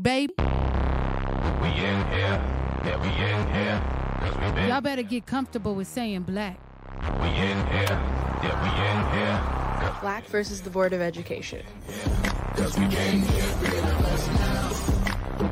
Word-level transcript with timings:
mood, 0.00 0.02
baby. 0.02 0.34
We 0.38 1.68
in 1.68 2.06
here, 2.08 2.42
yeah, 2.84 3.02
we 3.02 3.08
in 3.08 3.54
here. 3.54 3.82
Cause 4.20 4.34
we 4.36 4.52
been, 4.52 4.68
Y'all 4.68 4.80
better 4.80 5.02
get 5.02 5.26
comfortable 5.26 5.74
with 5.74 5.88
saying 5.88 6.22
black. 6.22 6.58
we 7.20 7.28
in 7.28 7.66
here, 7.68 8.00
yeah, 8.42 8.62
we 8.62 8.68
in 8.68 9.18
here. 9.18 10.00
Black 10.00 10.26
versus 10.26 10.60
the 10.62 10.70
Board 10.70 10.92
of 10.92 11.00
Education. 11.00 11.62
Cause 12.56 12.78
we 12.78 12.86
came 12.88 13.22
here, 13.22 13.44
rid 13.62 13.84
of 13.84 14.06
us 14.06 14.28
now. 14.28 14.70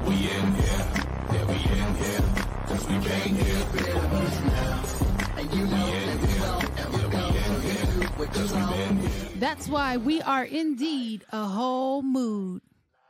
We 0.07 0.15
in 0.15 0.55
here, 0.55 0.87
yeah, 1.33 1.45
we 1.47 1.55
in 1.55 1.95
here. 1.97 2.25
Cause 2.67 2.87
we 2.89 2.99
came 3.01 3.35
here, 3.37 3.67
rid 3.73 3.89
of 3.89 4.13
us 4.13 4.41
now. 4.45 5.39
And 5.39 5.55
you 5.55 5.65
know 5.67 5.91
that 5.91 6.21
we 6.21 6.33
don't 6.39 6.79
ever 6.81 7.09
go 7.09 7.33
here. 7.33 8.27
Cause 8.27 8.53
we 8.53 8.61
here. 8.61 9.29
That's 9.37 9.69
why 9.69 9.97
we 9.97 10.21
are 10.23 10.45
indeed 10.45 11.25
a 11.33 11.45
whole 11.45 12.03
mood. 12.03 12.63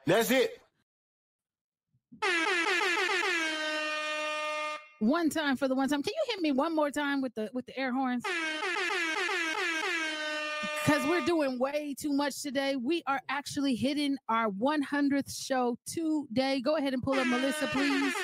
That's 0.06 0.30
it. 0.30 0.57
One 5.00 5.30
time 5.30 5.56
for 5.56 5.68
the 5.68 5.74
one 5.74 5.88
time. 5.88 6.02
Can 6.02 6.12
you 6.12 6.34
hit 6.34 6.40
me 6.40 6.52
one 6.52 6.74
more 6.74 6.90
time 6.90 7.20
with 7.22 7.34
the 7.34 7.50
with 7.52 7.66
the 7.66 7.78
air 7.78 7.92
horns? 7.92 8.24
Because 10.84 11.06
we're 11.06 11.24
doing 11.24 11.58
way 11.58 11.94
too 11.98 12.12
much 12.12 12.42
today. 12.42 12.74
We 12.74 13.02
are 13.06 13.20
actually 13.28 13.74
hitting 13.74 14.16
our 14.28 14.48
100th 14.48 15.38
show 15.38 15.76
today. 15.86 16.60
Go 16.62 16.76
ahead 16.76 16.94
and 16.94 17.02
pull 17.02 17.14
up 17.14 17.26
Melissa, 17.26 17.66
please. 17.68 18.14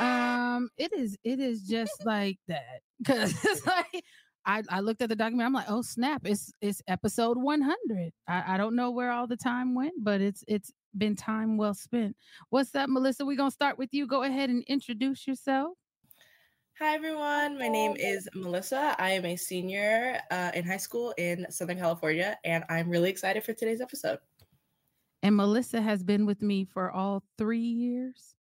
Um, 0.00 0.68
it 0.76 0.92
is 0.92 1.16
it 1.24 1.38
is 1.40 1.62
just 1.62 2.04
like 2.04 2.38
that 2.48 2.80
because 2.98 3.32
it's 3.44 3.66
like 3.66 4.04
I, 4.44 4.62
I 4.68 4.80
looked 4.80 5.02
at 5.02 5.08
the 5.08 5.16
document. 5.16 5.46
I'm 5.46 5.52
like, 5.52 5.70
oh 5.70 5.82
snap! 5.82 6.22
It's 6.24 6.52
it's 6.60 6.82
episode 6.88 7.38
100. 7.38 8.12
I, 8.28 8.54
I 8.54 8.56
don't 8.56 8.76
know 8.76 8.90
where 8.90 9.10
all 9.10 9.26
the 9.26 9.36
time 9.36 9.74
went, 9.74 9.94
but 10.02 10.20
it's 10.20 10.44
it's 10.48 10.72
been 10.96 11.16
time 11.16 11.56
well 11.56 11.74
spent. 11.74 12.16
What's 12.50 12.74
up, 12.74 12.88
Melissa? 12.88 13.24
We're 13.24 13.36
gonna 13.36 13.50
start 13.50 13.78
with 13.78 13.92
you. 13.92 14.06
Go 14.06 14.22
ahead 14.22 14.50
and 14.50 14.62
introduce 14.64 15.26
yourself. 15.26 15.72
Hi, 16.78 16.94
everyone. 16.94 17.58
My 17.58 17.68
name 17.68 17.94
is 17.96 18.28
Melissa. 18.34 18.96
I 18.98 19.10
am 19.12 19.24
a 19.24 19.36
senior 19.36 20.20
uh, 20.30 20.50
in 20.54 20.64
high 20.64 20.76
school 20.76 21.14
in 21.18 21.46
Southern 21.50 21.78
California, 21.78 22.36
and 22.44 22.64
I'm 22.68 22.88
really 22.90 23.10
excited 23.10 23.44
for 23.44 23.52
today's 23.52 23.80
episode. 23.80 24.18
And 25.22 25.36
Melissa 25.36 25.80
has 25.80 26.02
been 26.02 26.26
with 26.26 26.42
me 26.42 26.64
for 26.64 26.90
all 26.90 27.22
three 27.38 27.60
years. 27.60 28.34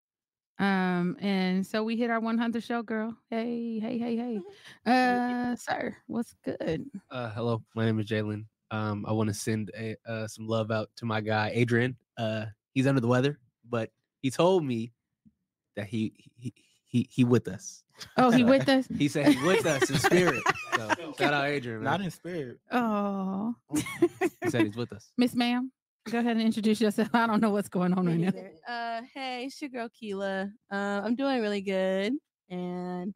Um, 0.60 1.16
and 1.20 1.66
so 1.66 1.84
we 1.84 1.96
hit 1.96 2.10
our 2.10 2.20
100 2.20 2.64
show, 2.64 2.84
girl. 2.84 3.16
Hey, 3.30 3.80
hey, 3.80 3.98
hey, 3.98 4.16
hey. 4.16 4.40
Uh, 4.86 5.56
sir, 5.56 5.96
what's 6.08 6.36
good? 6.44 6.86
Uh, 7.10 7.30
hello, 7.30 7.64
my 7.76 7.86
name 7.86 8.00
is 8.00 8.08
Jalen. 8.08 8.46
Um, 8.74 9.06
I 9.08 9.12
want 9.12 9.28
to 9.30 9.36
send 9.36 9.70
a, 9.78 9.96
uh, 10.08 10.28
some 10.28 10.48
love 10.48 10.72
out 10.72 10.90
to 10.98 11.06
my 11.06 11.22
guy 11.22 11.52
Adrian. 11.54 11.96
Uh, 12.18 12.46
he's 12.74 12.88
under 12.88 13.02
the 13.02 13.08
weather, 13.08 13.38
but 13.70 13.92
he 14.22 14.32
told 14.32 14.66
me 14.66 14.94
that 15.76 15.86
he 15.86 16.12
he 16.40 16.54
he, 16.86 17.08
he 17.12 17.24
with 17.24 17.48
us. 17.48 17.84
Oh, 18.18 18.32
he 18.32 18.44
with 18.44 18.68
us? 18.78 18.88
He 18.98 19.08
said 19.08 19.28
he 19.34 19.46
with 19.46 19.66
us 19.68 19.90
in 19.90 19.98
spirit. 19.98 20.42
So 20.76 20.90
shout 21.20 21.36
out 21.36 21.46
Adrian. 21.46 21.84
Not 21.84 22.00
Man. 22.00 22.06
in 22.06 22.12
spirit. 22.12 22.58
Oh, 22.72 23.54
He 23.76 24.50
said 24.50 24.66
he's 24.66 24.76
with 24.76 24.92
us. 24.92 25.12
Miss 25.20 25.36
Ma'am, 25.36 25.72
go 26.10 26.18
ahead 26.18 26.36
and 26.36 26.42
introduce 26.42 26.82
yourself. 26.82 27.10
I 27.14 27.28
don't 27.28 27.42
know 27.42 27.52
what's 27.52 27.70
going 27.70 27.94
on 27.94 28.08
right 28.08 28.18
Me 28.18 28.32
now. 28.68 28.74
Uh, 28.74 29.02
hey, 29.14 29.46
it's 29.46 29.62
your 29.62 29.70
girl 29.70 29.88
Keela. 29.94 30.50
Uh, 30.72 31.02
I'm 31.06 31.16
doing 31.16 31.42
really 31.42 31.62
good, 31.62 32.14
and 32.50 33.14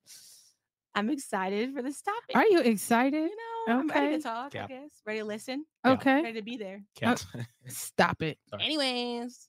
I'm 0.97 1.11
excited 1.11 1.75
for 1.75 1.83
this 1.83 2.01
topic. 2.01 2.35
Are 2.35 2.45
you 2.47 2.59
excited? 2.61 3.29
You 3.29 3.37
know, 3.67 3.79
I'm 3.81 3.87
ready 3.87 4.07
Okay. 4.07 4.17
to 4.17 4.23
talk. 4.23 4.53
Yeah. 4.55 4.63
I 4.63 4.67
guess 4.67 5.01
ready 5.05 5.19
to 5.19 5.25
listen. 5.25 5.63
Okay. 5.85 6.23
Ready 6.23 6.39
to 6.39 6.41
be 6.41 6.57
there. 6.57 6.81
Cat. 6.95 7.23
Stop 7.67 8.23
it. 8.23 8.39
Sorry. 8.49 8.63
Anyways, 8.63 9.47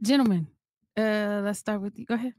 Gentlemen, 0.00 0.46
uh, 0.96 1.40
let's 1.44 1.58
start 1.58 1.80
with 1.80 1.98
you. 1.98 2.06
Go 2.06 2.14
ahead. 2.14 2.34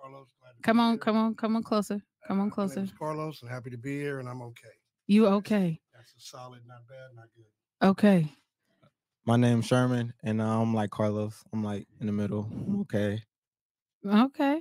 Carlos. 0.00 0.26
Glad 0.40 0.50
to 0.50 0.56
be 0.56 0.62
Come 0.62 0.80
on, 0.80 0.90
here. 0.94 0.98
come 0.98 1.16
on, 1.16 1.34
come 1.36 1.56
on 1.56 1.62
closer. 1.62 2.02
Come 2.26 2.40
on 2.40 2.46
Uh, 2.46 2.50
My 2.50 2.54
closer. 2.54 2.80
name's 2.80 2.92
Carlos, 2.98 3.42
and 3.42 3.50
happy 3.50 3.70
to 3.70 3.78
be 3.78 3.98
here, 4.00 4.18
and 4.18 4.28
I'm 4.28 4.42
okay. 4.42 4.74
You 5.06 5.28
okay? 5.28 5.80
That's 5.94 6.12
a 6.16 6.20
solid, 6.20 6.62
not 6.66 6.88
bad, 6.88 7.14
not 7.14 7.26
good. 7.36 7.88
Okay. 7.88 8.34
My 9.26 9.36
name's 9.36 9.66
Sherman, 9.66 10.12
and 10.24 10.40
uh, 10.40 10.60
I'm 10.60 10.74
like 10.74 10.90
Carlos. 10.90 11.44
I'm 11.52 11.62
like 11.62 11.86
in 12.00 12.06
the 12.06 12.12
middle. 12.12 12.48
I'm 12.50 12.80
okay. 12.80 13.22
Okay. 14.04 14.60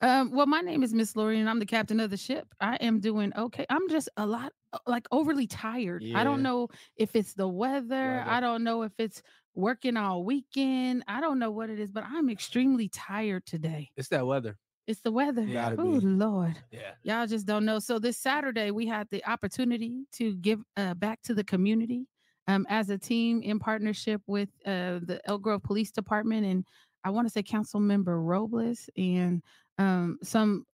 Um, 0.00 0.32
well, 0.32 0.46
my 0.46 0.60
name 0.60 0.82
is 0.82 0.94
Miss 0.94 1.16
Lori, 1.16 1.40
and 1.40 1.48
I'm 1.48 1.58
the 1.58 1.66
captain 1.66 2.00
of 2.00 2.10
the 2.10 2.16
ship. 2.16 2.46
I 2.60 2.76
am 2.76 3.00
doing 3.00 3.32
okay. 3.36 3.66
I'm 3.68 3.88
just 3.88 4.08
a 4.16 4.26
lot 4.26 4.52
uh, 4.72 4.78
like 4.86 5.06
overly 5.12 5.46
tired. 5.46 6.04
I 6.14 6.24
don't 6.24 6.42
know 6.42 6.68
if 6.96 7.14
it's 7.14 7.34
the 7.34 7.48
weather. 7.48 8.24
I 8.26 8.40
don't 8.40 8.64
know 8.64 8.82
if 8.82 8.92
it's 8.98 9.22
working 9.54 9.96
all 9.96 10.24
weekend. 10.24 11.04
I 11.08 11.20
don't 11.20 11.38
know 11.38 11.50
what 11.50 11.70
it 11.70 11.78
is, 11.78 11.90
but 11.90 12.04
I'm 12.04 12.30
extremely 12.30 12.88
tired 12.88 13.46
today. 13.46 13.90
It's 13.96 14.08
that 14.08 14.26
weather. 14.26 14.56
It's 14.86 15.00
the 15.02 15.12
weather. 15.12 15.46
Oh. 15.78 16.00
Lord. 16.02 16.56
Yeah. 16.72 16.92
Y'all 17.02 17.26
just 17.26 17.46
don't 17.46 17.64
know. 17.64 17.78
So 17.78 17.98
this 17.98 18.16
Saturday 18.16 18.70
we 18.70 18.86
had 18.86 19.06
the 19.10 19.24
opportunity 19.24 20.04
to 20.14 20.34
give 20.36 20.60
uh, 20.76 20.94
back 20.94 21.22
to 21.22 21.34
the 21.34 21.44
community 21.44 22.06
um, 22.48 22.66
as 22.68 22.90
a 22.90 22.98
team 22.98 23.42
in 23.42 23.58
partnership 23.60 24.20
with 24.26 24.48
uh, 24.66 24.98
the 25.02 25.20
Elk 25.26 25.42
Grove 25.42 25.62
Police 25.62 25.92
Department 25.92 26.44
and 26.46 26.64
I 27.04 27.10
want 27.10 27.26
to 27.26 27.32
say 27.32 27.42
Council 27.42 27.80
Member 27.80 28.20
Robles 28.20 28.90
and 28.96 29.42
um, 29.80 30.18
some 30.22 30.64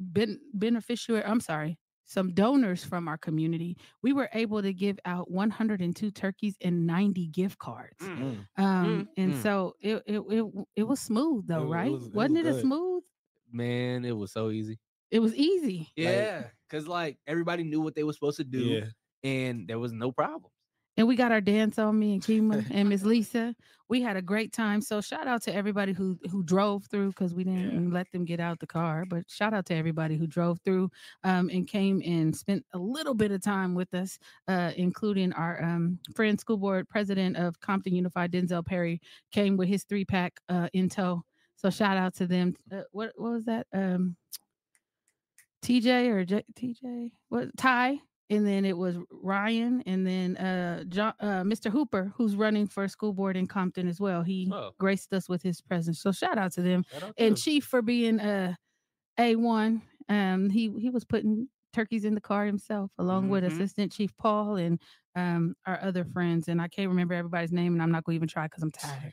ben- 0.00 0.40
beneficiary. 0.54 1.22
I'm 1.24 1.40
sorry, 1.40 1.78
some 2.04 2.32
donors 2.32 2.84
from 2.84 3.06
our 3.08 3.18
community. 3.18 3.76
We 4.02 4.12
were 4.12 4.28
able 4.32 4.62
to 4.62 4.72
give 4.72 4.98
out 5.04 5.30
102 5.30 6.10
turkeys 6.10 6.56
and 6.62 6.86
90 6.86 7.26
gift 7.28 7.58
cards. 7.58 7.98
Mm. 8.00 8.46
Um, 8.56 9.08
and 9.16 9.34
mm. 9.34 9.42
so 9.42 9.74
it, 9.80 10.02
it 10.06 10.20
it 10.30 10.44
it 10.76 10.82
was 10.84 11.00
smooth 11.00 11.46
though, 11.46 11.62
It 11.62 11.66
wa- 11.66 11.72
it 11.72 11.76
right? 11.76 11.92
was- 11.92 12.06
it 12.06 12.14
Wasn't 12.14 12.44
was 12.44 12.46
it 12.46 12.58
a 12.58 12.60
smooth? 12.60 13.02
Man, 13.52 14.04
it 14.04 14.16
was 14.16 14.32
so 14.32 14.50
easy. 14.50 14.78
It 15.10 15.20
was 15.20 15.34
easy. 15.34 15.88
Yeah, 15.96 16.44
because 16.68 16.86
like 16.86 17.18
everybody 17.26 17.62
knew 17.64 17.80
what 17.80 17.94
they 17.94 18.04
were 18.04 18.12
supposed 18.12 18.36
to 18.38 18.44
do, 18.44 18.58
Yeah. 18.60 18.84
and 19.24 19.66
there 19.68 19.78
was 19.78 19.92
no 19.92 20.12
problem. 20.12 20.50
And 20.98 21.06
we 21.06 21.14
got 21.14 21.30
our 21.30 21.40
dance 21.40 21.78
on 21.78 21.96
me 21.96 22.14
and 22.14 22.22
Kima 22.22 22.66
and 22.72 22.88
Miss 22.88 23.04
Lisa. 23.04 23.54
We 23.88 24.02
had 24.02 24.16
a 24.16 24.22
great 24.22 24.52
time. 24.52 24.82
So 24.82 25.00
shout 25.00 25.28
out 25.28 25.42
to 25.44 25.54
everybody 25.54 25.92
who 25.92 26.18
who 26.28 26.42
drove 26.42 26.86
through 26.90 27.10
because 27.10 27.34
we 27.34 27.44
didn't 27.44 27.92
let 27.92 28.10
them 28.10 28.24
get 28.24 28.40
out 28.40 28.58
the 28.58 28.66
car. 28.66 29.04
But 29.08 29.22
shout 29.30 29.54
out 29.54 29.64
to 29.66 29.74
everybody 29.76 30.16
who 30.16 30.26
drove 30.26 30.58
through 30.64 30.90
um, 31.22 31.48
and 31.50 31.68
came 31.68 32.02
and 32.04 32.36
spent 32.36 32.66
a 32.74 32.78
little 32.78 33.14
bit 33.14 33.30
of 33.30 33.40
time 33.40 33.76
with 33.76 33.94
us, 33.94 34.18
uh, 34.48 34.72
including 34.76 35.32
our 35.34 35.62
um, 35.62 36.00
friend 36.16 36.38
school 36.38 36.56
board 36.58 36.88
president 36.88 37.36
of 37.36 37.58
Compton 37.60 37.94
Unified, 37.94 38.32
Denzel 38.32 38.66
Perry, 38.66 39.00
came 39.30 39.56
with 39.56 39.68
his 39.68 39.84
three 39.84 40.04
pack 40.04 40.40
uh, 40.48 40.68
in 40.72 40.88
tow. 40.88 41.22
So 41.54 41.70
shout 41.70 41.96
out 41.96 42.14
to 42.16 42.26
them. 42.26 42.56
Uh, 42.72 42.82
what 42.90 43.12
what 43.14 43.32
was 43.32 43.44
that? 43.44 43.68
Um, 43.72 44.16
TJ 45.62 46.08
or 46.08 46.24
J- 46.24 46.44
TJ? 46.56 47.12
What 47.28 47.56
Ty? 47.56 48.00
And 48.30 48.46
then 48.46 48.64
it 48.64 48.76
was 48.76 48.96
Ryan, 49.10 49.82
and 49.86 50.06
then 50.06 50.36
uh, 50.36 50.84
John, 50.84 51.14
uh, 51.20 51.42
Mr. 51.42 51.70
Hooper, 51.70 52.12
who's 52.16 52.34
running 52.36 52.66
for 52.66 52.86
school 52.88 53.12
board 53.12 53.36
in 53.36 53.46
Compton 53.46 53.88
as 53.88 54.00
well. 54.00 54.22
He 54.22 54.50
Oh. 54.52 54.72
graced 54.78 55.12
us 55.12 55.28
with 55.28 55.42
his 55.42 55.60
presence. 55.60 56.00
So 56.00 56.12
shout 56.12 56.38
out 56.38 56.52
to 56.52 56.62
them 56.62 56.84
out 56.96 57.14
and 57.18 57.36
to. 57.36 57.42
Chief 57.42 57.64
for 57.64 57.82
being 57.82 58.20
uh, 58.20 58.54
a 59.18 59.36
one. 59.36 59.82
Um, 60.08 60.50
he 60.50 60.70
he 60.78 60.90
was 60.90 61.04
putting 61.04 61.48
turkeys 61.72 62.04
in 62.04 62.14
the 62.14 62.20
car 62.20 62.46
himself, 62.46 62.90
along 62.98 63.28
with 63.28 63.44
Mhm. 63.44 63.48
Assistant 63.52 63.92
Chief 63.92 64.16
Paul 64.16 64.56
and 64.56 64.80
um, 65.16 65.54
our 65.66 65.80
other 65.82 66.04
friends. 66.04 66.48
And 66.48 66.60
I 66.62 66.68
can't 66.68 66.88
remember 66.88 67.14
everybody's 67.14 67.52
name, 67.52 67.72
and 67.74 67.82
I'm 67.82 67.90
not 67.90 68.04
going 68.04 68.14
to 68.14 68.16
even 68.16 68.28
try 68.28 68.46
because 68.46 68.62
I'm 68.62 68.72
tired. 68.72 69.12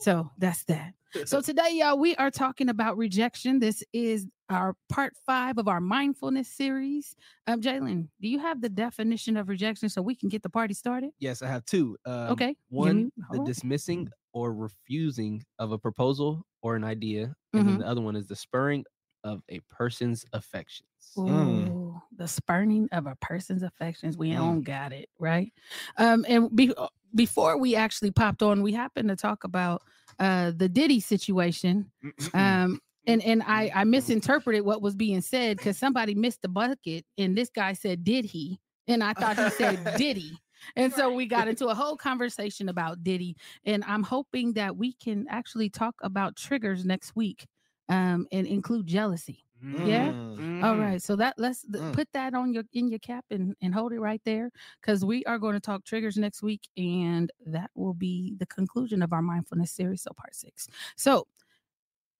So 0.00 0.30
that's 0.38 0.64
that. 0.64 0.94
So 1.24 1.40
today, 1.42 1.70
y'all, 1.72 1.98
we 1.98 2.14
are 2.16 2.30
talking 2.30 2.68
about 2.68 2.96
rejection. 2.96 3.58
This 3.58 3.82
is 3.92 4.26
our 4.48 4.74
part 4.88 5.14
five 5.26 5.58
of 5.58 5.68
our 5.68 5.80
mindfulness 5.80 6.48
series. 6.48 7.16
Um, 7.46 7.60
Jalen, 7.60 8.08
do 8.20 8.28
you 8.28 8.38
have 8.38 8.60
the 8.60 8.68
definition 8.68 9.36
of 9.36 9.48
rejection 9.48 9.88
so 9.88 10.00
we 10.00 10.14
can 10.14 10.28
get 10.28 10.42
the 10.42 10.48
party 10.48 10.74
started? 10.74 11.10
Yes, 11.18 11.42
I 11.42 11.48
have 11.48 11.64
two. 11.64 11.96
Um, 12.06 12.30
Okay, 12.30 12.56
One, 12.68 12.96
me- 12.96 13.10
the 13.16 13.24
hold 13.28 13.40
on. 13.40 13.46
dismissing 13.46 14.08
or 14.32 14.54
refusing 14.54 15.44
of 15.58 15.72
a 15.72 15.78
proposal 15.78 16.46
or 16.62 16.76
an 16.76 16.84
idea, 16.84 17.34
and 17.52 17.66
then 17.68 17.76
Mhm. 17.76 17.78
the 17.80 17.86
other 17.86 18.00
one 18.00 18.14
is 18.16 18.26
the 18.26 18.36
spurring 18.36 18.84
of 19.24 19.42
a 19.48 19.60
person's 19.68 20.24
affections. 20.32 20.88
Mm. 21.16 21.68
Ooh, 21.70 22.02
the 22.16 22.28
spurning 22.28 22.88
of 22.92 23.06
a 23.06 23.16
person's 23.16 23.62
affections. 23.64 24.16
We 24.16 24.30
Mm. 24.30 24.34
don't 24.36 24.62
got 24.62 24.92
it, 24.92 25.08
right? 25.18 25.52
Um, 25.96 26.24
and 26.28 26.54
be, 26.54 26.72
uh, 26.74 26.86
before 27.14 27.58
we 27.58 27.74
actually 27.74 28.12
popped 28.12 28.42
on, 28.42 28.62
we 28.62 28.72
happened 28.72 29.08
to 29.08 29.16
talk 29.16 29.42
about 29.44 29.82
uh 30.18 30.52
the 30.56 30.68
Diddy 30.68 31.00
situation. 31.00 31.90
Um, 32.34 32.80
and 33.06 33.22
and 33.24 33.42
I 33.46 33.70
I 33.74 33.84
misinterpreted 33.84 34.62
what 34.64 34.82
was 34.82 34.94
being 34.94 35.20
said 35.20 35.56
because 35.56 35.78
somebody 35.78 36.14
missed 36.14 36.42
the 36.42 36.48
bucket, 36.48 37.04
and 37.16 37.36
this 37.36 37.50
guy 37.50 37.72
said, 37.72 38.04
"Did 38.04 38.24
he?" 38.24 38.60
And 38.86 39.02
I 39.02 39.14
thought 39.14 39.38
he 39.38 39.50
said, 39.50 39.96
"Diddy." 39.96 40.38
And 40.76 40.92
so 40.92 41.12
we 41.12 41.26
got 41.26 41.46
into 41.46 41.68
a 41.68 41.74
whole 41.74 41.96
conversation 41.96 42.68
about 42.68 43.02
Diddy, 43.02 43.36
and 43.64 43.84
I'm 43.84 44.02
hoping 44.02 44.52
that 44.54 44.76
we 44.76 44.92
can 44.92 45.26
actually 45.30 45.70
talk 45.70 45.94
about 46.02 46.36
triggers 46.36 46.84
next 46.84 47.14
week, 47.14 47.46
um, 47.88 48.26
and 48.32 48.46
include 48.46 48.86
jealousy 48.86 49.44
Yeah? 49.84 50.12
Mm, 50.12 50.62
All 50.62 50.74
mm. 50.74 50.80
right, 50.80 51.02
so 51.02 51.16
that 51.16 51.34
let's 51.38 51.62
th- 51.62 51.82
Mm. 51.82 51.92
put 51.92 52.08
that 52.12 52.34
on 52.34 52.52
your 52.52 52.64
in 52.72 52.88
your 52.88 52.98
cap 52.98 53.24
and 53.30 53.54
and 53.62 53.72
hold 53.74 53.92
it 53.92 54.00
right 54.00 54.20
there 54.24 54.50
because 54.80 55.04
we 55.04 55.24
are 55.24 55.38
going 55.38 55.54
to 55.54 55.60
talk 55.60 55.84
triggers 55.84 56.16
next 56.16 56.42
week, 56.42 56.68
and 56.76 57.30
that 57.46 57.70
will 57.74 57.94
be 57.94 58.34
the 58.38 58.46
conclusion 58.46 59.02
of 59.02 59.12
our 59.12 59.22
mindfulness 59.22 59.70
series. 59.70 60.02
So 60.02 60.10
part 60.16 60.34
six. 60.34 60.68
So 60.96 61.26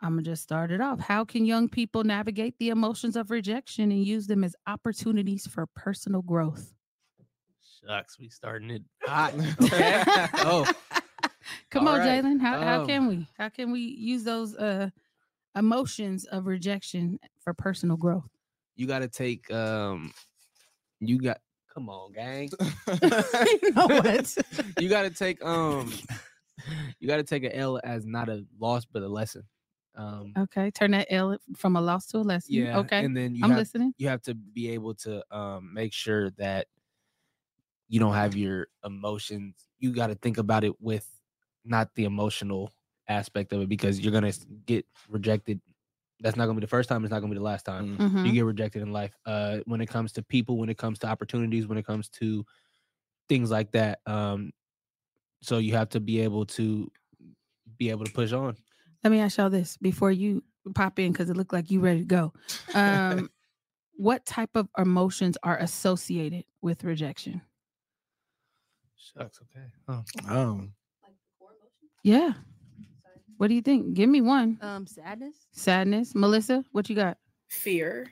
I'm 0.01 0.13
gonna 0.13 0.23
just 0.23 0.43
start 0.43 0.71
it 0.71 0.81
off. 0.81 1.01
How 1.01 1.25
can 1.25 1.45
young 1.45 1.69
people 1.69 2.05
navigate 2.05 2.57
the 2.59 2.69
emotions 2.69 3.17
of 3.17 3.31
rejection 3.31 3.91
and 3.91 4.05
use 4.05 4.27
them 4.27 4.45
as 4.45 4.55
opportunities 4.67 5.47
for 5.47 5.67
personal 5.75 6.23
growth? 6.23 6.75
Shucks, 7.85 8.19
we 8.19 8.29
starting 8.29 8.71
it 8.71 8.83
hot. 9.03 9.35
Okay. 9.63 10.05
oh, 10.39 10.67
Come 11.71 11.87
All 11.87 11.95
on, 11.95 12.01
right, 12.01 12.25
Jalen. 12.25 12.41
How 12.41 12.63
how 12.63 12.81
um, 12.81 12.87
can 12.87 13.07
we 13.09 13.27
how 13.39 13.49
can 13.49 13.73
we 13.73 13.81
use 13.81 14.25
those 14.25 14.55
uh 14.57 14.91
emotions 15.59 16.25
of 16.27 16.47
rejection 16.47 17.19
for 17.41 17.53
personal 17.55 17.97
growth? 17.97 18.29
you 18.77 18.87
got 18.87 19.01
to 19.01 19.09
take. 19.09 19.51
Um, 19.53 20.13
you 21.01 21.19
got. 21.21 21.39
Come 21.75 21.89
on, 21.89 22.13
gang. 22.13 22.51
you 23.03 23.71
know 23.73 23.87
what? 23.87 24.37
you 24.79 24.89
got 24.89 25.03
to 25.03 25.11
take. 25.11 25.45
Um, 25.45 25.93
you 27.01 27.07
got 27.09 27.17
to 27.19 27.23
take 27.25 27.45
an 27.45 27.53
L 27.53 27.81
as 27.85 28.07
not 28.07 28.29
a 28.29 28.45
loss 28.59 28.85
but 28.85 29.03
a 29.03 29.09
lesson. 29.09 29.43
Um, 29.97 30.33
Okay, 30.39 30.71
turn 30.71 30.93
that 30.93 31.07
L 31.11 31.37
from 31.57 31.75
a 31.77 31.81
loss 31.81 32.07
to 32.09 32.19
a 32.19 32.21
lesson. 32.21 32.55
yeah. 32.55 32.79
Okay, 32.79 33.05
And 33.05 33.17
then 33.17 33.35
you 33.35 33.43
I'm 33.45 33.51
have 33.51 33.59
listening. 33.59 33.95
you 33.99 34.09
have 34.09 34.23
to 34.23 34.35
be 34.35 34.71
able 34.71 34.95
to 34.95 35.23
um 35.37 35.73
make 35.75 35.93
sure 35.93 36.31
that 36.33 36.67
you 37.89 37.99
don't 37.99 38.15
have 38.15 38.37
your 38.37 38.67
emotions 38.85 39.55
you 39.81 39.93
got 39.93 40.09
to 40.09 40.15
think 40.17 40.39
about 40.39 40.63
it 40.65 40.81
with 40.81 41.07
not 41.65 41.89
the 41.95 42.05
emotional 42.05 42.71
aspect 43.09 43.53
of 43.53 43.63
it 43.63 43.69
because 43.69 43.99
you're 44.01 44.13
gonna 44.13 44.33
get 44.67 44.87
rejected 45.09 45.61
that's 46.21 46.37
not 46.37 46.47
gonna 46.47 46.57
be 46.59 46.61
the 46.61 46.67
first 46.67 46.89
time 46.89 47.05
it's 47.05 47.11
not 47.11 47.21
gonna 47.21 47.33
be 47.33 47.39
the 47.39 47.43
last 47.45 47.65
time 47.65 47.97
Mm. 47.99 48.11
Mhm. 48.11 48.27
you 48.27 48.33
get 48.33 48.45
rejected 48.45 48.83
in 48.83 48.93
life 48.93 49.17
uh 49.27 49.59
when 49.67 49.81
it 49.81 49.87
comes 49.87 50.13
to 50.13 50.23
people 50.23 50.57
when 50.59 50.69
it 50.69 50.77
comes 50.77 50.99
to 51.01 51.07
opportunities 51.07 51.67
when 51.67 51.79
it 51.79 51.87
comes 51.87 52.09
to 52.11 52.45
things 53.29 53.51
like 53.51 53.73
that 53.73 54.01
um 54.07 54.53
so 55.41 55.59
you 55.59 55.75
have 55.75 55.89
to 55.91 56.01
be 56.01 56.21
able 56.21 56.45
to 56.47 56.91
be 57.79 57.91
able 57.91 58.05
to 58.05 58.13
push 58.13 58.33
on 58.33 58.57
Let 59.05 59.11
me 59.11 59.21
ask 59.21 59.39
y'all 59.39 59.49
this 59.51 59.77
before 59.77 60.11
you 60.11 60.43
pop 60.75 60.99
in 60.99 61.13
because 61.13 61.31
it 61.31 61.37
looked 61.37 61.53
like 61.53 61.71
you 61.71 61.81
ready 61.81 62.01
to 62.01 62.05
go. 62.05 62.33
Um, 62.75 63.31
what 63.95 64.27
type 64.27 64.51
of 64.55 64.69
emotions 64.77 65.37
are 65.43 65.57
associated 65.59 66.45
with 66.61 66.85
rejection? 66.85 67.41
shucks 68.97 69.41
okay 69.43 69.67
oh. 69.89 70.03
um, 70.29 70.73
Yeah. 72.03 72.33
What 73.39 73.49
do 73.49 73.55
you 73.55 73.63
think? 73.63 73.95
Give 73.95 74.09
me 74.11 74.21
one. 74.21 74.59
Um, 74.61 74.87
sadness. 74.87 75.35
Sadness. 75.53 76.15
Melissa, 76.15 76.65
what 76.73 76.89
you 76.91 76.97
got? 76.97 77.19
Fear. 77.49 78.11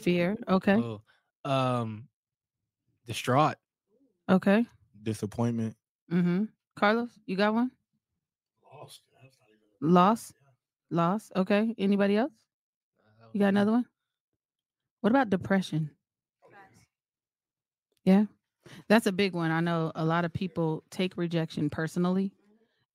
Fear. 0.00 0.36
Okay. 0.48 0.74
oh 0.74 1.00
um 1.44 2.08
distraught 3.06 3.56
Okay. 4.30 4.64
disappointment. 5.02 5.76
Mm-hmm. 6.10 6.44
Carlos, 6.76 7.10
you 7.26 7.36
got 7.36 7.52
one? 7.54 7.70
Lost. 8.72 9.02
That's 9.22 9.36
not 9.38 9.48
even- 9.50 9.94
Loss. 9.94 10.32
Loss. 10.90 11.30
Okay. 11.36 11.74
Anybody 11.78 12.16
else? 12.16 12.32
You 13.34 13.40
got 13.40 13.48
another 13.48 13.72
one? 13.72 13.84
What 15.02 15.10
about 15.10 15.28
depression? 15.28 15.90
Yeah. 18.04 18.24
That's 18.88 19.06
a 19.06 19.12
big 19.12 19.34
one. 19.34 19.50
I 19.50 19.60
know 19.60 19.92
a 19.94 20.04
lot 20.04 20.24
of 20.24 20.32
people 20.32 20.84
take 20.90 21.16
rejection 21.16 21.68
personally 21.68 22.32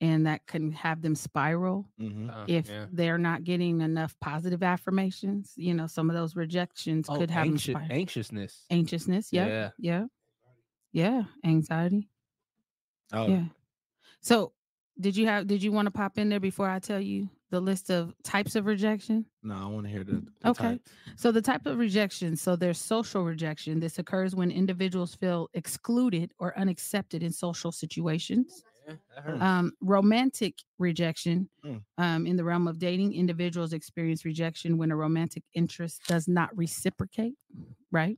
and 0.01 0.25
that 0.25 0.45
can 0.47 0.71
have 0.71 1.01
them 1.01 1.15
spiral 1.15 1.85
hmm 1.97 2.29
Uh, 2.29 2.45
if 2.47 2.69
yeah. 2.69 2.85
they're 2.91 3.17
not 3.17 3.43
getting 3.43 3.81
enough 3.81 4.15
positive 4.21 4.63
affirmations. 4.63 5.53
You 5.57 5.73
know, 5.73 5.87
some 5.87 6.09
of 6.09 6.15
those 6.15 6.35
rejections 6.35 7.07
Oh, 7.09 7.17
could 7.17 7.29
have 7.31 7.47
them 7.47 7.55
anxi- 7.57 7.71
spiral. 7.73 7.91
anxiousness. 7.91 8.65
anxiousness. 8.69 9.33
Yeah. 9.33 9.47
Yeah. 9.47 9.69
Yeah. 9.77 10.05
Yeah. 10.91 11.23
Anxiety. 11.43 12.09
Oh, 13.13 13.27
Yeah. 13.27 13.45
So 14.21 14.53
did 14.99 15.15
you 15.17 15.25
have 15.27 15.47
did 15.47 15.63
you 15.63 15.71
want 15.71 15.85
to 15.87 15.91
pop 15.91 16.17
in 16.17 16.29
there 16.29 16.39
before 16.41 16.69
I 16.69 16.79
tell 16.79 16.99
you 16.99 17.29
the 17.51 17.59
list 17.59 17.89
of 17.89 18.13
types 18.23 18.55
of 18.55 18.65
rejection? 18.65 19.25
no, 19.41 19.55
I 19.55 19.65
want 19.65 19.85
to 19.85 19.91
hear 19.91 20.03
the. 20.03 20.21
the 20.41 20.49
Okay. 20.49 20.63
type. 20.73 20.81
So 21.15 21.31
the 21.31 21.41
type 21.41 21.65
of 21.65 21.77
rejection, 21.77 22.35
so 22.35 22.55
there's 22.55 22.77
social 22.77 23.23
rejection. 23.23 23.79
This 23.79 23.97
occurs 23.97 24.35
when 24.35 24.51
individuals 24.51 25.15
feel 25.15 25.49
excluded 25.53 26.33
or 26.39 26.57
unaccepted 26.59 27.23
in 27.23 27.31
social 27.31 27.71
situations. 27.71 28.63
Yeah, 28.89 28.95
that 29.15 29.23
hurts. 29.23 29.41
Um, 29.41 29.73
romantic 29.81 30.55
rejection, 30.77 31.49
Mm. 31.65 31.81
um, 31.97 32.25
in 32.27 32.35
the 32.37 32.43
realm 32.43 32.67
of 32.67 32.79
dating, 32.79 33.13
individuals 33.13 33.73
experience 33.73 34.25
rejection 34.25 34.77
when 34.77 34.91
a 34.91 34.95
romantic 34.95 35.43
interest 35.53 36.01
does 36.07 36.27
not 36.27 36.55
reciprocate, 36.57 37.35
right? 37.91 38.17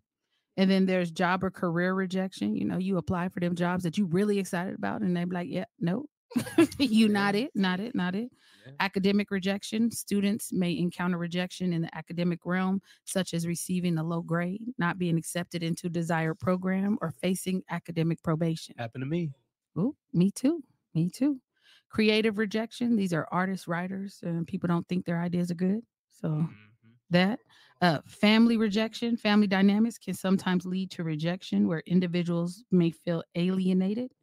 And 0.57 0.69
then 0.69 0.85
there's 0.85 1.11
job 1.11 1.43
or 1.43 1.49
career 1.51 1.93
rejection. 1.93 2.55
You 2.55 2.65
know, 2.65 2.77
you 2.77 2.97
apply 2.97 3.29
for 3.29 3.39
them 3.39 3.55
jobs 3.55 3.83
that 3.83 3.97
you 3.97 4.05
really 4.05 4.37
excited 4.39 4.75
about, 4.75 5.01
and 5.01 5.15
they're 5.15 5.25
like, 5.25 5.49
"Yeah, 5.49 5.65
no, 5.79 6.05
you 6.79 7.07
not 7.09 7.35
it, 7.35 7.51
not 7.55 7.79
it, 7.79 7.95
not 7.95 8.15
it." 8.15 8.29
Yeah. 8.65 8.73
Academic 8.79 9.31
rejection. 9.31 9.89
Students 9.89 10.53
may 10.53 10.77
encounter 10.77 11.17
rejection 11.17 11.73
in 11.73 11.81
the 11.81 11.97
academic 11.97 12.45
realm, 12.45 12.81
such 13.05 13.33
as 13.33 13.47
receiving 13.47 13.97
a 13.97 14.03
low 14.03 14.21
grade, 14.21 14.61
not 14.77 14.99
being 14.99 15.17
accepted 15.17 15.63
into 15.63 15.89
desired 15.89 16.35
program, 16.35 16.97
or 17.01 17.09
facing 17.11 17.63
academic 17.71 18.21
probation. 18.21 18.75
Happened 18.77 19.01
to 19.03 19.07
me. 19.09 19.31
Ooh, 19.77 19.95
me 20.13 20.31
too. 20.31 20.63
Me 20.93 21.09
too. 21.09 21.41
Creative 21.89 22.37
rejection. 22.37 22.95
These 22.95 23.13
are 23.13 23.27
artists, 23.31 23.67
writers, 23.67 24.19
and 24.23 24.47
people 24.47 24.67
don't 24.67 24.87
think 24.87 25.05
their 25.05 25.21
ideas 25.21 25.51
are 25.51 25.55
good. 25.55 25.81
So 26.09 26.47
Mhm. 26.47 26.99
that 27.09 27.39
uh, 27.81 28.01
family 28.07 28.57
rejection, 28.57 29.17
family 29.17 29.47
dynamics 29.47 29.97
can 29.97 30.13
sometimes 30.13 30.65
lead 30.65 30.91
to 30.91 31.03
rejection 31.03 31.67
where 31.67 31.81
individuals 31.85 32.63
may 32.71 32.91
feel 32.91 33.23
alienated 33.35 34.13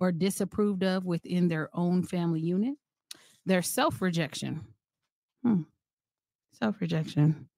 or 0.00 0.12
disapproved 0.12 0.84
of 0.84 1.06
within 1.06 1.48
their 1.48 1.70
own 1.74 2.04
family 2.04 2.40
unit. 2.40 2.76
Their 3.46 3.62
self 3.62 4.02
rejection. 4.02 4.74
Hmm. 5.42 5.62
Self 6.52 6.80
rejection. 6.80 7.48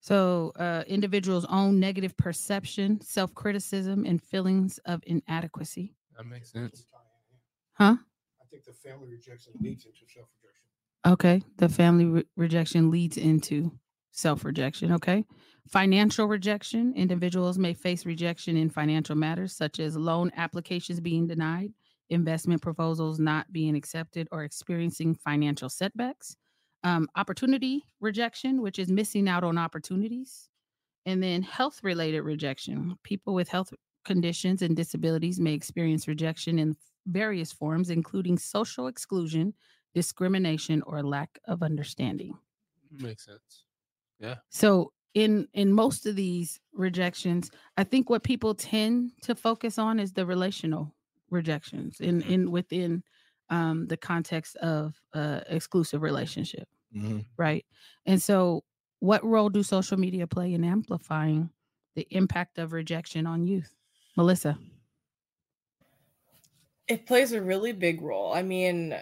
So, 0.00 0.52
uh, 0.56 0.84
individuals' 0.86 1.46
own 1.46 1.80
negative 1.80 2.16
perception, 2.16 3.00
self 3.00 3.34
criticism, 3.34 4.04
and 4.04 4.22
feelings 4.22 4.78
of 4.78 5.02
inadequacy. 5.06 5.96
That 6.16 6.26
makes 6.26 6.52
sense. 6.52 6.86
Huh? 7.74 7.96
I 8.40 8.44
think 8.50 8.64
the 8.64 8.72
family 8.72 9.08
rejection 9.08 9.54
leads 9.60 9.84
into 9.84 10.00
self-rejection. 10.06 10.62
Okay. 11.06 11.42
The 11.56 11.68
family 11.68 12.04
re- 12.04 12.24
rejection 12.36 12.90
leads 12.90 13.16
into 13.16 13.72
self 14.10 14.44
rejection. 14.44 14.92
Okay. 14.92 15.24
Financial 15.68 16.26
rejection. 16.26 16.92
Individuals 16.96 17.58
may 17.58 17.72
face 17.72 18.04
rejection 18.04 18.56
in 18.56 18.68
financial 18.68 19.16
matters, 19.16 19.56
such 19.56 19.80
as 19.80 19.96
loan 19.96 20.30
applications 20.36 21.00
being 21.00 21.26
denied, 21.26 21.72
investment 22.10 22.60
proposals 22.60 23.18
not 23.18 23.50
being 23.52 23.74
accepted, 23.74 24.28
or 24.32 24.44
experiencing 24.44 25.14
financial 25.14 25.68
setbacks. 25.68 26.36
Um, 26.84 27.08
opportunity 27.16 27.84
rejection, 28.00 28.60
which 28.60 28.78
is 28.78 28.90
missing 28.90 29.28
out 29.28 29.44
on 29.44 29.56
opportunities. 29.56 30.48
And 31.06 31.22
then 31.22 31.42
health 31.42 31.80
related 31.82 32.22
rejection. 32.22 32.96
People 33.02 33.34
with 33.34 33.48
health 33.48 33.72
conditions 34.04 34.62
and 34.62 34.76
disabilities 34.76 35.40
may 35.40 35.54
experience 35.54 36.08
rejection 36.08 36.58
in 36.58 36.76
various 37.06 37.52
forms, 37.52 37.90
including 37.90 38.38
social 38.38 38.86
exclusion, 38.86 39.54
discrimination 39.94 40.82
or 40.82 41.02
lack 41.02 41.38
of 41.46 41.62
understanding. 41.62 42.38
Makes 42.90 43.24
sense. 43.24 43.64
Yeah. 44.18 44.40
So 44.50 44.92
in 45.14 45.48
in 45.52 45.72
most 45.72 46.06
of 46.06 46.16
these 46.16 46.60
rejections, 46.72 47.50
I 47.76 47.84
think 47.84 48.08
what 48.08 48.22
people 48.22 48.54
tend 48.54 49.12
to 49.22 49.34
focus 49.34 49.78
on 49.78 49.98
is 50.00 50.12
the 50.12 50.26
relational 50.26 50.94
rejections 51.30 52.00
in 52.00 52.22
in 52.22 52.50
within 52.50 53.02
um 53.50 53.86
the 53.86 53.96
context 53.96 54.56
of 54.56 55.02
uh 55.14 55.40
exclusive 55.48 56.02
relationship, 56.02 56.68
Mhm. 56.90 57.22
right? 57.38 57.66
And 58.06 58.22
so 58.22 58.64
what 59.00 59.24
role 59.24 59.50
do 59.50 59.62
social 59.64 59.98
media 59.98 60.26
play 60.28 60.54
in 60.54 60.64
amplifying 60.64 61.50
the 61.96 62.06
impact 62.10 62.58
of 62.58 62.72
rejection 62.72 63.26
on 63.26 63.46
youth? 63.46 63.76
Melissa. 64.16 64.58
It 66.88 67.06
plays 67.06 67.32
a 67.32 67.40
really 67.40 67.72
big 67.72 68.02
role. 68.02 68.32
I 68.34 68.42
mean, 68.42 68.94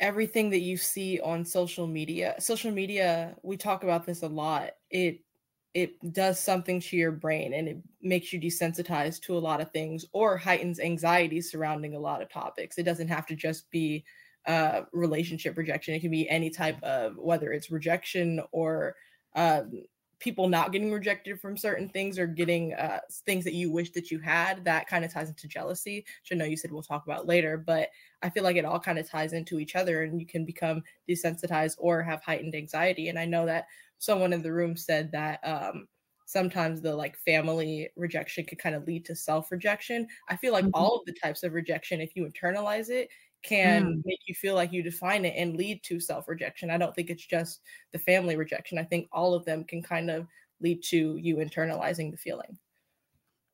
everything 0.00 0.50
that 0.50 0.60
you 0.60 0.76
see 0.76 1.20
on 1.20 1.44
social 1.44 1.86
media, 1.86 2.34
social 2.38 2.72
media, 2.72 3.36
we 3.42 3.56
talk 3.56 3.84
about 3.84 4.04
this 4.04 4.22
a 4.22 4.28
lot. 4.28 4.70
It 4.90 5.20
it 5.74 6.12
does 6.12 6.38
something 6.38 6.80
to 6.80 6.96
your 6.98 7.12
brain 7.12 7.54
and 7.54 7.66
it 7.66 7.78
makes 8.02 8.30
you 8.30 8.38
desensitized 8.38 9.22
to 9.22 9.38
a 9.38 9.40
lot 9.40 9.58
of 9.60 9.70
things 9.70 10.04
or 10.12 10.36
heightens 10.36 10.78
anxiety 10.78 11.40
surrounding 11.40 11.94
a 11.94 11.98
lot 11.98 12.20
of 12.20 12.28
topics. 12.30 12.76
It 12.76 12.82
doesn't 12.82 13.08
have 13.08 13.26
to 13.26 13.36
just 13.36 13.70
be 13.70 14.04
uh 14.46 14.82
relationship 14.92 15.56
rejection. 15.56 15.94
It 15.94 16.00
can 16.00 16.10
be 16.10 16.28
any 16.28 16.50
type 16.50 16.82
of 16.82 17.16
whether 17.16 17.52
it's 17.52 17.70
rejection 17.70 18.42
or 18.50 18.96
um 19.34 19.84
people 20.22 20.48
not 20.48 20.72
getting 20.72 20.92
rejected 20.92 21.40
from 21.40 21.56
certain 21.56 21.88
things 21.88 22.18
or 22.18 22.26
getting 22.26 22.72
uh, 22.74 23.00
things 23.26 23.44
that 23.44 23.54
you 23.54 23.70
wish 23.70 23.90
that 23.92 24.10
you 24.10 24.20
had 24.20 24.64
that 24.64 24.86
kind 24.86 25.04
of 25.04 25.12
ties 25.12 25.28
into 25.28 25.48
jealousy 25.48 25.98
which 25.98 26.32
i 26.32 26.34
know 26.34 26.44
you 26.44 26.56
said 26.56 26.70
we'll 26.72 26.82
talk 26.82 27.04
about 27.04 27.26
later 27.26 27.56
but 27.58 27.90
i 28.22 28.30
feel 28.30 28.44
like 28.44 28.56
it 28.56 28.64
all 28.64 28.80
kind 28.80 28.98
of 28.98 29.08
ties 29.08 29.32
into 29.32 29.58
each 29.58 29.74
other 29.76 30.02
and 30.02 30.20
you 30.20 30.26
can 30.26 30.44
become 30.44 30.82
desensitized 31.08 31.74
or 31.78 32.02
have 32.02 32.22
heightened 32.22 32.54
anxiety 32.54 33.08
and 33.08 33.18
i 33.18 33.24
know 33.24 33.44
that 33.46 33.66
someone 33.98 34.32
in 34.32 34.42
the 34.42 34.52
room 34.52 34.76
said 34.76 35.12
that 35.12 35.40
um 35.46 35.88
sometimes 36.26 36.80
the 36.80 36.94
like 36.94 37.16
family 37.16 37.90
rejection 37.96 38.44
could 38.44 38.58
kind 38.58 38.74
of 38.74 38.84
lead 38.86 39.04
to 39.04 39.14
self-rejection. 39.14 40.06
I 40.28 40.36
feel 40.36 40.52
like 40.52 40.64
Mhm. 40.64 40.72
all 40.72 40.98
of 40.98 41.04
the 41.04 41.12
types 41.12 41.42
of 41.42 41.52
rejection, 41.52 42.00
if 42.00 42.16
you 42.16 42.24
internalize 42.24 42.88
it, 42.90 43.10
can 43.42 43.94
Mm. 43.94 44.02
make 44.04 44.20
you 44.26 44.34
feel 44.34 44.54
like 44.54 44.72
you 44.72 44.82
define 44.82 45.24
it 45.24 45.34
and 45.36 45.56
lead 45.56 45.82
to 45.84 46.00
self-rejection. 46.00 46.70
I 46.70 46.78
don't 46.78 46.94
think 46.94 47.10
it's 47.10 47.26
just 47.26 47.62
the 47.92 47.98
family 47.98 48.36
rejection. 48.36 48.78
I 48.78 48.84
think 48.84 49.08
all 49.12 49.34
of 49.34 49.44
them 49.44 49.64
can 49.64 49.82
kind 49.82 50.10
of 50.10 50.28
lead 50.60 50.82
to 50.84 51.16
you 51.16 51.36
internalizing 51.36 52.10
the 52.10 52.16
feeling. 52.16 52.58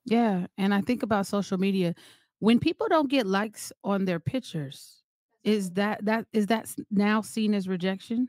Yeah, 0.05 0.47
and 0.57 0.73
I 0.75 0.81
think 0.81 1.03
about 1.03 1.27
social 1.27 1.59
media. 1.59 1.95
When 2.39 2.59
people 2.61 2.89
don't 2.89 3.11
get 3.11 3.27
likes 3.27 3.73
on 3.85 4.05
their 4.05 4.21
pictures, 4.21 5.03
is 5.45 5.73
that 5.73 6.05
that 6.05 6.27
is 6.33 6.47
that 6.47 6.75
now 6.91 7.21
seen 7.21 7.55
as 7.55 7.69
rejection? 7.69 8.29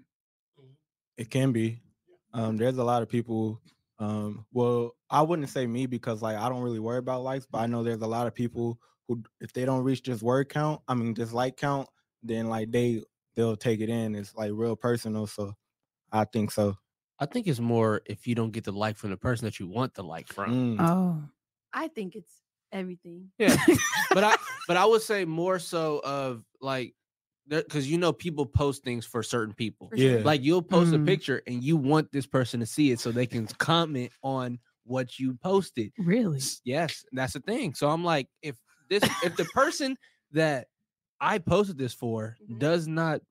It 1.18 1.30
can 1.30 1.52
be. 1.52 1.82
Um, 2.34 2.58
there's 2.58 2.78
a 2.78 2.84
lot 2.84 3.02
of 3.02 3.10
people. 3.10 3.62
Um, 3.98 4.46
well, 4.52 4.96
I 5.10 5.22
wouldn't 5.22 5.50
say 5.50 5.68
me 5.68 5.86
because 5.86 6.22
like 6.22 6.38
I 6.38 6.48
don't 6.50 6.62
really 6.64 6.80
worry 6.80 7.00
about 7.00 7.24
likes, 7.24 7.46
but 7.46 7.60
I 7.60 7.68
know 7.68 7.84
there's 7.84 8.02
a 8.02 8.08
lot 8.08 8.28
of 8.28 8.34
people 8.34 8.80
who, 9.10 9.24
if 9.42 9.52
they 9.52 9.66
don't 9.66 9.84
reach 9.84 10.04
this 10.04 10.22
word 10.22 10.48
count, 10.50 10.82
I 10.88 10.94
mean 10.94 11.14
this 11.16 11.34
like 11.34 11.58
count, 11.58 11.90
then 12.24 12.48
like 12.48 12.72
they 12.72 13.04
they'll 13.36 13.58
take 13.58 13.82
it 13.82 13.90
in. 13.90 14.16
It's 14.16 14.36
like 14.36 14.52
real 14.54 14.76
personal. 14.78 15.28
So 15.28 15.54
I 16.12 16.26
think 16.26 16.52
so. 16.52 16.76
I 17.20 17.26
think 17.26 17.48
it's 17.48 17.60
more 17.60 18.02
if 18.06 18.28
you 18.28 18.36
don't 18.36 18.52
get 18.52 18.64
the 18.64 18.72
like 18.72 18.96
from 18.98 19.10
the 19.10 19.18
person 19.18 19.46
that 19.46 19.60
you 19.60 19.68
want 19.68 19.96
the 19.96 20.04
like 20.04 20.28
from. 20.32 20.78
Mm. 20.78 20.82
Oh, 20.88 21.24
I 21.74 21.88
think 21.90 22.16
it's 22.16 22.34
everything. 22.72 23.32
Yeah, 23.40 23.58
but 24.14 24.24
I 24.24 24.36
but 24.68 24.78
I 24.78 24.86
would 24.86 25.02
say 25.02 25.26
more 25.26 25.58
so 25.60 26.00
of 26.06 26.46
like 26.62 26.94
because 27.48 27.90
you 27.90 27.98
know 27.98 28.14
people 28.14 28.46
post 28.46 28.84
things 28.84 29.06
for 29.08 29.24
certain 29.24 29.56
people. 29.56 29.90
For 29.90 29.98
sure. 29.98 30.18
Yeah. 30.20 30.24
Like 30.24 30.44
you'll 30.44 30.62
post 30.62 30.94
a 30.94 31.00
Mm. 31.00 31.08
picture 31.08 31.42
and 31.48 31.64
you 31.64 31.78
want 31.78 32.12
this 32.12 32.28
person 32.28 32.60
to 32.60 32.68
see 32.68 32.92
it 32.92 33.00
so 33.00 33.12
they 33.12 33.26
can 33.26 33.48
comment 33.48 34.12
on 34.22 34.60
what 34.84 35.18
you 35.20 35.34
posted. 35.36 35.92
really? 35.98 36.42
Yes, 36.64 37.04
that's 37.12 37.34
the 37.34 37.40
thing. 37.40 37.74
So 37.74 37.90
I'm 37.90 38.04
like, 38.04 38.28
if 38.44 38.56
this 38.90 39.04
if 39.24 39.36
the 39.36 39.46
person 39.46 39.98
that 40.32 40.68
I 41.22 41.38
posted 41.40 41.78
this 41.78 41.94
for 41.94 42.38
Mhm. 42.50 42.60
does 42.60 42.88
not 42.88 43.22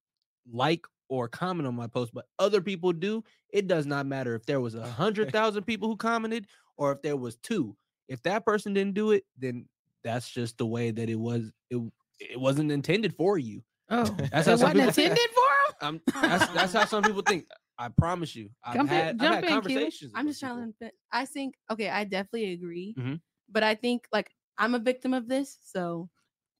like 0.51 0.87
or 1.09 1.27
comment 1.29 1.67
on 1.67 1.75
my 1.75 1.87
post, 1.87 2.13
but 2.13 2.27
other 2.39 2.61
people 2.61 2.93
do, 2.93 3.25
it 3.51 3.67
does 3.67 3.87
not 3.87 4.05
matter 4.07 4.35
if 4.35 4.45
there 4.45 4.61
was 4.61 4.75
a 4.75 4.87
hundred 4.87 5.33
thousand 5.33 5.65
people 5.65 5.89
who 5.89 5.97
commented 5.97 6.47
or 6.77 6.93
if 6.93 7.01
there 7.03 7.17
was 7.17 7.37
two. 7.37 7.77
If 8.09 8.23
that 8.25 8.45
person 8.45 8.75
didn't 8.75 8.95
do 8.95 9.13
it, 9.13 9.25
then 9.39 9.67
that's 10.05 10.31
just 10.31 10.59
the 10.59 10.67
way 10.67 10.91
that 10.91 11.09
it 11.09 11.19
was. 11.19 11.51
It 11.71 11.81
it 12.21 12.39
wasn't 12.41 12.73
intended 12.73 13.15
for 13.15 13.39
you. 13.39 13.63
Oh, 13.91 14.05
That's 14.33 14.47
it 14.47 14.51
how 14.51 14.57
some 14.57 14.61
wasn't 14.61 14.75
people 14.75 14.93
think. 14.93 15.11
intended 15.11 15.31
for 15.35 15.87
him. 15.87 15.89
Um, 15.89 16.01
that's 16.29 16.53
that's 16.53 16.73
how 16.75 16.85
some 16.85 17.03
people 17.05 17.23
think. 17.23 17.47
I 17.79 17.89
promise 17.89 18.35
you. 18.35 18.51
I've 18.65 18.75
in- 18.77 18.87
had, 18.89 19.15
I've 19.15 19.19
jump 19.21 19.35
had 19.37 19.45
in, 19.45 19.51
conversations. 19.51 20.13
I'm 20.15 20.27
just 20.27 20.41
trying 20.41 20.57
to 20.59 20.73
people. 20.79 20.91
I 21.13 21.25
think 21.25 21.55
okay, 21.71 21.89
I 21.89 22.05
definitely 22.05 22.53
agree. 22.53 22.95
Mhm. 22.99 23.21
But 23.49 23.63
I 23.63 23.75
think 23.77 24.07
like 24.13 24.31
I'm 24.59 24.75
a 24.75 24.79
victim 24.79 25.15
of 25.15 25.29
this. 25.29 25.57
So 25.65 26.09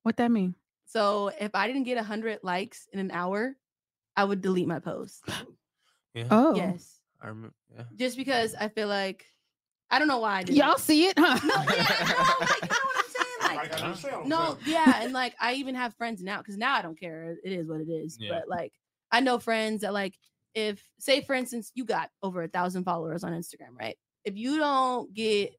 What 0.03 0.17
that 0.17 0.31
mean? 0.31 0.55
so 0.85 1.29
if 1.39 1.51
I 1.53 1.67
didn't 1.67 1.83
get 1.83 1.97
hundred 1.99 2.39
likes 2.41 2.87
in 2.93 2.99
an 2.99 3.11
hour, 3.11 3.55
I 4.15 4.23
would 4.23 4.41
delete 4.41 4.67
my 4.67 4.79
post. 4.79 5.23
Yeah, 6.15 6.25
Oh, 6.31 6.55
Yes. 6.55 6.99
I 7.21 7.27
remember. 7.27 7.53
Yeah. 7.75 7.83
Just 7.95 8.17
because 8.17 8.55
I 8.55 8.67
feel 8.69 8.87
like 8.87 9.25
I 9.91 9.99
don't 9.99 10.07
know 10.07 10.19
why 10.19 10.37
I 10.39 10.43
did. 10.43 10.55
y'all 10.55 10.77
see 10.79 11.05
it, 11.05 11.13
huh? 11.19 11.39
No, 11.43 11.53
yeah, 11.53 11.85
no, 12.09 12.45
like, 12.45 12.61
you 12.63 12.67
know 12.67 12.75
what 12.83 12.97
I'm 12.97 13.03
saying? 13.09 13.57
Like, 13.57 13.71
gotta 13.71 13.83
understand 13.85 14.15
what 14.15 14.23
I'm 14.23 14.29
no, 14.29 14.57
yeah, 14.65 15.03
and 15.03 15.13
like 15.21 15.35
I 15.39 15.53
even 15.53 15.75
have 15.75 15.93
friends 15.95 16.23
now 16.23 16.39
because 16.39 16.57
now 16.57 16.73
I 16.73 16.81
don't 16.81 16.99
care. 16.99 17.35
It 17.43 17.51
is 17.51 17.67
what 17.67 17.79
it 17.81 17.89
is. 17.89 18.17
Yeah. 18.19 18.31
But 18.39 18.49
like 18.49 18.73
I 19.11 19.19
know 19.19 19.37
friends 19.37 19.81
that 19.81 19.93
like 19.93 20.15
if 20.55 20.83
say 20.99 21.21
for 21.21 21.35
instance 21.35 21.71
you 21.75 21.85
got 21.85 22.09
over 22.23 22.41
a 22.41 22.47
thousand 22.47 22.85
followers 22.85 23.23
on 23.23 23.31
Instagram, 23.33 23.77
right? 23.79 23.97
If 24.25 24.35
you 24.35 24.57
don't 24.57 25.13
get 25.13 25.53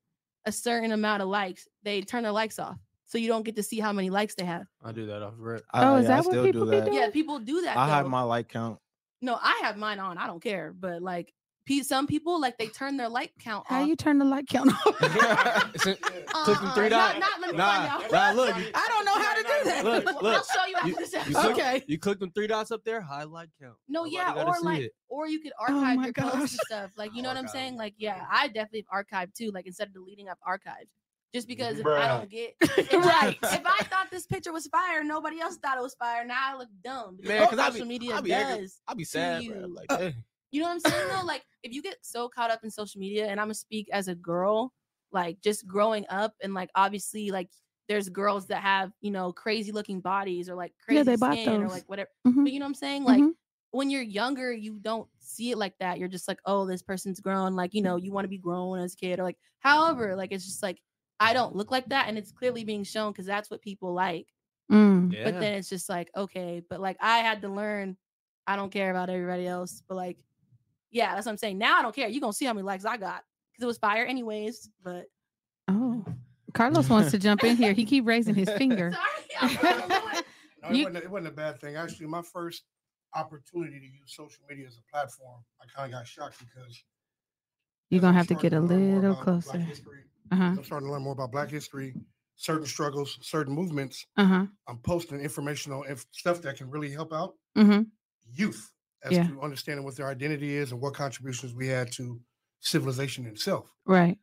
a 0.46 0.52
certain 0.52 0.92
amount 0.92 1.22
of 1.22 1.28
likes, 1.28 1.66
they 1.82 2.00
turn 2.02 2.22
their 2.22 2.32
likes 2.32 2.58
off. 2.58 2.76
So 3.06 3.18
you 3.18 3.26
don't 3.28 3.42
get 3.42 3.56
to 3.56 3.62
see 3.62 3.80
how 3.80 3.92
many 3.92 4.08
likes 4.08 4.34
they 4.36 4.44
have. 4.44 4.66
I 4.84 4.92
do 4.92 5.06
that 5.06 5.22
off 5.22 5.34
rip. 5.36 5.64
I, 5.72 5.84
Oh, 5.84 5.96
is 5.96 6.04
yeah, 6.04 6.12
I 6.12 6.16
that 6.16 6.24
what 6.26 6.32
still 6.32 6.44
people 6.44 6.64
do 6.66 6.70
that. 6.70 6.92
Yeah, 6.92 7.10
people 7.10 7.40
do 7.40 7.62
that. 7.62 7.76
I 7.76 7.88
have 7.88 8.06
my 8.06 8.22
like 8.22 8.48
count. 8.48 8.78
no, 9.20 9.36
I 9.40 9.60
have 9.64 9.76
mine 9.76 9.98
on. 9.98 10.16
I 10.16 10.26
don't 10.28 10.40
care. 10.42 10.72
But 10.72 11.02
like 11.02 11.26
pe- 11.26 11.32
some 11.82 12.06
people 12.06 12.40
like 12.40 12.58
they 12.58 12.66
turn 12.66 12.96
their 12.96 13.08
like 13.08 13.32
count 13.38 13.64
How 13.68 13.82
off. 13.82 13.88
you 13.88 13.94
turn 13.96 14.18
the 14.18 14.24
light 14.24 14.48
count 14.48 14.70
off? 14.72 14.96
It's 15.74 15.86
a- 15.86 15.96
Uh, 16.34 16.44
click 16.44 16.60
them 16.60 16.70
three 16.72 16.88
not- 16.88 17.14
dots. 17.14 17.20
not- 17.20 17.40
let 17.40 17.50
me 17.52 17.56
Nah, 17.56 17.98
nah, 18.10 18.32
look, 18.32 18.54
I 18.54 18.88
don't 18.88 19.04
know 19.04 19.18
how 19.18 19.34
to 19.34 19.42
do 19.42 19.70
that. 19.70 19.84
Look, 19.84 20.04
Well, 20.04 20.14
look. 20.22 20.36
I'll 20.36 20.44
show 20.44 20.66
you 20.68 20.76
after 20.76 20.88
You- 20.88 20.94
this 20.96 21.12
you 21.12 21.18
episode. 21.20 21.40
click- 21.42 21.56
Okay. 21.56 21.84
You 21.86 21.98
click 21.98 22.18
them 22.20 22.30
three 22.32 22.46
dots 22.46 22.70
up 22.70 22.82
there, 22.84 23.00
highlight 23.00 23.48
count. 23.60 23.76
No, 23.88 24.00
Nobody 24.04 24.16
yeah, 24.16 24.44
or 24.44 24.54
like, 24.62 24.80
it. 24.82 24.92
or 25.08 25.28
you 25.28 25.40
could 25.40 25.52
Oh 25.58 25.62
archive 25.74 25.96
my 25.96 26.04
your 26.06 26.12
posts 26.12 26.40
and 26.40 26.60
stuff. 26.66 26.90
Like, 26.96 27.14
you 27.14 27.22
know 27.22 27.28
what 27.28 27.36
I'm 27.36 27.44
Archive. 27.44 27.52
saying? 27.60 27.76
Like, 27.76 27.94
yeah, 27.98 28.24
I 28.30 28.46
definitely 28.48 28.86
archive 28.90 29.32
too. 29.32 29.50
Like, 29.52 29.66
instead 29.66 29.88
of 29.88 29.94
deleting, 29.94 30.28
I've 30.28 30.40
archived. 30.46 30.88
Just 31.32 31.46
because 31.46 31.78
if 31.78 31.86
I 31.86 32.08
don't 32.08 32.28
get 32.28 32.54
if 32.60 32.92
Right. 32.92 33.38
I, 33.42 33.54
if 33.54 33.62
I 33.64 33.84
thought 33.84 34.08
this 34.10 34.26
picture 34.26 34.52
was 34.52 34.66
fire, 34.66 35.04
nobody 35.04 35.40
else 35.40 35.56
thought 35.58 35.78
it 35.78 35.82
was 35.82 35.94
fire. 35.94 36.24
Now 36.24 36.36
I 36.54 36.56
look 36.56 36.68
dumb. 36.82 37.16
Because 37.18 37.28
Man, 37.28 37.40
what 37.42 37.50
'cause 37.50 37.58
I 37.60 37.66
social 37.70 37.82
be- 37.82 37.88
media 37.88 38.16
I 38.16 38.20
be 38.20 38.32
angry. 38.32 38.62
does. 38.62 38.80
I'll 38.88 38.96
be 38.96 39.04
to 39.04 39.10
sad, 39.10 39.46
bro. 39.46 39.66
Like, 39.68 39.86
Uh, 39.92 39.98
hey. 39.98 40.14
You 40.50 40.60
know 40.60 40.66
what 40.66 40.72
I'm 40.74 40.80
saying 40.80 41.08
though? 41.08 41.22
Like 41.24 41.44
if 41.62 41.72
you 41.72 41.82
get 41.82 41.98
so 42.02 42.28
caught 42.28 42.50
up 42.50 42.64
in 42.64 42.70
social 42.70 43.00
media, 43.00 43.26
and 43.28 43.40
I'm 43.40 43.46
gonna 43.46 43.54
speak 43.54 43.88
as 43.92 44.08
a 44.08 44.14
girl, 44.14 44.72
like 45.12 45.40
just 45.40 45.66
growing 45.66 46.06
up, 46.08 46.34
and 46.42 46.54
like 46.54 46.70
obviously 46.74 47.30
like 47.30 47.50
there's 47.88 48.08
girls 48.08 48.46
that 48.48 48.62
have 48.62 48.92
you 49.00 49.10
know 49.10 49.32
crazy 49.32 49.72
looking 49.72 50.00
bodies 50.00 50.48
or 50.48 50.54
like 50.56 50.72
crazy 50.84 50.98
Yeah, 50.98 51.02
they 51.04 51.16
bought 51.16 51.38
skin 51.38 51.62
or 51.62 51.68
like 51.68 51.84
whatever. 51.88 52.10
Mhm. 52.26 52.44
But 52.44 52.52
you 52.52 52.58
know 52.60 52.64
what 52.64 52.70
I'm 52.70 52.74
saying? 52.74 53.04
Like 53.04 53.26
Mhm. 53.26 53.34
when 53.72 53.90
you're 53.90 54.02
younger, 54.02 54.52
you 54.52 54.78
don't 54.80 55.08
see 55.20 55.50
it 55.52 55.58
like 55.58 55.78
that. 55.78 55.98
You're 55.98 56.08
just 56.08 56.26
like, 56.28 56.40
oh, 56.44 56.66
this 56.66 56.82
person's 56.82 57.20
grown. 57.20 57.54
Like 57.54 57.74
you 57.74 57.82
know, 57.82 57.96
you 57.96 58.12
want 58.12 58.24
to 58.24 58.28
be 58.28 58.38
grown 58.38 58.78
as 58.80 58.94
a 58.94 58.96
kid 58.96 59.20
or 59.20 59.24
like 59.24 59.38
however. 59.60 60.16
Like 60.16 60.32
it's 60.32 60.44
just 60.46 60.62
like 60.62 60.80
I 61.20 61.32
don't 61.34 61.54
look 61.54 61.70
like 61.70 61.88
that, 61.90 62.08
and 62.08 62.18
it's 62.18 62.32
clearly 62.32 62.64
being 62.64 62.84
shown 62.84 63.12
because 63.12 63.26
that's 63.26 63.50
what 63.50 63.62
people 63.62 63.92
like. 63.94 64.28
Mm. 64.70 65.12
Yeah. 65.12 65.24
But 65.24 65.38
then 65.38 65.54
it's 65.54 65.68
just 65.68 65.88
like, 65.88 66.10
okay, 66.16 66.62
but 66.68 66.80
like 66.80 66.96
I 67.00 67.18
had 67.18 67.42
to 67.42 67.48
learn, 67.48 67.96
I 68.46 68.56
don't 68.56 68.72
care 68.72 68.90
about 68.90 69.10
everybody 69.10 69.46
else. 69.46 69.82
But 69.88 69.96
like, 69.96 70.18
yeah, 70.90 71.14
that's 71.14 71.26
what 71.26 71.32
I'm 71.32 71.38
saying. 71.38 71.58
Now 71.58 71.78
I 71.78 71.82
don't 71.82 71.94
care. 71.94 72.08
You're 72.08 72.20
gonna 72.20 72.32
see 72.32 72.44
how 72.46 72.52
many 72.52 72.64
likes 72.64 72.84
I 72.84 72.96
got. 72.96 73.22
Because 73.52 73.64
it 73.64 73.66
was 73.66 73.78
fire 73.78 74.04
anyways. 74.04 74.68
But 74.82 75.06
Oh, 75.68 76.04
Carlos 76.54 76.88
wants 76.88 77.10
to 77.12 77.18
jump 77.18 77.44
in 77.44 77.56
here. 77.56 77.72
He 77.72 77.84
keep 77.84 78.06
raising 78.06 78.34
his 78.34 78.50
finger. 78.58 78.92
sorry. 79.40 79.56
I 79.58 79.86
don't. 79.88 80.24
No, 80.62 80.68
it, 80.68 80.84
wasn't, 80.84 81.04
it 81.04 81.10
wasn't 81.10 81.28
a 81.28 81.30
bad 81.36 81.58
thing. 81.58 81.76
Actually, 81.76 82.06
my 82.08 82.20
first 82.20 82.64
opportunity 83.14 83.78
to 83.80 83.86
use 83.86 84.14
social 84.14 84.42
media 84.46 84.66
as 84.66 84.76
a 84.76 84.82
platform, 84.94 85.40
I 85.58 85.64
kind 85.74 85.90
of 85.90 85.98
got 85.98 86.06
shocked 86.06 86.36
because 86.38 86.84
You're 87.88 88.02
gonna 88.02 88.10
I'm 88.10 88.14
have 88.16 88.26
to 88.26 88.34
get 88.34 88.52
a 88.52 88.60
learn 88.60 88.96
little 89.00 89.14
closer. 89.16 89.56
Uh-huh. 90.30 90.42
I'm 90.44 90.62
starting 90.62 90.88
to 90.88 90.92
learn 90.92 91.02
more 91.02 91.14
about 91.14 91.32
Black 91.32 91.48
history, 91.50 91.94
certain 92.36 92.66
struggles, 92.66 93.18
certain 93.22 93.54
movements. 93.54 94.04
Uh-huh. 94.18 94.44
I'm 94.68 94.78
posting 94.84 95.18
informational 95.20 95.82
inf- 95.84 96.04
stuff 96.12 96.42
that 96.42 96.58
can 96.58 96.68
really 96.70 96.90
help 96.90 97.12
out 97.14 97.34
Mm-hmm. 97.56 97.82
youth 98.30 98.70
as 99.02 99.12
Yeah. 99.12 99.26
to 99.28 99.40
understanding 99.40 99.84
what 99.84 99.96
their 99.96 100.08
identity 100.08 100.54
is 100.54 100.72
and 100.72 100.80
what 100.80 100.94
contributions 100.94 101.54
we 101.54 101.66
had 101.66 101.90
to 101.92 102.20
civilization 102.60 103.26
itself. 103.26 103.74
Right. 103.86 104.18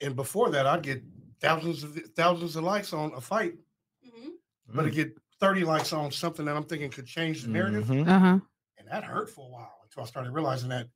And 0.00 0.16
before 0.16 0.50
that, 0.50 0.66
I'd 0.66 0.82
get 0.82 1.02
thousands 1.40 1.82
of 1.84 1.96
thousands 2.16 2.56
of 2.56 2.64
likes 2.64 2.92
on 2.92 3.12
a 3.14 3.20
fight, 3.20 3.54
Mhm. 4.04 4.32
but 4.68 4.82
to 4.84 4.90
Mm. 4.90 4.94
get 4.94 5.18
30 5.40 5.64
likes 5.64 5.92
on 5.92 6.10
something 6.10 6.44
that 6.46 6.56
I'm 6.56 6.64
thinking 6.64 6.90
could 6.90 7.06
change 7.06 7.42
the 7.42 7.48
narrative, 7.48 7.86
Mhm. 7.86 8.08
Uh-huh. 8.08 8.40
and 8.78 8.88
that 8.88 9.04
hurt 9.04 9.30
for 9.30 9.46
a 9.46 9.50
while 9.50 9.80
until 9.84 10.02
I 10.02 10.06
started 10.06 10.32
realizing 10.32 10.68
that 10.70 10.88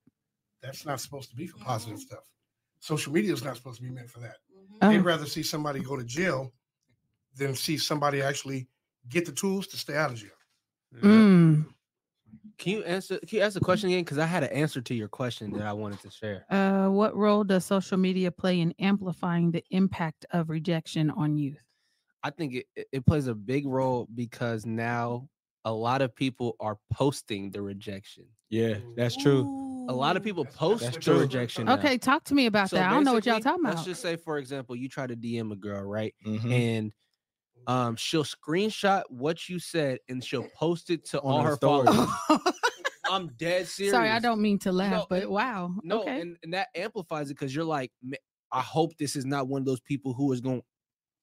that's 0.61 0.85
not 0.85 1.01
supposed 1.01 1.31
to 1.31 1.37
be 1.37 1.47
for 1.47 1.59
positive 1.59 2.01
stuff. 2.01 2.25
Social 2.81 3.13
media 3.13 3.33
is 3.33 3.45
not 3.45 3.57
supposed 3.57 3.77
to 3.79 3.83
be 3.83 3.91
meant 3.91 4.11
for 4.11 4.21
that. 4.21 4.39
Oh. 4.81 4.89
They'd 4.89 4.99
rather 5.01 5.27
see 5.27 5.43
somebody 5.43 5.81
go 5.81 5.97
to 5.97 6.05
jail 6.05 6.53
than 7.35 7.55
see 7.55 7.79
somebody 7.79 8.23
actually 8.23 8.69
get 9.09 9.27
the 9.27 9.33
tools 9.33 9.67
to 9.69 9.77
stay 9.77 9.97
out 9.97 10.11
of 10.13 10.17
jail. 10.19 10.31
Mm. 10.95 11.73
Can 12.59 12.73
you 12.73 12.83
answer? 12.85 13.19
Can 13.21 13.39
you 13.39 13.41
ask 13.43 13.55
the 13.55 13.61
question 13.61 13.89
again? 13.89 14.01
Because 14.03 14.19
I 14.19 14.27
had 14.27 14.43
an 14.43 14.51
answer 14.53 14.81
to 14.81 14.95
your 14.95 15.09
question 15.09 15.53
that 15.53 15.67
I 15.67 15.73
wanted 15.73 16.01
to 16.01 16.11
share. 16.11 16.45
Uh, 16.51 16.89
what 16.91 17.17
role 17.17 17.45
does 17.45 17.65
social 17.65 17.97
media 17.97 18.31
play 18.33 18.61
in 18.61 18.75
amplifying 18.81 19.53
the 19.53 19.65
impact 19.71 20.27
of 20.33 20.51
rejection 20.51 21.11
on 21.11 21.37
youth? 21.37 21.59
I 22.25 22.31
think 22.31 22.55
it, 22.55 22.67
it- 22.75 22.89
it 22.93 23.07
plays 23.07 23.29
a 23.29 23.35
big 23.35 23.65
role 23.67 24.09
because 24.15 24.67
now 24.67 25.29
a 25.65 25.73
lot 25.73 26.03
of 26.03 26.15
people 26.15 26.57
are 26.59 26.79
posting 26.93 27.51
the 27.53 27.63
rejection. 27.63 28.25
Yeah, 28.51 28.79
that's 28.97 29.17
true. 29.17 29.43
A 29.89 29.93
lot 29.95 30.17
of 30.17 30.23
people 30.25 30.43
That's- 30.45 30.59
post 30.59 30.83
that's 30.83 30.97
the 30.97 31.03
true. 31.03 31.21
rejection. 31.21 31.65
now. 31.67 31.75
Okay, 31.79 31.97
talk 31.97 32.25
to 32.25 32.35
me 32.35 32.47
about 32.47 32.71
So 32.71 32.77
that. 32.77 32.91
I 32.91 32.95
don't 32.95 33.05
know 33.05 33.13
what 33.15 33.25
y'all 33.25 33.41
talking 33.41 33.61
about. 33.65 33.77
Let's 33.77 33.87
just 33.87 34.03
say, 34.03 34.17
for 34.17 34.39
example, 34.39 34.75
you 34.77 34.89
try 34.89 35.07
to 35.07 35.17
DM 35.17 35.53
a 35.53 35.57
girl, 35.57 35.83
right? 35.83 36.15
Mhm. 36.27 36.51
And 36.53 36.93
um, 37.69 37.95
she'll 37.97 38.25
screenshot 38.25 39.03
what 39.11 39.49
you 39.49 39.59
said 39.61 39.99
and 40.09 40.25
she'll 40.25 40.49
post 40.57 40.91
it 40.91 41.05
to 41.11 41.21
On 41.21 41.33
all 41.33 41.43
her 41.43 41.55
story. 41.57 41.87
followers. 41.87 42.11
I'm 43.11 43.29
dead 43.39 43.67
serious. 43.69 43.93
Sorry, 43.95 44.11
I 44.11 44.19
don't 44.19 44.41
mean 44.43 44.59
to 44.61 44.73
laugh, 44.73 44.91
No, 44.91 45.07
but 45.09 45.31
wow. 45.31 45.75
No, 45.83 46.01
okay. 46.03 46.21
and, 46.21 46.37
and 46.43 46.53
that 46.55 46.69
amplifies 46.75 47.31
it 47.31 47.35
because 47.35 47.55
you're 47.55 47.65
like, 47.65 47.91
I 48.53 48.61
hope 48.61 48.97
this 48.99 49.15
is 49.17 49.25
not 49.25 49.49
one 49.49 49.63
of 49.63 49.67
those 49.67 49.81
people 49.81 50.13
who 50.13 50.33
is 50.33 50.41
going 50.41 50.63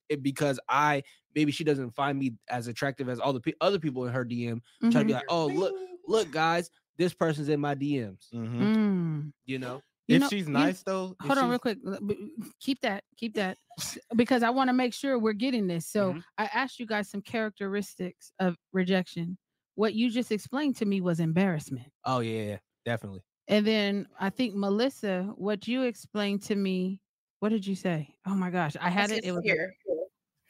it 0.09 0.21
because 0.23 0.59
I 0.69 1.01
maybe 1.35 1.51
she 1.51 1.63
doesn't 1.63 1.91
find 1.95 2.17
me 2.19 2.33
as 2.47 2.67
attractive 2.67 3.09
as 3.09 3.19
all 3.19 3.33
the 3.33 3.39
pe- 3.41 3.53
other 3.59 3.79
people 3.79 4.05
in 4.05 4.13
her 4.13 4.23
DM. 4.23 4.61
Try 4.91 5.01
to 5.01 5.03
be 5.05 5.11
Mhm. 5.11 5.15
like, 5.15 5.25
oh 5.29 5.47
look, 5.47 5.73
look, 6.07 6.31
guys, 6.31 6.69
this 6.97 7.13
person's 7.13 7.49
in 7.49 7.59
my 7.59 7.73
DMs. 7.75 8.31
Mhm. 8.33 8.59
Mm. 8.59 9.33
You 9.45 9.57
know, 9.59 9.81
You 10.07 10.15
if 10.17 10.21
know- 10.21 10.29
she's 10.29 10.47
you- 10.47 10.53
nice 10.53 10.83
though, 10.83 11.15
Hold 11.21 11.37
on, 11.39 11.49
real 11.49 11.59
quick. 11.59 11.79
Keep 12.59 12.81
that. 12.81 13.03
Keep 13.17 13.35
that, 13.35 13.57
because 14.15 14.43
I 14.43 14.49
want 14.51 14.69
to 14.69 14.73
make 14.73 14.93
sure 14.93 15.17
we're 15.17 15.33
getting 15.33 15.67
this. 15.67 15.87
So 15.87 16.13
Mhm. 16.13 16.23
I 16.37 16.45
asked 16.45 16.79
you 16.79 16.85
guys 16.85 17.09
some 17.09 17.21
characteristics 17.21 18.31
of 18.39 18.55
rejection. 18.71 19.37
What 19.75 19.93
you 19.95 20.09
just 20.09 20.31
explained 20.31 20.75
to 20.77 20.85
me 20.85 21.01
was 21.01 21.19
embarrassment, 21.19 21.87
oh 22.05 22.19
yeah, 22.19 22.43
yeah, 22.43 22.57
definitely. 22.85 23.21
and 23.47 23.65
then 23.65 24.07
I 24.19 24.29
think 24.29 24.55
Melissa, 24.55 25.23
what 25.37 25.67
you 25.67 25.81
explained 25.83 26.43
to 26.43 26.55
me. 26.55 27.01
What 27.39 27.49
did 27.49 27.65
you 27.67 27.75
say? 27.75 28.15
Oh 28.25 28.33
my 28.35 28.49
gosh, 28.49 28.75
I 28.79 28.89
had 28.89 29.09
That's 29.09 29.19
it. 29.19 29.23
just 29.23 29.27
It 29.27 29.31
was 29.33 29.43
fear. 29.43 29.75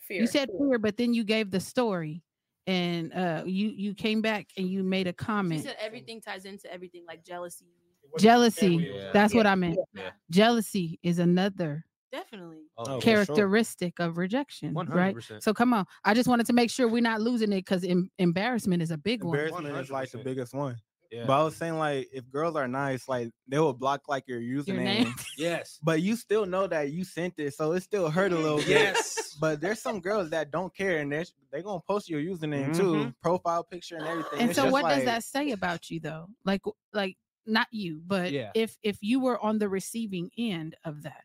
Fear. 0.07 0.21
you 0.21 0.27
said 0.27 0.49
fear, 0.57 0.77
but 0.79 0.95
then 0.97 1.13
you 1.13 1.23
gave 1.23 1.49
the 1.49 1.59
story, 1.59 2.23
and 2.67 3.11
uh, 3.13 3.43
you 3.45 3.69
you 3.69 3.95
came 3.95 4.21
back 4.21 4.47
and 4.57 4.67
you 4.69 4.83
made 4.83 5.07
a 5.07 5.13
comment. 5.13 5.61
She 5.61 5.67
comment. 5.67 5.79
said 5.79 5.85
everything 5.85 6.21
ties 6.21 6.45
into 6.45 6.71
everything, 6.71 7.03
like 7.07 7.23
jealousy. 7.25 7.65
It 8.05 8.13
wasn't 8.13 8.21
Jealousy. 8.23 8.59
family, 8.69 8.87
it 8.89 8.93
was- 8.95 9.13
That's 9.13 9.33
what 9.33 9.45
I 9.47 9.55
meant. 9.55 9.77
Yeah. 9.93 10.09
Jealousy 10.29 10.99
is 11.03 11.19
another 11.19 11.85
Definitely. 12.11 12.59
Oh, 12.77 12.85
for 12.85 12.91
sure. 12.91 13.01
characteristic 13.01 13.99
of 13.99 14.17
rejection, 14.17 14.73
One 14.73 14.87
hundred 14.87 15.15
right? 15.29 15.43
So 15.43 15.53
come 15.53 15.73
on, 15.73 15.85
I 16.03 16.13
just 16.13 16.29
wanted 16.29 16.45
to 16.47 16.53
make 16.53 16.69
sure 16.69 16.87
we're 16.87 17.01
not 17.01 17.21
losing 17.21 17.51
it 17.51 17.57
because 17.57 17.83
em- 17.83 18.09
embarrassment 18.19 18.81
is 18.81 18.91
a 18.91 18.97
big 18.97 19.23
one. 19.23 19.37
Embarrassment 19.37 19.77
is 19.77 19.91
like 19.91 20.11
the 20.11 20.19
biggest 20.19 20.53
one. 20.53 20.77
Yeah. 21.11 21.25
But 21.27 21.39
I 21.39 21.43
was 21.43 21.55
saying 21.55 21.77
like 21.77 22.07
if 22.11 22.29
girls 22.29 22.55
are 22.55 22.67
nice, 22.67 23.07
like 23.07 23.31
they 23.47 23.59
will 23.59 23.73
block 23.73 24.01
like 24.07 24.27
your 24.27 24.39
username. 24.39 24.67
Your 24.67 24.75
name. 24.83 25.13
yes. 25.37 25.79
But 25.83 26.01
you 26.01 26.15
still 26.15 26.45
know 26.45 26.67
that 26.67 26.91
you 26.91 27.03
sent 27.03 27.35
it, 27.37 27.53
so 27.53 27.73
it 27.73 27.81
still 27.83 28.09
hurt 28.09 28.31
a 28.33 28.37
little 28.37 28.57
bit. 28.57 28.67
Yes. 28.69 29.37
But 29.39 29.61
there's 29.61 29.81
some 29.81 29.99
girls 29.99 30.29
that 30.31 30.51
don't 30.51 30.73
care, 30.75 30.99
and 30.99 31.11
they're 31.11 31.25
they 31.51 31.61
gonna 31.61 31.79
post 31.87 32.09
your 32.09 32.21
username 32.21 32.69
Mhm. 32.69 32.77
too, 32.77 33.13
profile 33.21 33.63
picture 33.63 33.97
and 33.97 34.07
everything. 34.07 34.39
And 34.39 34.49
It's 34.49 34.57
so, 34.57 34.63
just 34.63 34.73
what 34.73 34.89
does 34.89 35.05
that 35.05 35.23
say 35.23 35.51
about 35.51 35.89
you, 35.89 35.99
though? 35.99 36.27
Like, 36.43 36.61
like 36.93 37.17
not 37.45 37.67
you, 37.71 38.01
but 38.05 38.31
Yeah. 38.31 38.51
if 38.55 38.77
if 38.83 38.97
you 39.01 39.19
were 39.19 39.39
on 39.39 39.57
the 39.59 39.69
receiving 39.69 40.31
end 40.37 40.75
of 40.83 41.03
that, 41.03 41.23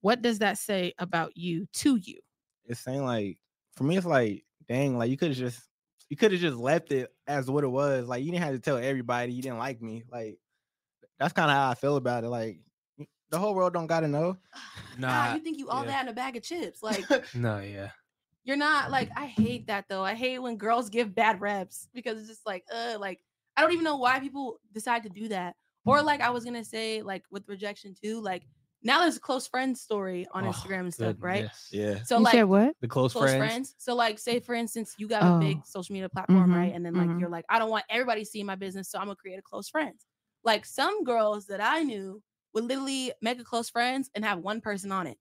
what 0.00 0.22
does 0.22 0.38
that 0.40 0.58
say 0.58 0.94
about 0.98 1.36
you 1.36 1.66
to 1.74 1.96
you? 1.96 2.20
It's 2.64 2.80
saying 2.80 3.04
like 3.04 3.38
for 3.76 3.84
me, 3.84 3.96
it's 3.96 4.06
like 4.06 4.44
dang, 4.68 4.96
like 4.98 5.10
you 5.10 5.16
could 5.16 5.28
have 5.28 5.36
just 5.38 5.60
you 6.08 6.16
could 6.16 6.32
have 6.32 6.40
just 6.40 6.56
left 6.56 6.92
it 6.92 7.12
as 7.26 7.50
what 7.50 7.64
it 7.64 7.68
was. 7.68 8.06
Like 8.06 8.24
you 8.24 8.30
didn't 8.30 8.44
have 8.44 8.54
to 8.54 8.60
tell 8.60 8.76
everybody 8.76 9.32
you 9.32 9.42
didn't 9.42 9.58
like 9.58 9.80
me. 9.82 10.04
Like 10.10 10.38
that's 11.18 11.32
kind 11.32 11.50
of 11.50 11.56
how 11.56 11.70
I 11.70 11.74
feel 11.74 11.96
about 11.96 12.24
it. 12.24 12.28
Like 12.28 12.60
the 13.30 13.38
whole 13.38 13.54
world 13.54 13.72
don't 13.72 13.86
gotta 13.86 14.08
know. 14.08 14.36
Nah, 14.98 15.28
Nah, 15.28 15.34
you 15.34 15.40
think 15.40 15.56
you 15.58 15.70
all 15.70 15.84
yeah. 15.84 15.90
that 15.92 16.02
in 16.02 16.08
a 16.08 16.12
bag 16.12 16.36
of 16.36 16.42
chips? 16.42 16.82
Like 16.82 17.04
No, 17.34 17.60
yeah. 17.60 17.90
you're 18.44 18.58
not. 18.58 18.90
Like 18.90 19.08
I 19.16 19.24
hate 19.26 19.66
that 19.68 19.86
though. 19.88 20.04
I 20.04 20.14
hate 20.14 20.38
when 20.40 20.56
girls 20.58 20.90
give 20.90 21.14
bad 21.14 21.40
reps 21.40 21.88
because 21.94 22.18
it's 22.18 22.28
just 22.28 22.44
like, 22.46 22.64
uh, 22.70 22.98
like 23.00 23.20
I 23.56 23.62
don't 23.62 23.72
even 23.72 23.84
know 23.84 23.96
why 23.96 24.20
people 24.20 24.60
decide 24.72 25.02
to 25.04 25.08
do 25.10 25.28
that. 25.28 25.56
Or 25.84 26.02
like 26.02 26.20
I 26.20 26.30
was 26.30 26.44
gonna 26.44 26.64
say, 26.64 27.02
like 27.02 27.24
with 27.30 27.48
rejection 27.48 27.94
too. 28.00 28.20
Like 28.20 28.46
now 28.82 29.00
there's 29.00 29.16
a 29.16 29.20
close 29.20 29.46
friend 29.46 29.76
story 29.76 30.26
on 30.32 30.44
Oh, 30.44 30.52
Instagram 30.52 30.80
and 30.80 30.94
stuff, 30.94 31.16
right? 31.20 31.40
goodness. 31.40 31.70
Yeah. 31.72 32.02
So 32.04 32.18
you 32.18 32.24
like 32.24 32.32
said 32.32 32.44
what? 32.44 32.76
The 32.80 32.88
close, 32.88 33.12
close 33.12 33.34
friends. 33.34 33.36
friends. 33.36 33.74
So 33.78 33.94
like 33.94 34.18
say 34.18 34.40
for 34.40 34.54
instance, 34.54 34.94
you 34.98 35.08
got 35.08 35.26
a 35.26 35.30
big 35.30 35.58
Oh. 35.58 35.62
social 35.64 35.92
media 35.92 36.08
platform, 36.08 36.50
Mhm, 36.50 36.56
right? 36.56 36.72
And 36.74 36.84
then 36.86 36.94
like 36.96 37.10
mhm. 37.10 37.20
you're 37.20 37.28
like, 37.28 37.44
I 37.48 37.58
don't 37.58 37.70
want 37.70 37.84
everybody 37.88 38.24
seeing 38.24 38.46
my 38.46 38.54
business, 38.56 38.90
so 38.90 38.98
I'm 38.98 39.06
gonna 39.06 39.16
create 39.16 39.38
a 39.38 39.42
close 39.42 39.68
friends. 39.68 40.06
Like 40.44 40.64
some 40.64 41.04
girls 41.04 41.46
that 41.46 41.60
I 41.60 41.82
knew 41.82 42.22
would 42.54 42.64
literally 42.64 43.12
make 43.22 43.40
a 43.40 43.44
close 43.44 43.70
friends 43.70 44.10
and 44.14 44.24
have 44.24 44.38
one 44.40 44.60
person 44.60 44.92
on 44.92 45.06
it. 45.06 45.18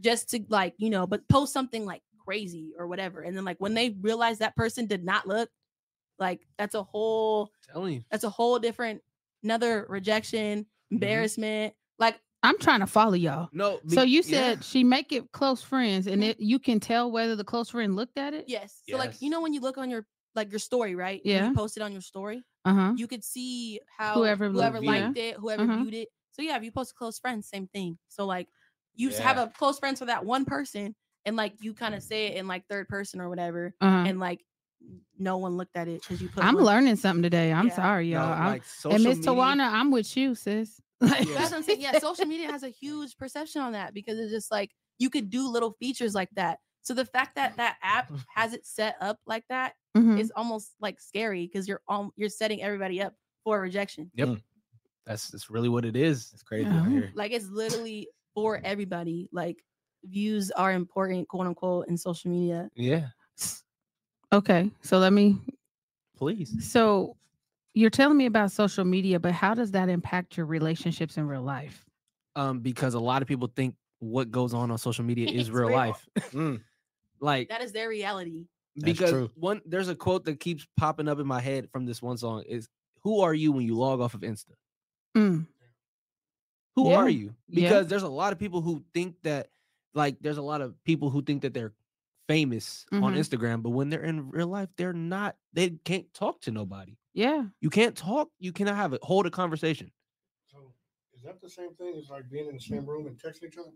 Just 0.00 0.30
to 0.30 0.44
like, 0.48 0.74
you 0.78 0.90
know, 0.90 1.06
but 1.06 1.28
post 1.28 1.52
something 1.52 1.84
like 1.84 2.02
crazy 2.24 2.72
or 2.78 2.86
whatever. 2.86 3.22
And 3.22 3.36
then 3.36 3.44
like 3.44 3.56
when 3.58 3.74
they 3.74 3.90
realize 4.00 4.38
that 4.38 4.54
person 4.54 4.86
did 4.86 5.04
not 5.04 5.26
look 5.26 5.50
like 6.18 6.46
that's 6.58 6.74
a 6.74 6.82
whole 6.82 7.50
Telling 7.72 8.04
that's 8.10 8.24
a 8.24 8.30
whole 8.30 8.58
different 8.58 9.02
another 9.42 9.86
rejection, 9.88 10.66
embarrassment. 10.90 11.74
Like 11.98 12.20
I'm 12.42 12.58
trying 12.58 12.80
to 12.80 12.86
follow 12.86 13.14
y'all. 13.14 13.48
No. 13.52 13.80
So 13.88 14.04
be- 14.04 14.10
you 14.10 14.22
yeah. 14.24 14.38
said 14.54 14.64
she 14.64 14.84
make 14.84 15.12
it 15.12 15.30
close 15.32 15.62
friends, 15.62 16.06
and 16.06 16.22
it 16.22 16.38
you 16.40 16.58
can 16.58 16.80
tell 16.80 17.10
whether 17.10 17.36
the 17.36 17.44
close 17.44 17.70
friend 17.70 17.96
looked 17.96 18.18
at 18.18 18.34
it. 18.34 18.44
yes. 18.48 18.82
So 18.88 18.96
like 18.96 19.20
you 19.20 19.30
know 19.30 19.40
when 19.40 19.52
you 19.52 19.60
look 19.60 19.78
on 19.78 19.90
your 19.90 20.06
like 20.34 20.50
your 20.52 20.58
story, 20.60 20.94
right? 20.94 21.20
When 21.24 21.34
Yeah. 21.34 21.48
You 21.48 21.54
post 21.54 21.76
it 21.76 21.82
on 21.82 21.92
your 21.92 22.00
story. 22.02 22.42
Uh 22.64 22.74
huh. 22.74 22.92
you 22.96 23.06
could 23.06 23.24
see 23.24 23.80
how 23.96 24.14
Whoever 24.14 24.48
whoever, 24.50 24.80
looked- 24.80 24.84
yeah. 24.86 25.04
liked 25.06 25.18
it, 25.18 25.36
whoever 25.36 25.64
Mhm. 25.64 25.82
viewed 25.82 25.94
it. 25.94 26.08
So 26.32 26.42
yeah, 26.42 26.56
if 26.56 26.62
you 26.64 26.70
post 26.70 26.94
close 26.94 27.18
friends, 27.18 27.48
same 27.48 27.66
thing. 27.68 27.98
So 28.08 28.26
like 28.26 28.48
you 28.94 29.08
s 29.10 29.18
have 29.18 29.38
a 29.38 29.46
close 29.56 29.78
friends 29.78 29.98
for 30.00 30.04
that 30.06 30.24
one 30.24 30.44
person, 30.44 30.94
and 31.24 31.34
like 31.36 31.54
you 31.62 31.72
kind 31.74 31.94
of 31.94 32.02
say 32.02 32.26
it 32.26 32.36
in 32.36 32.46
like 32.46 32.66
third 32.68 32.88
person 32.88 33.20
or 33.20 33.28
whatever, 33.28 33.74
Uh 33.80 33.90
huh. 33.90 34.04
and 34.08 34.20
like 34.20 34.40
n- 34.40 34.46
no 35.18 35.36
one 35.38 35.56
looked 35.56 35.76
at 35.76 35.88
it 35.88 36.00
because 36.02 36.22
you 36.22 36.28
put. 36.28 36.44
I'm 36.44 36.54
one- 36.54 36.64
learning 36.64 36.96
something 36.96 37.22
today. 37.22 37.52
I'm 37.52 37.68
Yeah. 37.68 37.74
sorry, 37.76 38.12
y'all. 38.12 38.32
I'm- 38.32 38.46
like 38.46 38.62
and 38.62 38.70
social 38.70 38.98
Miss 38.98 39.18
media- 39.18 39.32
Tawana, 39.32 39.72
I'm 39.72 39.90
with 39.90 40.16
you, 40.16 40.34
sis. 40.34 40.80
That's 41.00 41.26
what 41.28 41.52
I'm 41.52 41.62
saying. 41.62 41.80
Yeah, 41.80 41.98
social 41.98 42.26
media 42.26 42.50
has 42.50 42.62
a 42.62 42.68
huge 42.70 43.16
perception 43.16 43.62
on 43.62 43.72
that 43.72 43.94
because 43.94 44.18
it's 44.18 44.32
just 44.32 44.50
like 44.50 44.70
you 44.98 45.10
could 45.10 45.30
do 45.30 45.48
little 45.48 45.72
features 45.78 46.14
like 46.14 46.30
that. 46.32 46.58
So 46.82 46.94
the 46.94 47.04
fact 47.04 47.34
that 47.36 47.56
that 47.56 47.76
app 47.82 48.10
has 48.34 48.52
it 48.54 48.66
set 48.66 48.96
up 49.00 49.18
like 49.26 49.44
that 49.48 49.74
Mhm. 49.96 50.18
is 50.20 50.32
almost 50.34 50.72
like 50.80 51.00
scary 51.00 51.46
because 51.46 51.68
you're 51.68 51.82
um 51.88 52.10
you're 52.16 52.28
setting 52.28 52.62
everybody 52.62 53.00
up 53.02 53.14
for 53.44 53.60
rejection. 53.60 54.10
Yep. 54.14 54.38
That's 55.06 55.28
that's 55.30 55.50
really 55.50 55.68
what 55.68 55.84
it 55.84 55.96
is. 55.96 56.30
It's 56.32 56.42
crazy 56.42 56.68
Yeah. 56.68 56.88
here. 56.88 57.12
like 57.14 57.32
it's 57.32 57.48
literally 57.48 58.08
for 58.34 58.60
everybody 58.64 59.28
like 59.32 59.56
views 60.04 60.50
are 60.52 60.72
important 60.72 61.28
quote 61.28 61.46
unquote 61.46 61.88
in 61.88 61.96
social 61.96 62.30
media 62.30 62.70
Yeah. 62.74 63.08
Okay, 64.32 64.70
so 64.82 64.98
let 64.98 65.12
me. 65.12 65.36
Please. 66.16 66.70
So 66.72 67.16
you're 67.74 67.90
telling 67.90 68.16
me 68.16 68.26
about 68.26 68.50
social 68.52 68.84
media, 68.84 69.18
but 69.20 69.32
how 69.32 69.54
does 69.54 69.70
that 69.72 69.88
impact 69.88 70.36
your 70.36 70.46
relationships 70.46 71.16
in 71.16 71.26
real 71.26 71.42
life? 71.42 71.84
Um, 72.36 72.60
because 72.60 72.94
a 72.94 73.00
lot 73.00 73.22
of 73.22 73.28
people 73.28 73.50
think 73.54 73.74
what 74.00 74.30
goes 74.30 74.54
on 74.54 74.70
on 74.70 74.78
social 74.78 75.04
media 75.04 75.28
is 75.32 75.50
real, 75.50 75.68
real. 75.68 75.76
life. 75.76 76.06
Mm, 76.32 76.60
like 77.20 77.48
that 77.48 77.62
is 77.62 77.72
their 77.72 77.88
reality 77.88 78.44
because 78.76 79.28
one 79.34 79.62
there's 79.64 79.88
a 79.88 79.94
quote 79.94 80.24
that 80.26 80.38
keeps 80.38 80.66
popping 80.76 81.08
up 81.08 81.18
in 81.18 81.26
my 81.26 81.40
head 81.40 81.68
from 81.72 81.86
this 81.86 82.02
one 82.02 82.16
song 82.18 82.44
is 82.46 82.68
who 83.02 83.20
are 83.20 83.32
you 83.34 83.50
when 83.50 83.64
you 83.64 83.74
log 83.74 84.00
off 84.00 84.14
of 84.14 84.20
Insta? 84.20 84.52
Mm, 85.16 85.46
Who 86.76 86.90
Yeah. 86.90 86.98
are 86.98 87.08
you? 87.08 87.34
Yeah. 87.48 87.62
Because 87.62 87.86
there's 87.88 88.02
a 88.02 88.08
lot 88.08 88.32
of 88.32 88.38
people 88.38 88.60
who 88.60 88.84
think 88.92 89.16
that 89.22 89.48
like 89.94 90.16
there's 90.20 90.36
a 90.36 90.42
lot 90.42 90.60
of 90.60 90.74
people 90.84 91.08
who 91.10 91.22
think 91.22 91.42
that 91.42 91.54
they're 91.54 91.72
famous 92.28 92.86
on 92.92 93.14
Mhm. 93.14 93.18
Instagram, 93.18 93.62
but 93.62 93.70
when 93.70 93.88
they're 93.88 94.04
in 94.04 94.30
real 94.30 94.46
life, 94.48 94.68
they're 94.76 94.92
not 94.92 95.36
they 95.52 95.70
can't 95.84 96.12
talk 96.14 96.40
to 96.42 96.50
nobody. 96.52 96.96
yeah. 97.14 97.46
You 97.60 97.70
can't 97.70 97.96
talk, 97.96 98.30
you 98.38 98.52
cannot 98.52 98.76
have 98.76 98.92
it 98.92 99.02
hold 99.02 99.26
a 99.26 99.30
conversation. 99.30 99.90
So 100.46 100.72
is 101.14 101.22
that 101.22 101.40
the 101.40 101.48
same 101.50 101.74
thing 101.74 101.96
as 101.96 102.08
like 102.10 102.30
being 102.30 102.46
in 102.46 102.54
the 102.54 102.60
same 102.60 102.86
room 102.86 103.06
and 103.08 103.18
texting 103.18 103.44
each 103.48 103.58
other? 103.58 103.72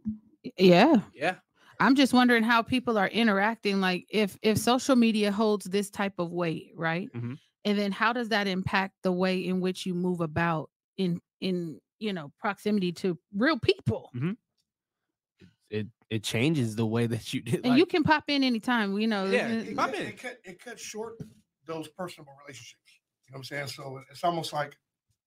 Yeah. 0.57 1.01
Yeah. 1.15 1.37
I'm 1.81 1.97
just 1.97 2.12
wondering 2.12 2.45
how 2.45 2.62
people 2.62 2.99
are 2.99 3.09
interacting. 3.09 3.81
Like 3.81 4.07
if 4.11 4.38
if 4.43 4.59
social 4.59 4.95
media 4.95 5.33
holds 5.33 5.65
this 5.65 5.91
type 5.91 6.19
of 6.19 6.31
weight, 6.31 6.73
right? 6.77 7.11
Mhm. 7.12 7.38
And 7.65 7.79
then 7.79 7.91
how 7.93 8.12
does 8.12 8.29
that 8.29 8.47
impact 8.47 8.95
the 9.03 9.12
way 9.12 9.45
in 9.45 9.61
which 9.61 9.87
you 9.87 9.95
move 9.95 10.21
about 10.21 10.71
in 10.99 11.21
in 11.41 11.81
you 11.99 12.12
know 12.12 12.33
proximity 12.38 12.93
to 12.93 13.19
real 13.35 13.59
people? 13.59 14.11
It 15.41 15.49
it 15.71 15.87
changes 16.20 16.77
the 16.77 16.87
way 16.87 17.07
that 17.07 17.33
you 17.33 17.40
did. 17.40 17.64
And 17.64 17.77
you 17.79 17.87
can 17.87 18.03
pop 18.03 18.25
in 18.29 18.42
anytime. 18.44 18.98
You 18.98 19.07
know. 19.07 19.25
Yeah, 19.25 19.48
It, 19.48 19.77
Pop 19.77 19.90
cut- 19.92 20.01
in. 20.01 20.07
it 20.07 20.18
cut 20.20 20.37
it 20.44 20.62
cut 20.62 20.79
short 20.81 21.14
those 21.66 21.88
personal 21.88 22.27
relationships. 22.44 22.79
You 23.29 23.33
know 23.33 23.37
what 23.37 23.38
I'm 23.38 23.44
saying? 23.44 23.66
So 23.68 24.01
it's 24.11 24.25
almost 24.25 24.53
like, 24.53 24.77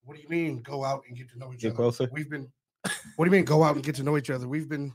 what 0.04 0.16
do 0.18 0.22
you 0.22 0.30
mean 0.30 0.62
go 0.62 0.84
out 0.84 1.04
and 1.08 1.18
get 1.18 1.30
to 1.32 1.40
know 1.40 1.52
each 1.54 1.62
Get 1.62 1.70
other? 1.70 1.76
closer. 1.78 2.10
We've 2.12 2.30
been 2.30 2.52
what 3.16 3.26
do 3.26 3.32
you 3.32 3.32
mean 3.32 3.46
go 3.46 3.64
out 3.64 3.76
and 3.76 3.84
get 3.84 3.96
to 3.96 4.04
know 4.04 4.18
each 4.18 4.30
other? 4.30 4.48
We've 4.48 4.70
been 4.70 4.94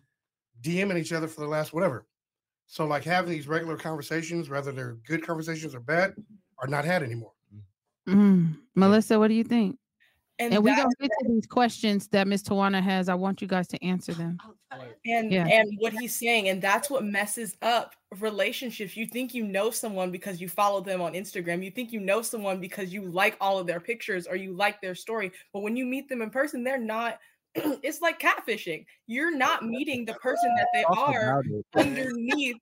DMing 0.62 0.98
each 0.98 1.12
other 1.12 1.26
for 1.26 1.40
the 1.40 1.48
last 1.48 1.72
whatever. 1.72 2.06
So 2.66 2.86
like 2.86 3.02
having 3.02 3.30
these 3.32 3.48
regular 3.48 3.76
conversations, 3.76 4.48
whether 4.48 4.70
they're 4.70 4.98
good 5.06 5.26
conversations 5.26 5.74
or 5.74 5.80
bad, 5.80 6.14
are 6.60 6.68
not 6.68 6.84
had 6.84 7.02
anymore. 7.02 7.32
mm. 8.08 8.56
Melissa, 8.76 9.18
what 9.18 9.26
do 9.28 9.34
you 9.34 9.42
think? 9.42 9.76
And, 10.40 10.54
And 10.54 10.64
we 10.64 10.70
that's 10.70 10.82
don't 10.82 10.98
get 10.98 11.10
to 11.20 11.28
these 11.28 11.46
questions 11.46 12.08
that 12.08 12.26
Miss 12.26 12.42
Tawana 12.42 12.82
has. 12.82 13.10
I 13.10 13.14
want 13.14 13.42
you 13.42 13.46
guys 13.46 13.68
to 13.68 13.84
answer 13.84 14.14
them. 14.14 14.38
and 15.04 15.30
Yeah. 15.30 15.46
and 15.46 15.76
what 15.78 15.92
he's 15.92 16.14
saying 16.14 16.48
and 16.48 16.62
that's 16.62 16.88
what 16.88 17.04
messes 17.04 17.56
up 17.60 17.94
relationships. 18.18 18.96
You 18.96 19.06
think 19.06 19.34
you 19.34 19.44
know 19.44 19.70
someone 19.70 20.10
because 20.10 20.40
you 20.40 20.48
follow 20.48 20.80
them 20.80 21.02
on 21.02 21.12
instagram. 21.12 21.62
You 21.62 21.70
think 21.70 21.92
you 21.92 22.00
know 22.00 22.22
someone 22.22 22.58
because 22.58 22.92
you 22.92 23.02
like 23.04 23.36
all 23.40 23.58
of 23.58 23.66
their 23.66 23.80
pictures 23.80 24.26
or 24.26 24.34
you 24.34 24.54
like 24.54 24.80
their 24.80 24.94
story. 24.94 25.30
But 25.52 25.60
when 25.60 25.76
you 25.76 25.84
meet 25.84 26.08
them 26.08 26.22
in 26.22 26.30
person 26.30 26.64
they're 26.64 26.78
not 26.78 27.18
it's 27.54 28.00
like 28.00 28.20
catfishing. 28.20 28.86
You're 29.08 29.36
not 29.36 29.64
meeting 29.64 30.04
the 30.04 30.14
person 30.14 30.54
that 30.56 30.68
they 30.72 30.84
are 30.84 31.42
underneath 31.74 32.56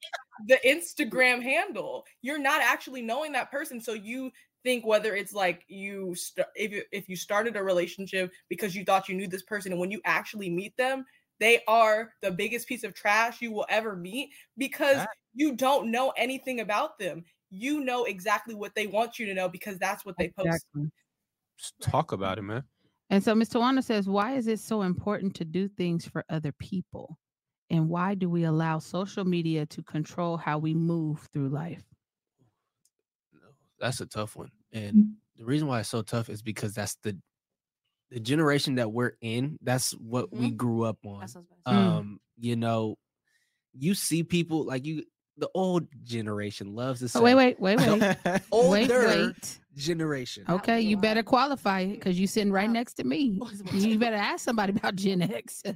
the 0.47 0.59
instagram 0.67 1.43
handle. 1.43 2.05
You're 2.23 2.39
not 2.39 2.61
actually 2.63 3.03
knowing 3.03 3.33
that 3.33 3.51
person. 3.51 3.81
So 3.81 3.93
you 3.93 4.33
think 4.65 4.87
whether 4.87 5.15
it's 5.15 5.33
like 5.33 5.65
you 5.69 6.15
st- 6.15 6.47
if 6.55 6.73
you, 6.73 6.83
if 6.93 7.09
you 7.09 7.17
started 7.17 7.57
a 7.57 7.63
relationship 7.63 8.31
because 8.49 8.75
you 8.75 8.85
thought 8.85 9.09
you 9.09 9.15
knew 9.15 9.27
this 9.29 9.43
person 9.43 9.73
and 9.73 9.81
when 9.81 9.91
you 9.91 10.01
actually 10.05 10.51
meet 10.51 10.77
them 10.77 11.05
they 11.41 11.63
are 11.69 12.13
the 12.21 12.31
biggest 12.31 12.67
piece 12.67 12.85
of 12.85 12.95
trash 12.95 13.41
you 13.41 13.53
will 13.53 13.67
ever 13.69 13.97
meet 13.97 14.31
because 14.57 14.97
That- 14.97 15.09
you 15.35 15.55
don't 15.55 15.91
know 15.91 16.13
anything 16.17 16.61
about 16.61 16.99
them. 16.99 17.25
You 17.51 17.81
know 17.85 18.05
exactly 18.05 18.55
what 18.57 18.75
they 18.75 18.89
want 18.89 19.19
you 19.19 19.27
to 19.27 19.35
know 19.35 19.49
because 19.49 19.79
that's 19.79 20.05
what 20.05 20.17
they 20.19 20.31
post. 20.31 20.67
Just 21.57 21.75
talk 21.81 22.13
about 22.13 22.39
it, 22.39 22.43
man. 22.43 22.65
And 23.11 23.23
so 23.23 23.35
Ms. 23.35 23.51
Tawana 23.51 23.83
says, 23.83 24.09
why 24.09 24.35
is 24.35 24.49
it 24.49 24.59
so 24.59 24.83
important 24.83 25.35
to 25.37 25.45
do 25.45 25.69
things 25.69 26.07
for 26.07 26.25
other 26.29 26.53
people? 26.53 27.19
And 27.71 27.89
why 27.89 28.15
do 28.15 28.29
we 28.29 28.45
allow 28.45 28.81
social 28.81 29.25
media 29.25 29.65
to 29.67 29.83
control 29.83 30.37
how 30.37 30.59
we 30.59 30.75
move 30.75 31.27
through 31.33 31.51
life? 31.51 31.85
That's 33.81 34.01
a 34.01 34.07
tough 34.07 34.37
one. 34.37 34.51
And 34.73 34.95
Mm. 34.97 35.13
the 35.37 35.45
reason 35.45 35.69
why 35.69 35.81
it's 35.81 35.89
so 35.89 36.03
tough 36.03 36.29
is 36.29 36.43
because 36.43 36.75
that's 36.75 36.97
the 37.03 37.17
the 38.11 38.21
generation 38.21 38.77
that 38.77 38.91
we're 38.91 39.13
in. 39.21 39.59
That's 39.61 39.93
what 39.93 40.33
we 40.33 40.51
grew 40.51 40.85
up 40.85 40.97
on. 41.05 41.21
That's 41.21 41.35
what 41.35 41.41
I 41.41 41.43
was 41.43 41.47
about 41.65 41.65
to 41.65 41.71
say. 41.71 41.87
Mm. 41.87 41.99
Um, 41.99 42.21
you 42.39 42.57
know, 42.57 42.97
you 43.75 43.95
see 43.95 44.23
people 44.23 44.65
like 44.65 44.87
you 44.87 45.05
the 45.37 45.49
old 45.55 45.87
generation 46.03 46.75
loves 46.75 47.01
to 47.01 47.09
say 47.09 47.19
Oh, 47.19 47.23
wait, 47.23 47.35
wait, 47.35 47.61
wait, 47.61 47.79
wait. 47.79 48.01
wait, 48.25 48.43
older 48.51 49.07
wait. 49.07 49.59
Generation. 49.79 50.45
Okay, 50.49 50.81
you 50.81 50.97
better 50.97 51.23
qualify 51.23 51.81
it 51.81 51.95
because 51.95 52.19
you're 52.19 52.29
sitting 52.29 52.53
right 52.53 52.71
next 52.71 52.95
to 52.95 53.05
me. 53.05 53.41
You 53.73 53.99
better 53.99 54.17
ask 54.17 54.45
somebody 54.45 54.73
about 54.73 54.97
Gen 54.97 55.23
X. 55.23 55.63
Go 55.65 55.73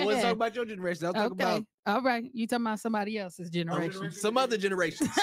I 0.00 0.04
wasn't 0.04 0.22
talking 0.22 0.30
about 0.32 0.54
your 0.54 0.64
generation. 0.64 1.06
I 1.06 1.10
was 1.10 1.14
talking 1.16 1.32
Okay, 1.32 1.44
about 1.44 1.64
all 1.86 2.02
right. 2.02 2.24
You 2.32 2.46
talking 2.46 2.66
about 2.66 2.80
somebody 2.80 3.18
else's 3.18 3.50
generation? 3.50 3.92
generation. 3.92 4.18
some 4.18 4.36
other 4.36 4.56
generations. 4.56 5.10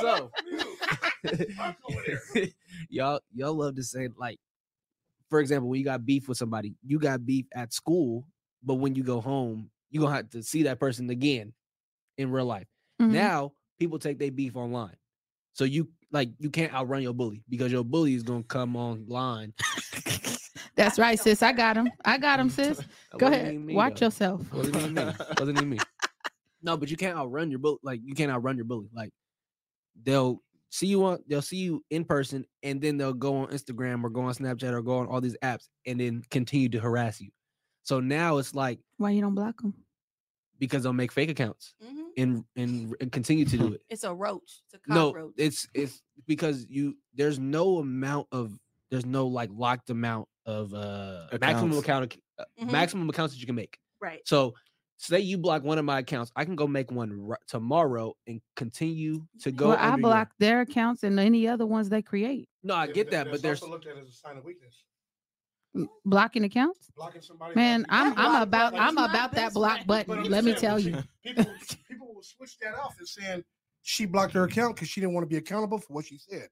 so 0.00 0.30
y'all 2.90 3.20
y'all 3.34 3.54
love 3.54 3.74
to 3.76 3.82
say 3.82 4.08
like 4.18 4.38
for 5.30 5.40
example 5.40 5.68
when 5.68 5.78
you 5.78 5.84
got 5.84 6.04
beef 6.04 6.28
with 6.28 6.38
somebody 6.38 6.74
you 6.86 6.98
got 6.98 7.24
beef 7.24 7.46
at 7.54 7.72
school 7.72 8.26
but 8.62 8.74
when 8.74 8.94
you 8.94 9.02
go 9.02 9.20
home 9.20 9.70
you're 9.90 10.02
gonna 10.02 10.14
have 10.14 10.28
to 10.30 10.42
see 10.42 10.64
that 10.64 10.78
person 10.78 11.08
again 11.10 11.52
in 12.18 12.30
real 12.30 12.46
life 12.46 12.66
Mhm. 13.00 13.10
now 13.10 13.52
people 13.78 13.98
take 13.98 14.18
their 14.18 14.30
beef 14.30 14.56
online 14.56 14.96
so 15.54 15.64
you 15.64 15.88
like 16.12 16.28
you 16.38 16.50
can't 16.50 16.72
outrun 16.74 17.02
your 17.02 17.14
bully 17.14 17.42
because 17.48 17.72
your 17.72 17.82
bully 17.84 18.14
is 18.14 18.22
gonna 18.22 18.42
come 18.44 18.76
online 18.76 19.52
That's 20.76 20.98
right, 20.98 21.18
sis. 21.18 21.40
I 21.42 21.52
got 21.52 21.76
him. 21.76 21.88
I 22.04 22.18
got 22.18 22.40
him, 22.40 22.50
sis. 22.50 22.80
Go 23.18 23.28
ahead. 23.28 23.54
me, 23.54 23.74
Watch 23.74 24.00
though. 24.00 24.06
yourself. 24.06 24.52
wasn't 24.52 24.76
even 24.76 24.94
me 24.94 25.04
wasn't 25.38 25.56
even 25.58 25.70
me 25.70 25.78
no 26.62 26.76
but 26.76 26.90
you 26.90 26.96
can't 26.96 27.16
outrun 27.16 27.50
your 27.50 27.58
bully 27.60 27.78
like 27.82 28.00
you 28.04 28.14
can't 28.14 28.30
outrun 28.32 28.56
your 28.56 28.64
bully 28.64 28.88
like 28.94 29.10
they'll 30.02 30.40
see 30.70 30.86
you 30.88 31.04
on 31.04 31.18
they'll 31.28 31.42
see 31.42 31.58
you 31.58 31.84
in 31.90 32.04
person 32.04 32.44
and 32.62 32.80
then 32.80 32.96
they'll 32.96 33.12
go 33.12 33.36
on 33.36 33.48
instagram 33.48 34.02
or 34.02 34.08
go 34.10 34.22
on 34.22 34.34
snapchat 34.34 34.72
or 34.72 34.82
go 34.82 34.98
on 34.98 35.06
all 35.06 35.20
these 35.20 35.36
apps 35.42 35.68
and 35.86 36.00
then 36.00 36.22
continue 36.30 36.68
to 36.68 36.80
harass 36.80 37.20
you 37.20 37.30
so 37.82 38.00
now 38.00 38.38
it's 38.38 38.54
like 38.54 38.78
Why 38.96 39.10
you 39.10 39.20
don't 39.20 39.34
block 39.34 39.60
them? 39.60 39.74
because 40.58 40.82
they'll 40.82 40.92
make 40.94 41.12
fake 41.12 41.30
accounts 41.30 41.74
Mhm. 41.84 42.03
And 42.16 42.44
and, 42.56 42.94
and 43.00 43.12
continue 43.12 43.44
to 43.44 43.56
do 43.56 43.66
it 43.74 43.82
It's 43.88 44.04
a 44.04 44.12
roach. 44.14 44.62
It's 44.66 44.74
a 44.74 44.92
no 44.92 45.32
it's 45.36 45.66
it's 45.74 46.02
because 46.26 46.66
you 46.68 46.96
there's 47.14 47.38
no 47.38 47.78
amount 47.78 48.28
of 48.32 48.58
there's 48.90 49.06
no 49.06 49.26
like 49.26 49.50
locked 49.52 49.90
amount 49.90 50.28
of 50.46 50.72
uh 50.74 51.26
maximum 51.40 51.78
account 51.78 52.12
ac- 52.12 52.22
uh, 52.38 52.44
Mhm. 52.62 52.70
maximum 52.72 53.08
accounts 53.08 53.34
that 53.34 53.40
you 53.40 53.46
can 53.46 53.54
make 53.54 53.78
right. 54.00 54.20
so 54.26 54.54
say 54.98 55.18
you 55.20 55.36
block 55.36 55.62
one 55.64 55.76
of 55.76 55.84
my 55.84 55.98
accounts, 55.98 56.30
I 56.36 56.44
can 56.44 56.54
go 56.54 56.66
make 56.66 56.90
one 56.90 57.10
ri- 57.28 57.36
tomorrow 57.48 58.14
and 58.26 58.40
continue 58.56 59.26
to 59.40 59.50
go. 59.50 59.68
Well, 59.70 59.76
I 59.78 59.88
under 59.88 60.00
your- 60.00 60.10
block 60.10 60.30
their 60.38 60.60
accounts 60.60 61.02
and 61.02 61.18
any 61.18 61.48
other 61.48 61.66
ones 61.66 61.88
they 61.88 62.00
create. 62.00 62.48
No, 62.62 62.74
I 62.74 62.86
get 62.86 63.10
that, 63.10 63.30
but 63.30 63.42
there's 63.42 63.60
also 63.60 63.72
looked 63.72 63.86
at 63.86 63.96
as 63.98 64.08
a 64.08 64.12
sign 64.12 64.36
of 64.38 64.44
weakness. 64.44 64.84
M- 65.74 65.88
Blocking 66.04 66.44
accounts? 66.44 66.90
Blocking 66.96 67.22
somebody. 67.22 67.54
Man, 67.56 67.84
I'm 67.88 68.08
I'm 68.08 68.14
block 68.14 68.42
about 68.42 68.72
button. 68.72 68.78
I'm 68.80 68.88
It's 68.88 68.94
my 68.96 69.04
about 69.06 69.32
that 69.32 69.52
block 69.54 69.72
friend. 69.74 69.86
But 69.86 70.06
button. 70.06 70.24
I'm 70.26 70.30
Let 70.30 70.44
me 70.44 70.54
tell 70.54 70.78
you. 70.78 71.02
People, 71.24 71.46
people 71.88 72.14
will 72.14 72.22
switch 72.22 72.58
that 72.58 72.74
off 72.74 72.94
and 72.98 73.08
saying 73.08 73.44
she 73.82 74.06
blocked 74.06 74.32
her 74.34 74.44
account 74.44 74.76
because 74.76 74.88
she 74.88 75.00
didn't 75.00 75.14
want 75.14 75.24
to 75.24 75.28
be 75.28 75.36
accountable 75.36 75.78
for 75.78 75.92
what 75.94 76.06
she 76.06 76.18
said. 76.18 76.48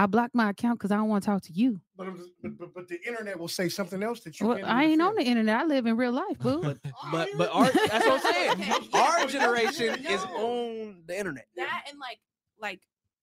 I 0.00 0.06
blocked 0.06 0.32
my 0.34 0.50
account 0.50 0.78
because 0.78 0.92
I 0.92 0.96
don't 0.96 1.08
want 1.08 1.24
to 1.24 1.30
talk 1.30 1.42
to 1.42 1.52
you. 1.52 1.80
But, 1.96 2.06
but, 2.40 2.56
but, 2.58 2.74
but 2.74 2.88
the 2.88 3.00
internet 3.04 3.36
will 3.36 3.48
say 3.48 3.68
something 3.68 4.00
else 4.00 4.20
that 4.20 4.38
you 4.38 4.46
Well, 4.46 4.56
can't 4.58 4.68
I 4.70 4.84
ain't 4.84 5.02
on 5.02 5.16
the 5.16 5.22
internet. 5.24 5.58
I 5.60 5.64
live 5.64 5.86
in 5.86 5.96
real 5.96 6.12
life, 6.12 6.38
boo. 6.38 6.60
but 6.62 6.78
Oh, 6.86 7.08
but 7.10 7.28
yeah. 7.30 7.34
but 7.36 7.50
our 7.52 7.64
that's 7.64 8.06
what 8.06 8.24
I'm 8.24 8.32
saying. 8.60 8.88
Our 8.94 9.26
generation 9.26 10.06
is 10.06 10.22
on 10.24 11.02
the 11.06 11.18
internet. 11.18 11.46
that 11.56 11.86
and 11.90 11.98
like 11.98 12.20
like 12.60 12.80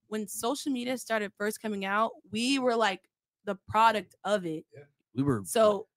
when 0.08 0.28
social 0.28 0.72
media 0.74 0.98
started 0.98 1.32
first 1.38 1.62
coming 1.62 1.86
out, 1.86 2.12
we 2.32 2.60
were 2.60 2.76
like 2.76 3.02
the 3.46 3.56
product 3.70 4.16
of 4.26 4.46
it. 4.46 4.66
We 5.16 5.24
were 5.24 5.42
So 5.46 5.88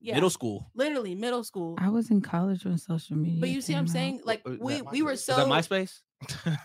yeah, 0.00 0.14
middle 0.14 0.30
school. 0.30 0.70
literally 0.74 1.14
middle 1.14 1.42
school. 1.44 1.74
I 1.78 1.88
was 1.88 2.10
in 2.10 2.20
college 2.20 2.64
when 2.64 2.78
social 2.78 3.16
media. 3.16 3.40
But 3.40 3.48
you 3.50 3.60
see 3.60 3.72
what 3.72 3.80
I'm 3.80 3.84
out. 3.86 3.90
saying? 3.90 4.20
Like 4.24 4.46
was 4.46 4.58
we 4.60 4.74
that 4.76 4.92
we 4.92 5.02
were 5.02 5.16
so 5.16 5.32
Is 5.32 5.38
that 5.38 5.46
MySpace? 5.48 6.00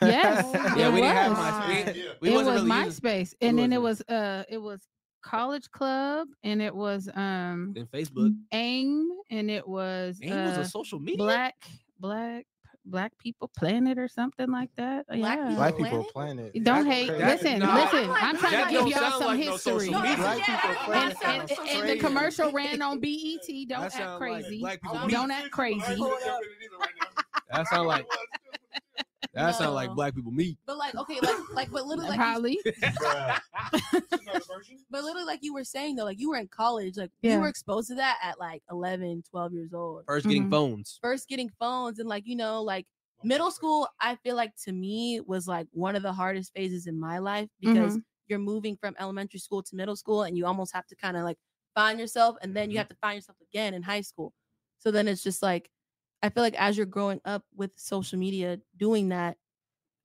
Yes, 0.01 0.45
Yeah, 0.77 0.87
it 0.89 0.93
we 0.93 1.01
didn't 1.01 1.15
have 1.15 1.31
was. 1.31 1.39
MySpace. 1.39 1.95
Yeah. 1.95 2.03
We 2.21 2.29
it 2.29 2.33
wasn't 2.33 2.53
was 2.55 2.63
really 2.63 2.85
using 2.85 3.01
MySpace, 3.01 3.33
and 3.41 3.57
then 3.59 3.73
it 3.73 3.81
wasn't. 3.81 4.09
uh, 4.09 4.43
it 4.49 4.57
was 4.59 4.81
College 5.23 5.69
Club, 5.71 6.27
and 6.43 6.61
it 6.61 6.75
was 6.75 7.09
um 7.15 7.73
then 7.75 7.87
Facebook. 7.87 8.33
AIM, 8.51 9.09
and 9.31 9.49
it 9.49 9.67
was 9.67 10.19
AIM 10.21 10.43
was 10.45 10.57
uh, 10.57 10.61
a 10.61 10.65
social 10.65 10.99
media. 10.99 11.17
Black 11.17 11.55
Black 11.99 12.45
Black 12.85 13.11
People 13.17 13.49
Planet 13.55 13.97
or 13.97 14.07
something 14.07 14.51
like 14.51 14.69
that. 14.75 15.05
Uh, 15.09 15.15
black 15.15 15.37
yeah. 15.37 15.43
People 15.43 15.55
Black 15.55 15.77
people 15.77 16.03
Planet? 16.05 16.53
planet. 16.53 16.63
Don't 16.63 16.85
That- 16.87 16.93
hate. 16.93 17.07
that- 17.07 17.41
listen, 17.41 17.59
nah, 17.59 17.75
listen. 17.75 18.09
I'm 18.09 18.15
I'm 18.23 18.37
trying 18.37 18.51
that 18.53 18.65
to 18.67 18.71
give 18.73 18.87
y'all 18.87 19.11
some 19.11 19.21
like 19.27 19.39
no 19.39 19.51
history. 19.51 19.89
media. 19.89 20.15
Black 20.17 20.37
people 20.45 20.69
and, 20.69 20.77
planet 20.79 21.17
and, 21.25 21.49
sounds 21.49 21.59
and 21.71 21.89
the 21.89 21.97
commercial 21.99 22.51
ran 22.51 22.81
on 22.81 22.99
BET. 22.99 23.47
Don't 23.47 23.67
That 23.69 23.81
act 23.83 23.93
sound 23.93 24.11
like 24.11 24.19
crazy. 24.19 24.65
Don't. 24.91 25.11
Don't 25.11 25.31
act 25.31 25.51
crazy. 25.51 26.03
That 27.51 27.67
sound 27.67 27.87
like 27.87 28.05
that 29.33 29.55
sound 29.55 29.73
like 29.73 29.91
black 29.93 30.13
people 30.15 30.31
meat. 30.31 30.57
but 30.65 30.77
like 30.77 30.95
okay, 30.95 31.19
like 31.21 31.35
like 31.53 31.71
but 31.71 31.85
literally 31.85 32.09
like 32.09 32.19
you- 32.19 32.23
Probably. 32.23 32.59
but 34.89 35.03
literally 35.03 35.25
like 35.25 35.39
you 35.41 35.53
were 35.53 35.63
saying 35.63 35.95
though, 35.95 36.03
like 36.05 36.19
you 36.19 36.29
were 36.29 36.37
in 36.37 36.47
college, 36.47 36.97
like 36.97 37.11
Yeah. 37.21 37.35
you 37.35 37.39
were 37.41 37.47
exposed 37.47 37.89
to 37.89 37.95
that 37.95 38.19
at 38.23 38.39
like 38.39 38.61
11, 38.69 39.23
12 39.29 39.53
years 39.53 39.73
old. 39.73 40.03
First 40.07 40.27
getting 40.27 40.47
Mhm. 40.47 40.51
phones. 40.51 40.99
First 41.01 41.27
getting 41.27 41.49
phones 41.59 41.99
and 41.99 42.07
like 42.09 42.27
you 42.27 42.35
know 42.35 42.61
like 42.61 42.85
middle 43.25 43.51
school 43.51 43.87
i 44.01 44.15
feel 44.17 44.35
like 44.35 44.51
to 44.61 44.73
me 44.73 45.21
was 45.25 45.47
like 45.47 45.65
one 45.71 45.95
of 45.95 46.03
the 46.03 46.11
hardest 46.11 46.51
phases 46.53 46.87
in 46.87 46.99
my 46.99 47.19
life 47.19 47.47
because 47.61 47.97
you're 48.27 48.37
moving 48.37 48.75
from 48.75 48.93
elementary 48.99 49.39
school 49.39 49.63
to 49.63 49.77
middle 49.77 49.95
school 49.95 50.23
and 50.23 50.37
you 50.37 50.45
almost 50.45 50.73
have 50.75 50.85
to 50.85 50.93
kind 50.97 51.15
of 51.15 51.23
like 51.23 51.37
find 51.73 51.97
yourself 52.01 52.35
and 52.41 52.53
then 52.53 52.69
you 52.69 52.77
have 52.77 52.89
to 52.89 52.95
find 53.01 53.15
yourself 53.15 53.37
again 53.49 53.73
in 53.73 53.81
high 53.81 54.01
school 54.01 54.33
so 54.77 54.91
then 54.91 55.07
it's 55.07 55.23
just 55.23 55.41
like 55.41 55.69
i 56.23 56.29
feel 56.29 56.43
like 56.43 56.55
as 56.61 56.77
you're 56.77 56.87
growing 56.87 57.21
up 57.25 57.45
with 57.55 57.79
social 57.79 58.19
media 58.19 58.59
doing 58.77 59.09
that 59.09 59.37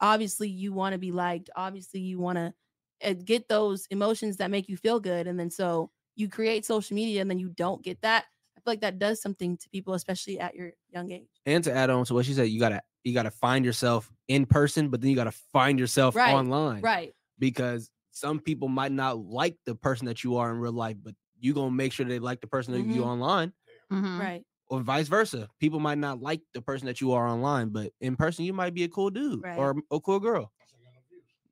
obviously 0.00 0.48
you 0.48 0.72
want 0.72 0.92
to 0.94 0.98
be 0.98 1.12
liked 1.12 1.50
obviously 1.56 2.00
you 2.00 2.18
want 2.18 2.38
to 2.38 3.14
get 3.16 3.48
those 3.48 3.86
emotions 3.90 4.38
that 4.38 4.50
make 4.50 4.68
you 4.68 4.76
feel 4.76 5.00
good 5.00 5.26
and 5.26 5.38
then 5.40 5.50
so 5.50 5.90
you 6.16 6.28
create 6.28 6.64
social 6.66 6.94
media 6.94 7.20
and 7.20 7.30
then 7.30 7.38
you 7.38 7.50
don't 7.50 7.82
get 7.84 8.00
that 8.02 8.26
i 8.56 8.60
feel 8.60 8.72
like 8.72 8.80
that 8.82 8.98
does 8.98 9.20
something 9.22 9.56
to 9.56 9.68
people 9.70 9.94
especially 9.94 10.40
at 10.40 10.54
your 10.54 10.72
young 10.90 11.10
age 11.12 11.42
And 11.46 11.64
to 11.64 11.72
add 11.72 11.90
on 11.90 12.04
to 12.06 12.14
what 12.14 12.26
she 12.26 12.34
said, 12.34 12.48
you 12.48 12.60
gotta 12.60 12.82
you 13.04 13.14
gotta 13.14 13.30
find 13.30 13.64
yourself 13.64 14.12
in 14.28 14.44
person, 14.46 14.90
but 14.90 15.00
then 15.00 15.10
you 15.10 15.16
gotta 15.16 15.30
find 15.32 15.78
yourself 15.78 16.16
Right, 16.16 16.24
online. 16.24 16.82
right 16.82 17.14
Because 17.38 17.90
some 18.10 18.40
people 18.40 18.68
might 18.68 18.92
not 18.92 19.18
like 19.18 19.56
the 19.64 19.74
person 19.74 20.06
that 20.06 20.24
you 20.24 20.36
are 20.36 20.50
in 20.50 20.58
real 20.58 20.72
life, 20.72 20.96
but 21.02 21.14
you 21.38 21.54
gonna 21.54 21.70
make 21.70 21.92
sure 21.92 22.04
they 22.04 22.18
like 22.18 22.40
the 22.40 22.46
person 22.48 22.74
that 22.74 22.82
you 22.82 23.04
Mhm. 23.04 23.04
online, 23.04 23.52
Mhm. 23.90 24.20
right 24.20 24.46
or 24.70 24.80
vice 24.82 25.08
versa. 25.08 25.48
People 25.60 25.80
might 25.80 25.98
not 25.98 26.20
like 26.22 26.40
the 26.54 26.60
person 26.62 26.86
that 26.86 27.00
you 27.00 27.12
are 27.12 27.26
online, 27.26 27.68
but 27.70 27.92
in 28.00 28.16
person 28.16 28.44
you 28.44 28.52
might 28.52 28.74
be 28.74 28.84
a 28.84 28.88
cool 28.88 29.10
dude 29.10 29.42
Right. 29.42 29.58
or 29.58 29.76
a 29.90 30.00
cool 30.00 30.20
girl. 30.20 30.52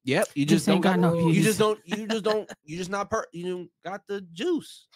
Yep, 0.05 0.29
you 0.35 0.47
Just 0.47 0.67
just 0.67 0.67
don't 0.67 0.81
got 0.81 1.01
no 1.01 1.29
You 1.29 1.43
just 1.43 1.59
don't. 1.59 1.81
You 1.85 2.07
just 2.07 2.23
don't. 2.23 2.49
You 2.65 2.77
just 2.79 2.91
not 2.91 3.11
per. 3.11 3.25
You 3.33 3.69
got 3.85 4.03
the 4.07 4.21
juice 4.33 4.87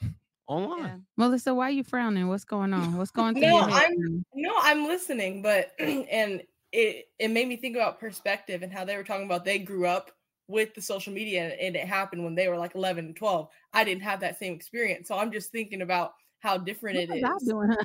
online. 0.47 0.83
yeah. 0.85 0.97
Melissa, 1.17 1.53
why 1.53 1.67
are 1.67 1.71
you 1.73 1.83
frowning? 1.83 2.29
What's 2.29 2.45
going 2.45 2.73
on? 2.73 2.97
What's 2.97 3.11
going 3.11 3.35
through 3.35 3.43
No, 3.43 3.59
your 3.61 3.69
head? 3.71 3.83
I'm- 3.83 4.25
No, 4.35 4.53
I'm 4.59 4.87
listening, 4.87 5.43
but 5.43 5.73
and 5.81 6.43
it 6.73 7.07
it 7.19 7.29
made 7.29 7.49
me 7.49 7.57
think 7.57 7.75
about 7.75 7.99
perspective 7.99 8.63
and 8.63 8.73
how 8.73 8.85
they 8.85 8.97
were 8.97 9.03
talking 9.03 9.27
about 9.27 9.45
they 9.45 9.59
grew 9.59 9.85
up 9.87 10.13
with 10.47 10.75
the 10.75 10.83
social 10.83 11.13
media 11.13 11.43
and, 11.45 11.53
and 11.61 11.77
it 11.77 11.87
happened 11.87 12.23
when 12.25 12.35
they 12.37 12.49
were 12.49 12.57
like 12.57 12.75
11 12.77 13.05
and 13.07 13.17
12. 13.17 13.49
I 13.73 13.83
didn't 13.85 14.03
have 14.03 14.21
that 14.21 14.39
same 14.39 14.53
experience. 14.53 15.09
So 15.09 15.17
I'm 15.17 15.33
just 15.33 15.51
thinking 15.51 15.83
about 15.83 16.13
how 16.41 16.59
different 16.59 16.99
What 16.99 17.05
it 17.09 17.11
is. 17.13 17.45
doing, 17.47 17.69
huh? 17.71 17.85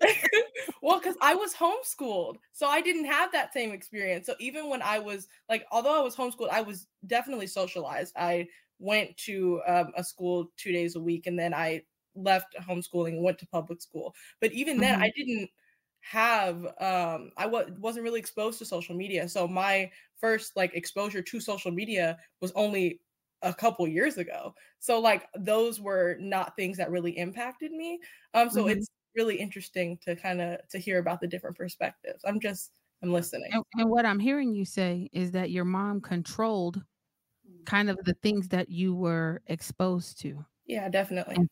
well, 0.82 0.98
because 0.98 1.16
I 1.20 1.34
was 1.34 1.54
homeschooled, 1.54 2.36
so 2.52 2.66
I 2.66 2.80
didn't 2.80 3.04
have 3.04 3.32
that 3.32 3.52
same 3.52 3.72
experience. 3.72 4.26
So 4.26 4.34
even 4.40 4.68
when 4.68 4.82
I 4.82 4.98
was 4.98 5.28
like, 5.48 5.64
although 5.70 5.98
I 5.98 6.02
was 6.02 6.16
homeschooled, 6.16 6.50
I 6.50 6.62
was 6.62 6.86
definitely 7.06 7.46
socialized. 7.46 8.14
I 8.16 8.48
went 8.78 9.16
to 9.18 9.60
um, 9.66 9.92
a 9.96 10.02
school 10.04 10.52
two 10.56 10.72
days 10.72 10.96
a 10.96 11.00
week, 11.00 11.26
and 11.26 11.38
then 11.38 11.52
I 11.52 11.82
left 12.14 12.56
homeschooling 12.56 13.14
and 13.14 13.22
went 13.22 13.38
to 13.38 13.46
public 13.46 13.80
school. 13.82 14.14
But 14.40 14.52
even 14.52 14.80
then, 14.80 14.96
I 15.00 15.10
didn't 15.16 15.50
have 16.02 16.64
um 16.80 17.30
i 17.36 17.44
wa- 17.44 17.66
wasn't 17.78 18.02
really 18.02 18.18
exposed 18.18 18.58
to 18.58 18.64
social 18.64 18.96
media 18.96 19.28
so 19.28 19.46
my 19.46 19.90
first 20.16 20.56
like 20.56 20.74
exposure 20.74 21.20
to 21.20 21.38
social 21.38 21.70
media 21.70 22.16
was 22.40 22.52
only 22.52 23.00
a 23.42 23.52
couple 23.54 23.86
years 23.88 24.18
ago 24.18 24.54
so 24.80 25.00
like 25.00 25.26
those 25.38 25.80
were 25.80 26.16
not 26.20 26.54
things 26.56 26.76
that 26.76 26.90
really 26.90 27.16
impacted 27.18 27.72
me 27.72 27.98
um 28.34 28.50
so 28.50 28.64
Mhm. 28.64 28.72
it's 28.76 28.88
really 29.16 29.36
interesting 29.36 29.98
to 29.98 30.14
kind 30.16 30.40
of 30.40 30.60
to 30.68 30.78
hear 30.78 30.98
about 30.98 31.20
the 31.20 31.26
different 31.26 31.56
perspectives 31.56 32.22
i'm 32.24 32.38
just 32.40 32.72
i'm 33.02 33.12
listening 33.12 33.50
And, 33.52 33.64
and 33.74 33.90
what 33.90 34.04
I'm 34.06 34.18
hearing 34.20 34.54
you 34.54 34.64
say 34.64 35.08
is 35.12 35.30
that 35.32 35.50
your 35.50 35.64
mom 35.64 36.00
controlled 36.00 36.84
kind 37.64 37.90
of 37.90 37.98
the 38.04 38.14
things 38.22 38.48
that 38.48 38.68
you 38.68 38.94
were 38.94 39.42
exposed 39.46 40.20
to. 40.20 40.44
Yeah, 40.66 40.88
definitely. 40.88 41.36
And- 41.36 41.48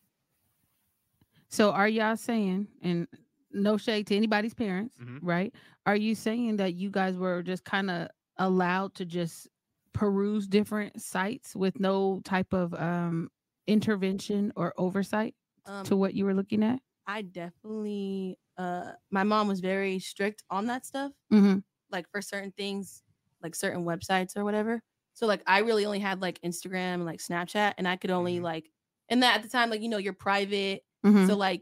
So 1.49 1.71
are 1.71 1.87
y'all 1.87 2.15
saying, 2.17 2.67
and 2.81 3.07
no 3.51 3.77
shade 3.77 4.07
to 4.07 4.15
anybody's 4.15 4.53
parents, 4.53 4.97
Mhm. 4.99 5.19
right? 5.21 5.53
Are 5.85 5.95
you 5.95 6.13
saying 6.15 6.57
that 6.57 6.75
you 6.75 6.91
guys 6.91 7.17
were 7.17 7.41
just 7.41 7.63
kind 7.63 7.89
of 7.89 8.09
allowed 8.37 8.93
to 8.95 9.05
just 9.05 9.47
peruse 9.93 10.47
different 10.47 11.01
sites 11.01 11.55
with 11.55 11.79
no 11.79 12.21
type 12.23 12.53
of 12.53 12.73
um 12.75 13.29
intervention 13.67 14.51
or 14.55 14.73
oversight 14.77 15.35
Um, 15.65 15.83
to 15.85 15.95
what 15.95 16.13
you 16.13 16.25
were 16.25 16.33
looking 16.33 16.63
at? 16.63 16.79
I 17.07 17.21
definitely 17.23 18.37
uh 18.57 18.91
my 19.11 19.23
mom 19.23 19.47
was 19.47 19.59
very 19.59 19.99
strict 19.99 20.43
on 20.49 20.65
that 20.67 20.85
stuff. 20.85 21.11
Mm-hmm. 21.33 21.59
like 21.91 22.09
for 22.11 22.21
certain 22.21 22.51
things, 22.51 23.03
like 23.41 23.55
certain 23.55 23.83
websites 23.85 24.35
or 24.37 24.43
whatever. 24.43 24.81
So 25.13 25.25
like 25.27 25.41
I 25.47 25.59
really 25.59 25.85
only 25.85 25.99
had 25.99 26.21
like 26.21 26.39
Instagram 26.41 26.95
and 26.95 27.05
like 27.05 27.19
Snapchat, 27.19 27.73
and 27.77 27.87
I 27.87 27.95
could 27.95 28.11
only 28.11 28.39
Mhm. 28.39 28.43
like 28.43 28.69
and 29.09 29.23
that 29.23 29.35
at 29.37 29.43
the 29.43 29.49
time, 29.49 29.69
like 29.69 29.81
you 29.81 29.89
know, 29.89 29.97
you're 29.97 30.13
private, 30.13 30.83
Mm-hmm. 31.05 31.27
so 31.27 31.35
like 31.37 31.61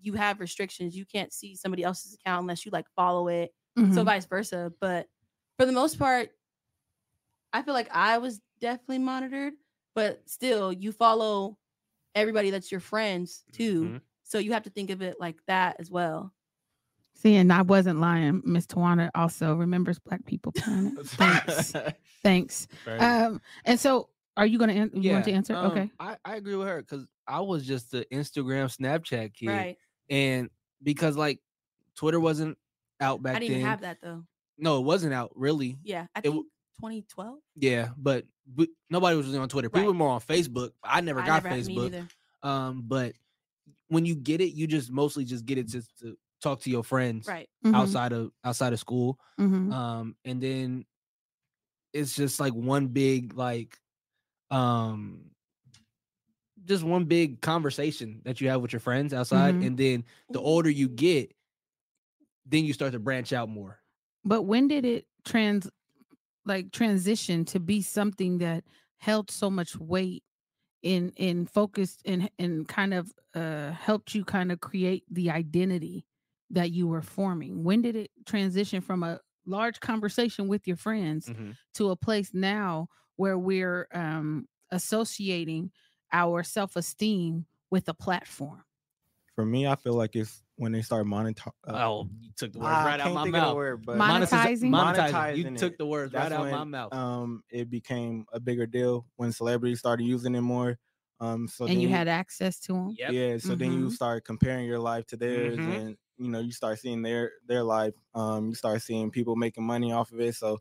you 0.00 0.12
have 0.14 0.38
restrictions. 0.40 0.96
You 0.96 1.04
can't 1.06 1.32
see 1.32 1.56
somebody 1.56 1.82
else's 1.82 2.14
account 2.14 2.42
unless 2.42 2.64
you 2.64 2.70
like 2.70 2.86
follow 2.94 3.28
it. 3.28 3.52
Mm-hmm. 3.78 3.94
So 3.94 4.04
vice 4.04 4.26
versa. 4.26 4.72
But 4.80 5.06
for 5.58 5.66
the 5.66 5.72
most 5.72 5.98
part, 5.98 6.30
I 7.52 7.62
feel 7.62 7.74
like 7.74 7.88
I 7.94 8.18
was 8.18 8.40
definitely 8.60 8.98
monitored, 8.98 9.54
but 9.94 10.22
still, 10.26 10.72
you 10.72 10.92
follow 10.92 11.56
everybody 12.14 12.50
that's 12.50 12.70
your 12.70 12.80
friends 12.80 13.44
too. 13.52 13.82
Mhm. 13.84 14.00
So 14.24 14.38
you 14.38 14.52
have 14.52 14.64
to 14.64 14.70
think 14.70 14.90
of 14.90 15.00
it 15.02 15.16
like 15.20 15.36
that 15.46 15.76
as 15.78 15.90
well. 15.90 16.32
See, 17.14 17.34
and 17.36 17.52
I 17.52 17.62
wasn't 17.62 18.00
lying. 18.00 18.42
Miss 18.44 18.66
Tawana 18.66 19.10
also 19.14 19.54
remembers 19.54 19.98
Black 19.98 20.24
People 20.24 20.52
Planet. 20.52 20.94
Thanks. 21.06 21.72
Thanks. 22.22 22.68
Um, 22.86 23.40
and 23.64 23.80
so 23.80 24.10
are 24.36 24.46
you 24.46 24.58
gonna 24.58 24.74
an- 24.74 24.90
you 24.94 25.12
want 25.12 25.24
to 25.24 25.32
answer? 25.32 25.54
um, 25.56 25.66
okay. 25.72 25.90
I, 25.98 26.16
I 26.24 26.36
agree 26.36 26.54
with 26.54 26.68
her 26.68 26.80
because 26.80 27.06
I 27.26 27.40
was 27.40 27.66
just 27.66 27.90
the 27.90 28.04
Instagram, 28.12 28.66
Snapchat 28.74 29.34
kid, 29.34 29.48
Right. 29.48 29.76
and 30.08 30.48
because 30.82 31.16
like 31.16 31.40
Twitter 31.96 32.20
wasn't 32.20 32.56
out 33.00 33.20
back 33.22 33.36
I 33.36 33.38
didn't 33.40 33.50
then. 33.52 33.58
even 33.60 33.70
have 33.70 33.80
that 33.80 33.98
though. 34.00 34.24
No, 34.58 34.78
it 34.78 34.84
wasn't 34.84 35.12
out 35.14 35.32
really. 35.34 35.76
Yeah. 35.82 36.06
I 36.14 36.20
think 36.20 36.34
w- 36.34 36.48
2012. 36.78 37.38
Yeah, 37.56 37.90
but, 37.96 38.24
but 38.46 38.68
nobody 38.90 39.16
was 39.16 39.26
really 39.26 39.38
on 39.38 39.48
Twitter. 39.48 39.68
People 39.68 39.80
Right. 39.82 39.86
were 39.88 39.94
more 39.94 40.10
on 40.10 40.20
Facebook. 40.20 40.70
I 40.82 41.00
never 41.00 41.20
I 41.20 41.26
got 41.26 41.44
never 41.44 41.56
Facebook. 41.56 42.08
Um, 42.42 42.82
but 42.86 43.14
when 43.88 44.04
you 44.04 44.14
get 44.14 44.40
it, 44.40 44.50
you 44.54 44.66
just 44.66 44.90
mostly 44.90 45.24
just 45.24 45.44
get 45.44 45.58
it 45.58 45.66
just 45.66 45.98
to 46.00 46.16
talk 46.40 46.60
to 46.60 46.70
your 46.70 46.84
friends 46.84 47.26
Right. 47.26 47.48
Mhm, 47.64 47.74
outside 47.74 48.12
of 48.12 48.30
outside 48.44 48.72
of 48.72 48.78
school. 48.78 49.18
mhm. 49.40 49.72
Um, 49.72 50.16
and 50.24 50.40
then 50.40 50.84
it's 51.92 52.14
just 52.14 52.38
like 52.38 52.52
one 52.54 52.88
big 52.88 53.34
like 53.34 53.76
um 54.50 55.30
just 56.64 56.84
one 56.84 57.04
big 57.06 57.40
conversation 57.40 58.20
that 58.24 58.40
you 58.40 58.48
have 58.50 58.60
with 58.60 58.72
your 58.72 58.80
friends 58.80 59.12
outside. 59.14 59.54
Mhm. 59.54 59.66
And 59.66 59.78
then 59.78 60.04
the 60.30 60.40
older 60.40 60.68
you 60.70 60.88
get, 60.88 61.32
then 62.46 62.64
you 62.64 62.72
start 62.72 62.92
to 62.92 62.98
branch 62.98 63.32
out 63.32 63.48
more. 63.48 63.78
But 64.24 64.42
when 64.42 64.68
did 64.68 64.84
it 64.84 65.06
trans 65.24 65.68
like 66.48 66.72
transition 66.72 67.44
to 67.46 67.60
be 67.60 67.82
something 67.82 68.38
that 68.40 68.64
held 68.98 69.30
so 69.30 69.50
much 69.50 69.76
weight 69.78 70.24
in 70.82 71.10
in 71.16 71.46
focused 71.46 72.02
and 72.04 72.30
and 72.38 72.68
kind 72.68 72.94
of 72.94 73.12
uh 73.34 73.72
helped 73.72 74.14
you 74.14 74.24
kind 74.24 74.52
of 74.52 74.60
create 74.60 75.04
the 75.10 75.30
identity 75.30 76.06
that 76.50 76.70
you 76.72 76.86
were 76.88 77.02
forming? 77.02 77.64
When 77.64 77.82
did 77.82 77.96
it 77.96 78.10
transition 78.26 78.80
from 78.80 79.02
a 79.02 79.20
large 79.46 79.80
conversation 79.80 80.48
with 80.48 80.66
your 80.66 80.76
friends 80.76 81.30
Mhm. 81.30 81.58
to 81.74 81.90
a 81.90 81.96
place 81.96 82.32
now 82.34 82.88
where 83.16 83.38
we're 83.38 83.88
um 83.92 84.46
associating 84.70 85.72
our 86.12 86.42
self-esteem 86.42 87.46
with 87.70 87.88
a 87.88 87.94
platform? 87.94 88.64
For 89.34 89.44
me, 89.46 89.66
I 89.66 89.76
feel 89.76 89.94
like 89.94 90.16
it's 90.16 90.42
when 90.58 90.72
they 90.72 90.82
start 90.82 91.06
monetizing. 91.06 91.52
Oh, 91.66 92.08
you 92.20 92.30
took 92.36 92.52
the 92.52 92.58
words 92.60 92.80
I 92.80 92.82
right 92.82 93.00
out 93.00 93.12
can't 93.12 93.14
my 93.14 93.24
of 93.24 93.30
mouth. 93.32 93.54
word, 93.54 93.84
but 93.84 94.04
Monetizing? 94.04 94.74
Monetizing. 94.74 95.32
You 95.32 95.44
Monetizing 95.44 95.56
took 95.56 95.74
it. 95.74 95.78
the 95.78 95.86
words 95.86 96.14
right 96.14 96.32
That's 96.32 96.32
out 96.32 96.48
my 96.48 96.64
mouth. 96.64 96.92
Um, 96.92 97.42
it 97.50 97.70
became 97.70 98.26
a 98.32 98.40
bigger 98.40 98.66
deal 98.66 99.06
when 99.16 99.32
celebrities 99.32 99.78
started 99.80 100.04
using 100.04 100.34
it 100.34 100.40
more. 100.40 100.78
Um, 101.20 101.48
so 101.48 101.68
and 101.68 101.74
then 101.74 101.80
you 101.80 101.88
had 101.88 102.08
access 102.08 102.60
to 102.60 102.72
them. 102.72 102.94
Yep. 102.98 103.16
yeah, 103.16 103.38
so 103.38 103.54
then 103.54 103.72
you 103.72 103.90
Mhm. 103.90 103.90
start 103.90 104.24
comparing 104.24 104.66
your 104.66 104.78
life 104.78 105.06
to 105.06 105.16
theirs, 105.16 105.66
Mhm. 105.66 105.66
and 105.66 105.96
you 106.16 106.28
know 106.30 106.40
you 106.40 106.52
start 106.52 106.78
seeing 106.78 107.02
their 107.02 107.32
their 107.46 107.62
life. 107.64 107.94
Um, 108.14 108.48
you 108.48 108.54
start 108.54 108.82
seeing 108.82 109.10
people 109.10 109.36
making 109.36 109.64
money 109.64 109.92
off 109.92 110.12
of 110.12 110.20
it. 110.20 110.34
So 110.34 110.58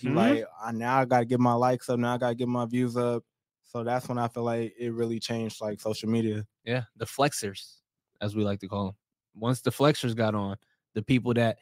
you 0.00 0.12
Mhm. 0.12 0.12
like, 0.12 0.44
I, 0.60 0.72
now 0.72 1.00
I 1.00 1.04
got 1.06 1.20
to 1.20 1.24
get 1.26 1.40
my 1.40 1.54
likes 1.54 1.88
up. 1.88 1.98
Now 1.98 2.14
I 2.14 2.18
got 2.18 2.28
to 2.30 2.34
get 2.34 2.48
my 2.48 2.66
views 2.66 2.96
up. 2.96 3.24
So 3.64 3.82
that's 3.84 4.08
when 4.08 4.18
I 4.18 4.28
feel 4.28 4.44
like 4.44 4.74
it 4.78 4.90
really 4.92 5.18
changed, 5.20 5.60
like 5.60 5.80
social 5.80 6.08
media. 6.10 6.46
Yeah, 6.64 6.84
the 6.96 7.06
flexers, 7.06 7.80
as 8.20 8.34
we 8.36 8.44
like 8.44 8.60
to 8.60 8.68
call 8.68 8.86
them. 8.86 8.96
Once 9.36 9.60
the 9.60 9.70
flexers 9.70 10.14
got 10.14 10.34
on, 10.34 10.56
the 10.94 11.02
people 11.02 11.34
that, 11.34 11.58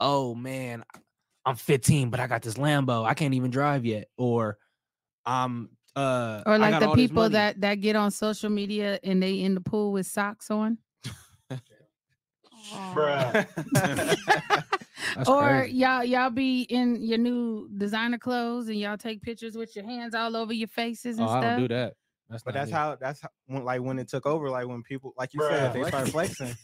oh 0.00 0.34
man, 0.34 0.84
I'm 1.44 1.56
15, 1.56 2.10
but 2.10 2.20
I 2.20 2.26
got 2.26 2.42
this 2.42 2.54
Lambo. 2.54 3.04
I 3.04 3.14
can't 3.14 3.34
even 3.34 3.50
drive 3.50 3.84
yet. 3.84 4.08
Or 4.16 4.58
I'm 5.26 5.70
uh 5.96 6.42
Or 6.46 6.54
I 6.54 6.56
like 6.56 6.70
got 6.72 6.80
the 6.80 6.94
people 6.94 7.28
that 7.30 7.60
that 7.60 7.76
get 7.76 7.96
on 7.96 8.10
social 8.10 8.50
media 8.50 8.98
and 9.02 9.22
they 9.22 9.40
in 9.40 9.54
the 9.54 9.60
pool 9.60 9.92
with 9.92 10.06
socks 10.06 10.50
on. 10.50 10.78
That's 15.16 15.28
or 15.28 15.42
crazy. 15.42 15.76
y'all 15.76 16.04
y'all 16.04 16.30
be 16.30 16.62
in 16.62 17.02
your 17.02 17.18
new 17.18 17.68
designer 17.76 18.18
clothes 18.18 18.68
and 18.68 18.78
y'all 18.78 18.96
take 18.96 19.20
pictures 19.20 19.56
with 19.56 19.74
your 19.76 19.84
hands 19.84 20.14
all 20.14 20.36
over 20.36 20.52
your 20.52 20.68
faces 20.68 21.18
and 21.18 21.28
Oh, 21.28 21.32
I 21.32 21.40
don't 21.40 21.60
do 21.60 21.68
that. 21.68 21.94
That's 22.30 22.42
But 22.42 22.54
that's 22.54 22.70
me. 22.70 22.76
how 22.76 22.96
that's 22.96 23.20
how, 23.20 23.28
when, 23.46 23.64
like 23.64 23.82
when 23.82 23.98
it 23.98 24.08
took 24.08 24.26
over. 24.26 24.48
Like 24.48 24.66
when 24.66 24.82
people, 24.82 25.12
like 25.18 25.34
you 25.34 25.40
said, 25.40 25.74
they 25.74 25.84
started 25.84 26.12
flexing. 26.12 26.56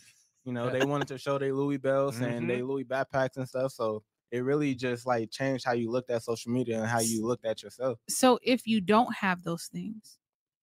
You 0.49 0.55
know, 0.55 0.71
they 0.71 0.83
wanted 0.83 1.09
to 1.09 1.19
show 1.19 1.37
their 1.37 1.53
Louis 1.53 1.77
belts 1.77 2.21
and 2.21 2.49
they 2.49 2.63
Louis 2.63 2.83
backpacks 2.85 3.37
and 3.37 3.47
stuff. 3.47 3.71
So 3.73 4.03
it 4.31 4.39
really 4.41 4.75
just 4.75 5.07
like 5.07 5.31
changed 5.31 5.67
how 5.67 5.73
you 5.73 5.91
looked 5.91 6.09
at 6.09 6.23
social 6.23 6.51
media 6.51 6.79
and 6.79 6.87
how 6.87 7.01
you 7.01 7.27
looked 7.27 7.45
at 7.45 7.63
yourself. 7.63 7.99
So 8.09 8.39
if 8.43 8.67
you 8.67 8.81
don't 8.81 9.15
have 9.17 9.43
those 9.43 9.65
things 9.67 10.17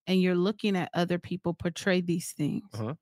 and 0.07 0.19
you're 0.19 0.33
looking 0.33 0.75
at 0.75 0.89
other 0.95 1.19
people 1.19 1.53
portray 1.53 2.01
these 2.01 2.31
things 2.31 2.63
Uh-huh. 2.73 2.95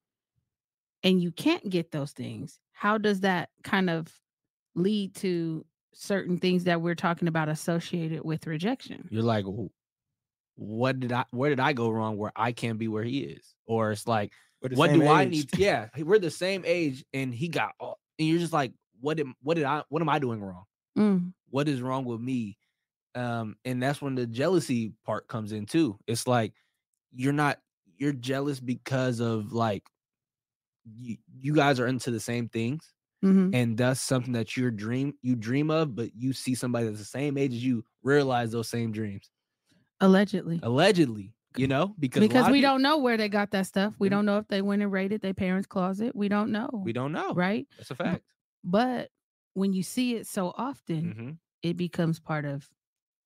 and 1.02 1.22
you 1.22 1.32
can't 1.32 1.70
get 1.70 1.90
those 1.90 2.12
things, 2.12 2.60
how 2.72 2.98
does 2.98 3.20
that 3.20 3.48
kind 3.62 3.88
of 3.88 4.12
lead 4.74 5.14
to 5.16 5.64
certain 5.94 6.36
things 6.36 6.64
that 6.64 6.82
we're 6.82 6.94
talking 6.94 7.28
about 7.28 7.48
associated 7.48 8.22
with 8.26 8.46
rejection? 8.46 9.08
You're 9.10 9.22
like, 9.22 9.46
what 10.56 11.00
did 11.00 11.12
I 11.12 11.24
where 11.30 11.48
did 11.48 11.60
I 11.60 11.72
go 11.72 11.88
wrong 11.88 12.18
where 12.18 12.32
I 12.36 12.52
can't 12.52 12.78
be 12.78 12.88
where 12.88 13.04
he 13.04 13.20
is? 13.20 13.54
Or 13.64 13.90
it's 13.90 14.06
like, 14.06 14.32
what 14.72 14.92
do 14.92 15.06
I 15.06 15.24
need? 15.24 15.50
to- 15.52 15.60
yeah, 15.60 15.88
we're 15.98 16.18
the 16.18 16.30
same 16.30 16.62
age 16.66 17.04
and 17.12 17.34
he 17.34 17.48
got 17.48 17.74
all 17.78 17.98
and 18.18 18.28
you're 18.28 18.38
just 18.38 18.52
like, 18.52 18.72
what 19.00 19.20
am 19.20 19.34
what 19.42 19.54
did 19.54 19.64
I 19.64 19.82
what 19.88 20.00
am 20.02 20.08
I 20.08 20.18
doing 20.18 20.40
wrong? 20.42 20.64
Mm, 20.98 21.32
what 21.50 21.68
is 21.68 21.82
wrong 21.82 22.04
with 22.04 22.20
me 22.20 22.56
um 23.16 23.56
and 23.64 23.80
that's 23.82 24.00
when 24.02 24.14
the 24.16 24.26
jealousy 24.26 24.92
part 25.04 25.28
comes 25.28 25.52
in 25.52 25.66
too 25.66 25.96
it's 26.06 26.26
like 26.26 26.52
you're 27.12 27.32
not 27.32 27.58
you're 27.96 28.12
jealous 28.12 28.58
because 28.58 29.20
of 29.20 29.52
like 29.52 29.84
you, 30.98 31.16
you 31.40 31.54
guys 31.54 31.80
are 31.80 31.86
into 31.86 32.10
the 32.10 32.18
same 32.20 32.48
things 32.48 32.92
mhm. 33.24 33.54
and 33.54 33.76
that's 33.78 34.00
something 34.00 34.32
that 34.32 34.56
you're 34.56 34.70
dream 34.70 35.14
you 35.22 35.34
dream 35.36 35.70
of 35.70 35.94
but 35.94 36.10
you 36.16 36.32
see 36.32 36.54
somebody 36.54 36.86
that's 36.86 36.98
the 36.98 37.04
same 37.04 37.38
age 37.38 37.52
as 37.52 37.64
you 37.64 37.84
realize 38.02 38.50
those 38.52 38.68
same 38.68 38.90
dreams 38.92 39.30
Allegedly. 40.00 40.60
allegedly 40.62 41.32
you 41.56 41.66
know 41.66 41.94
because 41.98 42.28
because 42.28 42.48
we 42.48 42.60
don't 42.60 42.82
know 42.82 42.98
where 42.98 43.16
they 43.16 43.28
got 43.28 43.50
that 43.52 43.66
stuff. 43.66 43.94
We 43.98 44.08
Mhm. 44.08 44.10
don't 44.10 44.26
know 44.26 44.38
if 44.38 44.48
they 44.48 44.62
went 44.62 44.82
and 44.82 44.92
raided 44.92 45.20
their 45.20 45.34
parents' 45.34 45.66
closet. 45.66 46.14
We 46.14 46.28
don't 46.28 46.52
know. 46.52 46.68
we 46.82 46.92
don't 46.92 47.12
know 47.12 47.36
Right. 47.36 47.66
that's 47.76 47.90
a 47.90 47.94
fact 47.94 48.24
But 48.64 49.10
when 49.54 49.72
you 49.72 49.82
see 49.82 50.16
it 50.16 50.26
so 50.26 50.52
often, 50.56 51.14
Mhm, 51.14 51.38
it 51.62 51.76
becomes 51.76 52.20
part 52.20 52.44
of 52.44 52.68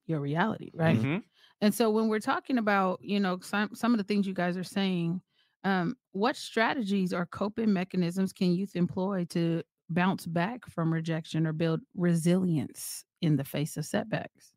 your 0.06 0.20
reality. 0.20 0.70
Right. 0.74 1.02
mhm. 1.02 1.22
And 1.60 1.74
so 1.74 1.90
when 1.90 2.08
we're 2.08 2.20
talking 2.20 2.58
about, 2.58 3.00
you 3.02 3.20
know, 3.20 3.40
some 3.40 3.74
some 3.74 3.92
of 3.94 3.98
the 3.98 4.04
things 4.04 4.26
you 4.26 4.34
guys 4.34 4.56
are 4.56 4.64
saying, 4.64 5.22
um, 5.64 5.96
what 6.12 6.36
strategies 6.36 7.12
or 7.14 7.26
coping 7.26 7.72
mechanisms 7.72 8.32
can 8.32 8.52
youth 8.54 8.76
employ 8.76 9.26
to 9.30 9.62
bounce 9.90 10.26
back 10.26 10.66
from 10.68 10.92
rejection 10.92 11.46
or 11.46 11.52
build 11.54 11.80
resilience 11.96 13.04
in 13.22 13.36
the 13.36 13.44
face 13.44 13.76
of 13.76 13.86
setbacks? 13.86 14.52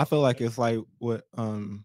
I 0.00 0.06
feel 0.06 0.20
like 0.22 0.40
it's 0.40 0.56
like 0.56 0.78
what 0.98 1.26
um 1.36 1.84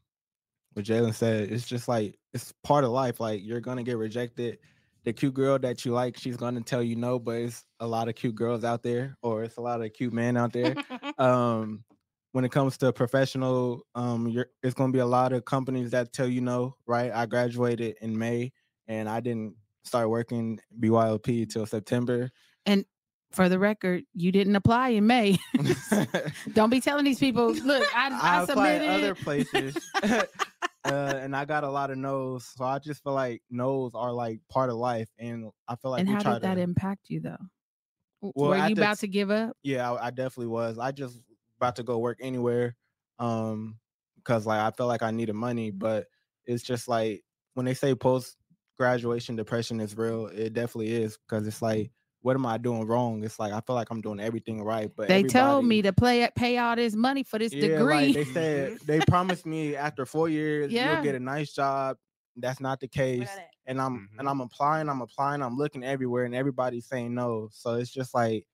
what 0.74 0.86
Jalen 0.86 1.14
said. 1.14 1.52
It's 1.52 1.68
just 1.68 1.90
like 1.90 2.18
it's 2.34 2.54
part 2.64 2.86
of 2.86 2.92
life. 2.92 3.20
Like 3.20 3.42
you're 3.44 3.60
gonna 3.60 3.84
get 3.84 3.98
rejected. 3.98 4.60
The 5.04 5.12
cute 5.12 5.34
girl 5.34 5.60
that 5.60 5.84
you 5.84 5.92
like, 5.92 6.18
she's 6.18 6.38
gonna 6.38 6.62
tell 6.62 6.82
you 6.82 6.96
no, 6.96 7.20
but 7.20 7.36
it's 7.36 7.66
a 7.82 7.86
lot 7.88 8.08
of 8.08 8.16
cute 8.16 8.36
girls 8.36 8.64
out 8.64 8.84
there, 8.84 9.18
or 9.22 9.44
it's 9.44 9.58
a 9.58 9.62
lot 9.62 9.82
of 9.82 9.92
cute 9.92 10.14
men 10.14 10.38
out 10.38 10.54
there. 10.54 10.78
um 11.18 11.84
when 12.32 12.46
it 12.46 12.52
comes 12.52 12.78
to 12.78 12.94
professional 12.94 13.82
um 13.96 14.28
you're 14.30 14.48
it's 14.64 14.74
going 14.74 14.92
to 14.92 14.96
be 14.96 15.02
a 15.02 15.06
lot 15.06 15.34
of 15.34 15.46
companies 15.46 15.92
that 15.92 16.12
tell 16.14 16.28
you 16.28 16.42
no 16.42 16.76
right 16.86 17.12
i 17.14 17.26
graduated 17.26 17.96
in 18.02 18.18
may 18.18 18.52
and 18.90 19.08
i 19.08 19.22
didn't 19.22 19.56
start 19.86 20.10
working 20.10 20.60
bylp 20.82 21.50
till 21.50 21.66
september 21.66 22.30
for 23.36 23.50
the 23.50 23.60
record, 23.60 24.04
you 24.14 24.32
didn't 24.32 24.56
apply 24.56 24.90
in 24.90 25.06
May. 25.08 25.38
Don't 26.54 26.70
be 26.70 26.82
telling 26.82 27.06
these 27.06 27.20
people, 27.20 27.54
look, 27.54 27.88
I, 27.96 28.10
I, 28.10 28.40
I 28.40 28.44
applied 28.44 28.48
submitted. 28.48 28.90
other 28.90 29.16
places. 29.54 29.92
uh, 30.04 30.24
and 30.86 31.36
I 31.36 31.46
got 31.46 31.64
a 31.64 31.70
lot 31.70 31.92
of 31.92 31.98
no's. 31.98 32.46
So 32.56 32.66
I 32.66 32.80
just 32.80 33.04
feel 33.04 33.14
like 33.14 33.42
no's 33.50 33.92
are 33.94 34.12
like 34.12 34.40
part 34.50 34.70
of 34.70 34.78
life. 34.78 35.10
And 35.20 35.52
I 35.68 35.76
feel 35.76 35.92
like 35.92 36.02
and 36.02 36.10
how 36.10 36.34
did 36.34 36.42
that 36.42 36.56
to, 36.56 36.62
impact 36.62 37.10
you 37.10 37.20
though? 37.20 37.38
Well, 38.22 38.52
Were 38.52 38.68
you 38.70 38.76
the 38.76 38.82
about 38.82 39.00
to 39.00 39.08
give 39.08 39.30
up? 39.30 39.56
yeah, 39.64 39.92
I, 39.92 40.08
I 40.08 40.10
definitely 40.10 40.48
was. 40.48 40.80
I 40.80 40.92
just 40.92 41.20
about 41.58 41.76
to 41.76 41.84
go 41.84 42.00
work 42.00 42.18
anywhere. 42.22 42.76
Um, 43.20 43.80
because 44.18 44.46
like 44.46 44.60
I 44.60 44.72
felt 44.72 44.90
like 44.90 45.04
I 45.04 45.12
needed 45.12 45.34
money, 45.34 45.70
but 45.70 46.08
it's 46.46 46.64
just 46.64 46.88
like 46.88 47.24
when 47.54 47.66
they 47.66 47.76
say 47.76 47.94
post 47.94 48.38
graduation 48.78 49.36
depression 49.36 49.80
is 49.80 49.96
real, 49.96 50.28
it 50.28 50.54
definitely 50.54 50.94
is 50.94 51.18
because 51.18 51.48
it's 51.48 51.62
like, 51.62 51.92
what 52.26 52.36
am 52.36 52.46
I 52.48 52.58
doing 52.58 52.88
wrong? 52.88 53.24
It's 53.24 53.38
like 53.38 53.54
I 53.54 53.62
feel 53.62 53.76
like 53.76 53.92
I'm 53.92 54.02
doing 54.02 54.20
everything 54.20 54.64
right, 54.64 54.90
but 54.96 55.08
They 55.10 55.24
told 55.24 55.66
me 55.66 55.84
to 55.84 55.94
play 55.94 56.24
at 56.24 56.34
pay 56.36 56.58
all 56.58 56.76
this 56.76 56.96
money 56.96 57.24
for 57.24 57.38
this 57.38 57.52
yeah, 57.54 57.60
degree. 57.62 58.08
like 58.08 58.14
they 58.16 58.26
said 58.26 58.74
they 58.84 59.02
promised 59.02 59.46
me 59.46 59.76
after 59.76 60.06
four 60.08 60.28
years 60.28 60.72
Yeah. 60.72 60.88
you'll 60.88 61.04
get 61.04 61.14
a 61.16 61.20
nice 61.20 61.54
job. 61.54 61.98
That's 62.36 62.60
not 62.60 62.80
the 62.80 62.88
case. 62.88 63.30
And 63.68 63.80
I'm 63.80 63.94
Mhm. 63.98 64.20
and 64.20 64.28
I'm 64.28 64.42
applying, 64.42 64.90
I'm 64.90 65.02
applying, 65.02 65.44
I'm 65.44 65.56
looking 65.56 65.84
everywhere, 65.84 66.26
and 66.26 66.34
everybody's 66.36 66.88
saying 66.88 67.14
no. 67.14 67.50
So 67.52 67.76
it's 67.76 67.92
just 67.92 68.14
like 68.16 68.48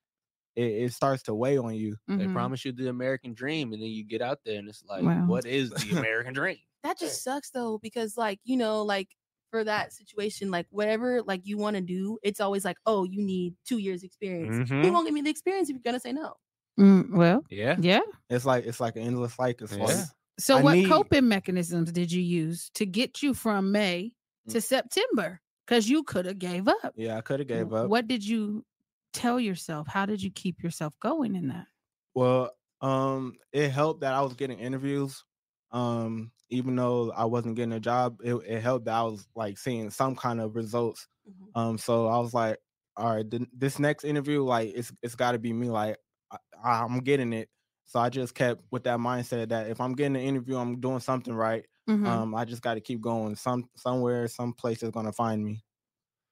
it, 0.56 0.64
it 0.66 0.94
starts 0.94 1.24
to 1.24 1.36
weigh 1.36 1.58
on 1.58 1.76
you. 1.76 1.98
They 2.18 2.28
Mhm. 2.28 2.34
promise 2.34 2.66
you 2.66 2.74
the 2.74 2.90
American 2.90 3.34
dream, 3.34 3.74
and 3.74 3.82
then 3.82 3.90
you 3.90 4.04
get 4.06 4.22
out 4.22 4.40
there, 4.46 4.60
and 4.60 4.70
it's 4.70 4.84
like, 4.86 5.06
Wow. 5.06 5.26
what 5.26 5.46
is 5.46 5.72
the 5.72 5.94
American 5.94 6.34
dream? 6.34 6.60
that 6.84 6.98
just 6.98 7.24
sucks 7.24 7.52
though 7.52 7.78
because 7.78 8.18
like 8.18 8.40
you 8.44 8.58
know 8.58 8.84
like 8.84 9.10
for 9.52 9.64
that 9.66 9.94
situation 9.94 10.50
like 10.50 10.66
whatever 10.72 11.22
like 11.24 11.42
you 11.44 11.58
want 11.58 11.76
to 11.76 11.82
do 11.82 12.18
it's 12.24 12.40
always 12.40 12.64
like 12.66 12.78
oh 12.86 13.04
you 13.04 13.22
need 13.22 13.54
two 13.66 13.78
years 13.78 14.02
experience 14.04 14.70
you 14.70 14.76
Mhm. 14.78 14.92
won't 14.94 15.06
give 15.06 15.14
me 15.14 15.22
the 15.22 15.30
experience 15.30 15.70
if 15.70 15.76
you're 15.76 15.84
gonna 15.84 16.00
say 16.00 16.14
no 16.14 16.34
Mm, 16.80 17.12
well, 17.14 17.44
Yeah. 17.50 17.76
yeah. 17.82 18.00
It's 18.30 18.46
like 18.46 18.66
it's 18.66 18.80
like 18.80 18.96
an 18.96 19.04
endless 19.04 19.34
cycle. 19.36 19.68
So 19.68 19.76
Yeah. 19.76 19.84
like, 19.84 20.06
So, 20.40 20.58
I 20.58 20.62
what 20.64 20.74
need- 20.76 20.88
coping 20.90 21.28
mechanisms 21.28 21.92
did 21.92 22.12
you 22.14 22.22
use 22.22 22.72
to 22.76 22.86
get 22.86 23.22
you 23.22 23.34
from 23.34 23.74
May 23.74 24.14
Mm. 24.48 24.54
to 24.54 24.62
September? 24.62 25.42
Because 25.68 25.90
you 25.90 26.02
could 26.04 26.26
have 26.26 26.40
gave 26.40 26.70
up. 26.70 26.94
yeah, 26.96 27.18
I 27.18 27.22
could 27.22 27.40
have 27.42 27.48
gave 27.50 27.74
up. 27.74 27.90
What 27.90 28.08
did 28.08 28.26
you 28.26 28.66
tell 29.12 29.38
yourself? 29.38 29.86
How 29.88 30.06
did 30.06 30.24
you 30.24 30.32
keep 30.32 30.64
yourself 30.64 30.98
going 31.02 31.36
in 31.36 31.50
that? 31.50 31.68
Well, 32.16 32.52
um, 32.80 33.36
it 33.52 33.70
helped 33.70 34.02
that 34.02 34.14
I 34.14 34.22
was 34.22 34.34
getting 34.34 34.58
interviews. 34.58 35.24
Um, 35.72 36.32
even 36.50 36.76
though 36.76 37.12
I 37.12 37.26
wasn't 37.26 37.56
getting 37.56 37.74
a 37.74 37.80
job, 37.80 38.20
it, 38.24 38.36
it 38.36 38.62
helped 38.62 38.86
that 38.86 38.96
I 38.96 39.04
was 39.04 39.28
like 39.36 39.58
seeing 39.58 39.90
some 39.90 40.16
kind 40.16 40.42
of 40.42 40.56
results. 40.56 41.08
Mhm. 41.26 41.52
Um, 41.56 41.78
so 41.78 42.08
I 42.08 42.20
was 42.20 42.34
like, 42.34 42.60
all 42.98 43.16
right, 43.16 43.30
th- 43.30 43.48
this 43.54 43.80
next 43.80 44.04
interview, 44.04 44.44
like 44.44 44.72
it's 44.76 44.92
it's 45.02 45.16
got 45.16 45.32
to 45.34 45.40
be 45.40 45.54
me. 45.54 45.70
Like 45.70 45.98
I, 46.32 46.84
I'm 46.84 47.00
getting 47.00 47.34
it. 47.34 47.50
So 47.86 48.00
I 48.00 48.10
just 48.10 48.36
kept 48.36 48.64
with 48.72 48.84
that 48.86 49.00
mindset 49.00 49.50
that 49.50 49.70
if 49.70 49.82
I'm 49.82 49.94
getting 49.94 50.16
an 50.16 50.22
interview, 50.22 50.58
I'm 50.58 50.80
doing 50.80 51.00
something 51.00 51.34
right. 51.34 51.66
Mhm. 51.88 52.06
Um, 52.06 52.34
I 52.36 52.46
just 52.46 52.62
got 52.62 52.76
to 52.76 52.82
keep 52.82 53.02
going. 53.02 53.36
Some 53.36 53.70
somewhere, 53.76 54.28
some 54.28 54.54
place 54.54 54.82
is 54.84 54.92
gonna 54.92 55.14
find 55.14 55.44
me. 55.44 55.64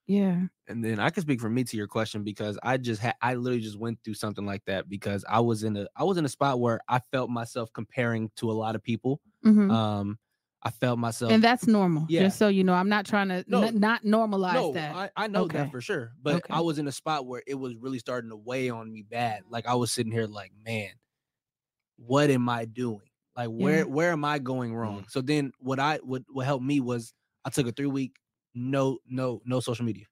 Yeah. 0.10 0.48
And 0.68 0.84
then 0.86 1.00
I 1.00 1.10
can 1.10 1.22
speak 1.24 1.42
for 1.42 1.50
me 1.50 1.64
to 1.64 1.78
your 1.78 1.88
question 1.88 2.24
because 2.24 2.60
I 2.62 2.78
just 2.78 3.02
had 3.02 3.16
I 3.22 3.36
literally 3.36 3.62
just 3.62 3.80
went 3.80 4.00
through 4.04 4.14
something 4.16 4.46
like 4.46 4.66
that 4.66 4.88
because 4.90 5.26
I 5.28 5.40
was 5.40 5.64
in 5.64 5.78
a 5.78 5.88
I 5.96 6.04
was 6.04 6.18
in 6.18 6.26
a 6.26 6.30
spot 6.30 6.60
where 6.60 6.80
I 6.88 7.00
felt 7.12 7.30
myself 7.32 7.72
comparing 7.74 8.30
to 8.38 8.52
a 8.52 8.54
lot 8.54 8.76
of 8.76 8.84
people. 8.84 9.22
Mhm. 9.46 9.72
Um, 9.72 10.20
I 10.62 10.72
felt 10.72 11.00
myself 11.00 11.32
and 11.32 11.44
that's 11.44 11.68
normal. 11.68 12.06
yeah. 12.10 12.22
Just 12.22 12.38
so 12.38 12.50
you 12.50 12.64
know, 12.66 12.74
I'm 12.74 12.90
not 12.90 13.06
trying 13.06 13.30
to 13.30 13.46
No. 13.48 13.64
n- 13.64 13.80
not 13.80 14.04
normalize 14.04 14.54
no, 14.56 14.74
that. 14.74 14.96
I, 14.96 15.10
I 15.16 15.28
know 15.28 15.44
Okay. 15.46 15.58
that 15.60 15.72
for 15.72 15.82
sure. 15.82 16.12
But 16.22 16.36
Okay. 16.38 16.54
I 16.54 16.62
was 16.62 16.78
in 16.80 16.88
a 16.88 16.92
spot 16.92 17.26
where 17.26 17.42
it 17.48 17.56
was 17.56 17.76
really 17.76 18.00
starting 18.00 18.30
to 18.30 18.36
weigh 18.36 18.70
on 18.70 18.92
me 18.92 19.04
bad. 19.04 19.44
Like 19.50 19.66
I 19.68 19.76
was 19.76 19.92
sitting 19.92 20.12
here 20.12 20.28
like, 20.28 20.52
man, 20.66 20.92
what 21.98 22.30
am 22.30 22.48
I 22.50 22.66
doing? 22.66 23.02
Like 23.36 23.50
where 23.50 23.80
Yeah. 23.80 23.84
where 23.86 24.12
am 24.12 24.26
I 24.26 24.40
going 24.40 24.76
wrong? 24.76 25.06
So 25.10 25.22
then 25.22 25.52
what 25.60 25.80
I 25.80 25.98
what 25.98 26.24
what 26.30 26.46
helped 26.46 26.66
me 26.66 26.80
was 26.80 27.14
I 27.46 27.50
took 27.50 27.68
a 27.68 27.72
three 27.72 27.86
week 27.88 28.16
no 28.60 28.98
no 29.08 29.42
no 29.46 29.60
social 29.60 29.86
media. 29.86 30.06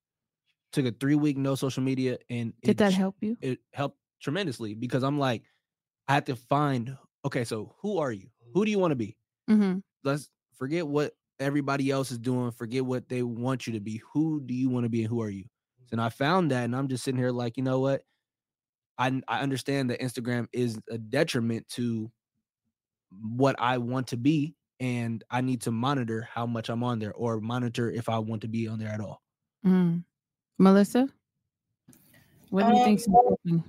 Took 0.72 0.86
a 0.86 0.92
three 0.92 1.16
week 1.16 1.38
no 1.38 1.56
social 1.56 1.84
media 1.84 2.18
and 2.30 2.54
did 2.62 2.72
it 2.72 2.78
that 2.78 2.94
help 2.94 3.16
you? 3.22 3.38
it 3.42 3.60
helped 3.74 3.98
tremendously 4.22 4.74
because 4.74 5.04
I'm 5.04 5.20
like, 5.20 5.44
I 6.08 6.14
had 6.14 6.26
to 6.28 6.36
find 6.36 6.98
okay, 7.26 7.44
so 7.44 7.76
who 7.82 7.98
are 7.98 8.12
you? 8.12 8.28
Who 8.54 8.64
do 8.66 8.72
you 8.72 8.80
want 8.80 8.92
to 8.92 8.96
be? 8.96 9.18
Mm-hmm. 9.50 9.80
let's 10.04 10.30
forget 10.58 10.86
what 10.86 11.14
everybody 11.40 11.90
else 11.90 12.12
is 12.12 12.18
doing, 12.18 12.52
forget 12.52 12.86
what 12.86 13.08
they 13.08 13.24
want 13.24 13.66
you 13.66 13.74
to 13.74 13.80
be. 13.80 14.02
Who 14.14 14.42
do 14.42 14.54
you 14.54 14.70
want 14.70 14.84
to 14.84 14.90
be 14.90 15.02
and 15.02 15.10
who 15.10 15.22
are 15.22 15.30
you? 15.30 15.46
And 15.92 16.02
I 16.02 16.10
found 16.10 16.52
that 16.52 16.66
and 16.66 16.76
I'm 16.76 16.90
just 16.90 17.06
sitting 17.06 17.20
here 17.20 17.32
like, 17.32 17.56
you 17.56 17.64
know 17.64 17.80
what? 17.80 18.02
I 18.98 19.22
I 19.28 19.42
understand 19.42 19.90
that 19.90 20.02
Instagram 20.02 20.48
is 20.52 20.80
a 20.90 20.98
detriment 20.98 21.68
to 21.70 22.12
what 23.22 23.56
I 23.60 23.78
want 23.78 24.08
to 24.08 24.18
be 24.18 24.56
and 24.80 25.24
I 25.30 25.42
need 25.42 25.62
to 25.62 25.72
monitor 25.72 26.28
how 26.32 26.46
much 26.46 26.70
I'm 26.70 26.84
on 26.84 27.00
there 27.00 27.14
or 27.14 27.40
monitor 27.40 27.90
if 27.92 28.10
I 28.10 28.20
want 28.20 28.42
to 28.42 28.48
be 28.48 28.68
on 28.68 28.80
there 28.80 28.90
at 28.90 29.02
all. 29.02 29.22
Mm. 29.66 30.04
Melissa, 30.58 31.10
what 32.50 32.68
do 32.68 32.78
you 32.78 32.84
think's 32.84 33.08
Um, 33.08 33.16
important? 33.16 33.64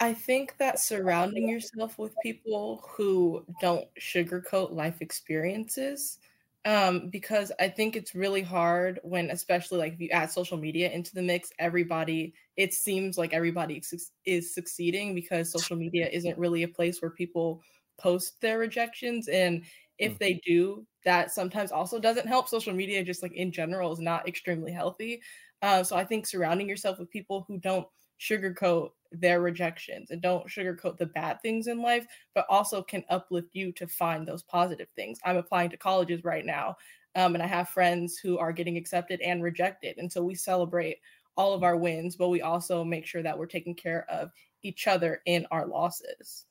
I 0.00 0.12
think 0.12 0.56
that 0.58 0.78
surrounding 0.78 1.48
yourself 1.48 1.98
with 1.98 2.14
people 2.22 2.84
who 2.86 3.44
don't 3.60 3.86
sugarcoat 3.98 4.72
life 4.72 5.00
experiences, 5.00 6.18
um, 6.66 7.08
because 7.08 7.50
I 7.60 7.68
think 7.68 7.96
it's 7.96 8.14
really 8.14 8.42
hard 8.42 9.00
when, 9.04 9.30
especially 9.30 9.78
like 9.78 9.94
if 9.94 10.00
you 10.00 10.10
add 10.10 10.30
social 10.30 10.58
media 10.58 10.90
into 10.90 11.14
the 11.14 11.22
mix, 11.22 11.50
everybody, 11.58 12.34
it 12.56 12.74
seems 12.74 13.16
like 13.16 13.32
everybody 13.32 13.82
is 14.24 14.54
succeeding 14.54 15.14
because 15.14 15.50
social 15.50 15.76
media 15.76 16.08
isn't 16.12 16.36
really 16.36 16.64
a 16.64 16.68
place 16.68 17.00
where 17.00 17.10
people 17.10 17.62
post 17.98 18.38
their 18.42 18.58
rejections. 18.58 19.28
And 19.28 19.62
if 19.98 20.18
they 20.18 20.40
do, 20.44 20.86
that 21.04 21.30
sometimes 21.30 21.72
also 21.72 21.98
doesn't 21.98 22.26
help. 22.28 22.48
Social 22.48 22.74
media, 22.74 23.04
just 23.04 23.22
like 23.22 23.32
in 23.32 23.52
general, 23.52 23.92
is 23.92 24.00
not 24.00 24.28
extremely 24.28 24.72
healthy. 24.72 25.22
Uh, 25.62 25.82
so 25.82 25.96
I 25.96 26.04
think 26.04 26.26
surrounding 26.26 26.68
yourself 26.68 26.98
with 26.98 27.10
people 27.10 27.44
who 27.48 27.58
don't 27.58 27.88
sugarcoat 28.20 28.90
their 29.12 29.40
rejections 29.40 30.10
and 30.10 30.20
don't 30.20 30.48
sugarcoat 30.48 30.96
the 30.98 31.06
bad 31.06 31.40
things 31.42 31.66
in 31.66 31.80
life, 31.80 32.06
but 32.34 32.46
also 32.48 32.82
can 32.82 33.04
uplift 33.08 33.48
you 33.52 33.72
to 33.72 33.86
find 33.86 34.26
those 34.26 34.42
positive 34.42 34.88
things. 34.96 35.18
I'm 35.24 35.36
applying 35.36 35.70
to 35.70 35.76
colleges 35.76 36.24
right 36.24 36.44
now, 36.44 36.76
um, 37.14 37.34
and 37.34 37.42
I 37.42 37.46
have 37.46 37.68
friends 37.68 38.18
who 38.18 38.38
are 38.38 38.52
getting 38.52 38.76
accepted 38.76 39.20
and 39.20 39.42
rejected. 39.42 39.96
And 39.98 40.12
so 40.12 40.22
we 40.22 40.34
celebrate 40.34 40.98
all 41.36 41.52
of 41.52 41.62
our 41.62 41.76
wins, 41.76 42.16
but 42.16 42.28
we 42.28 42.42
also 42.42 42.84
make 42.84 43.06
sure 43.06 43.22
that 43.22 43.38
we're 43.38 43.46
taking 43.46 43.74
care 43.74 44.08
of 44.10 44.30
each 44.62 44.86
other 44.86 45.22
in 45.26 45.46
our 45.50 45.66
losses. 45.66 46.46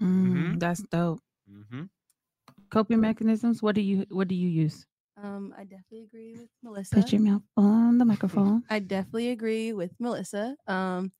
Mm, 0.00 0.58
Mhm. 0.58 0.58
That's 0.58 0.82
dope. 0.90 1.20
Mm-hmm. 1.50 1.84
Coping 2.70 3.00
mechanisms. 3.00 3.62
What 3.62 3.74
do 3.74 3.80
you 3.80 4.06
What 4.10 4.28
do 4.28 4.34
you 4.34 4.48
use? 4.48 4.86
um 5.22 5.54
i 5.56 5.64
definitely 5.64 6.02
agree 6.02 6.32
with 6.34 6.50
melissa 6.62 6.94
Put 6.96 7.10
your 7.10 7.22
mouth 7.22 7.40
on 7.56 7.96
the 7.96 8.04
microphone. 8.12 8.64
I 8.68 8.80
definitely 8.80 9.30
agree 9.30 9.72
with 9.72 9.92
Melissa. 9.98 10.56
Um, 10.66 11.10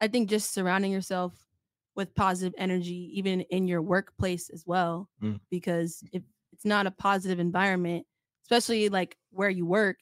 I 0.00 0.06
think 0.06 0.30
just 0.30 0.54
surrounding 0.54 0.92
yourself 0.92 1.34
with 1.96 2.14
positive 2.14 2.54
energy, 2.56 3.10
even 3.14 3.40
in 3.50 3.66
your 3.66 3.82
workplace 3.82 4.50
as 4.50 4.62
well, 4.66 5.08
Mm. 5.20 5.40
because 5.50 6.04
if 6.12 6.22
it's 6.52 6.64
not 6.64 6.86
a 6.86 6.92
positive 6.92 7.40
environment, 7.40 8.06
especially 8.44 8.88
like 8.88 9.16
where 9.32 9.50
you 9.50 9.66
work, 9.66 9.96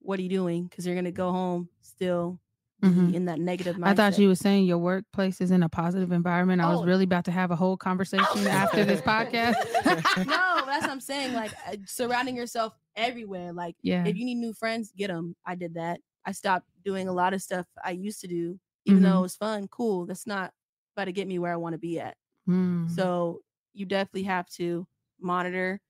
what 0.00 0.18
are 0.18 0.22
you 0.22 0.28
doing? 0.28 0.66
Because 0.66 0.86
you're 0.86 0.94
gonna 0.96 1.10
go 1.12 1.32
home 1.32 1.70
still 1.80 2.38
Mhm. 2.82 3.14
in 3.14 3.24
that 3.26 3.38
negative 3.38 3.76
mindset. 3.76 3.86
I 3.86 3.94
thought 3.94 4.18
you 4.18 4.28
were 4.28 4.34
saying 4.34 4.64
your 4.64 4.78
workplace 4.78 5.40
is 5.40 5.50
in 5.52 5.62
a 5.62 5.68
positive 5.68 6.10
environment. 6.12 6.60
I 6.60 6.68
was 6.70 6.80
Oh. 6.80 6.84
really 6.84 7.04
about 7.04 7.24
to 7.26 7.30
have 7.30 7.50
a 7.50 7.56
whole 7.56 7.76
conversation 7.76 8.46
after 8.48 8.84
this 8.84 9.00
podcast. 9.12 9.54
no, 10.26 10.62
that's 10.66 10.82
what 10.82 10.90
I'm 10.90 11.00
saying. 11.00 11.32
Like 11.34 11.52
uh, 11.68 11.76
surrounding 11.86 12.34
yourself 12.36 12.74
everywhere. 12.96 13.52
Like 13.52 13.76
yeah. 13.82 14.04
if 14.04 14.16
you 14.16 14.24
need 14.24 14.34
new 14.36 14.52
friends, 14.52 14.92
get 14.96 15.08
them. 15.08 15.36
I 15.46 15.54
did 15.54 15.74
that. 15.74 16.00
I 16.26 16.32
stopped 16.32 16.66
doing 16.84 17.06
a 17.08 17.12
lot 17.12 17.34
of 17.34 17.42
stuff 17.42 17.66
I 17.84 17.92
used 17.92 18.20
to 18.22 18.26
do, 18.26 18.58
even 18.86 19.02
though 19.02 19.10
Mhm. 19.14 19.18
it 19.18 19.22
was 19.22 19.36
fun, 19.36 19.68
cool. 19.68 20.06
That's 20.06 20.26
not 20.26 20.52
about 20.96 21.04
to 21.04 21.12
get 21.12 21.28
me 21.28 21.38
where 21.38 21.52
I 21.52 21.56
want 21.56 21.74
to 21.74 21.78
be 21.78 22.00
at. 22.00 22.16
Mm. 22.48 22.90
So 22.90 23.42
you 23.74 23.86
definitely 23.86 24.24
have 24.24 24.48
to 24.50 24.86
monitor 25.20 25.80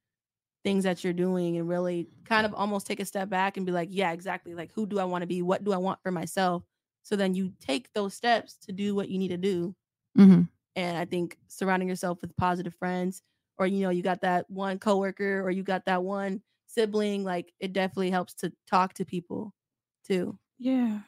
things 0.63 0.85
that 0.85 1.03
you're 1.03 1.13
doing 1.13 1.57
and 1.57 1.69
really 1.69 2.07
kind 2.25 2.47
of 2.47 2.55
almost 2.55 2.87
take 2.87 3.01
a 3.01 3.05
step 3.05 3.29
back 3.29 3.57
and 3.57 3.67
be 3.67 3.73
like, 3.73 3.89
yeah, 3.91 4.13
exactly. 4.13 4.55
Like, 4.55 4.71
who 4.73 4.87
do 4.87 4.99
I 5.01 5.05
want 5.05 5.23
to 5.23 5.27
be? 5.27 5.43
What 5.43 5.65
do 5.65 5.73
I 5.73 5.77
want 5.79 6.01
for 6.03 6.13
myself? 6.13 6.63
So 7.03 7.17
then 7.17 7.35
you 7.35 7.53
take 7.61 7.93
those 7.93 8.15
steps 8.15 8.57
to 8.59 8.73
do 8.73 8.95
what 8.95 9.09
you 9.09 9.19
need 9.19 9.29
to 9.29 9.37
do. 9.37 9.75
Mhm. 10.19 10.49
And 10.75 10.97
I 10.97 11.05
think 11.05 11.39
surrounding 11.49 11.89
yourself 11.89 12.21
with 12.23 12.37
positive 12.37 12.75
friends, 12.75 13.23
or 13.59 13.67
you 13.67 13.81
know, 13.81 13.91
you 13.91 14.03
got 14.03 14.23
that 14.23 14.49
one 14.51 14.79
coworker, 14.79 15.41
or 15.43 15.51
you 15.51 15.63
got 15.63 15.85
that 15.87 16.03
one 16.03 16.43
sibling, 16.67 17.25
like 17.25 17.53
it 17.61 17.73
definitely 17.73 18.11
helps 18.11 18.35
to 18.37 18.53
talk 18.67 18.95
to 18.95 19.05
people 19.05 19.55
too. 20.05 20.39
Yeah. 20.59 21.01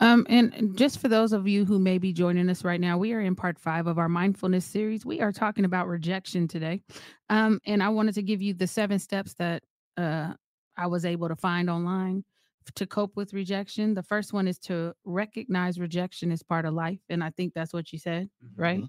Um, 0.00 0.26
and 0.28 0.54
and 0.54 0.76
just 0.78 0.98
for 1.00 1.08
those 1.08 1.32
of 1.32 1.48
you 1.48 1.64
who 1.64 1.78
may 1.78 1.98
be 1.98 2.12
joining 2.12 2.50
us 2.50 2.64
right 2.64 2.80
now, 2.80 2.98
we 2.98 3.12
are 3.14 3.20
in 3.20 3.36
part 3.36 3.58
five 3.58 3.86
of 3.86 3.98
our 3.98 4.08
mindfulness 4.08 4.64
series. 4.66 5.06
We 5.06 5.20
are 5.20 5.32
talking 5.32 5.64
about 5.64 5.88
rejection 5.88 6.48
today. 6.48 6.82
Um, 7.30 7.60
and 7.66 7.82
I 7.82 7.90
wanted 7.90 8.14
to 8.16 8.22
give 8.22 8.42
you 8.42 8.54
the 8.54 8.66
seven 8.66 8.98
steps 8.98 9.34
that 9.36 9.64
uh, 9.96 10.34
I 10.76 10.88
was 10.88 11.04
able 11.04 11.28
to 11.28 11.36
find 11.36 11.70
online 11.70 12.24
to 12.74 12.86
cope 12.86 13.16
with 13.16 13.32
rejection. 13.32 13.94
The 13.94 14.02
first 14.02 14.32
one 14.32 14.48
is 14.48 14.58
to 14.60 14.94
recognize 15.04 15.78
rejection 15.80 16.32
is 16.32 16.42
part 16.42 16.64
of 16.64 16.74
life. 16.74 17.00
And 17.08 17.22
I 17.24 17.30
think 17.30 17.54
that's 17.54 17.72
what 17.72 17.92
you 17.92 17.98
said, 17.98 18.30
right? 18.56 18.84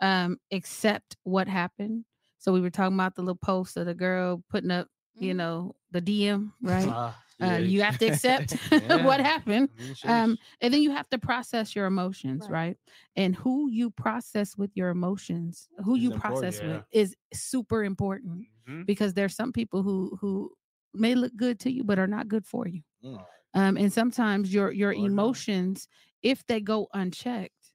Um, 0.00 0.38
accept 0.52 1.16
what 1.24 1.48
happened. 1.48 2.04
So 2.38 2.52
we 2.52 2.60
were 2.60 2.70
talking 2.70 2.94
about 2.94 3.14
the 3.14 3.22
little 3.22 3.36
post 3.36 3.76
of 3.76 3.86
the 3.86 3.94
girl 3.94 4.42
putting 4.50 4.70
up, 4.70 4.88
you 5.18 5.32
Mhm. 5.32 5.36
know, 5.36 5.74
the 5.90 6.00
DM, 6.02 6.52
right? 6.60 6.86
Uh, 6.88 7.12
yeah. 7.38 7.58
you 7.58 7.82
have 7.82 7.98
to 7.98 8.06
accept 8.06 8.52
what 9.10 9.20
happened. 9.20 9.68
I 9.78 9.82
mean, 9.82 9.94
sheesh. 9.94 10.08
Um, 10.08 10.38
and 10.60 10.72
then 10.72 10.80
you 10.82 10.90
have 10.90 11.08
to 11.10 11.18
process 11.18 11.74
your 11.76 11.86
emotions, 11.86 12.42
Right. 12.48 12.68
right? 12.68 12.78
And 13.16 13.34
who 13.36 13.68
you 13.70 13.90
process 13.90 14.56
with 14.56 14.70
your 14.74 14.88
emotions, 14.90 15.68
who 15.84 15.96
Is 15.96 16.02
you 16.02 16.10
process 16.12 16.60
yeah. 16.62 16.68
with 16.68 16.84
is 16.92 17.16
super 17.34 17.84
important 17.84 18.46
Mhm. 18.68 18.86
because 18.86 19.14
there's 19.14 19.34
some 19.34 19.52
people 19.52 19.82
who 19.82 20.16
who 20.20 20.52
may 20.98 21.14
look 21.14 21.34
good 21.36 21.60
to 21.60 21.70
you 21.72 21.84
but 21.84 21.98
are 21.98 22.06
not 22.06 22.28
good 22.28 22.46
for 22.46 22.66
you. 22.68 22.82
Mm. 23.04 23.24
Um, 23.54 23.76
and 23.76 23.92
sometimes 23.92 24.52
your 24.52 24.70
your 24.72 24.94
Lord 24.94 25.10
emotions, 25.10 25.88
if 26.22 26.44
they 26.46 26.60
go 26.60 26.88
unchecked, 26.94 27.72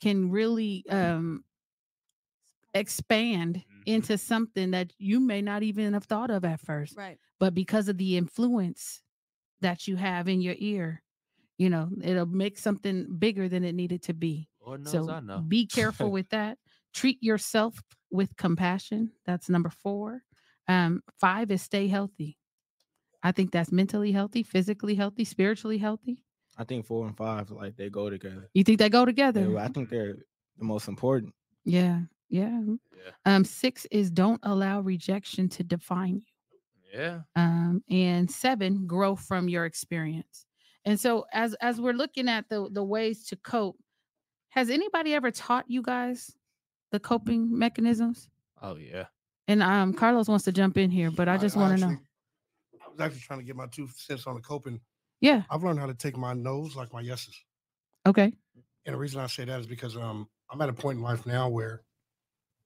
can 0.00 0.30
really 0.30 0.84
um 0.90 1.44
expand 2.74 3.64
Mhm. 3.70 3.82
into 3.86 4.18
something 4.18 4.70
that 4.72 4.92
you 4.98 5.18
may 5.20 5.40
not 5.40 5.62
even 5.62 5.94
have 5.94 6.04
thought 6.04 6.30
of 6.30 6.44
at 6.44 6.60
first 6.60 6.96
Right. 6.96 7.18
but 7.38 7.54
because 7.54 7.88
of 7.88 7.96
the 7.98 8.16
influence 8.16 9.02
that 9.60 9.88
you 9.88 9.96
have 9.96 10.28
in 10.28 10.40
your 10.42 10.56
ear, 10.58 11.02
you 11.58 11.70
know, 11.70 11.90
it'll 12.02 12.26
make 12.26 12.58
something 12.58 13.18
bigger 13.18 13.48
than 13.48 13.64
it 13.64 13.74
needed 13.74 14.02
to 14.04 14.14
be. 14.14 14.48
So 14.84 15.04
be 15.48 15.66
careful 15.66 16.10
with 16.12 16.28
that. 16.30 16.58
Treat 16.92 17.22
yourself 17.22 17.82
with 18.10 18.36
compassion. 18.36 19.12
That's 19.24 19.48
number 19.48 19.70
four. 19.70 20.24
Um, 20.68 21.02
five 21.20 21.50
is 21.50 21.62
stay 21.62 21.88
healthy. 21.88 22.38
I 23.26 23.32
think 23.32 23.50
that's 23.50 23.72
mentally 23.72 24.12
healthy, 24.12 24.42
physically 24.42 24.94
healthy, 24.94 25.24
spiritually 25.24 25.78
healthy. 25.78 26.22
I 26.56 26.64
think 26.64 26.86
four 26.86 27.06
and 27.06 27.16
five 27.16 27.50
like 27.50 27.76
they 27.76 27.90
go 27.90 28.08
together. 28.08 28.48
You 28.54 28.62
think 28.64 28.78
they 28.78 28.88
go 28.88 29.04
together? 29.04 29.44
They- 29.46 29.56
I 29.56 29.68
think 29.68 29.90
they're 29.90 30.16
the 30.58 30.64
most 30.64 30.86
important. 30.88 31.34
yeah, 31.64 32.00
yeah. 32.28 32.60
Yeah. 33.04 33.12
Um, 33.24 33.44
six 33.44 33.86
is 33.90 34.10
don't 34.10 34.40
allow 34.42 34.80
rejection 34.80 35.48
to 35.50 35.62
define 35.64 36.22
you. 36.24 37.00
Yeah. 37.00 37.20
um, 37.34 37.82
and 37.90 38.30
seven 38.30 38.86
grow 38.86 39.16
from 39.16 39.48
your 39.48 39.64
experience 39.66 40.46
and 40.86 40.98
so 40.98 41.26
as 41.32 41.52
as 41.68 41.78
we're 41.80 41.92
looking 42.02 42.26
at 42.28 42.48
the 42.48 42.68
the 42.70 42.82
ways 42.94 43.26
to 43.28 43.36
cope 43.36 43.76
has 44.50 44.70
anybody 44.70 45.12
ever 45.12 45.30
taught 45.30 45.66
you 45.68 45.82
guys 45.82 46.32
the 46.92 47.00
coping 47.00 47.40
mechanisms 47.58 48.28
Oh 48.62 48.76
yeah. 48.76 49.06
and 49.48 49.62
um 49.62 49.92
carlos 49.92 50.28
wants 50.28 50.44
to 50.46 50.52
jump 50.52 50.78
in 50.78 50.90
here 50.90 51.10
but 51.10 51.28
i 51.28 51.36
just 51.36 51.56
want 51.56 51.74
to 51.74 51.80
know 51.84 51.92
actually- 51.92 52.02
I 52.04 52.05
was 52.96 53.04
actually 53.06 53.20
trying 53.20 53.38
to 53.40 53.44
get 53.44 53.56
my 53.56 53.66
two 53.66 53.88
cents 53.94 54.26
on 54.26 54.34
the 54.34 54.40
coping. 54.40 54.80
yeah 55.20 55.42
I've 55.50 55.62
learned 55.62 55.78
how 55.78 55.86
to 55.86 55.94
take 55.94 56.16
my 56.16 56.32
no's 56.34 56.76
like 56.76 56.92
my 56.92 57.00
yeses. 57.00 57.34
okay 58.06 58.32
And 58.84 58.94
the 58.94 58.98
reason 58.98 59.20
I 59.20 59.26
say 59.26 59.44
that 59.44 59.60
is 59.60 59.66
because 59.66 59.96
um, 59.96 60.28
I'm 60.50 60.60
at 60.60 60.68
a 60.68 60.72
point 60.72 60.98
in 60.98 61.02
life 61.04 61.26
now 61.26 61.48
where 61.48 61.82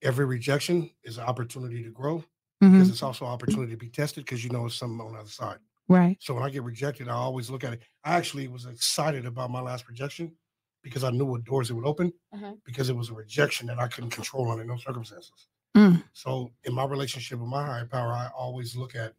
every 0.02 0.24
rejection 0.24 0.90
is 1.04 1.18
an 1.18 1.24
opportunity 1.24 1.82
to 1.82 1.90
grow 1.90 2.24
mhm, 2.62 2.72
because 2.72 2.90
it's 2.90 3.02
also 3.02 3.24
an 3.26 3.32
opportunity 3.32 3.72
to 3.72 3.76
be 3.78 3.88
tested 3.90 4.24
because 4.24 4.42
you 4.44 4.50
know 4.50 4.66
it's 4.66 4.74
something 4.76 5.00
on 5.00 5.12
the 5.12 5.18
other 5.20 5.28
side. 5.28 5.58
right 5.88 6.16
So 6.20 6.34
when 6.34 6.42
I 6.42 6.50
get 6.50 6.62
rejected, 6.62 7.08
I 7.08 7.12
always 7.14 7.50
look 7.50 7.64
at 7.64 7.72
it. 7.74 7.82
I 8.04 8.16
actually 8.16 8.48
was 8.48 8.66
excited 8.66 9.26
about 9.26 9.50
my 9.50 9.60
last 9.60 9.88
rejection 9.88 10.36
because 10.82 11.04
I 11.04 11.10
knew 11.10 11.26
what 11.26 11.44
doors 11.44 11.70
it 11.70 11.74
would 11.74 11.86
open 11.86 12.12
Uh-huh. 12.32 12.54
because 12.64 12.88
it 12.88 12.96
was 12.96 13.10
a 13.10 13.14
rejection 13.14 13.66
that 13.66 13.78
I 13.78 13.88
couldn't 13.88 14.10
control 14.10 14.50
under 14.50 14.64
no 14.64 14.76
circumstances. 14.78 15.48
Mm. 15.76 16.02
So 16.12 16.50
in 16.64 16.74
my 16.74 16.84
relationship 16.84 17.38
with 17.38 17.48
my 17.48 17.64
higher 17.64 17.86
power, 17.86 18.12
I 18.12 18.28
always 18.36 18.74
look 18.76 18.94
at 18.96 19.14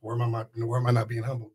where 0.00 0.14
am 0.14 0.22
I 0.22 0.28
not, 0.28 0.48
where 0.56 0.78
am 0.80 0.86
I 0.86 0.90
not 0.92 1.08
being 1.08 1.22
humble? 1.22 1.52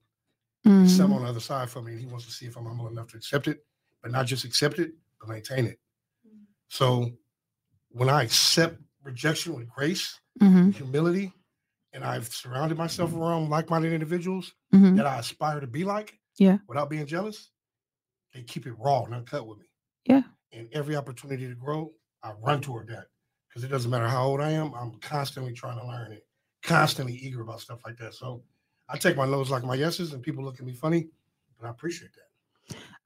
Mhm, 0.66 0.88
something 0.88 1.18
on 1.18 1.24
the 1.24 1.30
other 1.30 1.40
side 1.40 1.70
for 1.70 1.82
me, 1.82 1.92
and 1.92 2.00
he 2.00 2.06
wants 2.08 2.26
to 2.26 2.32
see 2.32 2.46
if 2.46 2.56
I'm 2.58 2.66
humble 2.66 2.88
enough 2.88 3.08
to 3.10 3.18
accept 3.18 3.48
it, 3.48 3.66
but 4.02 4.12
not 4.12 4.26
just 4.26 4.46
accept 4.46 4.80
it, 4.80 4.94
but 5.20 5.28
maintain 5.30 5.66
it. 5.66 5.80
So 6.70 7.12
when 7.90 8.10
I 8.10 8.24
accept 8.24 8.80
rejection 9.04 9.56
with 9.56 9.68
grace, 9.70 10.20
mhm, 10.40 10.74
humility, 10.74 11.34
and 11.92 12.04
I've 12.04 12.28
surrounded 12.34 12.78
myself 12.78 13.14
around 13.14 13.50
like-minded 13.50 13.94
individuals 13.94 14.54
mhm. 14.74 14.96
that 14.96 15.06
I 15.06 15.20
aspire 15.20 15.60
to 15.60 15.68
be 15.68 15.84
like, 15.84 16.20
Yeah. 16.38 16.58
without 16.68 16.90
being 16.90 17.06
jealous, 17.06 17.52
they 18.34 18.44
keep 18.44 18.66
it 18.66 18.74
raw 18.74 19.04
and 19.04 19.14
uncut 19.14 19.46
with 19.46 19.60
me. 19.60 19.66
Yeah. 20.06 20.24
And 20.52 20.70
every 20.72 20.96
opportunity 20.96 21.48
to 21.48 21.56
grow, 21.56 21.94
I 22.24 22.32
run 22.34 22.62
toward 22.62 22.88
that 22.88 23.08
because 23.48 23.64
it 23.64 23.68
doesn't 23.68 23.92
matter 23.92 24.08
how 24.08 24.26
old 24.26 24.42
I 24.42 24.52
am, 24.52 24.74
I'm 24.74 25.00
constantly 25.02 25.54
trying 25.54 25.78
to 25.78 25.86
learn 25.86 26.14
it, 26.14 26.26
constantly 26.64 27.16
eager 27.16 27.42
about 27.42 27.62
stuff 27.62 27.82
like 27.86 27.98
that. 27.98 28.14
So 28.14 28.46
I 28.90 28.98
take 28.98 29.18
my 29.18 29.26
no's 29.26 29.52
like 29.52 29.64
my 29.64 29.76
yeses, 29.76 30.14
and 30.14 30.24
people 30.24 30.44
look 30.44 30.60
at 30.60 30.66
me 30.66 30.74
funny, 30.74 31.10
but 31.60 31.68
I 31.68 31.72
appreciate 31.72 32.14
that. 32.14 32.30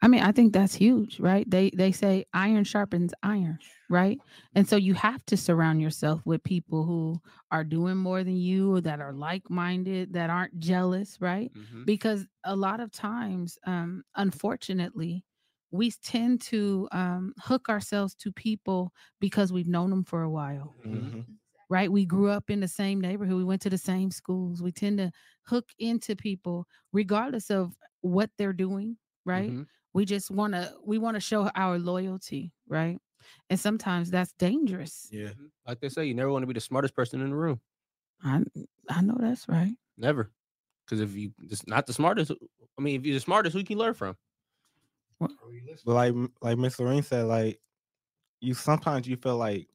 I 0.02 0.08
mean, 0.08 0.22
I 0.22 0.32
think 0.32 0.54
that's 0.54 0.76
huge, 0.76 1.20
right? 1.20 1.50
They 1.50 1.72
they 1.76 1.92
say 1.92 2.26
iron 2.34 2.64
sharpens 2.64 3.14
iron, 3.24 3.60
right? 3.90 4.22
And 4.56 4.68
so 4.68 4.76
you 4.76 4.94
have 4.94 5.26
to 5.28 5.38
surround 5.38 5.82
yourself 5.82 6.22
with 6.26 6.44
people 6.44 6.84
who 6.86 7.20
are 7.52 7.64
doing 7.64 7.98
more 7.98 8.24
than 8.24 8.38
you, 8.38 8.82
that 8.82 9.00
are 9.00 9.14
like-minded, 9.14 10.14
that 10.14 10.30
aren't 10.30 10.60
jealous, 10.60 11.20
right? 11.20 11.52
Mhm. 11.54 11.84
Because 11.86 12.28
a 12.44 12.56
lot 12.56 12.80
of 12.80 12.92
times, 12.92 13.58
um, 13.66 14.04
unfortunately, 14.16 15.26
we 15.72 15.92
tend 15.92 16.42
to 16.42 16.88
um, 16.92 17.34
hook 17.40 17.68
ourselves 17.70 18.16
to 18.16 18.32
people 18.32 18.94
because 19.20 19.52
we've 19.52 19.68
known 19.68 19.90
them 19.90 20.04
for 20.04 20.22
a 20.22 20.30
while 20.30 20.76
Mhm. 20.84 21.38
Right? 21.70 21.92
We 21.92 22.06
grew 22.06 22.30
up 22.30 22.50
in 22.50 22.60
the 22.62 22.68
same 22.68 23.02
neighborhood. 23.02 23.38
We 23.38 23.44
went 23.44 23.62
to 23.64 23.70
the 23.70 23.78
same 23.78 24.12
schools. 24.12 24.62
We 24.62 24.72
tend 24.72 24.98
to 25.00 25.12
hook 25.46 25.70
into 25.80 26.16
people 26.16 26.68
regardless 26.94 27.50
of 27.52 27.78
what 28.02 28.32
they're 28.38 28.54
doing, 28.54 28.98
right? 29.26 29.54
Mhm. 29.54 29.68
We 29.94 30.06
just 30.06 30.30
want 30.32 30.54
to 30.54 30.78
we 30.84 30.98
want 30.98 31.16
to 31.16 31.22
show 31.22 31.50
our 31.56 31.80
loyalty, 31.80 32.54
right? 32.68 33.00
And 33.50 33.60
sometimes 33.60 34.12
that's 34.12 34.34
dangerous. 34.34 35.12
Yeah. 35.12 35.30
Mhm. 35.30 35.52
Like 35.66 35.80
they 35.80 35.90
say, 35.90 36.06
you 36.06 36.14
never 36.14 36.32
want 36.32 36.44
to 36.44 36.48
be 36.48 36.54
the 36.54 36.62
smartest 36.62 36.94
person 36.96 37.22
in 37.22 37.30
the 37.30 37.36
room. 37.36 37.62
I 38.22 38.44
I 38.90 39.02
know 39.02 39.18
that's 39.20 39.48
right. 39.48 39.76
Never. 39.98 40.32
Because 40.86 41.02
if 41.02 41.16
you 41.16 41.34
just 41.48 41.68
not 41.68 41.88
the 41.88 41.94
smartest, 41.94 42.32
I 42.78 42.82
mean, 42.82 43.00
if 43.00 43.06
you're 43.06 43.16
the 43.16 43.20
smartest, 43.20 43.56
who 43.56 43.64
can 43.64 43.78
you 43.78 43.84
learn 43.84 43.94
from? 43.94 44.18
Are? 45.20 45.30
But 45.86 45.94
like 45.94 46.14
like 46.42 46.58
Miss 46.58 46.80
Lorraine 46.80 47.04
said, 47.04 47.24
like 47.26 47.60
you 48.42 48.54
sometimes 48.56 49.08
you 49.08 49.18
feel 49.18 49.38
like 49.38 49.70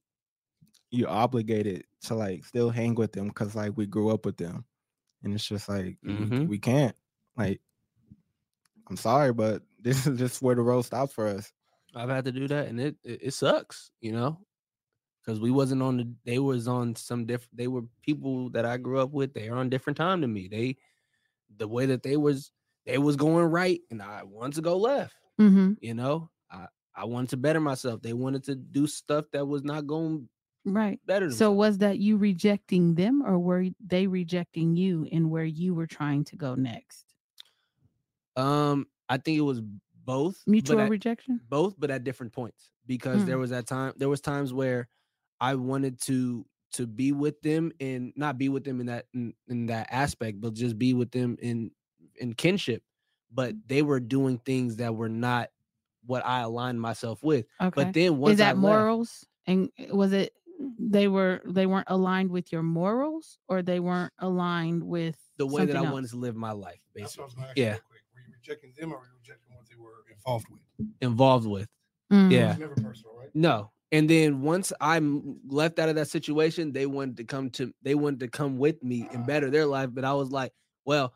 you're 0.92 1.08
obligated 1.10 1.84
to 2.02 2.14
like 2.14 2.44
still 2.44 2.70
hang 2.70 2.94
with 2.94 3.12
them 3.12 3.26
because 3.28 3.56
like 3.56 3.72
we 3.76 3.86
grew 3.86 4.10
up 4.10 4.24
with 4.24 4.36
them, 4.36 4.64
and 5.24 5.34
it's 5.34 5.44
just 5.44 5.68
like 5.68 5.96
we- 6.04 6.12
Mhm. 6.14 6.46
we, 6.48 6.58
can't. 6.58 6.94
Like, 7.36 7.60
I'm 8.88 8.96
sorry, 8.96 9.32
but 9.32 9.62
this 9.80 10.06
is 10.06 10.18
just 10.18 10.42
where 10.42 10.54
the 10.54 10.62
road 10.62 10.82
stops 10.82 11.12
for 11.12 11.26
us. 11.26 11.52
I've 11.94 12.08
had 12.08 12.24
to 12.26 12.32
do 12.32 12.46
that, 12.48 12.68
and 12.68 12.80
it 12.80 12.96
it, 13.02 13.20
it 13.24 13.30
sucks, 13.34 13.90
you 14.00 14.12
know, 14.12 14.38
because 15.20 15.40
we 15.40 15.50
wasn't 15.50 15.82
on 15.82 15.96
the. 15.96 16.12
They 16.24 16.38
was 16.38 16.68
on 16.68 16.94
some 16.96 17.26
different. 17.26 17.56
They 17.56 17.68
were 17.68 17.82
people 18.02 18.50
that 18.50 18.64
I 18.64 18.76
grew 18.76 19.00
up 19.00 19.10
with. 19.12 19.34
They 19.34 19.48
are 19.48 19.56
on 19.56 19.68
different 19.70 19.96
time 19.96 20.20
than 20.22 20.32
me. 20.32 20.48
They, 20.48 20.76
the 21.56 21.68
way 21.68 21.86
that 21.86 22.02
they 22.02 22.16
was, 22.16 22.50
they 22.86 22.98
was 22.98 23.16
going 23.16 23.44
right, 23.46 23.80
and 23.90 24.00
I 24.02 24.22
wanted 24.24 24.54
to 24.56 24.62
go 24.62 24.76
left. 24.78 25.14
Mm-hmm. 25.40 25.72
You 25.80 25.94
know, 25.94 26.30
I 26.50 26.66
I 26.94 27.04
wanted 27.04 27.30
to 27.30 27.36
better 27.38 27.60
myself. 27.60 28.00
They 28.02 28.12
wanted 28.14 28.44
to 28.44 28.54
do 28.54 28.86
stuff 28.86 29.26
that 29.32 29.46
was 29.46 29.62
not 29.62 29.86
going 29.86 30.28
Right. 30.64 31.00
better. 31.06 31.30
So 31.30 31.50
was 31.52 31.78
that 31.78 31.98
you 31.98 32.16
rejecting 32.16 32.94
them 32.94 33.22
or 33.26 33.38
were 33.38 33.66
they 33.84 34.06
rejecting 34.06 34.76
you 34.76 35.06
and 35.10 35.30
where 35.30 35.44
you 35.44 35.74
were 35.74 35.86
trying 35.88 36.24
to 36.26 36.36
go 36.36 36.54
next? 36.54 37.04
um, 38.36 38.86
I 39.08 39.18
think 39.18 39.38
it 39.38 39.42
was 39.42 39.60
both 40.04 40.42
Mutual 40.46 40.80
at- 40.80 40.90
rejection? 40.90 41.40
both 41.48 41.74
but 41.78 41.90
at 41.90 42.02
different 42.04 42.32
points 42.32 42.70
because 42.86 43.24
there 43.24 43.38
was 43.38 43.50
that 43.50 43.66
time 43.66 43.92
there 43.96 44.08
was 44.08 44.20
times 44.20 44.52
where 44.52 44.88
i 45.40 45.54
wanted 45.54 46.00
to 46.00 46.44
to 46.72 46.86
be 46.88 47.12
with 47.12 47.40
them 47.42 47.70
and 47.78 48.12
not 48.16 48.36
be 48.38 48.48
with 48.48 48.64
them 48.64 48.80
in 48.80 48.86
that 48.86 49.04
in, 49.14 49.32
in 49.48 49.66
that 49.66 49.86
aspect 49.92 50.40
but 50.40 50.54
just 50.54 50.76
be 50.76 50.92
with 50.92 51.12
them 51.12 51.36
in 51.40 51.70
in 52.16 52.32
kinship 52.34 52.82
but 53.32 53.54
they 53.68 53.82
were 53.82 54.00
doing 54.00 54.38
things 54.38 54.76
that 54.76 54.92
were 54.92 55.08
not 55.08 55.50
what 56.06 56.26
i 56.26 56.40
aligned 56.40 56.80
myself 56.80 57.22
with 57.22 57.46
Okay. 57.60 57.84
but 57.84 57.92
then 57.94 58.18
once 58.18 58.34
Is 58.34 58.40
I 58.40 58.46
that 58.46 58.56
left- 58.58 58.60
morals? 58.60 59.26
And 59.46 59.70
uh, 59.78 59.94
was 59.96 60.12
it 60.12 60.32
they 60.78 61.08
were 61.08 61.40
they 61.44 61.66
weren't 61.66 61.88
aligned 61.90 62.30
with 62.30 62.52
your 62.52 62.62
morals 62.62 63.38
or 63.48 63.62
they 63.62 63.80
weren't 63.80 64.12
aligned 64.18 64.82
with 64.82 65.16
the 65.38 65.46
way 65.46 65.64
that 65.66 65.76
i 65.76 65.80
else? 65.80 65.92
wanted 65.92 66.10
to 66.10 66.16
live 66.16 66.36
my 66.36 66.52
life 66.52 66.80
That's 66.94 67.16
what 67.16 67.24
I 67.24 67.26
was 67.26 67.34
basically 67.34 67.50
ask 67.50 67.56
yeah 67.56 67.70
real 67.72 67.80
quick. 67.88 68.00
Were 68.14 68.20
you 68.20 68.32
rejecting 68.40 68.72
them 68.78 68.92
or 68.92 68.98
were 68.98 69.06
you 69.06 69.12
rejecting 69.20 69.56
what 69.56 69.66
they 69.68 69.76
were 69.76 70.04
involved 70.14 70.46
with? 70.50 70.60
involved 71.00 71.46
with 71.46 71.68
Mm, 72.12 72.30
yeah 72.30 72.50
It's 72.50 72.60
never 72.60 72.74
personal, 72.74 73.16
right? 73.18 73.30
No. 73.34 73.72
And 73.90 74.08
then 74.08 74.42
once 74.42 74.72
I'm 74.80 75.40
left 75.46 75.78
out 75.78 75.88
of 75.90 75.94
that 75.96 76.08
situation, 76.08 76.72
they 76.72 76.86
wanted 76.86 77.16
to 77.18 77.24
come 77.24 77.50
to 77.50 77.72
they 77.82 77.94
wanted 77.94 78.20
to 78.20 78.28
come 78.28 78.58
with 78.58 78.82
me 78.82 79.06
and 79.12 79.26
better 79.26 79.50
their 79.50 79.66
life. 79.66 79.90
But 79.92 80.04
I 80.04 80.12
was 80.14 80.30
like, 80.30 80.52
well, 80.84 81.14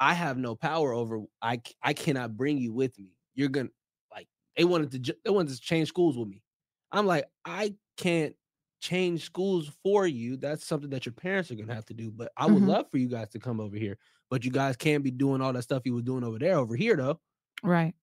I 0.00 0.14
have 0.14 0.36
no 0.38 0.54
power 0.56 0.92
over 0.92 1.20
I 1.40 1.60
I 1.82 1.92
cannot 1.92 2.36
bring 2.36 2.58
you 2.58 2.72
with 2.72 2.98
me. 2.98 3.12
You're 3.34 3.48
gonna 3.48 3.70
like 4.10 4.28
they 4.56 4.64
wanted 4.64 5.04
to 5.04 5.16
they 5.24 5.30
wanted 5.30 5.54
to 5.54 5.60
change 5.60 5.88
schools 5.88 6.16
with 6.16 6.28
me. 6.28 6.42
I'm 6.90 7.06
like, 7.06 7.24
I 7.44 7.74
can't 7.96 8.34
change 8.82 9.24
schools 9.24 9.70
for 9.84 10.06
you. 10.06 10.36
That's 10.38 10.66
something 10.66 10.90
that 10.90 11.06
your 11.06 11.14
parents 11.14 11.50
are 11.52 11.56
gonna 11.56 11.74
have 11.74 11.86
to 11.86 11.94
do. 11.94 12.12
But 12.12 12.32
I 12.36 12.46
would 12.46 12.62
Mhm. 12.62 12.64
love 12.64 12.90
for 12.90 12.98
you 12.98 13.08
guys 13.08 13.30
to 13.30 13.40
come 13.40 13.60
over 13.60 13.76
here. 13.76 13.98
But 14.30 14.44
you 14.44 14.52
guys 14.52 14.76
can't 14.76 15.04
be 15.04 15.12
doing 15.12 15.42
all 15.42 15.54
that 15.54 15.62
stuff 15.64 15.84
you 15.86 15.94
was 15.94 16.04
doing 16.04 16.24
over 16.24 16.38
there 16.40 16.56
over 16.58 16.76
here 16.76 16.96
though. 16.96 17.20
Right. 17.62 17.94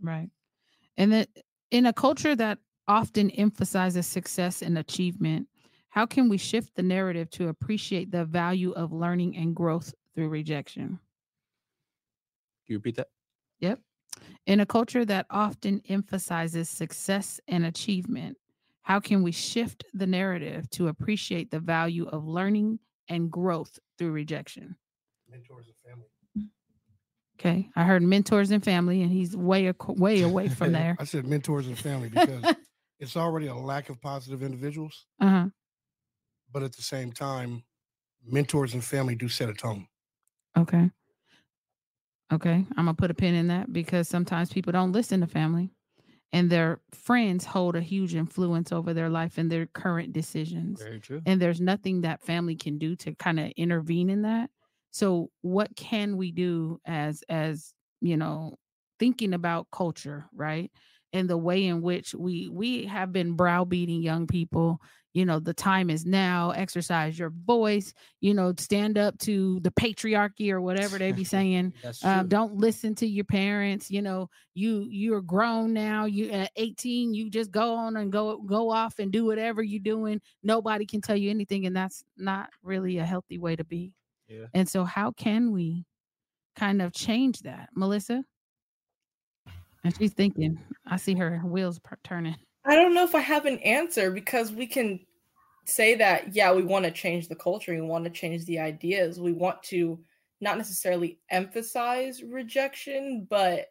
Right. 0.00 0.30
And 0.96 1.12
then 1.12 1.26
in 1.70 1.86
a 1.86 1.94
culture 1.94 2.36
that 2.36 2.60
often 2.88 3.30
emphasizes 3.32 4.06
success 4.06 4.62
and 4.62 4.78
achievement, 4.78 5.48
how 5.90 6.06
can 6.06 6.28
we 6.28 6.38
shift 6.38 6.74
the 6.76 6.82
narrative 6.84 7.30
to 7.32 7.48
appreciate 7.48 8.10
the 8.12 8.24
value 8.26 8.72
of 8.72 8.92
learning 8.92 9.36
and 9.36 9.56
growth 9.56 9.94
through 10.14 10.30
rejection? 10.30 11.00
Can 12.66 12.72
you 12.74 12.78
repeat 12.78 12.96
that? 12.96 13.08
Yep. 13.60 13.80
In 14.46 14.60
a 14.60 14.66
culture 14.66 15.04
that 15.04 15.26
often 15.30 15.82
emphasizes 15.88 16.68
success 16.70 17.40
and 17.48 17.64
achievement, 17.66 18.38
how 18.82 19.00
can 19.00 19.22
we 19.22 19.32
shift 19.32 19.84
the 19.94 20.06
narrative 20.06 20.68
to 20.70 20.88
appreciate 20.88 21.50
the 21.50 21.60
value 21.60 22.06
of 22.08 22.26
learning 22.26 22.78
and 23.08 23.30
growth 23.30 23.78
through 23.98 24.12
rejection? 24.12 24.76
Mentors 25.30 25.66
and 25.68 25.76
family. 25.76 26.50
Okay. 27.38 27.70
I 27.74 27.84
heard 27.84 28.02
mentors 28.02 28.50
and 28.50 28.62
family, 28.62 29.02
and 29.02 29.10
he's 29.10 29.36
way, 29.36 29.66
ac- 29.66 29.76
way 29.88 30.22
away 30.22 30.48
from 30.48 30.72
there. 30.78 30.96
I 31.00 31.04
said 31.04 31.26
mentors 31.26 31.66
and 31.66 31.78
family 31.78 32.08
because 32.14 32.44
it's 33.00 33.16
already 33.16 33.46
a 33.48 33.54
lack 33.54 33.88
of 33.88 34.00
positive 34.00 34.42
individuals, 34.42 35.06
Uh 35.20 35.28
huh. 35.28 35.46
but 36.52 36.62
at 36.62 36.74
the 36.76 36.82
same 36.82 37.12
time, 37.12 37.64
mentors 38.24 38.74
and 38.74 38.84
family 38.84 39.14
do 39.14 39.28
set 39.28 39.48
a 39.48 39.54
tone. 39.54 39.86
Okay. 40.56 40.90
Okay. 42.32 42.66
I'm 42.76 42.84
going 42.84 42.94
to 42.96 43.00
put 43.00 43.10
a 43.10 43.14
pin 43.14 43.34
in 43.34 43.48
that 43.48 43.72
because 43.72 44.08
sometimes 44.08 44.52
people 44.52 44.72
don't 44.72 44.92
listen 44.92 45.20
to 45.20 45.26
family 45.26 45.70
and 46.32 46.50
their 46.50 46.80
friends 46.92 47.44
hold 47.44 47.76
a 47.76 47.80
huge 47.82 48.14
influence 48.14 48.72
over 48.72 48.94
their 48.94 49.10
life 49.10 49.38
and 49.38 49.50
their 49.50 49.66
current 49.66 50.12
decisions. 50.12 50.86
Very 50.86 51.00
true. 51.00 51.22
And 51.26 51.40
there's 51.40 51.60
nothing 51.60 52.00
that 52.02 52.22
family 52.22 52.56
can 52.56 52.78
do 52.78 52.96
to 52.96 53.14
kind 53.14 53.38
of 53.38 53.52
intervene 53.56 54.10
in 54.10 54.22
that. 54.22 54.50
So 54.90 55.30
what 55.42 55.76
can 55.76 56.16
we 56.16 56.32
do 56.32 56.80
as 56.84 57.22
as, 57.28 57.72
you 58.00 58.16
know, 58.16 58.56
thinking 58.98 59.34
about 59.34 59.70
culture, 59.70 60.26
right? 60.32 60.70
And 61.12 61.28
the 61.28 61.36
way 61.36 61.66
in 61.66 61.82
which 61.82 62.14
we 62.14 62.48
we 62.48 62.86
have 62.86 63.12
been 63.12 63.34
browbeating 63.34 64.02
young 64.02 64.26
people 64.26 64.80
you 65.14 65.26
know 65.26 65.38
the 65.38 65.54
time 65.54 65.90
is 65.90 66.06
now 66.06 66.50
exercise 66.50 67.18
your 67.18 67.30
voice 67.30 67.92
you 68.20 68.32
know 68.34 68.52
stand 68.58 68.96
up 68.96 69.16
to 69.18 69.60
the 69.60 69.70
patriarchy 69.70 70.50
or 70.50 70.60
whatever 70.60 70.98
they 70.98 71.12
be 71.12 71.24
saying 71.36 71.72
um, 72.02 72.28
don't 72.28 72.56
listen 72.56 72.94
to 72.94 73.06
your 73.06 73.24
parents 73.24 73.90
you 73.90 74.02
know 74.02 74.28
you 74.54 74.86
you're 74.90 75.20
grown 75.20 75.72
now 75.72 76.04
you 76.06 76.30
at 76.30 76.50
18 76.56 77.14
you 77.14 77.30
just 77.30 77.50
go 77.50 77.74
on 77.74 77.96
and 77.96 78.12
go 78.12 78.38
go 78.38 78.70
off 78.70 78.98
and 78.98 79.12
do 79.12 79.24
whatever 79.24 79.62
you're 79.62 79.80
doing 79.80 80.20
nobody 80.42 80.86
can 80.86 81.00
tell 81.00 81.16
you 81.16 81.30
anything 81.30 81.66
and 81.66 81.76
that's 81.76 82.04
not 82.16 82.50
really 82.62 82.98
a 82.98 83.04
healthy 83.04 83.38
way 83.38 83.56
to 83.56 83.64
be. 83.64 83.92
Yeah. 84.28 84.46
and 84.54 84.66
so 84.66 84.84
how 84.84 85.10
can 85.10 85.52
we 85.52 85.84
kind 86.56 86.80
of 86.80 86.94
change 86.94 87.40
that? 87.40 87.68
Melissa 87.74 88.24
and 89.84 89.96
she's 89.96 90.12
thinking 90.12 90.58
i 90.86 90.96
see 90.96 91.14
her 91.14 91.38
wheels 91.44 91.80
turning 92.04 92.36
I 92.64 92.76
don't 92.76 92.94
know 92.94 93.04
if 93.04 93.14
I 93.14 93.20
have 93.20 93.46
an 93.46 93.58
answer 93.58 94.10
because 94.10 94.52
we 94.52 94.66
can 94.66 95.00
say 95.66 95.94
that, 95.96 96.34
yeah, 96.34 96.52
we 96.52 96.62
want 96.62 96.84
to 96.84 96.90
change 96.90 97.28
the 97.28 97.34
culture, 97.34 97.74
we 97.74 97.80
want 97.80 98.04
to 98.04 98.10
change 98.10 98.44
the 98.44 98.58
ideas, 98.58 99.20
we 99.20 99.32
want 99.32 99.62
to 99.64 99.98
not 100.40 100.58
necessarily 100.58 101.18
emphasize 101.30 102.22
rejection, 102.22 103.26
but 103.28 103.66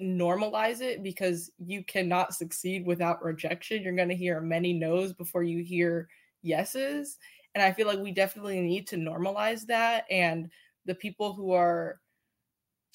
normalize 0.00 0.80
it 0.80 1.02
because 1.02 1.50
you 1.58 1.82
cannot 1.84 2.34
succeed 2.34 2.84
without 2.84 3.24
rejection. 3.24 3.82
You're 3.82 3.96
going 3.96 4.08
to 4.08 4.14
hear 4.14 4.40
many 4.40 4.72
no's 4.72 5.12
before 5.12 5.42
you 5.42 5.62
hear 5.64 6.08
yeses. 6.42 7.18
And 7.54 7.62
I 7.62 7.72
feel 7.72 7.86
like 7.86 8.00
we 8.00 8.12
definitely 8.12 8.60
need 8.60 8.86
to 8.88 8.96
normalize 8.96 9.66
that. 9.66 10.04
And 10.10 10.50
the 10.84 10.94
people 10.94 11.32
who 11.32 11.52
are 11.52 12.00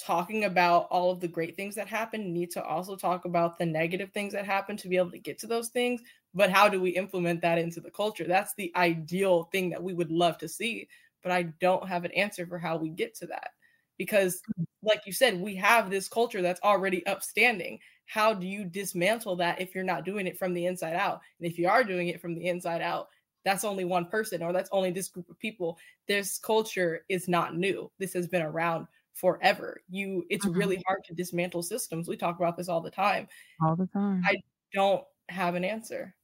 talking 0.01 0.45
about 0.45 0.87
all 0.89 1.11
of 1.11 1.19
the 1.19 1.27
great 1.27 1.55
things 1.55 1.75
that 1.75 1.87
happen 1.87 2.33
need 2.33 2.51
to 2.51 2.63
also 2.63 2.95
talk 2.95 3.25
about 3.25 3.57
the 3.57 3.65
negative 3.65 4.11
things 4.11 4.33
that 4.33 4.45
happen 4.45 4.75
to 4.77 4.87
be 4.87 4.97
able 4.97 5.11
to 5.11 5.19
get 5.19 5.39
to 5.39 5.47
those 5.47 5.69
things 5.69 6.01
but 6.33 6.49
how 6.49 6.69
do 6.69 6.79
we 6.79 6.91
implement 6.91 7.41
that 7.41 7.57
into 7.57 7.81
the 7.81 7.91
culture? 7.91 8.23
That's 8.23 8.53
the 8.53 8.71
ideal 8.77 9.49
thing 9.51 9.69
that 9.71 9.83
we 9.83 9.93
would 9.93 10.11
love 10.11 10.37
to 10.39 10.47
see 10.47 10.87
but 11.23 11.31
i 11.31 11.43
don't 11.59 11.87
have 11.87 12.03
an 12.03 12.11
answer 12.13 12.47
for 12.47 12.57
how 12.57 12.77
we 12.77 12.89
get 12.89 13.13
to 13.15 13.27
that 13.27 13.51
because 13.97 14.41
mm. 14.59 14.65
like 14.81 15.01
you 15.05 15.13
said 15.13 15.39
we 15.39 15.55
have 15.55 15.89
this 15.89 16.07
culture 16.07 16.41
that's 16.41 16.61
already 16.61 17.05
upstanding. 17.05 17.79
How 18.05 18.33
do 18.33 18.47
you 18.47 18.65
dismantle 18.65 19.37
that 19.37 19.61
if 19.61 19.73
you're 19.73 19.83
not 19.83 20.03
doing 20.03 20.27
it 20.27 20.37
from 20.37 20.53
the 20.53 20.65
inside 20.65 20.95
out? 20.95 21.21
And 21.39 21.49
if 21.49 21.57
you 21.57 21.69
are 21.69 21.83
doing 21.83 22.09
it 22.09 22.19
from 22.19 22.33
the 22.33 22.47
inside 22.47 22.81
out 22.81 23.07
that's 23.43 23.63
only 23.63 23.85
one 23.85 24.05
person 24.05 24.43
or 24.43 24.53
that's 24.53 24.69
only 24.71 24.91
this 24.91 25.07
group 25.07 25.29
of 25.29 25.39
people. 25.39 25.77
This 26.07 26.37
culture 26.37 27.05
is 27.09 27.27
not 27.27 27.55
new. 27.55 27.91
This 27.97 28.13
has 28.13 28.27
been 28.27 28.43
around 28.43 28.87
forever. 29.21 29.79
You 29.89 30.25
it's 30.29 30.45
Mhm. 30.45 30.55
really 30.57 30.83
hard 30.87 31.03
to 31.05 31.13
dismantle 31.13 31.61
systems. 31.63 32.07
We 32.09 32.17
talk 32.17 32.37
about 32.37 32.57
this 32.57 32.67
all 32.67 32.81
the 32.81 32.91
time. 32.91 33.27
all 33.63 33.75
the 33.75 33.87
time 33.87 34.23
I- 34.25 34.41
Don't 34.73 35.03
have 35.29 35.55
an 35.55 35.63
answer. 35.63 36.15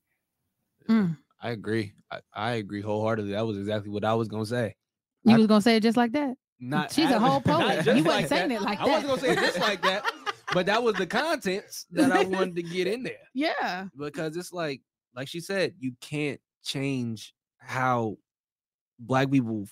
Mm. 0.89 1.17
I 1.41 1.51
agree. 1.51 1.93
I, 2.11 2.19
I 2.33 2.51
agree 2.53 2.81
wholeheartedly. 2.81 3.31
That 3.33 3.45
was 3.45 3.57
exactly 3.57 3.89
what 3.91 4.03
I 4.03 4.15
was 4.15 4.27
gonna 4.27 4.45
say. 4.45 4.75
you 5.23 5.35
I- 5.35 5.37
was 5.37 5.47
gonna 5.47 5.61
say 5.61 5.75
it 5.77 5.83
just 5.83 5.97
like 5.97 6.11
that 6.13 6.35
Not 6.59 6.91
She's 6.91 7.11
a 7.11 7.19
whole 7.19 7.39
poet. 7.53 7.83
just 7.85 7.97
You 7.97 8.03
wasn't 8.03 8.07
like 8.07 8.27
saying 8.27 8.49
that. 8.49 8.55
it 8.55 8.61
like 8.63 8.79
that. 8.79 8.87
I 8.87 8.89
wasn't 8.89 9.07
gonna 9.09 9.21
say 9.21 9.31
it 9.33 9.39
just 9.39 9.59
like 9.59 9.81
that, 9.83 10.03
but 10.53 10.65
that 10.65 10.81
was 10.81 10.95
the 10.95 11.05
contents 11.05 11.85
that 11.91 12.11
I 12.11 12.23
wanted 12.23 12.55
to 12.55 12.63
get 12.63 12.87
in 12.87 13.03
there 13.03 13.13
yeah 13.35 13.87
because 13.97 14.35
it's 14.37 14.51
like, 14.51 14.81
like 15.15 15.27
she 15.27 15.39
said, 15.39 15.75
you 15.79 15.91
can't 16.01 16.39
change 16.63 17.33
how 17.59 18.17
black 18.99 19.29
people 19.29 19.67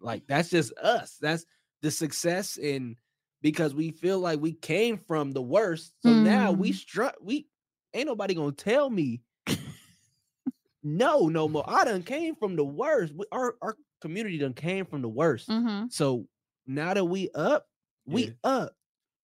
like. 0.00 0.22
That's 0.26 0.48
just 0.48 0.72
us. 0.78 1.18
That's 1.20 1.44
the 1.82 1.90
success 1.90 2.56
in 2.58 2.96
because 3.42 3.74
we 3.74 3.90
feel 3.90 4.18
like 4.20 4.40
we 4.40 4.52
came 4.52 4.98
from 4.98 5.32
the 5.32 5.42
worst. 5.42 5.92
So 6.02 6.12
now 6.12 6.52
we 6.52 6.70
Mm. 6.72 6.74
struck. 6.74 7.14
We 7.22 7.46
ain't 7.94 8.06
nobody 8.06 8.34
gonna 8.34 8.52
tell 8.52 8.90
me 8.90 9.22
no, 10.82 11.28
no 11.28 11.48
more. 11.48 11.64
I 11.66 11.84
done 11.84 12.02
came 12.02 12.34
from 12.34 12.56
the 12.56 12.64
worst. 12.64 13.14
We, 13.14 13.24
our 13.32 13.56
our 13.62 13.76
community 14.00 14.38
done 14.38 14.54
came 14.54 14.84
from 14.86 15.02
the 15.02 15.08
worst. 15.08 15.48
hmm 15.48 15.84
So 15.90 16.26
now 16.66 16.94
that 16.94 17.04
we 17.04 17.30
up, 17.34 17.66
we 18.06 18.24
Yeah. 18.26 18.32
up 18.44 18.72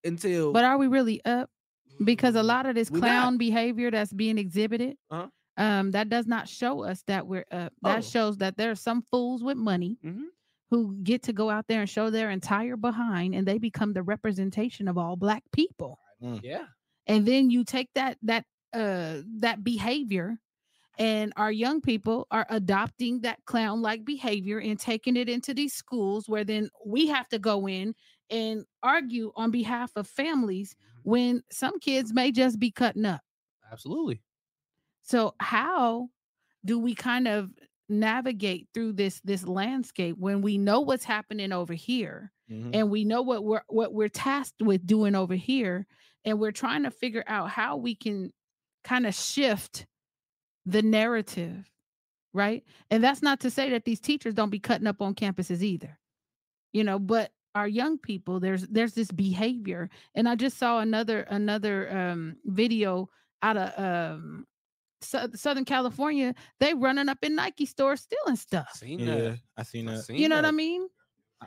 until 0.04 0.52
But 0.52 0.64
are 0.64 0.76
we 0.78 0.86
really 0.86 1.24
up? 1.24 1.50
Because 2.04 2.34
a 2.34 2.42
lot 2.42 2.66
of 2.66 2.74
this 2.74 2.90
We 2.90 3.00
not. 3.00 3.06
clown 3.06 3.38
behavior 3.38 3.90
that's 3.90 4.12
being 4.12 4.36
exhibited, 4.36 4.98
Uh-huh. 5.10 5.28
um, 5.56 5.92
that 5.92 6.10
does 6.10 6.26
not 6.26 6.46
show 6.46 6.84
us 6.84 7.02
that 7.06 7.26
we're 7.26 7.46
up. 7.50 7.72
That 7.82 7.98
Oh. 7.98 8.00
shows 8.02 8.36
that 8.38 8.56
there 8.58 8.70
are 8.70 8.74
some 8.76 9.02
fools 9.10 9.42
with 9.42 9.56
money 9.56 9.96
Mhm. 10.04 10.26
Who 10.70 10.96
get 11.02 11.22
to 11.24 11.32
go 11.32 11.50
out 11.50 11.66
there 11.68 11.80
and 11.80 11.88
show 11.90 12.10
their 12.10 12.30
entire 12.30 12.76
behind, 12.76 13.34
and 13.34 13.46
they 13.46 13.58
become 13.58 13.92
the 13.92 14.02
representation 14.02 14.88
of 14.88 14.98
all 14.98 15.16
black 15.16 15.42
people. 15.52 15.98
yeah, 16.20 16.66
and 17.06 17.26
then 17.26 17.50
you 17.50 17.64
take 17.64 17.88
that 17.94 18.18
that 18.22 18.44
uh 18.72 19.22
that 19.38 19.62
behavior 19.64 20.38
and 20.98 21.32
our 21.36 21.52
young 21.52 21.80
people 21.80 22.26
are 22.30 22.46
adopting 22.48 23.20
that 23.20 23.38
clown 23.44 23.82
like 23.82 24.04
behavior 24.04 24.58
and 24.58 24.78
taking 24.78 25.16
it 25.16 25.28
into 25.28 25.52
these 25.52 25.74
schools 25.74 26.28
where 26.28 26.44
then 26.44 26.70
we 26.86 27.06
have 27.06 27.28
to 27.28 27.38
go 27.38 27.68
in 27.68 27.94
and 28.30 28.64
argue 28.82 29.30
on 29.36 29.50
behalf 29.50 29.92
of 29.96 30.08
families 30.08 30.74
when 31.02 31.42
some 31.50 31.78
kids 31.80 32.12
may 32.12 32.32
just 32.32 32.58
be 32.58 32.70
cutting 32.70 33.04
up 33.04 33.20
absolutely. 33.70 34.22
so 35.02 35.34
how 35.40 36.08
do 36.64 36.78
we 36.78 36.94
kind 36.94 37.28
of 37.28 37.50
navigate 37.88 38.68
through 38.74 38.92
this 38.92 39.20
this 39.20 39.44
landscape 39.46 40.16
when 40.18 40.42
we 40.42 40.58
know 40.58 40.80
what's 40.80 41.04
happening 41.04 41.52
over 41.52 41.72
here 41.74 42.32
Mhm. 42.50 42.70
and 42.74 42.90
we 42.90 43.04
know 43.04 43.22
what 43.22 43.44
we're 43.44 43.62
what 43.68 43.92
we're 43.94 44.08
tasked 44.08 44.60
with 44.62 44.86
doing 44.86 45.14
over 45.14 45.34
here 45.34 45.86
and 46.24 46.38
we're 46.40 46.52
trying 46.52 46.82
to 46.84 46.90
figure 46.90 47.24
out 47.26 47.50
how 47.50 47.76
we 47.76 47.94
can 47.94 48.32
kind 48.84 49.06
of 49.06 49.14
shift 49.14 49.86
the 50.64 50.82
narrative 50.82 51.70
right 52.34 52.64
and 52.90 53.02
that's 53.02 53.22
not 53.22 53.40
to 53.40 53.50
say 53.50 53.70
that 53.70 53.84
these 53.84 54.00
teachers 54.00 54.34
don't 54.34 54.50
be 54.50 54.58
cutting 54.60 54.86
up 54.86 55.00
on 55.00 55.14
campuses 55.14 55.62
either 55.62 55.98
you 56.72 56.82
know 56.84 56.98
but 56.98 57.30
our 57.54 57.66
young 57.68 57.98
people 57.98 58.38
there's 58.40 58.62
there's 58.68 58.94
this 58.94 59.10
behavior 59.10 59.88
and 60.14 60.28
i 60.28 60.34
just 60.34 60.58
saw 60.58 60.80
another 60.80 61.20
another 61.22 61.90
um 61.96 62.36
video 62.44 63.08
out 63.42 63.56
of 63.56 63.72
um 63.78 64.46
Sou- 65.02 65.30
southern 65.34 65.64
california 65.66 66.34
they 66.58 66.72
running 66.74 67.08
up 67.08 67.18
in 67.22 67.34
nike 67.34 67.66
stores 67.66 68.00
stealing 68.02 68.36
stuff 68.36 68.70
Seen 68.72 69.00
Yeah, 69.00 69.06
that. 69.06 69.40
I 69.56 69.62
seen 69.62 69.88
I 69.88 69.96
that. 69.96 70.02
seen 70.02 70.16
you 70.16 70.28
know 70.28 70.36
what 70.36 70.44
I 70.44 70.50
mean? 70.52 70.88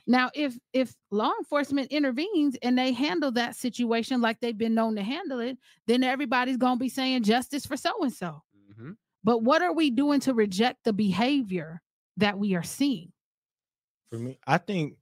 Now, 0.08 0.30
if 0.36 0.58
if 0.74 0.96
law 1.12 1.32
enforcement 1.40 1.92
intervenes 1.92 2.56
and 2.62 2.78
they 2.78 2.94
handle 2.94 3.32
that 3.34 3.56
situation 3.56 4.22
like 4.22 4.40
they've 4.40 4.58
been 4.58 4.76
known 4.76 4.96
to 4.98 5.04
handle 5.04 5.40
it, 5.40 5.58
then 5.88 6.04
everybody's 6.04 6.58
gonna 6.58 6.78
be 6.80 6.90
saying 6.90 7.24
justice 7.24 7.66
for 7.66 7.78
so 7.78 7.94
and 8.04 8.14
so. 8.14 8.44
Mhm. 8.56 8.98
But 9.24 9.44
what 9.44 9.62
are 9.62 9.74
we 9.74 9.92
doing 9.92 10.20
to 10.22 10.34
reject 10.34 10.84
the 10.86 10.94
behavior 10.94 11.82
that 12.18 12.40
we 12.40 12.56
are 12.56 12.64
seeing? 12.64 13.14
For 14.12 14.18
me, 14.20 14.40
I 14.48 14.58
think, 14.58 14.98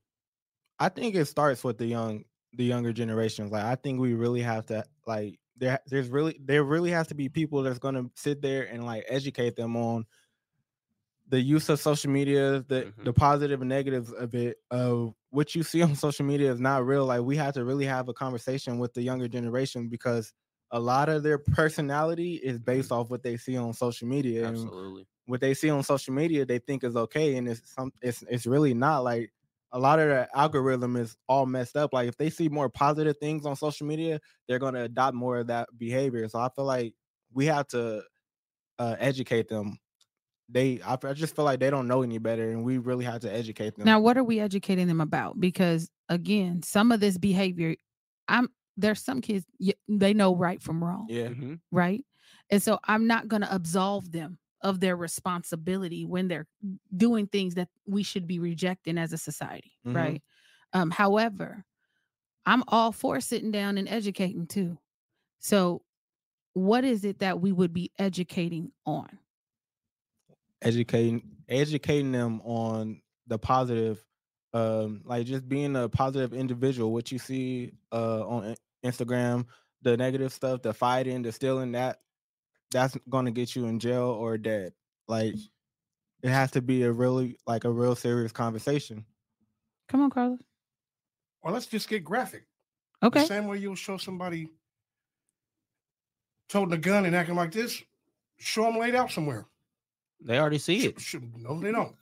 I 0.79 0.89
think 0.89 1.15
it 1.15 1.25
starts 1.27 1.63
with 1.63 1.77
the 1.77 1.87
young, 1.87 2.25
the 2.53 2.65
younger 2.65 2.93
generations. 2.93 3.51
Like, 3.51 3.65
I 3.65 3.75
think 3.75 3.99
we 3.99 4.13
really 4.15 4.41
have 4.41 4.67
to 4.67 4.85
like 5.07 5.39
there. 5.59 5.79
There's 5.87 6.09
really 6.09 6.37
there 6.41 6.63
really 6.63 6.91
has 6.91 7.07
to 7.07 7.15
be 7.15 7.29
people 7.29 7.63
that's 7.63 7.79
gonna 7.79 8.05
sit 8.15 8.41
there 8.41 8.63
and 8.67 8.85
like 8.85 9.05
educate 9.07 9.55
them 9.55 9.75
on 9.77 10.05
the 11.29 11.41
use 11.41 11.67
of 11.69 11.79
social 11.79 12.09
media, 12.09 12.61
the 12.67 12.87
Mhm. 12.97 13.03
the 13.03 13.11
positive 13.13 13.61
and 13.61 13.69
negatives 13.69 14.11
of 14.13 14.33
it, 14.33 14.57
of 14.71 15.13
what 15.29 15.55
you 15.55 15.63
see 15.63 15.81
on 15.83 15.95
social 15.95 16.25
media 16.25 16.51
is 16.51 16.59
not 16.59 16.85
real. 16.85 17.05
Like 17.05 17.21
we 17.21 17.35
have 17.37 17.53
to 17.55 17.65
really 17.65 17.85
have 17.85 18.07
a 18.09 18.13
conversation 18.13 18.79
with 18.79 18.93
the 18.93 19.01
younger 19.01 19.27
generation 19.27 19.89
because 19.89 20.33
a 20.71 20.79
lot 20.79 21.09
of 21.09 21.23
their 21.23 21.37
personality 21.37 22.35
is 22.35 22.59
based 22.59 22.91
off 22.91 23.09
what 23.09 23.23
they 23.23 23.37
see 23.37 23.57
on 23.57 23.73
social 23.73 24.07
media. 24.07 24.47
And 24.47 24.71
Absolutely. 24.71 25.07
what 25.27 25.41
they 25.41 25.53
see 25.53 25.69
on 25.69 25.83
social 25.83 26.13
media 26.13 26.45
they 26.45 26.59
think 26.59 26.83
is 26.83 26.95
okay 26.97 27.37
and 27.37 27.47
it's 27.49 27.71
some 27.73 27.91
it's 28.01 28.23
it's 28.29 28.47
really 28.47 28.73
not 28.73 28.99
like 29.03 29.31
a 29.71 29.79
lot 29.79 29.99
of 29.99 30.07
the 30.09 30.27
algorithm 30.37 30.95
is 30.95 31.17
all 31.27 31.45
messed 31.45 31.75
up 31.77 31.93
like 31.93 32.07
if 32.07 32.17
they 32.17 32.29
see 32.29 32.49
more 32.49 32.69
positive 32.69 33.17
things 33.19 33.45
on 33.45 33.55
social 33.55 33.87
media 33.87 34.19
they're 34.47 34.59
going 34.59 34.73
to 34.73 34.81
adopt 34.83 35.15
more 35.15 35.37
of 35.39 35.47
that 35.47 35.67
behavior 35.77 36.27
so 36.29 36.39
i 36.39 36.49
feel 36.55 36.65
like 36.65 36.93
we 37.33 37.45
have 37.45 37.67
to 37.67 38.03
uh, 38.79 38.95
educate 38.99 39.47
them 39.49 39.79
they 40.49 40.81
I, 40.81 40.97
I 41.03 41.13
just 41.13 41.35
feel 41.35 41.45
like 41.45 41.59
they 41.59 41.69
don't 41.71 41.87
know 41.87 42.03
any 42.03 42.19
better 42.19 42.51
and 42.51 42.63
we 42.63 42.77
really 42.79 43.05
have 43.05 43.21
to 43.21 43.33
educate 43.33 43.75
them 43.77 43.85
Now, 43.85 43.99
what 43.99 44.17
are 44.17 44.23
we 44.23 44.39
educating 44.39 44.87
them 44.87 45.01
about? 45.01 45.39
Because 45.39 45.89
again, 46.09 46.61
some 46.63 46.91
of 46.91 46.99
this 46.99 47.17
behavior, 47.17 47.75
I'm 48.27 48.49
there's 48.75 49.03
some 49.03 49.21
kids 49.21 49.45
they 49.87 50.13
know 50.13 50.35
right 50.35 50.61
from 50.61 50.83
wrong, 50.83 51.09
yeah 51.09 51.29
Mhm. 51.29 51.59
right? 51.71 52.05
And 52.49 52.61
so 52.61 52.79
I'm 52.85 53.07
not 53.07 53.27
going 53.27 53.41
to 53.41 53.53
absolve 53.55 54.11
them 54.11 54.39
of 54.61 54.79
their 54.79 54.95
responsibility 54.97 56.05
when 56.05 56.27
they're 56.27 56.47
doing 56.95 57.27
things 57.27 57.55
that 57.55 57.69
we 57.85 58.03
should 58.03 58.27
be 58.27 58.39
rejecting 58.39 58.97
as 58.97 59.13
a 59.13 59.17
society, 59.17 59.73
Mhm. 59.83 59.93
right? 59.95 60.23
Um, 60.73 60.91
however, 60.91 61.65
I'm 62.45 62.63
all 62.67 62.91
for 62.91 63.21
sitting 63.21 63.51
down 63.51 63.77
and 63.77 63.89
educating 63.89 64.47
too. 64.47 64.79
So, 65.39 65.83
what 66.53 66.85
is 66.85 67.05
it 67.05 67.19
that 67.19 67.41
we 67.41 67.51
would 67.51 67.73
be 67.73 67.91
educating 67.99 68.73
on? 68.85 69.19
educating 70.61 71.37
educating 71.47 72.11
them 72.11 72.41
on 72.41 73.01
the 73.27 73.37
positive 73.37 74.03
um 74.53 75.01
like 75.05 75.25
just 75.25 75.47
being 75.47 75.75
a 75.75 75.87
positive 75.87 76.33
individual 76.33 76.91
what 76.91 77.11
you 77.11 77.19
see 77.19 77.71
uh 77.91 78.27
on 78.27 78.55
instagram 78.83 79.45
the 79.81 79.95
negative 79.95 80.33
stuff 80.33 80.61
the 80.61 80.73
fighting 80.73 81.21
the 81.21 81.31
stealing 81.31 81.73
that 81.73 82.01
that's 82.71 82.97
gonna 83.09 83.31
get 83.31 83.55
you 83.55 83.65
in 83.65 83.79
jail 83.79 84.09
or 84.09 84.37
dead 84.37 84.73
like 85.07 85.33
mm. 85.33 85.49
it 86.23 86.29
has 86.29 86.51
to 86.51 86.61
be 86.61 86.83
a 86.83 86.91
really 86.91 87.37
like 87.47 87.63
a 87.63 87.71
real 87.71 87.95
serious 87.95 88.31
conversation 88.31 89.05
Come 89.87 90.01
on, 90.01 90.09
Carlos. 90.09 90.39
Or 91.41 91.51
let's 91.51 91.65
just 91.65 91.89
get 91.89 92.03
graphic. 92.03 92.45
Okay. 93.01 93.21
The 93.21 93.27
same 93.27 93.47
way 93.47 93.57
you'll 93.57 93.75
show 93.75 93.97
somebody 93.97 94.49
toting 96.49 96.73
a 96.73 96.77
gun 96.77 97.05
and 97.05 97.15
acting 97.15 97.35
like 97.35 97.51
this, 97.51 97.81
show 98.37 98.63
them 98.63 98.77
laid 98.77 98.95
out 98.95 99.11
somewhere. 99.11 99.45
They 100.19 100.39
already 100.39 100.57
see 100.57 100.87
it. 100.87 100.99
sh- 100.99 101.15
no, 101.35 101.59
they 101.59 101.71
don't. 101.71 101.95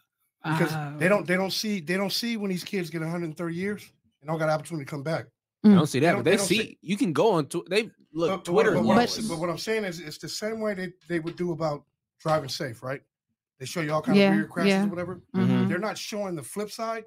Because 0.44 0.72
they 1.00 1.08
Oh. 1.08 1.10
don't 1.10 1.28
they 1.28 1.36
don't 1.36 1.52
see 1.52 1.80
they 1.80 1.98
don't 1.98 2.14
see 2.14 2.38
when 2.38 2.50
these 2.50 2.64
kids 2.64 2.90
get 2.90 3.02
130 3.02 3.56
years 3.56 3.92
and 4.22 4.28
don't 4.28 4.38
got 4.38 4.50
an 4.50 4.54
opportunity 4.54 4.86
to 4.86 4.90
come 4.90 5.04
back. 5.04 5.26
I 5.66 5.68
Mm. 5.70 5.76
don't 5.76 5.88
see 5.88 6.00
They 6.00 6.06
that, 6.06 6.12
don't- 6.14 6.20
but 6.20 6.26
they 6.26 6.32
they 6.32 6.38
don't 6.38 6.46
see. 6.48 6.58
see- 6.58 6.78
You 6.82 6.96
can 6.98 7.12
go 7.12 7.32
on. 7.32 7.48
Tw- 7.48 7.68
they 7.68 7.90
look 8.14 8.30
But- 8.30 8.38
but 8.38 8.46
Twitter. 8.46 8.72
But, 8.72 8.82
you 8.82 8.86
what, 8.88 8.96
But- 8.98 9.18
I'm, 9.20 9.28
but 9.28 9.40
what 9.40 9.50
I'm 9.50 9.58
saying 9.58 9.84
is 9.86 10.00
it's 10.00 10.18
the 10.20 10.30
same 10.30 10.60
way 10.60 10.74
they, 10.76 10.94
they 11.08 11.20
would 11.20 11.36
do 11.36 11.52
about 11.54 11.84
driving 12.20 12.50
safe, 12.50 12.84
right? 12.84 13.02
They 13.60 13.66
show 13.66 13.82
you 13.82 13.92
all 13.92 14.02
kind 14.02 14.18
Yeah, 14.18 14.30
of 14.30 14.36
weird 14.36 14.50
crashes 14.52 14.70
yeah. 14.70 14.86
or 14.86 14.88
whatever. 14.90 15.22
Mhm. 15.36 15.68
They're 15.68 15.80
not 15.80 15.98
showing 15.98 16.36
the 16.36 16.44
flip 16.44 16.70
side 16.72 17.06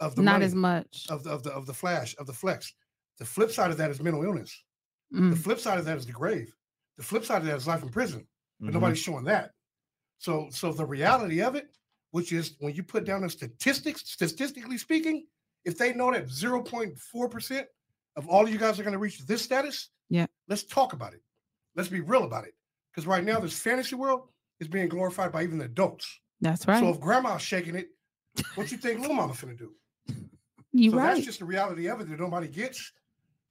of 0.00 0.14
the 0.14 0.22
Not 0.22 0.32
money, 0.34 0.44
as 0.44 0.54
much. 0.54 1.06
of 1.10 1.24
the 1.24 1.30
of 1.30 1.42
the 1.42 1.50
of 1.52 1.66
the 1.66 1.74
flash 1.74 2.14
of 2.18 2.26
the 2.26 2.32
flex. 2.32 2.72
The 3.18 3.24
flip 3.24 3.50
side 3.50 3.70
of 3.72 3.78
that 3.78 3.90
is 3.90 4.00
mental 4.00 4.22
illness. 4.22 4.62
The 5.10 5.20
Mm. 5.20 5.38
flip 5.38 5.58
side 5.58 5.78
of 5.78 5.84
that 5.86 5.96
is 5.98 6.06
the 6.06 6.12
grave. 6.12 6.54
The 6.98 7.02
flip 7.02 7.24
side 7.24 7.40
of 7.42 7.46
that 7.46 7.56
is 7.56 7.66
life 7.66 7.82
in 7.82 7.88
prison. 7.88 8.28
But 8.60 8.70
Mhm. 8.70 8.74
nobody's 8.74 8.98
showing 8.98 9.24
that. 9.24 9.54
So 10.18 10.48
so 10.50 10.72
the 10.72 10.84
reality 10.86 11.40
of 11.42 11.56
it, 11.56 11.74
which 12.12 12.32
is 12.32 12.54
when 12.60 12.74
you 12.74 12.82
put 12.84 13.04
down 13.04 13.22
the 13.22 13.30
statistics, 13.30 14.02
statistically 14.08 14.78
speaking, 14.78 15.26
if 15.64 15.76
they 15.78 15.92
know 15.94 16.12
that 16.12 16.28
0.4% 16.30 17.66
of 18.18 18.28
all 18.28 18.44
of 18.44 18.52
you 18.52 18.58
guys 18.58 18.78
are 18.80 18.82
going 18.82 18.92
to 18.92 18.98
reach 18.98 19.24
this 19.26 19.42
status, 19.42 19.90
Yeah. 20.10 20.26
let's 20.48 20.64
talk 20.64 20.92
about 20.92 21.14
it. 21.14 21.22
Let's 21.76 21.88
be 21.88 22.00
real 22.00 22.24
about 22.24 22.44
it. 22.44 22.54
Because 22.90 23.06
right 23.06 23.22
now, 23.22 23.38
this 23.38 23.58
fantasy 23.58 23.94
world 23.94 24.28
is 24.58 24.66
being 24.66 24.88
glorified 24.88 25.30
by 25.30 25.44
even 25.44 25.58
the 25.58 25.66
adults. 25.66 26.18
That's 26.40 26.66
right. 26.66 26.80
So 26.80 26.88
if 26.88 27.00
grandma's 27.00 27.42
shaking 27.42 27.76
it, 27.76 27.90
what 28.56 28.72
you 28.72 28.76
think 28.76 29.00
little 29.00 29.14
mama 29.14 29.34
finna 29.34 29.56
do? 29.56 29.72
you 30.72 30.90
so 30.90 30.96
right. 30.96 31.14
that's 31.14 31.24
just 31.24 31.38
the 31.38 31.44
reality 31.44 31.88
of 31.88 32.00
it 32.00 32.08
that 32.10 32.18
nobody 32.18 32.48
gets. 32.48 32.92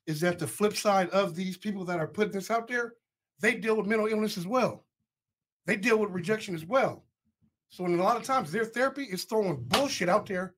Is 0.05 0.19
that 0.21 0.37
the 0.37 0.47
flip 0.47 0.75
side 0.75 1.09
of 1.09 1.33
these 1.33 1.57
people 1.57 1.85
that 1.85 1.99
are 1.99 2.07
putting 2.07 2.33
this 2.33 2.51
out 2.51 2.67
there? 2.67 2.93
They 3.39 3.55
deal 3.55 3.77
with 3.77 3.85
mental 3.85 4.07
illness 4.07 4.37
as 4.37 4.47
well. 4.47 4.85
They 5.65 5.77
deal 5.77 5.97
with 5.97 6.11
rejection 6.11 6.55
as 6.55 6.65
well. 6.65 7.05
So 7.69 7.85
in 7.85 7.97
a 7.97 8.03
lot 8.03 8.17
of 8.17 8.23
times 8.23 8.51
their 8.51 8.65
therapy 8.65 9.03
is 9.03 9.23
throwing 9.23 9.63
bullshit 9.63 10.09
out 10.09 10.25
there 10.25 10.55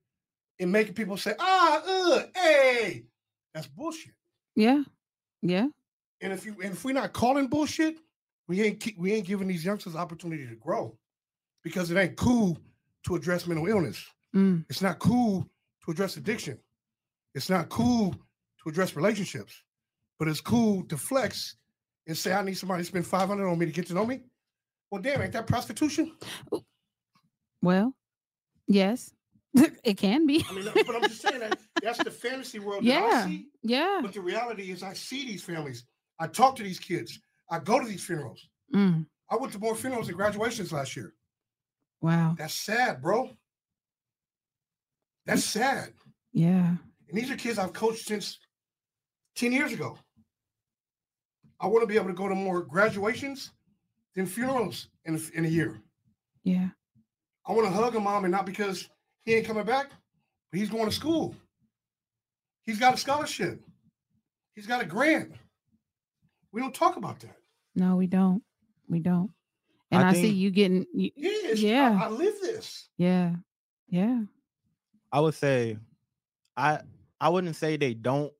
and 0.58 0.72
making 0.72 0.94
people 0.94 1.16
say, 1.16 1.34
ah, 1.38 1.82
uh, 1.84 2.22
hey, 2.34 3.04
that's 3.54 3.66
bullshit. 3.66 4.14
yeah. 4.54 4.82
Yeah. 5.42 5.68
And 6.20 6.32
if 6.32 6.44
you 6.44 6.54
and 6.62 6.72
if 6.72 6.84
we're 6.84 6.92
not 6.92 7.12
calling 7.14 7.46
bullshit, 7.46 7.96
we 8.46 8.60
ain't 8.62 8.80
keep, 8.80 8.98
we 8.98 9.12
ain't 9.12 9.26
giving 9.26 9.48
these 9.48 9.64
youngsters 9.64 9.96
opportunity 9.96 10.46
to 10.46 10.54
grow 10.56 10.98
because 11.62 11.90
it 11.90 11.96
ain't 11.96 12.16
cool 12.16 12.58
to 13.06 13.16
address 13.16 13.46
mental 13.46 13.66
illness. 13.66 14.04
Mm. 14.34 14.64
It's 14.68 14.82
not 14.82 14.98
cool 14.98 15.48
to 15.84 15.90
address 15.90 16.16
addiction. 16.16 16.58
It's 17.34 17.48
not 17.48 17.68
cool 17.68 18.12
to 18.12 18.68
address 18.68 18.96
relationships, 18.96 19.62
but 20.18 20.28
it's 20.28 20.40
cool 20.40 20.84
to 20.84 20.96
flex 20.96 21.56
and 22.06 22.16
say, 22.16 22.32
I 22.32 22.42
need 22.42 22.58
somebody 22.58 22.82
to 22.82 22.86
spend 22.86 23.06
500 23.06 23.48
on 23.48 23.58
me 23.58 23.66
to 23.66 23.72
get 23.72 23.86
to 23.86 23.94
know 23.94 24.04
me. 24.04 24.20
Well, 24.90 25.00
damn, 25.00 25.22
ain't 25.22 25.32
that 25.32 25.46
prostitution? 25.46 26.12
Well, 27.62 27.94
yes, 28.66 29.12
it 29.84 29.96
can 29.96 30.26
be. 30.26 30.44
I 30.48 30.52
mean, 30.52 30.64
but 30.74 30.94
I'm 30.94 31.02
just 31.02 31.22
saying 31.22 31.40
that 31.40 31.58
that's 31.82 32.02
the 32.02 32.10
fantasy 32.10 32.58
world 32.58 32.84
that 32.84 33.02
I 33.02 33.08
yeah. 33.08 33.26
see. 33.26 33.46
Yeah. 33.62 33.98
But 34.02 34.12
the 34.12 34.20
reality 34.20 34.70
is, 34.70 34.82
I 34.82 34.92
see 34.92 35.26
these 35.26 35.42
families. 35.42 35.84
I 36.18 36.26
talk 36.26 36.56
to 36.56 36.62
these 36.62 36.78
kids. 36.78 37.18
I 37.50 37.58
go 37.58 37.80
to 37.80 37.86
these 37.86 38.04
funerals. 38.04 38.48
Mm. 38.74 39.06
I 39.28 39.36
went 39.36 39.52
to 39.52 39.58
more 39.58 39.74
funerals 39.74 40.08
and 40.08 40.16
graduations 40.16 40.72
last 40.72 40.96
year. 40.96 41.14
Wow. 42.00 42.34
That's 42.38 42.54
sad, 42.54 43.02
bro. 43.02 43.30
That's 45.26 45.44
sad. 45.44 45.92
Yeah. 46.32 46.76
And 47.08 47.18
these 47.18 47.30
are 47.30 47.36
kids 47.36 47.58
I've 47.58 47.72
coached 47.72 48.06
since 48.06 48.38
10 49.36 49.52
years 49.52 49.72
ago. 49.72 49.98
I 51.60 51.66
want 51.66 51.82
to 51.82 51.86
be 51.86 51.96
able 51.96 52.08
to 52.08 52.14
go 52.14 52.28
to 52.28 52.34
more 52.34 52.62
graduations 52.62 53.50
than 54.14 54.26
funerals 54.26 54.88
in 55.04 55.20
in 55.34 55.44
a 55.44 55.48
year. 55.48 55.82
Yeah. 56.42 56.68
I 57.46 57.52
want 57.52 57.66
to 57.66 57.72
hug 57.72 57.94
a 57.96 58.00
mom 58.00 58.24
and 58.24 58.32
not 58.32 58.46
because 58.46 58.88
he 59.30 59.36
ain't 59.36 59.46
coming 59.46 59.64
back, 59.64 59.90
but 60.50 60.58
he's 60.58 60.68
going 60.70 60.86
to 60.86 60.90
school. 60.94 61.34
He's 62.64 62.78
got 62.80 62.94
a 62.94 62.96
scholarship. 62.96 63.60
He's 64.56 64.66
got 64.66 64.82
a 64.82 64.84
grant. 64.84 65.32
We 66.52 66.60
don't 66.60 66.74
talk 66.74 66.96
about 66.96 67.20
that. 67.20 67.36
No, 67.76 67.94
we 67.96 68.08
don't. 68.08 68.42
We 68.88 68.98
don't. 68.98 69.30
And 69.92 70.02
I 70.02 70.10
I, 70.10 70.12
see 70.14 70.28
you 70.28 70.50
getting. 70.50 70.84
You, 70.92 71.10
Yeah, 71.16 71.52
Yeah. 71.54 71.98
I, 72.02 72.06
I 72.06 72.08
live 72.08 72.34
this. 72.42 72.88
yeah. 72.96 73.34
Yeah. 73.88 74.22
I 75.12 75.20
would 75.20 75.34
say 75.34 75.76
I 76.56 76.80
I 77.20 77.28
wouldn't 77.28 77.56
say 77.56 77.76
they 77.76 77.94
don't 77.94 78.32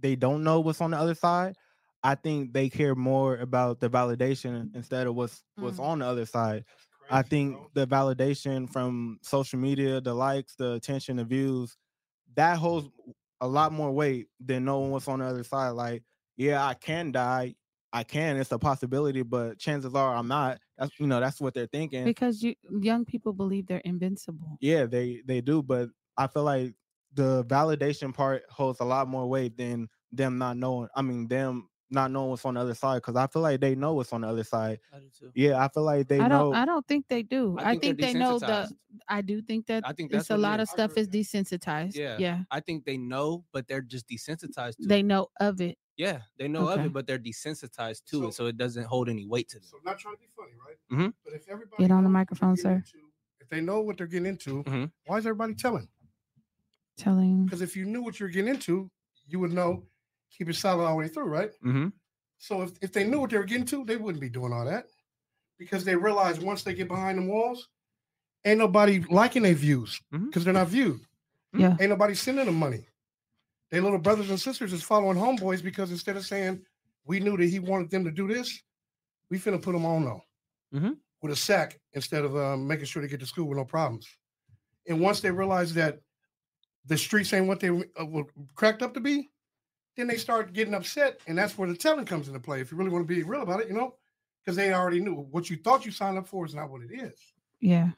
they 0.00 0.16
don't 0.16 0.44
know 0.44 0.60
what's 0.60 0.80
on 0.82 0.90
the 0.92 0.98
other 0.98 1.14
side. 1.14 1.56
I 2.02 2.14
think 2.14 2.52
they 2.52 2.68
care 2.68 2.94
more 2.94 3.36
about 3.36 3.80
the 3.80 3.88
validation 3.90 4.74
instead 4.74 5.06
of 5.06 5.14
what's 5.14 5.42
what's 5.56 5.78
Mm. 5.78 5.84
on 5.84 5.98
the 6.00 6.06
other 6.06 6.26
side. 6.26 6.64
I 7.10 7.22
Crazy, 7.22 7.22
think 7.22 7.56
bro. 7.56 7.70
the 7.74 7.86
validation 7.86 8.70
from 8.70 9.18
social 9.22 9.58
media, 9.58 10.00
the 10.00 10.14
likes, 10.14 10.56
the 10.56 10.74
attention, 10.74 11.16
the 11.16 11.24
views, 11.24 11.76
that 12.34 12.58
holds 12.58 12.88
a 13.40 13.48
lot 13.48 13.72
more 13.72 13.92
weight 13.92 14.28
than 14.40 14.64
knowing 14.64 14.90
what's 14.90 15.08
on 15.08 15.20
the 15.20 15.26
other 15.26 15.44
side. 15.44 15.70
Like, 15.70 16.04
yeah, 16.36 16.64
I 16.66 16.74
can 16.74 17.12
die. 17.12 17.56
I 17.92 18.04
can. 18.04 18.36
It's 18.36 18.52
a 18.52 18.58
possibility, 18.58 19.22
but 19.22 19.58
chances 19.58 19.94
are 19.94 20.14
I'm 20.14 20.28
not. 20.28 20.60
That's 20.76 20.98
you 21.00 21.06
know, 21.06 21.20
that's 21.20 21.40
what 21.40 21.54
they're 21.54 21.66
thinking. 21.66 22.04
Because 22.04 22.42
you 22.42 22.54
young 22.80 23.04
people 23.04 23.32
believe 23.32 23.66
they're 23.66 23.78
invincible. 23.78 24.58
Yeah, 24.60 24.86
they 24.86 25.22
they 25.24 25.40
do, 25.40 25.62
but 25.62 25.90
I 26.16 26.26
feel 26.26 26.44
like 26.44 26.74
the 27.12 27.44
validation 27.44 28.12
part 28.12 28.42
holds 28.50 28.80
a 28.80 28.84
lot 28.84 29.08
more 29.08 29.26
weight 29.26 29.56
than 29.56 29.88
them 30.12 30.38
not 30.38 30.56
knowing. 30.56 30.88
I 30.94 31.02
mean, 31.02 31.28
them 31.28 31.67
not 31.90 32.10
knowing 32.10 32.30
what's 32.30 32.44
on 32.44 32.54
the 32.54 32.60
other 32.60 32.74
side 32.74 32.96
because 32.96 33.16
I 33.16 33.26
feel 33.26 33.42
like 33.42 33.60
they 33.60 33.74
know 33.74 33.94
what's 33.94 34.12
on 34.12 34.20
the 34.22 34.28
other 34.28 34.44
side. 34.44 34.78
I 34.94 34.98
do 34.98 35.06
too. 35.18 35.30
Yeah, 35.34 35.64
I 35.64 35.68
feel 35.68 35.82
like 35.84 36.06
they 36.08 36.20
I 36.20 36.28
know. 36.28 36.44
don't. 36.52 36.54
I 36.54 36.64
don't 36.64 36.86
think 36.86 37.06
they 37.08 37.22
do. 37.22 37.56
I 37.58 37.62
I 37.62 37.78
think 37.78 37.82
they're 37.82 37.94
think, 38.08 38.12
they 38.14 38.18
know 38.18 38.38
the. 38.38 38.70
I 39.08 39.20
do 39.22 39.40
think 39.40 39.66
that 39.66 39.84
I 39.86 39.92
think 39.92 40.10
it's 40.12 40.28
that's 40.28 40.30
a 40.30 40.36
lot 40.36 40.60
of 40.60 40.64
is. 40.64 40.70
Stuff 40.70 40.96
is 40.96 41.08
desensitized. 41.08 41.94
Yeah. 41.96 42.16
Yeah. 42.18 42.40
I 42.50 42.60
think 42.60 42.84
they 42.84 42.96
know, 42.98 43.44
but 43.52 43.66
they're 43.68 43.80
just 43.80 44.06
desensitized 44.08 44.76
to 44.78 44.86
They 44.86 45.00
it. 45.00 45.04
know 45.06 45.28
of 45.40 45.60
it. 45.60 45.78
Yeah, 45.96 46.20
they 46.38 46.46
know 46.46 46.68
of 46.68 46.84
it, 46.84 46.92
but 46.92 47.06
they're 47.08 47.18
desensitized 47.18 48.04
to 48.10 48.20
So- 48.22 48.28
it, 48.28 48.34
so 48.34 48.46
it 48.46 48.56
doesn't 48.56 48.84
hold 48.84 49.08
any 49.08 49.26
weight 49.26 49.48
to 49.48 49.56
them. 49.58 49.64
So 49.68 49.78
I'm 49.78 49.84
not 49.84 49.98
trying 49.98 50.14
to 50.14 50.20
be 50.20 50.28
funny, 50.36 50.52
right? 50.64 50.76
Mm-hmm. 50.92 51.08
But 51.24 51.34
if 51.34 51.48
everybody 51.48 51.82
Get 51.82 51.90
on 51.90 52.04
the 52.04 52.08
knows 52.10 52.12
what 52.28 52.38
they're 52.38 52.48
microphone, 52.48 52.54
getting 52.54 52.62
sir. 52.70 52.74
into- 52.76 53.08
if 53.40 53.48
they 53.48 53.60
know 53.60 53.80
what 53.80 53.96
they're 53.98 54.06
getting 54.06 54.26
into, 54.26 54.62
Mhm. 54.62 54.92
why 55.06 55.16
is 55.18 55.26
everybody 55.26 55.54
telling? 55.54 55.88
Telling. 56.96 57.44
Because 57.44 57.62
if 57.62 57.76
you 57.76 57.84
knew 57.84 58.02
what 58.02 58.18
you're 58.20 58.28
getting 58.28 58.54
into, 58.54 58.90
you 59.26 59.38
would 59.40 59.52
know, 59.52 59.84
keep 60.36 60.48
it 60.48 60.54
solid 60.56 60.84
all 60.84 60.90
the 60.90 60.96
way 60.96 61.08
through, 61.08 61.26
right? 61.26 61.50
Mm-hmm. 61.64 61.88
So 62.38 62.62
if, 62.62 62.70
if 62.82 62.92
they 62.92 63.04
knew 63.04 63.20
what 63.20 63.30
they 63.30 63.38
were 63.38 63.44
getting 63.44 63.66
to, 63.66 63.84
they 63.84 63.96
wouldn't 63.96 64.20
be 64.20 64.28
doing 64.28 64.52
all 64.52 64.64
that. 64.64 64.86
Because 65.58 65.84
they 65.84 65.96
realize 65.96 66.38
once 66.38 66.62
they 66.62 66.72
get 66.74 66.86
behind 66.86 67.18
the 67.18 67.22
walls, 67.26 67.68
ain't 68.44 68.58
nobody 68.60 69.02
liking 69.10 69.42
their 69.42 69.54
views 69.54 70.00
because 70.12 70.44
they're 70.44 70.52
not 70.54 70.68
viewed. 70.68 71.00
Yeah. 71.52 71.76
Ain't 71.80 71.90
nobody 71.90 72.14
sending 72.14 72.46
them 72.46 72.54
money. 72.54 72.86
Their 73.70 73.82
little 73.82 73.98
brothers 73.98 74.30
and 74.30 74.38
sisters 74.40 74.72
is 74.72 74.82
following 74.82 75.18
homeboys 75.18 75.62
because 75.62 75.90
instead 75.90 76.16
of 76.16 76.24
saying 76.24 76.62
we 77.04 77.18
knew 77.20 77.36
that 77.36 77.48
he 77.48 77.58
wanted 77.58 77.90
them 77.90 78.04
to 78.04 78.10
do 78.12 78.28
this, 78.28 78.62
we 79.30 79.38
finna 79.38 79.60
put 79.60 79.72
them 79.72 79.84
on 79.84 80.04
though 80.04 80.22
Mhm. 80.74 80.96
with 81.22 81.32
a 81.32 81.36
sack 81.36 81.80
instead 81.94 82.24
of 82.24 82.36
um, 82.36 82.66
making 82.66 82.84
sure 82.86 83.02
they 83.02 83.08
get 83.08 83.20
to 83.20 83.26
school 83.26 83.46
with 83.48 83.58
no 83.58 83.64
problems. 83.64 84.06
And 84.86 85.00
once 85.00 85.20
they 85.20 85.30
realize 85.30 85.74
that 85.74 85.98
the 86.86 86.96
streets 86.96 87.32
ain't 87.32 87.46
what 87.48 87.60
they 87.60 87.70
uh, 87.70 88.06
were 88.06 88.24
cracked 88.54 88.82
up 88.82 88.94
to 88.94 89.00
be, 89.00 89.28
then 89.98 90.06
they 90.06 90.16
start 90.16 90.52
getting 90.52 90.74
upset, 90.74 91.20
and 91.26 91.36
that's 91.36 91.58
where 91.58 91.68
the 91.68 91.76
telling 91.76 92.06
comes 92.06 92.28
into 92.28 92.38
play. 92.38 92.60
If 92.60 92.70
you 92.70 92.78
really 92.78 92.90
want 92.90 93.06
to 93.06 93.14
be 93.14 93.22
real 93.24 93.42
about 93.42 93.60
it, 93.60 93.66
you 93.68 93.74
know, 93.74 93.96
because 94.44 94.54
they 94.56 94.72
already 94.72 95.00
knew 95.00 95.14
what 95.14 95.50
you 95.50 95.56
thought 95.56 95.84
you 95.84 95.90
signed 95.90 96.16
up 96.16 96.28
for 96.28 96.46
is 96.46 96.54
not 96.54 96.70
what 96.70 96.82
it 96.82 96.92
is. 96.92 97.18
Yeah. 97.60 97.88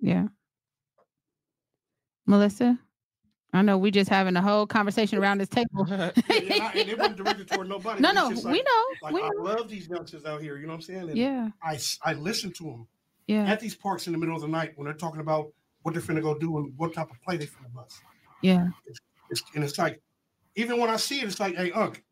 Yeah. 0.00 0.28
Melissa, 2.26 2.78
I 3.52 3.60
know 3.62 3.76
we 3.76 3.90
just 3.90 4.08
having 4.08 4.34
a 4.36 4.40
whole 4.40 4.66
conversation 4.66 5.18
around 5.18 5.38
this 5.38 5.48
table. 5.50 5.86
Yeah, 5.88 6.10
and, 6.30 6.62
I, 6.62 6.72
and 6.72 6.88
it 6.88 6.98
wasn't 6.98 7.16
directed 7.18 7.48
toward 7.48 7.68
nobody. 7.68 8.00
no, 8.00 8.12
no, 8.12 8.30
just 8.30 8.46
we 8.46 8.62
know. 8.62 8.84
Like 9.02 9.12
we 9.14 9.20
I 9.22 9.28
know. 9.28 9.42
love 9.42 9.68
these 9.68 9.88
youngsters 9.88 10.24
out 10.24 10.40
here. 10.40 10.56
You 10.56 10.62
know 10.66 10.72
what 10.72 10.76
I'm 10.76 10.82
saying? 10.82 11.08
And 11.10 11.18
Yeah. 11.18 11.48
I 11.62 12.14
listen 12.14 12.50
to 12.54 12.64
them 12.64 12.88
Yeah. 13.26 13.44
at 13.44 13.60
these 13.60 13.74
parks 13.74 14.06
in 14.06 14.12
the 14.14 14.18
middle 14.18 14.34
of 14.34 14.40
the 14.40 14.48
night 14.48 14.72
when 14.76 14.86
they're 14.86 14.94
talking 14.94 15.20
about 15.20 15.52
what 15.82 15.92
they're 15.92 16.02
finna 16.02 16.22
go 16.22 16.38
do 16.38 16.56
and 16.58 16.72
what 16.78 16.94
type 16.94 17.10
of 17.10 17.20
play 17.22 17.36
they 17.36 17.46
finna 17.46 17.72
bust. 17.74 18.00
Yeah. 18.42 18.68
It's, 19.28 19.42
and 19.54 19.62
it's 19.62 19.78
like, 19.78 20.00
even 20.56 20.80
when 20.80 20.90
I 20.90 20.96
see 20.96 21.20
it, 21.20 21.24
it's 21.24 21.40
like, 21.40 21.56
hey, 21.56 21.72
Unc, 21.72 22.02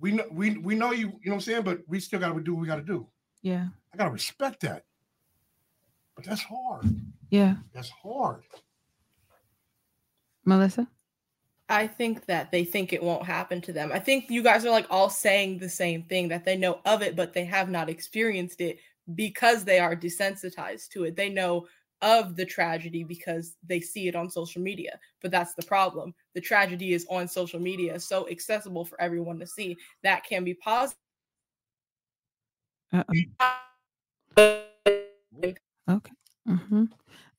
we 0.00 0.12
know 0.12 0.24
we 0.30 0.58
we 0.58 0.74
know 0.74 0.92
you. 0.92 0.98
You 0.98 1.04
know 1.06 1.12
what 1.24 1.34
I'm 1.34 1.40
saying? 1.40 1.62
But 1.62 1.80
we 1.86 2.00
still 2.00 2.20
got 2.20 2.34
to 2.34 2.40
do 2.40 2.54
what 2.54 2.60
we 2.62 2.66
got 2.66 2.76
to 2.76 2.82
do. 2.82 3.06
Yeah. 3.42 3.66
I 3.92 3.96
gotta 3.96 4.10
respect 4.10 4.60
that. 4.60 4.84
But 6.14 6.24
that's 6.24 6.42
hard. 6.42 7.00
Yeah. 7.30 7.56
That's 7.72 7.90
hard. 7.90 8.42
Melissa? 10.44 10.88
I 11.68 11.86
think 11.86 12.26
that 12.26 12.50
they 12.50 12.64
think 12.64 12.92
it 12.92 13.02
won't 13.02 13.26
happen 13.26 13.60
to 13.62 13.72
them. 13.72 13.92
I 13.92 13.98
think 13.98 14.30
you 14.30 14.42
guys 14.42 14.64
are 14.64 14.70
like 14.70 14.86
all 14.90 15.10
saying 15.10 15.58
the 15.58 15.68
same 15.68 16.02
thing 16.04 16.28
that 16.28 16.44
they 16.44 16.56
know 16.56 16.80
of 16.86 17.02
it, 17.02 17.14
but 17.14 17.34
they 17.34 17.44
have 17.44 17.68
not 17.68 17.90
experienced 17.90 18.60
it 18.60 18.78
because 19.14 19.64
they 19.64 19.78
are 19.78 19.94
desensitized 19.94 20.88
to 20.90 21.04
it. 21.04 21.16
They 21.16 21.28
know 21.28 21.66
of 22.02 22.36
the 22.36 22.44
tragedy 22.44 23.02
because 23.04 23.56
they 23.66 23.80
see 23.80 24.08
it 24.08 24.14
on 24.14 24.30
social 24.30 24.62
media. 24.62 24.98
But 25.20 25.30
that's 25.30 25.54
the 25.54 25.62
problem. 25.62 26.14
The 26.34 26.40
tragedy 26.40 26.92
is 26.92 27.06
on 27.10 27.26
social 27.28 27.58
media, 27.60 27.98
so 27.98 28.28
accessible 28.28 28.84
for 28.84 29.00
everyone 29.00 29.38
to 29.40 29.46
see. 29.46 29.76
That 30.02 30.24
can 30.24 30.44
be 30.44 30.54
positive. 30.54 30.98
Uh-oh. 32.92 33.12
Okay. 35.90 36.12
hmm 36.46 36.84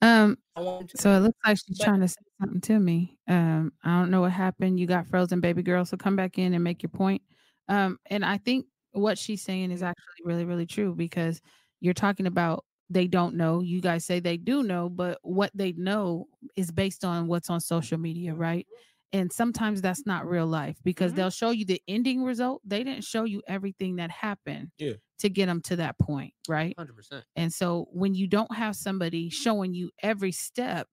Um, 0.01 0.37
I 0.55 0.61
want 0.61 0.89
to- 0.91 0.97
so 0.97 1.11
it 1.17 1.19
looks 1.19 1.37
like 1.45 1.57
she's 1.57 1.77
But- 1.77 1.85
trying 1.85 1.99
to 2.01 2.07
say 2.07 2.21
something 2.39 2.61
to 2.61 2.79
me. 2.79 3.17
Um, 3.27 3.73
I 3.83 3.99
don't 3.99 4.11
know 4.11 4.21
what 4.21 4.31
happened. 4.31 4.79
You 4.79 4.87
got 4.87 5.07
frozen, 5.07 5.41
baby 5.41 5.61
girl. 5.61 5.83
So 5.85 5.97
come 5.97 6.15
back 6.15 6.37
in 6.37 6.53
and 6.53 6.63
make 6.63 6.81
your 6.83 6.89
point. 6.89 7.21
Um, 7.67 7.99
and 8.07 8.23
I 8.25 8.37
think 8.37 8.65
what 8.91 9.17
she's 9.17 9.41
saying 9.43 9.71
is 9.71 9.83
actually 9.83 10.23
really, 10.25 10.45
really 10.45 10.65
true 10.65 10.95
because 10.95 11.41
you're 11.81 11.93
talking 11.93 12.27
about 12.27 12.65
they 12.89 13.07
don't 13.07 13.35
know. 13.35 13.61
You 13.61 13.81
guys 13.81 14.05
say 14.05 14.19
they 14.19 14.37
do 14.37 14.63
know, 14.63 14.89
but 14.89 15.19
what 15.21 15.51
they 15.53 15.73
know 15.73 16.27
is 16.55 16.71
based 16.71 17.05
on 17.05 17.27
what's 17.27 17.49
on 17.49 17.61
social 17.61 17.97
media, 17.97 18.33
right? 18.33 18.65
And 19.13 19.31
sometimes 19.31 19.81
that's 19.81 20.05
not 20.05 20.27
real 20.27 20.47
life 20.47 20.77
because 20.83 21.13
Mhm. 21.13 21.15
they'll 21.15 21.29
show 21.31 21.51
you 21.51 21.65
the 21.65 21.81
ending 21.87 22.23
result. 22.23 22.61
They 22.65 22.83
didn't 22.83 23.03
show 23.03 23.23
you 23.23 23.41
everything 23.47 23.95
that 23.97 24.11
happened 24.11 24.71
Yeah. 24.77 24.93
to 25.19 25.29
get 25.29 25.47
them 25.47 25.61
to 25.63 25.75
that 25.77 25.97
point, 25.99 26.33
right? 26.47 26.75
Hundred 26.77 26.95
percent. 26.95 27.25
And 27.35 27.53
so 27.53 27.87
when 27.91 28.13
you 28.15 28.27
don't 28.27 28.53
have 28.55 28.75
somebody 28.75 29.29
showing 29.29 29.73
you 29.73 29.91
every 30.01 30.31
step, 30.31 30.87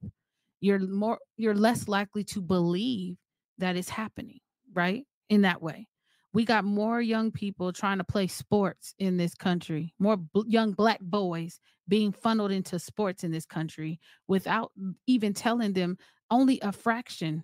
you're 0.61 0.79
more 0.81 1.19
you're 1.37 1.55
less 1.55 1.89
likely 1.89 2.25
to 2.25 2.41
believe 2.43 3.17
that 3.59 3.77
it's 3.77 3.91
happening, 3.91 4.41
right? 4.73 5.05
In 5.29 5.43
that 5.43 5.63
way. 5.63 5.89
We 6.37 6.45
got 6.45 6.67
more 6.67 7.01
young 7.01 7.33
people 7.33 7.73
trying 7.73 7.97
to 7.97 8.05
play 8.05 8.27
sports 8.27 8.95
in 8.99 9.17
this 9.17 9.35
country, 9.35 9.95
more 9.99 10.19
bl- 10.19 10.43
young 10.47 10.73
black 10.73 11.01
boys 11.01 11.61
being 11.89 12.13
funneled 12.13 12.53
into 12.53 12.79
sports 12.79 13.25
in 13.25 13.31
this 13.33 13.47
country 13.47 13.99
without 14.29 14.71
even 15.07 15.33
telling 15.33 15.73
them 15.73 15.97
only 16.31 16.61
a 16.61 16.73
fraction 16.73 17.43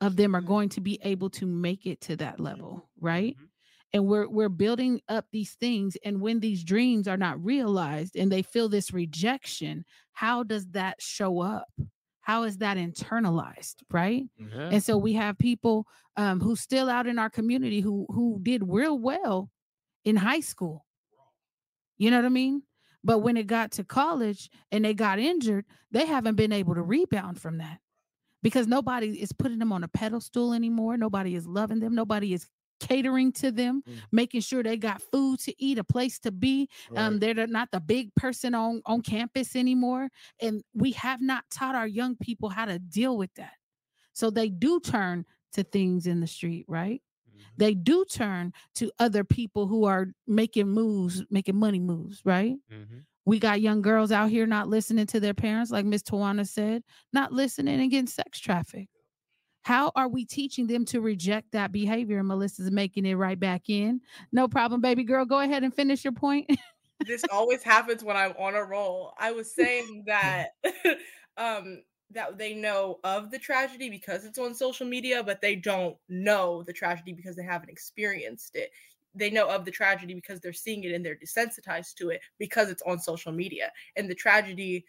of 0.00 0.16
them 0.16 0.34
are 0.34 0.40
going 0.42 0.70
to 0.70 0.80
be 0.80 0.98
able 1.04 1.30
to 1.30 1.46
make 1.46 1.86
it 1.86 2.00
to 2.02 2.16
that 2.16 2.40
level, 2.40 2.90
right? 3.00 3.36
Mhm. 3.38 3.48
and 3.92 4.06
we're 4.06 4.28
we're 4.28 4.48
building 4.48 5.00
up 5.08 5.26
these 5.30 5.54
things 5.54 5.96
and 6.04 6.20
when 6.20 6.40
these 6.40 6.64
dreams 6.64 7.06
are 7.06 7.16
not 7.16 7.42
realized 7.44 8.16
and 8.16 8.32
they 8.32 8.42
feel 8.42 8.68
this 8.68 8.92
rejection 8.92 9.84
how 10.12 10.42
does 10.42 10.66
that 10.72 11.00
show 11.00 11.40
up 11.40 11.68
how 12.26 12.42
is 12.42 12.58
that 12.58 12.76
internalized 12.76 13.76
right? 13.88 14.24
Yeah. 14.36 14.70
and 14.72 14.82
so 14.82 14.96
we 14.98 15.12
have 15.12 15.38
people 15.38 15.86
um, 16.16 16.40
who 16.40 16.56
still 16.56 16.90
out 16.90 17.06
in 17.06 17.20
our 17.20 17.30
community 17.30 17.80
who 17.80 18.04
who 18.08 18.40
did 18.42 18.64
real 18.66 18.98
well 18.98 19.48
in 20.04 20.16
high 20.16 20.40
school. 20.40 20.84
You 21.98 22.10
know 22.10 22.16
what 22.16 22.24
i 22.26 22.30
mean? 22.30 22.62
But 23.04 23.20
when 23.20 23.36
it 23.36 23.46
got 23.46 23.70
to 23.72 23.84
college 23.84 24.50
and 24.72 24.84
they 24.84 24.92
got 24.92 25.20
injured 25.20 25.66
they 25.92 26.04
haven't 26.04 26.34
been 26.34 26.50
able 26.50 26.74
to 26.74 26.82
rebound 26.82 27.40
from 27.40 27.58
that 27.58 27.78
because 28.42 28.66
nobody 28.66 29.10
is 29.22 29.30
putting 29.30 29.60
them 29.60 29.72
on 29.72 29.84
a 29.84 29.88
pedestal 29.88 30.52
anymore. 30.52 30.96
Nobody 30.96 31.36
is 31.36 31.46
loving 31.46 31.78
them. 31.78 31.94
Nobody 31.94 32.32
is 32.32 32.48
catering 32.80 33.32
to 33.32 33.50
them 33.50 33.82
Mm. 33.86 33.98
making 34.12 34.40
sure 34.42 34.62
they 34.62 34.76
got 34.76 35.00
food 35.02 35.40
to 35.40 35.54
eat 35.62 35.78
a 35.78 35.84
place 35.84 36.18
to 36.20 36.30
be 36.32 36.68
um 36.96 37.18
they're 37.18 37.46
not 37.46 37.70
the 37.72 37.80
big 37.80 38.14
person 38.14 38.54
on 38.54 38.82
on 38.86 39.00
campus 39.02 39.56
anymore 39.56 40.08
and 40.40 40.62
we 40.74 40.92
have 40.92 41.20
not 41.20 41.44
taught 41.50 41.74
our 41.74 41.86
young 41.86 42.16
people 42.16 42.48
how 42.48 42.64
to 42.66 42.78
deal 42.78 43.16
with 43.16 43.32
that 43.34 43.54
so 44.12 44.30
they 44.30 44.48
do 44.48 44.80
turn 44.80 45.24
to 45.52 45.62
things 45.62 46.06
in 46.06 46.20
the 46.20 46.26
street 46.26 46.64
right 46.68 47.02
Mhm. 47.28 47.40
they 47.56 47.74
do 47.74 48.04
turn 48.04 48.52
to 48.74 48.90
other 48.98 49.24
people 49.24 49.66
who 49.66 49.84
are 49.84 50.08
making 50.26 50.68
moves 50.68 51.24
making 51.30 51.56
money 51.56 51.80
moves 51.80 52.20
right 52.24 52.56
Mhm. 52.70 53.04
we 53.24 53.38
got 53.38 53.60
young 53.60 53.82
girls 53.82 54.12
out 54.12 54.30
here 54.30 54.46
not 54.46 54.68
listening 54.68 55.06
to 55.06 55.20
their 55.20 55.34
parents 55.34 55.70
like 55.70 55.86
miss 55.86 56.02
tawana 56.02 56.46
said 56.46 56.82
not 57.12 57.32
listening 57.32 57.80
and 57.80 57.90
getting 57.90 58.06
sex 58.06 58.38
trafficked 58.38 58.90
how 59.66 59.90
are 59.96 60.08
we 60.08 60.24
teaching 60.24 60.68
them 60.68 60.84
to 60.84 61.00
reject 61.00 61.50
that 61.52 61.72
behavior 61.72 62.18
and 62.18 62.28
melissa's 62.28 62.70
making 62.70 63.04
it 63.04 63.14
right 63.14 63.40
back 63.40 63.68
in 63.68 64.00
no 64.32 64.46
problem 64.46 64.80
baby 64.80 65.02
girl 65.04 65.24
go 65.24 65.40
ahead 65.40 65.64
and 65.64 65.74
finish 65.74 66.04
your 66.04 66.12
point 66.12 66.48
this 67.04 67.24
always 67.30 67.62
happens 67.62 68.02
when 68.02 68.16
I'm 68.16 68.32
on 68.38 68.54
a 68.54 68.64
roll. 68.64 69.12
I 69.18 69.32
was 69.32 69.54
saying 69.54 70.04
that 70.06 70.50
um 71.36 71.82
that 72.12 72.38
they 72.38 72.54
know 72.54 73.00
of 73.02 73.30
the 73.30 73.38
tragedy 73.38 73.90
because 73.90 74.24
it's 74.24 74.38
on 74.38 74.54
social 74.54 74.86
media, 74.86 75.22
but 75.24 75.40
they 75.40 75.56
don't 75.56 75.96
know 76.08 76.62
the 76.62 76.72
tragedy 76.72 77.12
because 77.12 77.34
they 77.34 77.42
haven't 77.42 77.70
experienced 77.70 78.54
it. 78.54 78.70
They 79.14 79.30
know 79.30 79.48
of 79.48 79.64
the 79.64 79.72
tragedy 79.72 80.14
because 80.14 80.40
they're 80.40 80.52
seeing 80.52 80.84
it 80.84 80.92
and 80.92 81.04
they're 81.04 81.16
desensitized 81.16 81.94
to 81.94 82.10
it 82.10 82.20
because 82.38 82.70
it's 82.70 82.82
on 82.82 83.00
social 83.00 83.32
media. 83.32 83.72
And 83.96 84.08
the 84.08 84.14
tragedy, 84.14 84.84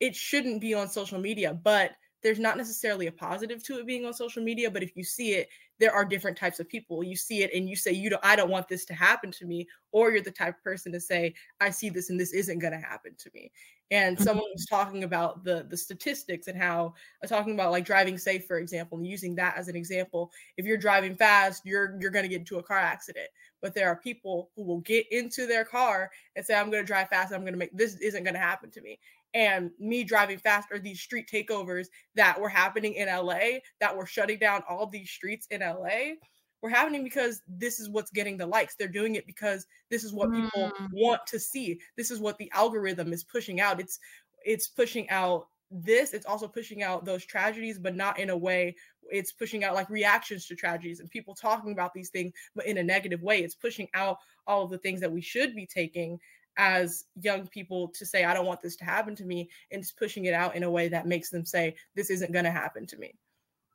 it 0.00 0.16
shouldn't 0.16 0.60
be 0.60 0.74
on 0.74 0.88
social 0.88 1.20
media, 1.20 1.54
but 1.54 1.92
there's 2.26 2.40
not 2.40 2.56
necessarily 2.56 3.06
a 3.06 3.12
positive 3.12 3.62
to 3.64 3.78
it 3.78 3.86
being 3.86 4.04
on 4.04 4.12
social 4.14 4.42
media. 4.42 4.70
But 4.70 4.82
if 4.82 4.96
you 4.96 5.04
see 5.04 5.32
it, 5.34 5.48
there 5.78 5.92
are 5.92 6.04
different 6.04 6.36
types 6.36 6.60
of 6.60 6.68
people. 6.68 7.04
You 7.04 7.16
see 7.16 7.42
it 7.42 7.52
and 7.54 7.68
you 7.68 7.76
say, 7.76 7.92
you 7.92 8.10
don't, 8.10 8.24
I 8.24 8.36
don't 8.36 8.50
want 8.50 8.68
this 8.68 8.84
to 8.86 8.94
happen 8.94 9.30
to 9.32 9.46
me, 9.46 9.68
or 9.92 10.10
you're 10.10 10.22
the 10.22 10.30
type 10.30 10.56
of 10.58 10.64
person 10.64 10.92
to 10.92 11.00
say, 11.00 11.34
I 11.60 11.70
see 11.70 11.90
this 11.90 12.10
and 12.10 12.18
this 12.20 12.32
isn't 12.32 12.58
going 12.58 12.72
to 12.72 12.80
happen 12.80 13.14
to 13.18 13.30
me. 13.34 13.52
And 13.92 14.18
Mhm. 14.18 14.20
someone 14.20 14.46
was 14.52 14.66
talking 14.66 15.04
about 15.04 15.44
the 15.44 15.64
the 15.70 15.76
statistics 15.76 16.48
and 16.48 16.58
how 16.58 16.94
uh, 17.22 17.26
talking 17.28 17.54
about 17.54 17.70
like 17.70 17.84
driving 17.84 18.18
safe, 18.18 18.44
for 18.46 18.58
example, 18.58 18.98
and 18.98 19.06
using 19.06 19.36
that 19.36 19.56
as 19.56 19.68
an 19.68 19.76
example. 19.76 20.32
If 20.56 20.66
you're 20.66 20.76
driving 20.76 21.14
fast, 21.16 21.64
you're 21.64 21.96
you're 22.00 22.10
going 22.10 22.24
to 22.24 22.28
get 22.28 22.40
into 22.40 22.58
a 22.58 22.62
car 22.64 22.78
accident. 22.78 23.28
But 23.62 23.74
there 23.74 23.88
are 23.88 23.96
people 23.96 24.50
who 24.56 24.64
will 24.64 24.80
get 24.80 25.06
into 25.12 25.46
their 25.46 25.64
car 25.64 26.10
and 26.34 26.44
say, 26.44 26.54
I'm 26.54 26.70
going 26.70 26.82
to 26.82 26.86
drive 26.86 27.08
fast. 27.10 27.32
I'm 27.32 27.42
going 27.42 27.52
to 27.54 27.58
make 27.58 27.76
this 27.76 27.96
isn't 28.00 28.24
going 28.24 28.34
to 28.34 28.40
happen 28.40 28.70
to 28.72 28.80
me. 28.80 28.98
And 29.36 29.70
me 29.78 30.02
driving 30.02 30.38
fast 30.38 30.72
are 30.72 30.78
these 30.78 30.98
street 31.00 31.28
takeovers 31.30 31.88
that 32.14 32.40
were 32.40 32.48
happening 32.48 32.94
in 32.94 33.06
LA 33.08 33.58
that 33.80 33.94
were 33.94 34.06
shutting 34.06 34.38
down 34.38 34.62
all 34.66 34.86
these 34.86 35.10
streets 35.10 35.46
in 35.50 35.60
LA 35.60 36.14
were 36.62 36.70
happening 36.70 37.04
because 37.04 37.42
this 37.46 37.78
is 37.78 37.90
what's 37.90 38.10
getting 38.10 38.38
the 38.38 38.46
likes. 38.46 38.76
They're 38.76 38.88
doing 38.88 39.14
it 39.16 39.26
because 39.26 39.66
this 39.90 40.04
is 40.04 40.14
what 40.14 40.32
people 40.32 40.72
Mm. 40.80 40.88
want 40.92 41.26
to 41.26 41.38
see. 41.38 41.78
This 41.98 42.10
is 42.10 42.18
what 42.18 42.38
the 42.38 42.50
algorithm 42.52 43.12
is 43.12 43.24
pushing 43.24 43.60
out. 43.60 43.78
It's 43.78 43.98
it's 44.46 44.68
pushing 44.68 45.10
out 45.10 45.48
this. 45.70 46.14
It's 46.14 46.24
also 46.24 46.48
pushing 46.48 46.82
out 46.82 47.04
those 47.04 47.24
tragedies, 47.26 47.78
but 47.78 47.94
not 47.96 48.18
in 48.18 48.30
a 48.30 48.36
way. 48.36 48.74
It's 49.10 49.32
pushing 49.32 49.64
out 49.64 49.74
like 49.74 49.90
reactions 49.90 50.46
to 50.46 50.56
tragedies 50.56 51.00
and 51.00 51.10
people 51.10 51.34
talking 51.34 51.72
about 51.72 51.92
these 51.92 52.08
things, 52.10 52.32
but 52.54 52.64
in 52.66 52.78
a 52.78 52.82
negative 52.82 53.22
way. 53.22 53.40
It's 53.42 53.54
pushing 53.54 53.88
out 53.92 54.18
all 54.46 54.64
of 54.64 54.70
the 54.70 54.78
things 54.78 55.00
that 55.00 55.12
we 55.12 55.20
should 55.20 55.54
be 55.54 55.66
taking 55.66 56.18
as 56.56 57.04
young 57.20 57.46
people 57.46 57.88
to 57.88 58.06
say, 58.06 58.24
I 58.24 58.34
don't 58.34 58.46
want 58.46 58.62
this 58.62 58.76
to 58.76 58.84
happen 58.84 59.14
to 59.16 59.24
me, 59.24 59.50
and 59.70 59.80
it's 59.80 59.92
pushing 59.92 60.24
it 60.24 60.34
out 60.34 60.56
in 60.56 60.62
a 60.62 60.70
way 60.70 60.88
that 60.88 61.06
makes 61.06 61.30
them 61.30 61.44
say, 61.44 61.74
This 61.94 62.10
isn't 62.10 62.32
going 62.32 62.44
to 62.44 62.50
happen 62.50 62.86
to 62.86 62.96
me 62.96 63.14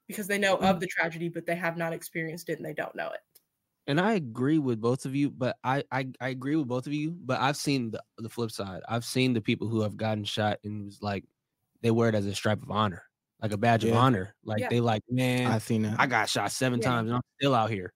because 0.07 0.27
they 0.27 0.37
know 0.37 0.55
of 0.57 0.77
mm. 0.77 0.79
the 0.79 0.87
tragedy, 0.87 1.29
but 1.29 1.45
they 1.45 1.55
have 1.55 1.77
not 1.77 1.93
experienced 1.93 2.49
it 2.49 2.57
and 2.57 2.65
they 2.65 2.73
don't 2.73 2.95
know 2.95 3.09
it. 3.09 3.21
And 3.87 3.99
I 3.99 4.13
agree 4.13 4.59
with 4.59 4.79
both 4.79 5.05
of 5.05 5.15
you, 5.15 5.29
but 5.29 5.57
I, 5.63 5.83
I 5.91 6.07
I 6.19 6.29
agree 6.29 6.55
with 6.55 6.67
both 6.67 6.85
of 6.85 6.93
you, 6.93 7.11
but 7.11 7.39
I've 7.39 7.57
seen 7.57 7.91
the, 7.91 8.01
the 8.19 8.29
flip 8.29 8.51
side. 8.51 8.81
I've 8.87 9.05
seen 9.05 9.33
the 9.33 9.41
people 9.41 9.67
who 9.67 9.81
have 9.81 9.97
gotten 9.97 10.23
shot 10.23 10.59
and 10.63 10.83
it 10.83 10.85
was 10.85 11.01
like 11.01 11.25
they 11.81 11.91
wear 11.91 12.09
it 12.09 12.15
as 12.15 12.25
a 12.25 12.35
stripe 12.35 12.61
of 12.61 12.69
honor, 12.69 13.03
like 13.41 13.53
a 13.53 13.57
badge 13.57 13.83
of 13.83 13.93
honor. 13.95 14.35
Like 14.43 14.61
Yeah. 14.61 14.69
they 14.69 14.79
like, 14.79 15.01
man, 15.09 15.51
I 15.51 15.57
seen 15.57 15.81
that. 15.83 15.99
I 15.99 16.05
got 16.05 16.29
shot 16.29 16.51
seven 16.51 16.79
Yeah. 16.79 16.89
times 16.89 17.09
and 17.09 17.15
I'm 17.15 17.21
still 17.39 17.55
out 17.55 17.71
here. 17.71 17.93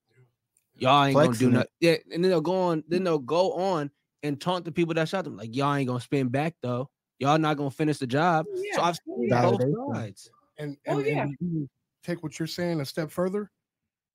Y'all 0.74 1.04
ain't 1.04 1.16
gonna 1.16 1.32
do 1.32 1.50
nothing. 1.50 1.70
Yeah, 1.80 1.96
and 2.12 2.22
then 2.22 2.30
they'll 2.30 2.40
go 2.40 2.60
on, 2.60 2.82
then 2.88 3.04
they'll 3.04 3.18
go 3.18 3.52
on 3.52 3.90
and 4.26 4.40
taunt 4.40 4.64
the 4.64 4.72
people 4.72 4.94
that 4.94 5.08
shot 5.08 5.24
them. 5.24 5.36
Like, 5.36 5.54
y'all 5.54 5.74
ain't 5.74 5.88
gonna 5.88 6.00
spin 6.00 6.28
back 6.28 6.54
though. 6.62 6.90
Y'all 7.18 7.38
not 7.38 7.56
gonna 7.56 7.70
finish 7.70 7.98
the 7.98 8.06
job. 8.06 8.46
Oh, 8.48 8.56
so 8.56 8.62
Yeah. 8.64 8.82
I've 8.82 8.96
seen 8.96 9.28
both 9.30 9.94
sides. 9.94 10.30
And, 10.58 10.76
Oh, 10.86 10.98
yeah. 10.98 11.22
and 11.40 11.68
take 12.02 12.22
what 12.22 12.38
you're 12.38 12.46
saying 12.46 12.80
a 12.80 12.84
step 12.84 13.10
further. 13.10 13.50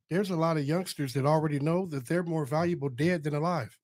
There's 0.10 0.30
a 0.30 0.36
lot 0.36 0.58
of 0.58 0.66
youngsters 0.66 1.14
that 1.14 1.26
already 1.26 1.60
know 1.60 1.86
that 1.88 2.06
they're 2.06 2.24
more 2.24 2.46
valuable 2.46 2.90
dead 2.90 3.24
than 3.24 3.36
alive. 3.36 3.78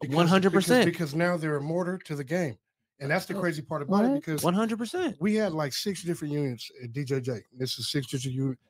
Because- 0.00 0.16
100%. 0.30 0.52
Because, 0.52 0.84
because 0.84 1.14
now 1.14 1.36
they're 1.36 1.56
a 1.56 1.60
mortar 1.62 1.98
to 1.98 2.16
the 2.16 2.24
game. 2.24 2.58
And 3.00 3.10
that's 3.10 3.26
the 3.26 3.36
oh, 3.36 3.40
crazy 3.40 3.60
part 3.62 3.82
about 3.82 4.04
it 4.04 4.14
because 4.14 4.42
One 4.44 4.54
hundred 4.54 4.78
percent. 4.78 5.16
we 5.20 5.34
had 5.34 5.52
like 5.52 5.72
six 5.72 6.02
different 6.02 6.32
units 6.32 6.70
at 6.82 6.92
DJJ. 6.92 7.42
This 7.52 7.78
is 7.78 7.90
six 7.90 8.06
different 8.06 8.36
units. 8.36 8.60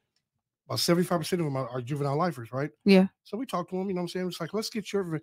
About 0.67 0.79
75% 0.79 1.33
of 1.33 1.39
them 1.41 1.57
are, 1.57 1.69
are 1.69 1.83
juvenile 1.83 2.17
lifers, 2.17 2.51
right? 2.51 2.71
Yeah. 2.87 3.09
So 3.23 3.37
we 3.37 3.45
talked 3.45 3.69
to 3.71 3.77
them, 3.77 3.87
you 3.89 3.95
know 3.95 3.99
what 4.01 4.05
I'm 4.05 4.09
saying? 4.09 4.29
It's 4.29 4.41
like, 4.41 4.55
let's 4.55 4.71
get 4.71 4.93
your 4.95 5.21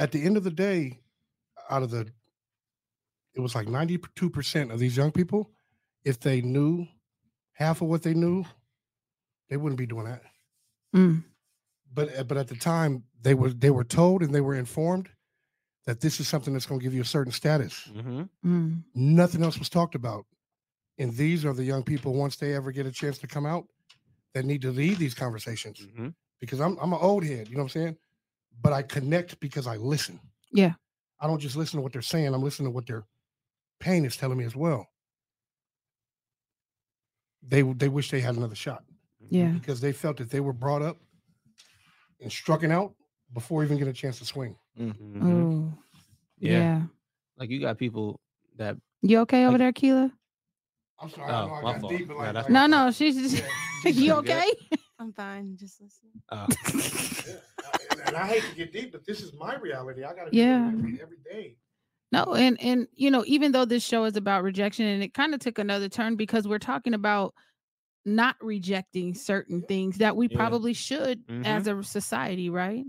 at 0.00 0.12
the 0.12 0.24
end 0.24 0.36
of 0.36 0.42
the 0.42 0.50
day, 0.50 0.98
out 1.68 1.82
of 1.84 1.90
the 1.90 2.08
it 3.34 3.40
was 3.40 3.54
like 3.54 3.68
92% 3.68 4.72
of 4.72 4.80
these 4.80 4.96
young 4.96 5.12
people, 5.12 5.50
if 6.04 6.18
they 6.18 6.40
knew 6.40 6.88
half 7.52 7.80
of 7.80 7.86
what 7.86 8.02
they 8.02 8.14
knew, 8.14 8.44
they 9.48 9.56
wouldn't 9.56 9.78
be 9.78 9.86
doing 9.86 10.06
that. 10.06 10.22
Mm. 10.96 11.22
But 11.92 12.18
uh, 12.18 12.24
but 12.24 12.38
at 12.38 12.48
the 12.48 12.56
time 12.56 13.04
they 13.20 13.34
were 13.34 13.50
they 13.50 13.70
were 13.70 13.84
told 13.84 14.22
and 14.22 14.34
they 14.34 14.40
were 14.40 14.54
informed 14.54 15.10
that 15.86 16.00
this 16.00 16.18
is 16.18 16.26
something 16.26 16.52
that's 16.54 16.66
going 16.66 16.80
to 16.80 16.84
give 16.84 16.94
you 16.94 17.02
a 17.02 17.04
certain 17.04 17.32
status. 17.32 17.88
Mm-hmm. 17.94 18.22
Mm. 18.44 18.82
Nothing 18.94 19.42
else 19.44 19.58
was 19.58 19.68
talked 19.68 19.94
about. 19.94 20.24
And 20.98 21.14
these 21.14 21.44
are 21.44 21.52
the 21.52 21.64
young 21.64 21.82
people 21.82 22.14
once 22.14 22.36
they 22.36 22.54
ever 22.54 22.72
get 22.72 22.86
a 22.86 22.92
chance 22.92 23.18
to 23.18 23.26
come 23.26 23.46
out 23.46 23.66
that 24.34 24.44
need 24.44 24.62
to 24.62 24.70
lead 24.70 24.98
these 24.98 25.14
conversations. 25.14 25.80
Mm-hmm. 25.80 26.08
Because 26.40 26.60
I'm 26.60 26.78
I'm 26.80 26.92
an 26.92 26.98
old 27.02 27.24
head, 27.24 27.48
you 27.48 27.56
know 27.56 27.64
what 27.64 27.74
I'm 27.74 27.80
saying? 27.82 27.96
But 28.62 28.72
I 28.72 28.82
connect 28.82 29.38
because 29.40 29.66
I 29.66 29.76
listen. 29.76 30.18
Yeah. 30.52 30.72
I 31.20 31.26
don't 31.26 31.38
just 31.40 31.56
listen 31.56 31.78
to 31.78 31.82
what 31.82 31.92
they're 31.92 32.02
saying, 32.02 32.32
I'm 32.34 32.42
listening 32.42 32.68
to 32.68 32.74
what 32.74 32.86
their 32.86 33.04
pain 33.78 34.04
is 34.04 34.16
telling 34.16 34.38
me 34.38 34.44
as 34.44 34.56
well. 34.56 34.86
They 37.42 37.62
they 37.62 37.88
wish 37.88 38.10
they 38.10 38.20
had 38.20 38.36
another 38.36 38.54
shot 38.54 38.84
Yeah. 39.30 39.48
because 39.48 39.80
they 39.80 39.92
felt 39.92 40.18
that 40.18 40.30
they 40.30 40.40
were 40.40 40.52
brought 40.52 40.82
up 40.82 40.98
and 42.20 42.30
strucken 42.30 42.70
out 42.70 42.94
before 43.32 43.64
even 43.64 43.78
getting 43.78 43.90
a 43.90 43.94
chance 43.94 44.18
to 44.18 44.24
swing. 44.24 44.56
Mhm. 44.78 45.22
Oh. 45.22 45.78
Yeah. 46.38 46.50
Yeah. 46.52 46.82
Like 47.38 47.50
you 47.50 47.60
got 47.60 47.78
people 47.78 48.20
that 48.56 48.76
You 49.02 49.20
okay 49.20 49.44
over 49.44 49.52
Like- 49.52 49.58
there, 49.60 49.72
Keela? 49.72 50.12
I'm 51.02 51.08
sorry, 51.08 51.30
Oh, 51.32 51.34
I 51.34 51.58
I 51.58 51.62
my 51.62 51.72
got 51.72 51.80
fault. 51.80 51.92
deep, 51.96 52.08
but 52.08 52.16
like, 52.18 52.32
that's 52.34 52.44
like- 52.44 52.52
No, 52.52 52.66
no. 52.66 52.90
She's 52.90 53.16
just. 53.16 53.42
Yeah, 53.84 53.90
you 53.90 54.12
okay? 54.20 54.52
I'm 54.98 55.14
fine. 55.14 55.56
Just 55.58 55.80
listen. 55.80 56.10
uh, 56.28 56.46
Yeah, 57.26 57.36
and, 57.90 58.00
and 58.06 58.16
I 58.16 58.26
hate 58.26 58.42
to 58.50 58.56
get 58.56 58.72
deep, 58.72 58.92
but 58.92 59.04
this 59.06 59.20
is 59.20 59.32
my 59.38 59.56
reality. 59.56 60.04
I 60.04 60.14
got 60.14 60.30
to 60.30 60.36
Yeah. 60.36 60.68
every, 60.68 61.00
every 61.02 61.18
day. 61.24 61.56
No, 62.12 62.34
and 62.34 62.60
and 62.60 62.88
you 62.94 63.10
know, 63.10 63.22
even 63.26 63.52
though 63.52 63.64
this 63.64 63.84
show 63.84 64.04
is 64.04 64.16
about 64.16 64.42
rejection, 64.42 64.86
and 64.86 65.02
it 65.02 65.14
kind 65.14 65.32
of 65.32 65.40
took 65.40 65.58
another 65.58 65.88
turn 65.88 66.16
because 66.16 66.48
we're 66.48 66.58
talking 66.58 66.94
about 66.94 67.34
not 68.04 68.34
rejecting 68.40 69.14
certain 69.14 69.62
things 69.62 69.98
that 69.98 70.16
we 70.16 70.26
Yeah. 70.28 70.36
probably 70.36 70.72
should 70.72 71.22
as 71.44 71.66
mm-hmm. 71.66 71.80
a 71.80 71.84
society, 71.84 72.50
right? 72.50 72.84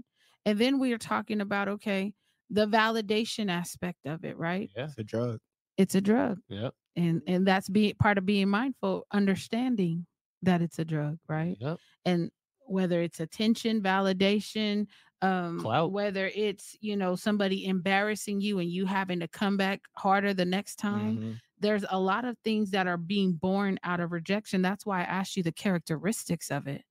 And 0.46 0.58
then 0.58 0.80
we 0.80 0.92
are 0.94 0.98
talking 0.98 1.40
about 1.42 1.68
okay, 1.68 2.14
the 2.50 2.66
validation 2.66 3.52
aspect 3.52 4.08
of 4.08 4.26
it, 4.26 4.38
right? 4.38 4.72
yeah. 4.76 4.86
It's 4.86 4.98
a 4.98 5.04
drug. 5.04 5.40
It's 5.78 5.94
a 5.96 6.02
drug, 6.02 6.40
Yep. 6.50 6.74
and 6.96 7.22
and 7.28 7.46
that's 7.48 7.70
being 7.70 7.94
part 7.96 8.18
of 8.18 8.26
being 8.26 8.50
mindful, 8.50 9.06
understanding 9.12 10.08
that 10.42 10.64
it's 10.64 10.80
a 10.80 10.86
drug, 10.86 11.20
right? 11.30 11.58
Yep. 11.60 11.78
and 12.06 12.32
whether 12.72 13.02
it's 13.02 13.20
attention 13.20 13.82
validation 13.82 14.88
um 15.22 15.60
Clout. 15.60 15.92
whether 15.92 16.32
it's 16.34 16.76
you 16.82 16.96
know 16.96 17.16
somebody 17.16 17.66
embarrassing 17.68 18.42
you 18.42 18.60
and 18.60 18.70
you 18.72 18.86
having 18.86 19.20
to 19.20 19.28
come 19.28 19.58
back 19.58 19.82
harder 19.98 20.34
the 20.34 20.46
next 20.46 20.78
time 20.78 21.18
Mhm. 21.18 21.40
there's 21.60 21.86
a 21.90 22.00
lot 22.00 22.26
of 22.26 22.38
things 22.44 22.72
that 22.72 22.88
are 22.88 22.98
being 22.98 23.34
born 23.34 23.78
out 23.84 24.00
of 24.00 24.12
rejection 24.12 24.62
that's 24.62 24.86
why 24.86 25.02
i 25.02 25.04
asked 25.04 25.38
you 25.38 25.44
the 25.44 25.52
characteristics 25.52 26.50
of 26.50 26.68
it 26.68 26.84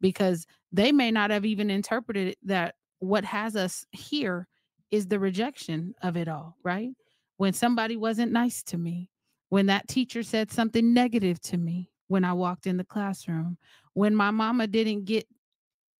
because 0.00 0.46
they 0.72 0.90
may 0.92 1.10
not 1.10 1.30
have 1.30 1.44
even 1.44 1.70
interpreted 1.70 2.36
that 2.42 2.74
what 2.98 3.24
has 3.24 3.54
us 3.56 3.84
here 3.92 4.48
is 4.90 5.06
the 5.06 5.18
rejection 5.18 5.94
of 6.02 6.16
it 6.16 6.26
all 6.28 6.56
right 6.64 6.90
when 7.36 7.52
somebody 7.52 7.96
wasn't 7.96 8.32
nice 8.32 8.62
to 8.64 8.78
me 8.78 9.10
when 9.50 9.66
that 9.66 9.86
teacher 9.86 10.22
said 10.24 10.50
something 10.50 10.92
negative 10.92 11.40
to 11.40 11.56
me 11.56 11.90
when 12.08 12.24
i 12.24 12.32
walked 12.32 12.66
in 12.66 12.76
the 12.76 12.84
classroom 12.84 13.56
when 13.94 14.14
my 14.14 14.30
mama 14.30 14.66
didn't 14.66 15.04
get 15.04 15.26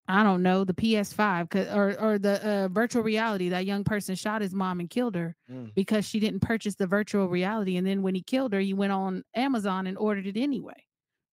I 0.09 0.23
don't 0.23 0.45
know 0.45 0.63
the 0.63 0.73
PS5 0.73 1.75
or 1.75 2.01
or 2.01 2.17
the 2.21 2.35
uh, 2.49 2.69
virtual 2.69 3.03
reality 3.03 3.49
that 3.49 3.67
young 3.67 3.83
person 3.83 4.15
shot 4.15 4.41
his 4.41 4.55
mom 4.55 4.79
and 4.79 4.89
killed 4.89 5.17
her 5.17 5.35
Mm. 5.51 5.75
because 5.75 6.05
she 6.09 6.21
didn't 6.21 6.41
purchase 6.41 6.77
the 6.77 6.87
virtual 6.87 7.29
reality 7.29 7.77
and 7.77 7.85
then 7.85 8.03
when 8.03 8.15
he 8.15 8.23
killed 8.23 8.53
her 8.53 8.61
he 8.61 8.73
went 8.73 8.93
on 8.93 9.25
Amazon 9.35 9.89
and 9.89 9.99
ordered 9.99 10.29
it 10.29 10.37
anyway 10.37 10.81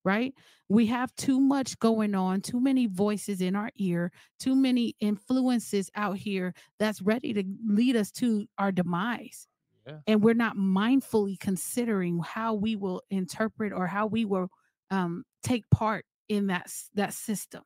right 0.04 0.34
we 0.70 0.88
have 0.88 1.14
too 1.18 1.40
much 1.40 1.78
going 1.78 2.16
on 2.16 2.42
too 2.42 2.60
many 2.60 2.88
voices 2.88 3.42
in 3.42 3.56
our 3.56 3.70
ear 3.78 4.12
too 4.40 4.56
many 4.56 4.96
influences 5.00 5.92
out 5.96 6.18
here 6.18 6.52
that's 6.80 7.00
ready 7.00 7.32
to 7.32 7.44
lead 7.68 7.96
us 7.96 8.12
to 8.12 8.48
our 8.58 8.72
demise 8.72 9.48
Yeah. 9.86 10.00
and 10.08 10.24
we're 10.24 10.34
not 10.34 10.58
mindfully 10.58 11.40
considering 11.40 12.22
how 12.26 12.56
we 12.56 12.76
will 12.76 13.04
interpret 13.12 13.72
or 13.72 13.86
how 13.86 14.08
we 14.08 14.26
will 14.26 14.50
um, 14.94 15.24
take 15.44 15.70
part 15.72 16.06
in 16.30 16.48
that 16.48 16.72
that 16.96 17.14
system 17.14 17.64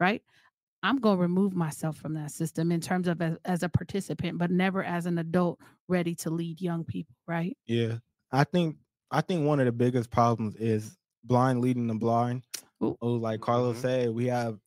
right 0.00 0.22
i'm 0.82 0.98
going 0.98 1.16
to 1.18 1.22
remove 1.22 1.54
myself 1.54 1.96
from 1.96 2.14
that 2.14 2.30
system 2.30 2.72
in 2.72 2.80
terms 2.80 3.08
of 3.08 3.22
as, 3.22 3.36
as 3.44 3.62
a 3.62 3.68
participant 3.68 4.38
but 4.38 4.50
never 4.50 4.84
as 4.84 5.06
an 5.06 5.18
adult 5.18 5.60
ready 5.88 6.14
to 6.14 6.30
lead 6.30 6.60
young 6.60 6.84
people 6.84 7.16
right 7.28 7.56
Yeah. 7.66 7.98
I 8.30 8.44
think 8.44 8.78
I 9.10 9.20
think 9.20 9.46
one 9.46 9.60
of 9.60 9.66
the 9.66 9.72
biggest 9.72 10.10
problems 10.10 10.56
is 10.56 10.96
blind 11.24 11.60
leading 11.60 11.86
the 11.86 11.94
blind. 11.94 12.44
Ooh. 12.82 12.96
Oh, 13.00 13.14
like 13.14 13.40
Carlos 13.40 13.78
Mhm. 13.78 13.82
said, 13.82 14.10
we 14.10 14.26
have 14.26 14.58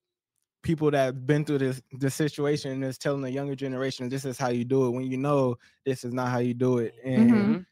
people 0.63 0.91
that 0.91 1.05
have 1.05 1.27
been 1.27 1.45
through 1.45 1.59
this 1.59 1.81
this 1.93 2.15
situation 2.15 2.71
and 2.71 2.83
is 2.85 2.97
telling 2.97 3.21
the 3.21 3.31
younger 3.31 3.55
generation 3.55 4.09
this 4.09 4.25
is 4.25 4.37
how 4.37 4.49
you 4.49 4.65
do 4.65 4.87
it 4.87 4.91
when 4.91 5.05
you 5.05 5.17
know 5.17 5.57
this 5.85 6.03
is 6.03 6.13
not 6.13 6.29
how 6.29 6.39
you 6.39 6.53
do 6.53 6.79
it. 6.79 6.95
And 7.03 7.57
Mhm. 7.57 7.65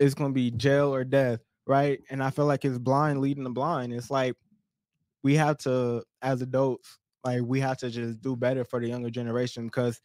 it's 0.00 0.14
gonna 0.14 0.34
be 0.34 0.50
jail 0.52 0.94
or 0.94 1.04
death, 1.04 1.40
right? 1.66 2.00
And 2.10 2.22
I 2.22 2.30
feel 2.30 2.46
like 2.46 2.64
it's 2.64 2.78
blind 2.78 3.20
leading 3.20 3.44
the 3.44 3.50
blind. 3.50 3.92
It's 3.92 4.10
like 4.10 4.36
we 5.22 5.34
have 5.36 5.58
to, 5.58 6.04
as 6.22 6.42
adults, 6.42 6.98
like 7.24 7.42
we 7.42 7.60
have 7.60 7.78
to 7.78 7.90
just 7.90 8.20
do 8.20 8.36
better 8.36 8.64
for 8.64 8.80
the 8.80 8.88
younger 8.88 9.10
generation 9.10 9.66
because 9.66 10.00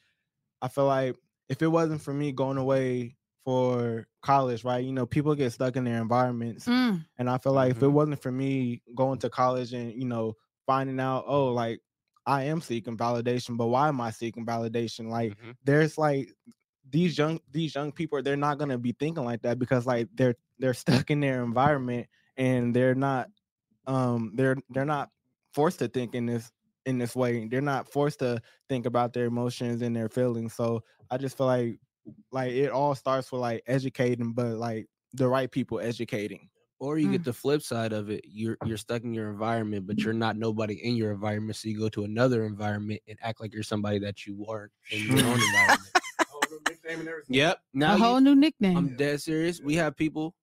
I 0.61 0.67
feel 0.67 0.85
like 0.87 1.15
if 1.49 1.61
it 1.61 1.67
wasn't 1.67 2.01
for 2.01 2.13
me 2.13 2.31
going 2.31 2.57
away 2.57 3.17
for 3.45 4.07
college, 4.21 4.63
right? 4.63 4.83
You 4.83 4.91
know, 4.93 5.05
people 5.05 5.35
get 5.35 5.51
stuck 5.51 5.75
in 5.75 5.83
their 5.85 6.01
environments. 6.01 6.69
Mm, 6.69 7.05
And 7.17 7.29
I 7.29 7.37
feel 7.37 7.53
like 7.53 7.71
if 7.71 7.81
it 7.81 7.87
Mhm. 7.87 7.89
wasn't 7.89 8.21
for 8.21 8.31
me 8.31 8.83
going 8.95 9.19
to 9.19 9.29
college 9.29 9.73
and, 9.73 9.93
you 9.93 10.05
know, 10.05 10.35
finding 10.67 10.99
out, 10.99 11.25
oh, 11.27 11.47
like 11.53 11.81
I 12.25 12.43
am 12.45 12.61
seeking 12.61 12.97
validation, 12.97 13.57
but 13.57 13.67
why 13.67 13.87
am 13.87 14.01
I 14.01 14.11
seeking 14.11 14.45
validation? 14.45 15.09
Like 15.09 15.35
Mhm. 15.39 15.57
there's 15.63 15.97
like 15.97 16.33
these 16.89 17.17
young 17.17 17.39
these 17.51 17.75
young 17.75 17.91
people 17.91 18.21
they're 18.23 18.37
not 18.37 18.57
gonna 18.57 18.77
be 18.77 18.93
thinking 18.93 19.25
like 19.25 19.41
that 19.41 19.59
because 19.59 19.85
like 19.85 20.07
they're 20.13 20.35
they're 20.59 20.73
stuck 20.73 21.09
in 21.11 21.19
their 21.19 21.43
environment 21.43 22.07
and 22.37 22.75
they're 22.75 22.95
not 22.95 23.29
um 23.85 24.33
they're 24.35 24.57
they're 24.69 24.85
not 24.85 25.09
forced 25.53 25.79
to 25.79 25.87
think 25.87 26.13
in 26.15 26.25
this 26.25 26.51
in 26.85 26.97
this 26.97 27.15
way. 27.15 27.45
They're 27.47 27.61
not 27.61 27.91
forced 27.91 28.19
to 28.19 28.41
think 28.69 28.85
about 28.85 29.11
their 29.13 29.25
emotions 29.25 29.81
and 29.81 29.95
their 29.95 30.07
feelings. 30.09 30.53
So 30.53 30.83
I 31.11 31.17
just 31.17 31.37
feel 31.37 31.47
like 31.47 31.79
like 32.31 32.51
it 32.51 32.71
all 32.71 32.95
starts 32.95 33.31
with 33.31 33.41
like 33.41 33.63
educating, 33.67 34.31
but 34.33 34.55
like 34.57 34.87
the 35.13 35.27
right 35.27 35.51
people 35.51 35.79
educating. 35.79 36.49
Or 36.79 36.97
you 36.99 37.07
Mm. 37.07 37.11
get 37.13 37.23
the 37.23 37.33
flip 37.33 37.61
side 37.63 37.91
of 37.91 38.09
it. 38.11 38.21
You're 38.25 38.55
you're 38.65 38.77
stuck 38.77 39.03
in 39.03 39.13
your 39.13 39.29
environment, 39.31 39.87
but 39.87 39.99
you're 39.99 40.13
not 40.13 40.37
nobody 40.37 40.75
in 40.75 40.95
your 40.95 41.11
environment. 41.11 41.55
So 41.55 41.69
you 41.69 41.79
go 41.79 41.89
to 41.89 42.03
another 42.03 42.45
environment 42.45 43.01
and 43.07 43.17
act 43.21 43.41
like 43.41 43.51
you're 43.53 43.63
somebody 43.63 43.97
that 43.99 44.25
you 44.27 44.35
weren't 44.35 44.71
in 44.91 45.01
your 45.07 45.25
own 45.25 45.41
environment. 45.41 45.81
Oh, 46.33 46.39
the 46.49 46.69
nickname 46.69 46.99
and 47.01 47.09
everything. 47.09 47.35
Yep. 47.35 47.59
Now 47.73 47.93
a 47.93 47.97
you- 47.97 48.03
whole 48.03 48.19
new 48.21 48.35
nickname 48.35 48.77
I'm 48.77 48.95
dead 48.95 49.21
serious. 49.21 49.59
We 49.59 49.73
have 49.75 49.95
people. 49.95 50.35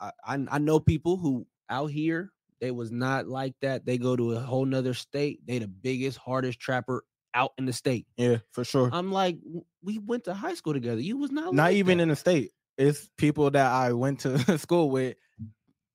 I, 0.00 0.10
I 0.24 0.46
I 0.50 0.58
know 0.58 0.80
people 0.80 1.16
who 1.16 1.46
out 1.70 1.90
here 1.90 2.30
they 2.60 2.70
was 2.70 2.90
not 2.90 3.26
like 3.28 3.54
that. 3.60 3.84
They 3.84 3.98
go 3.98 4.16
to 4.16 4.32
a 4.32 4.40
whole 4.40 4.64
nother 4.64 4.94
state. 4.94 5.40
They 5.46 5.58
the 5.58 5.68
biggest, 5.68 6.16
hardest 6.18 6.58
trapper 6.58 7.04
out 7.34 7.52
in 7.58 7.66
the 7.66 7.72
state. 7.72 8.06
Yeah, 8.16 8.38
for 8.52 8.64
sure. 8.64 8.88
I'm 8.92 9.12
like, 9.12 9.36
we 9.82 9.98
went 9.98 10.24
to 10.24 10.32
high 10.34 10.54
school 10.54 10.72
together. 10.72 11.00
You 11.00 11.18
was 11.18 11.30
not 11.30 11.52
not 11.52 11.64
like 11.66 11.76
even 11.76 11.98
that." 11.98 12.04
in 12.04 12.08
the 12.08 12.16
state. 12.16 12.52
It's 12.78 13.10
people 13.18 13.50
that 13.50 13.70
I 13.70 13.92
went 13.92 14.20
to 14.20 14.38
school 14.58 14.90
with, 14.90 15.16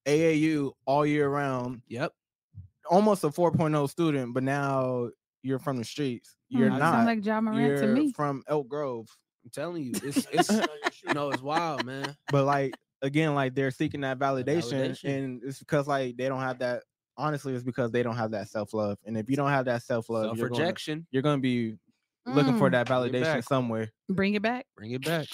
AAU 0.08 0.72
all 0.86 1.06
year 1.06 1.30
round, 1.30 1.82
Yep. 1.88 2.14
almost 2.90 3.24
a 3.24 3.30
4.0 3.30 3.90
student, 3.90 4.34
but 4.34 4.44
now 4.44 5.10
you're 5.44 5.60
from 5.60 5.78
the 5.78 5.84
streets. 5.86 6.36
You're 6.50 6.70
Hmm, 6.70 6.80
not. 6.80 6.94
Sound 6.94 7.06
like 7.06 7.26
Ja 7.26 7.42
Morant 7.42 7.62
you're 7.62 7.78
to 7.82 7.88
me. 7.88 8.12
from 8.14 8.44
Elk 8.48 8.68
Grove. 8.68 9.08
I'm 9.44 9.50
telling 9.52 9.84
you, 9.84 10.00
it's 10.04 10.28
it's 10.32 10.50
no, 11.10 11.30
it's 11.32 11.42
wild, 11.42 11.86
man. 11.86 12.16
But 12.30 12.46
like 12.46 12.76
again, 13.02 13.36
like 13.36 13.56
they're 13.56 13.72
seeking 13.72 14.02
that 14.02 14.20
validation, 14.20 14.92
validation. 14.92 15.18
and 15.18 15.42
it's 15.44 15.60
because 15.60 15.88
like 15.88 16.18
they 16.18 16.28
don't 16.28 16.42
have 16.42 16.60
that. 16.60 16.84
Honestly, 17.18 17.54
it's 17.54 17.64
because 17.64 17.92
they 17.92 18.04
don't 18.04 18.16
have 18.16 18.32
that 18.32 18.48
self 18.48 18.74
love, 18.74 18.98
and 19.06 19.18
if 19.18 19.30
you 19.30 19.36
don't 19.36 19.50
have 19.50 19.66
that 19.66 19.84
self 19.84 20.10
love, 20.10 20.26
Self 20.26 20.38
you're 20.38 20.50
gonna, 20.50 20.64
rejection. 20.64 21.06
you're 21.12 21.22
gonna 21.22 21.42
be 21.42 21.76
looking 22.26 22.58
for 22.58 22.70
Mm, 22.70 22.72
that 22.72 22.88
validation 22.88 23.22
back. 23.22 23.44
somewhere. 23.44 23.92
Bring 24.10 24.34
it 24.36 24.42
back. 24.42 24.66
Bring 24.76 24.92
it 24.92 25.04
back. 25.04 25.28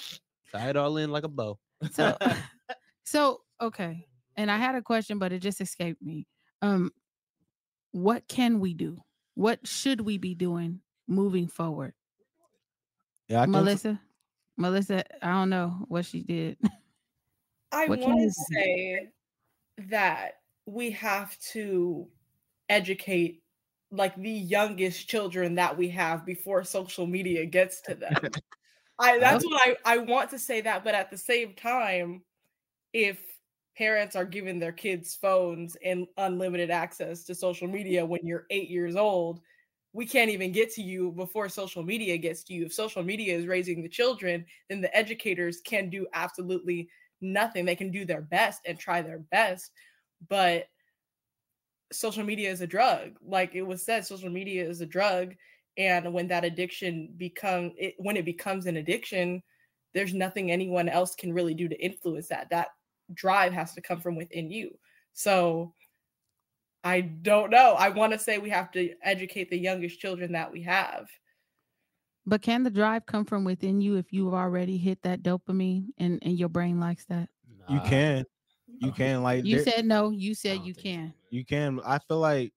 Tie 0.52 0.68
it 0.70 0.76
all 0.76 0.96
in 0.96 1.10
like 1.10 1.24
a 1.24 1.28
bow. 1.28 1.58
So, 1.92 2.16
so 3.04 3.40
okay. 3.60 4.06
And 4.36 4.50
I 4.50 4.56
had 4.56 4.74
a 4.74 4.82
question, 4.82 5.18
but 5.18 5.32
it 5.32 5.40
just 5.40 5.60
escaped 5.60 6.02
me. 6.02 6.26
Um, 6.62 6.90
what 7.92 8.26
can 8.28 8.60
we 8.60 8.74
do? 8.74 8.98
What 9.34 9.66
should 9.66 10.00
we 10.00 10.18
be 10.18 10.34
doing 10.34 10.80
moving 11.06 11.48
forward? 11.48 11.94
Yeah, 13.28 13.38
I 13.38 13.44
think 13.44 13.52
Melissa, 13.52 14.00
Melissa, 14.56 15.04
I 15.24 15.30
don't 15.32 15.50
know 15.50 15.84
what 15.88 16.04
she 16.06 16.22
did. 16.22 16.58
I 17.72 17.88
want 17.88 18.20
to 18.20 18.30
say 18.30 19.08
that 19.88 20.40
we 20.66 20.90
have 20.92 21.38
to 21.52 22.08
educate 22.68 23.42
like 23.90 24.16
the 24.16 24.30
youngest 24.30 25.08
children 25.08 25.54
that 25.56 25.76
we 25.76 25.88
have 25.88 26.26
before 26.26 26.64
social 26.64 27.06
media 27.06 27.46
gets 27.46 27.80
to 27.82 27.94
them. 27.94 28.14
I 28.98 29.18
that's 29.18 29.44
what 29.44 29.60
I 29.68 29.76
I 29.94 29.98
want 29.98 30.30
to 30.30 30.38
say 30.38 30.60
that, 30.62 30.84
but 30.84 30.94
at 30.94 31.10
the 31.10 31.18
same 31.18 31.54
time, 31.54 32.24
if 32.92 33.40
parents 33.76 34.16
are 34.16 34.24
giving 34.24 34.58
their 34.58 34.72
kids 34.72 35.16
phones 35.16 35.76
and 35.84 36.06
unlimited 36.16 36.70
access 36.70 37.24
to 37.24 37.34
social 37.34 37.68
media 37.68 38.04
when 38.04 38.20
you're 38.24 38.46
8 38.50 38.68
years 38.70 38.96
old, 38.96 39.40
we 39.92 40.06
can't 40.06 40.30
even 40.30 40.52
get 40.52 40.72
to 40.74 40.82
you 40.82 41.12
before 41.12 41.48
social 41.48 41.82
media 41.82 42.18
gets 42.18 42.42
to 42.44 42.54
you. 42.54 42.66
If 42.66 42.74
social 42.74 43.02
media 43.02 43.36
is 43.36 43.46
raising 43.46 43.82
the 43.82 43.88
children, 43.88 44.44
then 44.68 44.80
the 44.80 44.94
educators 44.96 45.60
can 45.60 45.90
do 45.90 46.06
absolutely 46.12 46.90
nothing. 47.20 47.64
They 47.64 47.76
can 47.76 47.90
do 47.90 48.04
their 48.04 48.22
best 48.22 48.60
and 48.66 48.78
try 48.78 49.02
their 49.02 49.18
best, 49.18 49.72
but 50.28 50.66
social 51.92 52.24
media 52.24 52.50
is 52.50 52.60
a 52.60 52.66
drug. 52.66 53.12
Like 53.24 53.54
it 53.54 53.62
was 53.62 53.84
said, 53.84 54.06
social 54.06 54.30
media 54.30 54.68
is 54.68 54.80
a 54.80 54.86
drug. 54.86 55.34
And 55.76 56.12
when 56.12 56.28
that 56.28 56.44
addiction 56.44 57.14
become 57.16 57.72
it, 57.76 57.94
when 57.98 58.16
it 58.16 58.24
becomes 58.24 58.66
an 58.66 58.76
addiction, 58.76 59.42
there's 59.94 60.14
nothing 60.14 60.50
anyone 60.50 60.88
else 60.88 61.14
can 61.14 61.32
really 61.32 61.54
do 61.54 61.68
to 61.68 61.84
influence 61.84 62.28
that. 62.28 62.50
That 62.50 62.68
drive 63.14 63.52
has 63.52 63.74
to 63.74 63.80
come 63.80 64.00
from 64.00 64.16
within 64.16 64.50
you. 64.50 64.76
So 65.12 65.72
I 66.84 67.00
don't 67.00 67.50
know. 67.50 67.74
I 67.78 67.88
want 67.88 68.12
to 68.12 68.18
say 68.18 68.38
we 68.38 68.50
have 68.50 68.70
to 68.72 68.92
educate 69.02 69.50
the 69.50 69.58
youngest 69.58 70.00
children 70.00 70.32
that 70.32 70.52
we 70.52 70.62
have. 70.62 71.08
But 72.28 72.42
can 72.42 72.62
the 72.62 72.70
drive 72.70 73.06
come 73.06 73.24
from 73.24 73.44
within 73.44 73.80
you 73.80 73.96
if 73.96 74.12
you've 74.12 74.34
already 74.34 74.76
hit 74.76 75.00
that 75.02 75.22
dopamine 75.22 75.86
and, 75.96 76.18
and 76.20 76.38
your 76.38 76.50
brain 76.50 76.78
likes 76.78 77.06
that? 77.06 77.30
you 77.70 77.80
can, 77.80 78.24
you 78.66 78.92
can 78.92 79.22
like 79.22 79.46
You 79.46 79.60
said 79.60 79.86
no, 79.86 80.10
you 80.10 80.34
said 80.34 80.60
you 80.60 80.74
think 80.74 80.76
so, 80.76 80.82
can. 80.82 81.14
you 81.30 81.44
can. 81.46 81.80
I 81.86 81.98
feel 81.98 82.18
like 82.18 82.52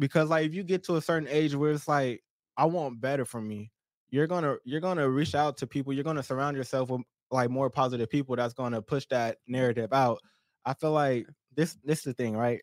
because 0.00 0.28
like 0.28 0.46
if 0.46 0.54
you 0.54 0.64
get 0.64 0.82
to 0.84 0.96
a 0.96 1.00
certain 1.00 1.28
age 1.28 1.54
where 1.54 1.70
it's 1.70 1.86
like 1.86 2.24
I 2.56 2.64
want 2.64 3.00
better 3.00 3.24
from 3.24 3.46
me, 3.46 3.70
you're 4.10 4.26
gonna 4.26 4.56
you're 4.64 4.80
gonna 4.80 5.08
reach 5.08 5.36
out 5.36 5.56
to 5.58 5.68
people. 5.68 5.92
You're 5.92 6.02
gonna 6.04 6.22
surround 6.22 6.56
yourself 6.56 6.90
with 6.90 7.02
like 7.30 7.48
more 7.48 7.70
positive 7.70 8.10
people 8.10 8.34
that's 8.34 8.54
gonna 8.54 8.82
push 8.82 9.06
that 9.10 9.38
narrative 9.46 9.92
out. 9.92 10.18
I 10.64 10.74
feel 10.74 10.92
like 10.92 11.28
this 11.54 11.78
this 11.84 11.98
is 11.98 12.04
the 12.06 12.14
thing, 12.14 12.36
right? 12.36 12.60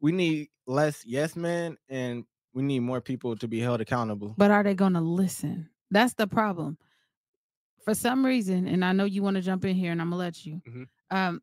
We 0.00 0.12
need 0.12 0.48
less 0.68 1.04
yes 1.04 1.34
men 1.34 1.76
and 1.88 2.24
we 2.56 2.62
need 2.62 2.80
more 2.80 3.02
people 3.02 3.36
to 3.36 3.46
be 3.46 3.60
held 3.60 3.82
accountable. 3.82 4.34
But 4.38 4.50
are 4.50 4.62
they 4.62 4.74
going 4.74 4.94
to 4.94 5.00
listen? 5.02 5.68
That's 5.90 6.14
the 6.14 6.26
problem. 6.26 6.78
For 7.84 7.94
some 7.94 8.24
reason, 8.24 8.66
and 8.66 8.82
I 8.82 8.92
know 8.92 9.04
you 9.04 9.22
want 9.22 9.36
to 9.36 9.42
jump 9.42 9.66
in 9.66 9.76
here, 9.76 9.92
and 9.92 10.00
I'm 10.00 10.08
gonna 10.08 10.18
let 10.18 10.44
you. 10.46 10.62
Mhm. 10.66 10.86
Um, 11.10 11.42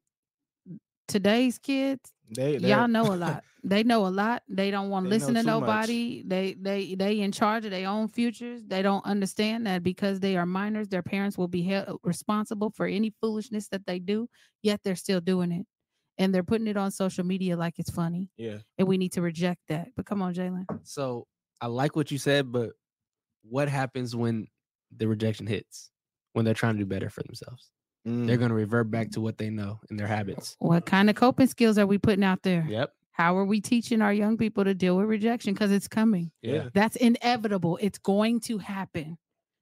today's 1.08 1.58
kids, 1.60 2.12
They 2.36 2.58
they're- 2.58 2.70
y'all 2.72 2.88
know 2.88 3.14
a 3.14 3.16
lot. 3.16 3.44
They 3.66 3.82
know 3.84 4.06
a 4.06 4.10
lot. 4.10 4.44
They 4.50 4.72
don't 4.72 4.90
want 4.90 5.06
to 5.06 5.10
listen 5.10 5.36
to 5.36 5.40
too 5.42 5.46
much. 5.48 5.62
nobody. 5.62 6.22
They 6.26 6.54
they 6.56 6.96
they 6.96 7.22
in 7.22 7.32
charge 7.32 7.64
of 7.64 7.72
their 7.72 7.88
own 7.88 8.10
futures. 8.10 8.62
They 8.66 8.82
don't 8.82 9.06
understand 9.06 9.66
that 9.68 9.84
because 9.84 10.20
they 10.20 10.36
are 10.36 10.46
minors, 10.46 10.90
their 10.90 11.02
parents 11.02 11.38
will 11.38 11.48
be 11.48 11.62
held 11.64 11.98
responsible 12.04 12.72
for 12.72 12.86
any 12.88 13.14
foolishness 13.22 13.70
that 13.70 13.86
they 13.86 14.00
do. 14.00 14.28
Yet 14.64 14.82
they're 14.84 14.98
still 14.98 15.22
doing 15.22 15.54
it, 15.54 15.66
and 16.18 16.34
they're 16.34 16.44
putting 16.44 16.68
it 16.68 16.78
on 16.78 16.92
social 16.92 17.26
media 17.26 17.58
like 17.58 17.80
it's 17.80 17.90
funny. 17.90 18.30
yeah. 18.38 18.58
And 18.78 18.88
we 18.88 18.98
need 18.98 19.14
to 19.14 19.22
reject 19.22 19.62
that. 19.70 19.90
But 19.96 20.06
come 20.06 20.22
on, 20.22 20.34
Jalen. 20.34 20.66
So 20.84 21.28
I 21.62 21.68
like 21.68 21.96
what 21.96 22.12
you 22.12 22.18
said, 22.18 22.52
but 22.52 22.72
what 23.44 23.68
happens 23.70 24.16
when 24.16 24.48
the 24.96 25.08
rejection 25.08 25.48
hits? 25.48 25.90
When 26.34 26.46
they're 26.46 26.54
trying 26.56 26.74
to 26.74 26.80
do 26.80 26.86
better 26.86 27.10
for 27.10 27.22
themselves, 27.24 27.70
Mm. 28.08 28.28
they're 28.28 28.36
going 28.38 28.50
to 28.50 28.56
revert 28.56 28.92
back 28.92 29.12
to 29.12 29.22
what 29.22 29.38
they 29.38 29.50
know 29.50 29.80
and 29.90 29.98
their 29.98 30.08
habits. 30.08 30.58
What 30.60 30.86
kind 30.86 31.10
of 31.10 31.16
coping 31.16 31.48
skills 31.48 31.78
are 31.78 31.88
we 31.88 31.98
putting 31.98 32.24
out 32.24 32.44
there? 32.44 32.66
Yep. 32.68 32.92
How 33.12 33.38
are 33.38 33.46
we 33.46 33.62
teaching 33.62 34.02
our 34.02 34.12
young 34.12 34.36
people 34.36 34.66
to 34.66 34.74
deal 34.74 34.98
with 34.98 35.06
rejection? 35.06 35.54
Because 35.54 35.72
it's 35.72 35.88
coming. 35.88 36.32
Yeah. 36.42 36.68
That's 36.74 36.96
inevitable. 36.98 37.78
It's 37.82 38.00
going 38.00 38.42
to 38.42 38.58
happen. 38.58 39.18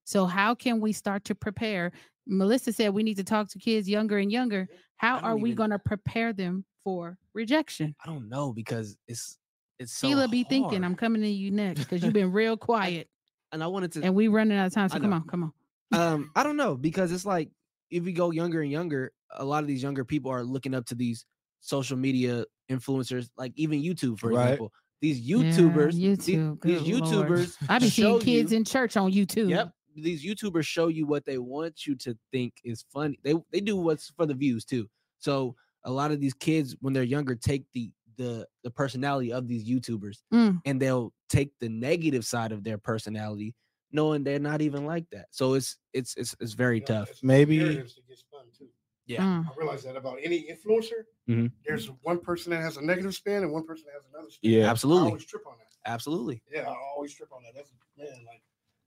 So, 0.06 0.26
how 0.26 0.56
can 0.56 0.80
we 0.82 0.92
start 0.94 1.26
to 1.26 1.36
prepare? 1.36 1.92
Melissa 2.28 2.72
said 2.74 2.94
we 2.94 3.04
need 3.04 3.18
to 3.18 3.24
talk 3.24 3.50
to 3.50 3.60
kids 3.60 3.90
younger 3.90 4.18
and 4.18 4.32
younger. 4.32 4.68
How 4.98 5.18
are 5.20 5.36
we 5.38 5.50
even- 5.52 5.58
going 5.58 5.70
to 5.72 5.80
prepare 5.80 6.34
them 6.34 6.66
for 6.84 7.18
rejection? 7.34 7.96
I 8.04 8.08
don't 8.08 8.30
know 8.30 8.54
because 8.54 8.98
it's 9.08 9.38
it's 9.80 9.94
so 9.94 10.08
Sheila 10.08 10.28
be 10.28 10.44
thinking, 10.44 10.84
I'm 10.84 10.96
coming 10.96 11.22
to 11.24 11.28
you 11.28 11.50
next 11.52 11.80
because 11.82 12.04
you've 12.04 12.14
been 12.22 12.32
real 12.32 12.56
quiet 12.58 13.10
and 13.52 13.64
I 13.64 13.68
wanted 13.68 13.92
to 13.94 14.04
and 14.04 14.14
we 14.16 14.28
running 14.28 14.58
out 14.58 14.68
of 14.68 14.74
time. 14.74 14.90
So, 14.90 15.00
come 15.00 15.14
on, 15.14 15.28
come 15.28 15.44
on. 15.92 16.00
um 16.00 16.32
i 16.36 16.44
don't 16.44 16.56
know 16.56 16.76
because 16.78 17.12
it's 17.12 17.26
like 17.26 17.50
if 17.90 18.04
we 18.04 18.14
go 18.14 18.32
younger 18.32 18.62
and 18.62 18.72
younger 18.72 19.12
a 19.36 19.44
lot 19.44 19.62
of 19.64 19.68
these 19.68 19.82
younger 19.84 20.06
people 20.06 20.32
are 20.32 20.44
looking 20.44 20.74
up 20.76 20.86
to 20.86 20.96
these 20.96 21.26
social 21.60 21.98
media 21.98 22.46
influencers 22.72 23.30
like 23.38 23.52
even 23.56 23.82
youtube 23.82 24.18
for 24.20 24.30
Right. 24.30 24.44
example 24.44 24.72
these 25.02 25.20
youtubers 25.28 25.94
the- 25.94 26.04
YouTube. 26.16 26.62
these 26.62 26.82
good 26.82 27.02
Lord. 27.02 27.28
youtubers 27.30 27.58
I 27.68 27.80
be 27.80 27.90
seeing 27.90 28.20
kids 28.20 28.52
you- 28.52 28.58
in 28.60 28.64
church 28.66 28.96
on 28.96 29.12
YouTube. 29.12 29.50
yep 29.50 29.74
these 29.96 30.24
youtubers 30.26 30.66
show 30.66 30.88
you 30.88 31.06
what 31.06 31.26
they 31.26 31.38
want 31.38 31.86
you 31.86 31.96
to 31.96 32.18
think 32.32 32.54
is 32.64 32.86
funny 32.94 33.20
they 33.24 33.34
they 33.52 33.60
do 33.60 33.76
what's 33.76 34.10
for 34.16 34.26
the 34.26 34.34
views 34.34 34.64
too 34.66 34.90
so 35.20 35.56
a 35.86 35.92
lot 35.92 36.12
of 36.12 36.20
these 36.20 36.34
kids 36.34 36.76
when 36.82 36.94
they're 36.94 37.04
younger 37.04 37.36
take 37.36 37.64
the 37.74 37.92
the 38.18 38.46
the 38.64 38.70
personality 38.72 39.32
of 39.34 39.48
these 39.48 39.64
youtubers 39.68 40.20
Mm. 40.34 40.62
and 40.66 40.82
they'll 40.82 41.14
take 41.30 41.52
the 41.60 41.70
negative 41.70 42.26
side 42.26 42.52
of 42.52 42.64
their 42.64 42.78
personality 42.78 43.54
knowing 43.92 44.24
they're 44.24 44.40
not 44.40 44.62
even 44.62 44.86
like 44.86 45.10
that 45.12 45.28
so 45.32 45.54
it's 45.56 45.78
it's 45.94 46.16
it's, 46.16 46.36
it's 46.40 46.54
very 46.54 46.76
You 46.78 46.82
know, 46.82 46.86
tough 46.88 47.10
it's 47.12 47.24
Maybe- 47.24 47.60
narratives 47.60 47.96
that 47.96 48.08
get 48.08 48.18
spun 48.18 48.46
too. 48.58 48.68
Yeah. 49.08 49.24
Mm. 49.24 49.46
I 49.50 49.50
realize 49.58 49.84
that 49.84 49.98
about 49.98 50.20
any 50.24 50.48
influencer. 50.50 51.04
Mhm. 51.28 51.52
There's 51.66 51.88
one 52.02 52.20
person 52.20 52.52
that 52.52 52.62
has 52.62 52.78
a 52.78 52.82
negative 52.82 53.14
spin 53.16 53.44
and 53.44 53.52
one 53.52 53.66
person 53.66 53.86
that 53.88 53.94
has 53.96 54.04
another 54.14 54.30
spin. 54.30 54.52
Yeah. 54.52 54.68
I 54.68 54.70
absolutely 54.70 55.08
always 55.10 55.26
trip 55.26 55.46
on 55.48 55.56
that. 55.58 55.68
absolutely 55.92 56.42
Yeah, 56.50 56.70
I 56.70 56.76
always 56.96 57.14
trip 57.14 57.30
on 57.34 57.42
that. 57.44 57.54
That's 57.56 57.72
man, 57.98 58.24
like, 58.26 58.42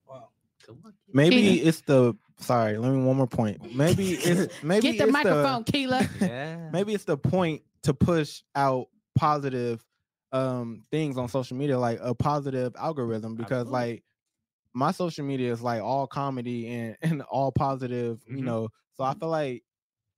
wow. 0.09 0.29
Maybe 1.13 1.37
Keena. 1.37 1.69
it's 1.69 1.81
the 1.83 2.15
sorry. 2.39 2.77
Let 2.79 2.91
me 2.93 3.03
one 3.05 3.17
more 3.17 3.27
point. 3.27 3.75
Maybe 3.75 4.11
it's 4.13 4.63
maybe 4.63 4.89
Get 4.89 4.99
the 4.99 5.05
it's 5.05 5.13
microphone, 5.13 5.65
Keela. 5.65 6.09
yeah 6.21 6.71
maybe 6.73 6.95
it's 6.95 7.05
the 7.05 7.17
point 7.17 7.63
to 7.83 7.95
push 7.95 8.43
out 8.55 8.87
positive 9.17 9.85
um 10.33 10.83
things 10.91 11.17
on 11.17 11.29
social 11.29 11.57
media 11.57 11.79
like 11.79 11.99
a 12.03 12.15
positive 12.15 12.75
algorithm 12.77 13.37
because 13.37 13.69
like 13.69 14.03
my 14.73 14.91
social 14.91 15.25
media 15.25 15.53
is 15.53 15.63
like 15.63 15.81
all 15.81 16.07
comedy 16.07 16.69
and, 16.69 16.97
and 17.03 17.23
all 17.23 17.53
positive 17.53 18.21
you 18.27 18.43
Mhm. 18.43 18.45
know 18.45 18.69
so 18.97 19.05
i 19.05 19.15
feel 19.15 19.29
like 19.29 19.63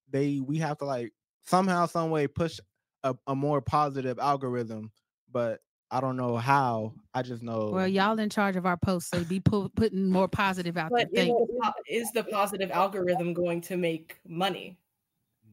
they 0.09 0.41
we 0.41 0.57
have 0.59 0.79
to 0.79 0.87
like 0.87 1.13
somehow 1.45 1.85
some 1.85 2.11
way 2.11 2.27
push 2.27 2.59
a, 3.05 3.15
a 3.27 3.35
more 3.37 3.61
positive 3.61 4.19
algorithm 4.19 4.91
but 5.31 5.61
i 5.91 6.01
don't 6.01 6.17
know 6.17 6.37
how 6.37 6.93
i 7.15 7.23
just 7.23 7.43
know 7.43 7.71
Well, 7.71 7.87
y'all 7.89 8.19
in 8.19 8.29
charge 8.31 8.57
of 8.57 8.67
our 8.67 8.77
posts, 8.77 9.11
so 9.11 9.23
be 9.25 9.41
pu- 9.41 9.69
putting 9.71 10.11
more 10.11 10.29
positive 10.29 10.77
out 10.77 10.91
there. 10.95 11.07
But 11.07 11.19
is 11.19 11.29
the, 11.29 11.73
is 11.89 12.13
the 12.13 12.25
positive 12.25 12.71
algorithm 12.71 13.33
going 13.35 13.61
to 13.63 13.77
make 13.77 14.19
money? 14.27 14.79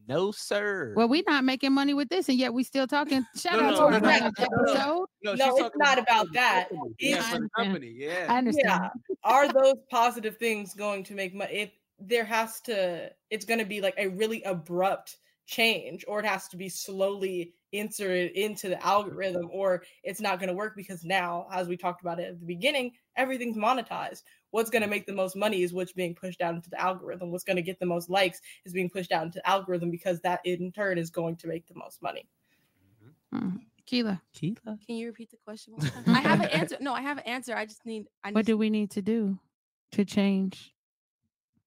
no 0.06 0.30
sir 0.32 0.92
Well, 0.96 1.08
we're 1.08 1.22
not 1.26 1.44
making 1.44 1.72
money 1.72 1.94
with 1.94 2.08
this, 2.10 2.28
and 2.28 2.36
yet 2.38 2.52
we 2.52 2.62
still 2.62 2.86
talking. 2.86 3.24
Shout 3.36 3.58
No, 3.58 3.68
out 3.68 3.70
no, 3.70 3.76
to 3.76 3.82
our 3.84 3.90
no, 3.92 3.98
no, 4.00 4.06
last 4.06 4.20
no, 4.22 4.28
no, 4.28 4.32
no. 4.34 4.72
episode. 4.72 5.06
no, 5.22 5.34
No, 5.34 5.56
it's 5.66 5.76
not 5.76 5.98
about 5.98 6.26
that. 6.34 6.68
It's- 6.70 6.82
yeah, 7.00 7.22
for 7.22 7.38
the 7.38 7.48
I 7.56 7.62
company 7.64 7.94
yeah 7.96 8.26
I 8.28 8.36
understand. 8.38 8.90
Yeah. 9.08 9.14
Are 9.24 9.50
those 9.62 9.76
positive 9.90 10.36
things 10.36 10.74
going 10.74 11.04
to 11.04 11.14
make 11.14 11.34
money? 11.34 11.54
If 11.54 11.70
there 11.98 12.24
has 12.24 12.60
to, 12.62 13.10
it's 13.30 13.46
going 13.46 13.60
to 13.60 13.64
be 13.64 13.80
like 13.80 13.94
a 13.96 14.08
really 14.08 14.42
abrupt 14.42 15.16
change, 15.46 16.04
or 16.08 16.20
it 16.20 16.26
has 16.26 16.48
to 16.48 16.56
be 16.56 16.68
slowly 16.68 17.52
inserted 17.72 18.32
into 18.32 18.68
the 18.68 18.84
algorithm, 18.84 19.48
or 19.52 19.82
it's 20.02 20.20
not 20.20 20.38
going 20.38 20.48
to 20.48 20.54
work 20.54 20.74
because 20.76 21.04
now, 21.04 21.46
as 21.52 21.68
we 21.68 21.76
talked 21.76 22.00
about 22.00 22.20
it 22.20 22.28
at 22.28 22.40
the 22.40 22.46
beginning, 22.46 22.92
everything's 23.16 23.56
monetized. 23.56 24.22
What's 24.50 24.70
going 24.70 24.82
to 24.82 24.88
make 24.88 25.06
the 25.06 25.12
most 25.12 25.36
money 25.36 25.62
is 25.62 25.72
what's 25.72 25.92
being 25.92 26.14
pushed 26.14 26.40
out 26.40 26.54
into 26.54 26.70
the 26.70 26.80
algorithm. 26.80 27.30
What's 27.30 27.44
going 27.44 27.56
to 27.56 27.62
get 27.62 27.80
the 27.80 27.86
most 27.86 28.08
likes 28.08 28.40
is 28.64 28.72
being 28.72 28.88
pushed 28.88 29.12
out 29.12 29.24
into 29.24 29.38
the 29.38 29.48
algorithm 29.48 29.90
because 29.90 30.20
that 30.20 30.40
in 30.44 30.70
turn 30.72 30.98
is 30.98 31.10
going 31.10 31.36
to 31.36 31.48
make 31.48 31.66
the 31.66 31.74
most 31.74 32.00
money. 32.00 32.28
Mm. 33.34 33.60
Keela, 33.86 34.22
Keela. 34.32 34.78
Can 34.86 34.96
you 34.96 35.06
repeat 35.08 35.30
the 35.30 35.36
question? 35.44 35.74
One 35.74 35.86
time? 36.04 36.14
I 36.14 36.20
have 36.20 36.40
an 36.40 36.48
answer. 36.48 36.76
No, 36.80 36.94
I 36.94 37.02
have 37.02 37.18
an 37.18 37.24
answer. 37.24 37.54
I 37.54 37.66
just 37.66 37.84
need. 37.84 38.06
I 38.22 38.30
need 38.30 38.34
what 38.34 38.46
do 38.46 38.56
we 38.56 38.70
need 38.70 38.92
to 38.92 39.02
do 39.02 39.38
to 39.92 40.04
change 40.04 40.72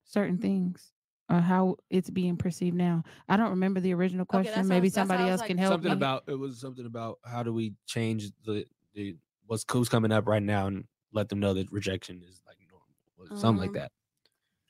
certain 0.04 0.38
things 0.38 0.92
or 1.30 1.40
how 1.40 1.76
it's 1.90 2.10
being 2.10 2.36
perceived 2.36 2.76
now? 2.76 3.02
I 3.28 3.36
don't 3.36 3.50
remember 3.50 3.80
the 3.80 3.92
original 3.94 4.22
Okay, 4.22 4.42
question. 4.44 4.66
Maybe 4.68 4.88
sounds- 4.88 5.08
somebody 5.08 5.28
else 5.30 5.40
like 5.40 5.48
can 5.48 5.58
help 5.58 5.72
something 5.74 5.90
me. 5.90 5.96
about 5.96 6.24
it 6.26 6.34
was 6.34 6.58
something 6.60 6.86
about 6.86 7.18
how 7.24 7.42
do 7.42 7.52
we 7.52 7.74
change 7.86 8.30
the 8.44 8.64
the 8.94 9.16
what's 9.46 9.64
who's 9.70 9.88
coming 9.88 10.12
up 10.12 10.26
right 10.26 10.42
now 10.42 10.66
and 10.66 10.84
let 11.12 11.28
them 11.28 11.40
know 11.40 11.54
that 11.54 11.70
rejection 11.72 12.22
is 12.28 12.42
like 12.46 12.56
normal 12.70 12.86
or 13.18 13.36
something 13.38 13.60
like 13.60 13.68
Um, 13.70 13.74
that. 13.74 13.92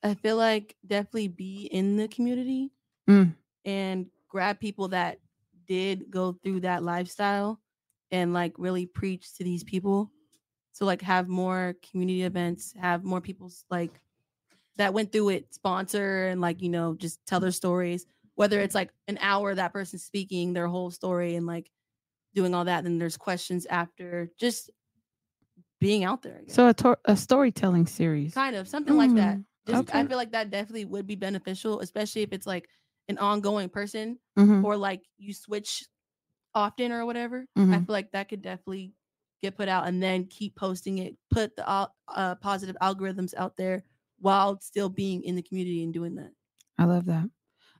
I 0.02 0.14
feel 0.14 0.36
like 0.36 0.76
definitely 0.86 1.28
be 1.28 1.66
in 1.66 1.96
the 1.96 2.06
community 2.08 2.70
Mm. 3.08 3.34
and 3.64 4.06
grab 4.28 4.60
people 4.60 4.88
that 4.88 5.18
did 5.66 6.10
go 6.10 6.32
through 6.32 6.60
that 6.60 6.82
lifestyle 6.82 7.60
and 8.10 8.32
like 8.32 8.54
really 8.58 8.86
preach 8.86 9.34
to 9.36 9.44
these 9.44 9.64
people. 9.64 10.10
So 10.72 10.84
like 10.86 11.02
have 11.02 11.28
more 11.28 11.74
community 11.90 12.22
events, 12.22 12.72
have 12.74 13.02
more 13.04 13.20
people's 13.20 13.64
like 13.70 14.00
that 14.78 14.94
went 14.94 15.12
through 15.12 15.30
it 15.30 15.52
sponsor 15.54 16.28
and 16.28 16.40
like 16.40 16.62
you 16.62 16.68
know 16.70 16.94
just 16.94 17.24
tell 17.26 17.40
their 17.40 17.50
stories. 17.52 18.06
Whether 18.36 18.60
it's 18.60 18.74
like 18.74 18.92
an 19.08 19.18
hour 19.20 19.54
that 19.54 19.72
person's 19.72 20.04
speaking 20.04 20.52
their 20.52 20.68
whole 20.68 20.90
story 20.92 21.34
and 21.34 21.44
like 21.46 21.70
doing 22.34 22.54
all 22.54 22.64
that, 22.66 22.84
then 22.84 22.98
there's 22.98 23.16
questions 23.16 23.66
after. 23.66 24.30
Just 24.38 24.70
being 25.80 26.04
out 26.04 26.22
there. 26.22 26.40
I. 26.48 26.52
So 26.52 26.68
a, 26.68 26.74
tor- 26.74 26.98
a 27.04 27.16
storytelling 27.16 27.86
series. 27.86 28.34
kind 28.34 28.56
of 28.56 28.68
something 28.68 28.96
like 28.96 29.14
that. 29.14 29.36
Mm, 29.38 29.44
Just 29.66 29.94
I 29.94 30.04
feel 30.06 30.16
like 30.16 30.32
that 30.32 30.50
definitely 30.50 30.84
would 30.86 31.06
be 31.06 31.14
beneficial, 31.14 31.80
especially 31.80 32.22
if 32.22 32.32
it's 32.32 32.46
like 32.46 32.68
an 33.08 33.18
ongoing 33.18 33.68
person 33.68 34.18
Mhm. 34.38 34.64
or 34.64 34.76
like 34.76 35.02
you 35.18 35.32
switch 35.32 35.84
often 36.54 36.92
or 36.92 37.06
whatever. 37.06 37.46
I 37.56 37.60
Mhm. 37.60 37.86
feel 37.86 37.92
like 37.92 38.10
that 38.12 38.28
could 38.28 38.42
definitely 38.42 38.92
get 39.42 39.56
put 39.56 39.68
out 39.68 39.86
and 39.86 40.02
then 40.02 40.26
keep 40.26 40.56
posting 40.56 40.98
it, 40.98 41.16
put 41.30 41.54
the 41.56 41.68
uh, 41.68 42.34
positive 42.36 42.76
algorithms 42.82 43.34
out 43.36 43.56
there 43.56 43.84
while 44.20 44.60
still 44.60 44.88
being 44.88 45.22
in 45.22 45.36
the 45.36 45.42
community 45.42 45.82
and 45.82 45.92
doing 45.92 46.14
that. 46.16 46.30
I 46.78 46.84
love 46.84 47.06
that. 47.06 47.28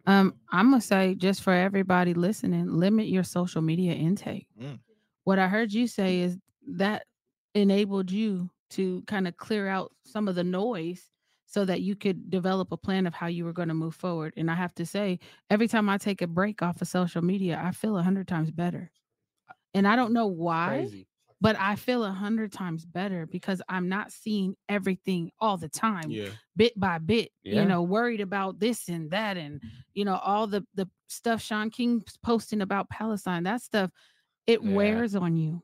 Um, 0.07 0.35
I'm 0.51 0.71
gonna 0.71 0.81
say 0.81 1.15
just 1.15 1.43
for 1.43 1.53
everybody 1.53 2.15
listening, 2.15 2.73
limit 2.73 3.09
your 3.09 3.25
social 3.25 3.61
media 3.61 3.93
intake. 3.93 4.47
Mm. 4.61 4.79
What 5.25 5.39
I 5.39 5.49
heard 5.49 5.73
you 5.73 5.87
say 5.87 6.21
is 6.21 6.39
that 6.67 7.05
enabled 7.55 8.11
you 8.11 8.51
to 8.71 9.03
kind 9.07 9.29
of 9.29 9.37
clear 9.37 9.69
out 9.69 9.93
some 10.05 10.29
of 10.29 10.35
the 10.35 10.45
noise 10.45 11.11
so 11.47 11.65
that 11.65 11.81
you 11.81 11.97
could 11.97 12.31
develop 12.31 12.73
a 12.73 12.77
plan 12.77 13.07
of 13.07 13.15
how 13.15 13.27
you 13.27 13.45
were 13.45 13.55
going 13.55 13.69
to 13.69 13.75
move 13.75 13.95
forward. 13.95 14.35
And 14.37 14.51
I 14.51 14.55
have 14.55 14.75
to 14.75 14.85
say, 14.85 15.19
every 15.49 15.67
time 15.67 15.89
I 15.89 15.97
take 15.97 16.21
a 16.21 16.27
break 16.27 16.63
off 16.63 16.83
of 16.83 16.89
social 16.89 17.23
media, 17.23 17.61
I 17.63 17.71
feel 17.71 17.97
a 17.97 18.03
hundred 18.03 18.29
times 18.29 18.51
better. 18.51 18.91
And 19.73 19.89
I 19.89 19.97
don't 19.97 20.13
know 20.13 20.27
why 20.27 20.81
Crazy. 20.81 21.08
But 21.41 21.57
I 21.59 21.77
feel 21.77 22.05
a 22.05 22.11
hundred 22.11 22.53
times 22.53 22.85
better 22.85 23.25
because 23.27 23.63
I'm 23.69 23.89
not 23.89 24.11
seeing 24.11 24.57
everything 24.69 25.31
all 25.41 25.57
the 25.57 25.69
time, 25.69 26.11
Yeah. 26.11 26.31
bit 26.57 26.79
by 26.79 26.99
bit. 26.99 27.31
Yeah. 27.45 27.63
You 27.63 27.69
know, 27.69 27.83
worried 27.83 28.21
about 28.21 28.59
this 28.59 28.89
and 28.89 29.11
that, 29.13 29.37
and 29.37 29.63
you 29.95 30.05
know 30.05 30.17
all 30.17 30.47
the 30.49 30.67
the 30.75 30.89
stuff 31.07 31.41
Shaun 31.41 31.71
King's 31.71 32.17
posting 32.25 32.61
about 32.61 32.91
Palestine. 32.91 33.45
That 33.45 33.63
stuff, 33.63 33.91
it 34.47 34.63
Yeah. 34.63 34.73
wears 34.75 35.15
on 35.15 35.37
you. 35.37 35.63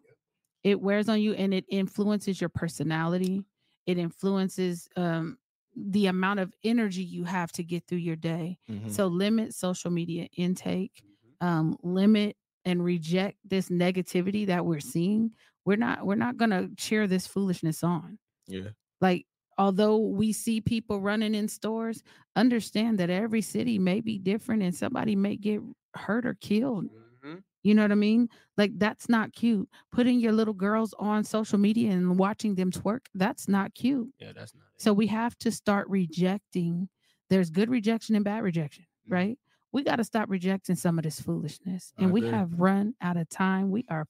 It 0.62 0.80
wears 0.80 1.08
on 1.08 1.20
you, 1.20 1.34
and 1.34 1.52
it 1.52 1.64
influences 1.68 2.40
your 2.40 2.50
personality. 2.50 3.44
It 3.86 3.98
influences 3.98 4.88
um, 4.96 5.38
the 5.76 6.06
amount 6.06 6.38
of 6.38 6.54
energy 6.62 7.02
you 7.02 7.24
have 7.24 7.50
to 7.52 7.64
get 7.64 7.84
through 7.88 7.98
your 7.98 8.16
day. 8.16 8.58
Mhm. 8.70 8.90
So 8.90 9.08
limit 9.08 9.52
social 9.54 9.90
media 9.90 10.28
intake 10.36 11.02
um, 11.40 11.76
limit 11.82 12.36
and 12.64 12.82
reject 12.82 13.38
this 13.44 13.68
negativity 13.68 14.46
that 14.46 14.64
we're 14.64 14.80
seeing 14.80 15.32
we're 15.64 15.76
not 15.76 16.04
we're 16.06 16.14
not 16.14 16.36
gonna 16.36 16.68
cheer 16.76 17.06
this 17.06 17.26
foolishness 17.26 17.82
on 17.82 18.18
Yeah. 18.46 18.70
like 19.00 19.26
although 19.58 19.98
we 19.98 20.32
see 20.32 20.60
people 20.60 21.00
running 21.00 21.34
in 21.34 21.48
stores 21.48 22.02
understand 22.36 22.98
that 22.98 23.10
every 23.10 23.40
city 23.42 23.78
may 23.78 24.00
be 24.00 24.18
different 24.18 24.62
and 24.62 24.74
somebody 24.74 25.14
may 25.16 25.36
get 25.36 25.60
hurt 25.94 26.26
or 26.26 26.34
killed 26.34 26.86
Mhm. 27.24 27.42
you 27.62 27.72
know 27.74 27.82
what 27.82 27.92
i 27.92 27.94
mean 27.94 28.28
like 28.58 28.72
that's 28.78 29.08
not 29.08 29.32
cute 29.32 29.68
putting 29.92 30.18
your 30.18 30.32
little 30.32 30.54
girls 30.54 30.92
on 30.98 31.22
social 31.24 31.58
media 31.58 31.92
and 31.92 32.18
watching 32.18 32.56
them 32.56 32.70
twerk 32.72 33.06
that's 33.14 33.46
not 33.48 33.74
cute 33.74 34.12
Yeah, 34.18 34.32
that's 34.32 34.54
not 34.54 34.64
it. 34.74 34.82
so 34.82 34.92
we 34.92 35.06
have 35.06 35.36
to 35.38 35.50
start 35.52 35.88
rejecting. 35.88 36.88
There's 37.30 37.48
good 37.50 37.70
rejection 37.70 38.16
and 38.16 38.24
bad 38.24 38.42
rejection, 38.42 38.84
Mhm. 39.08 39.12
right? 39.12 39.38
We 39.72 39.82
got 39.82 39.96
to 39.96 40.04
stop 40.04 40.28
rejecting 40.28 40.76
some 40.76 40.98
of 40.98 41.04
this 41.04 41.20
foolishness. 41.20 41.92
And 41.96 42.12
we 42.12 42.26
have 42.26 42.52
run 42.60 42.94
out 43.00 43.16
of 43.16 43.28
time. 43.28 43.70
We 43.70 43.84
are 43.88 44.06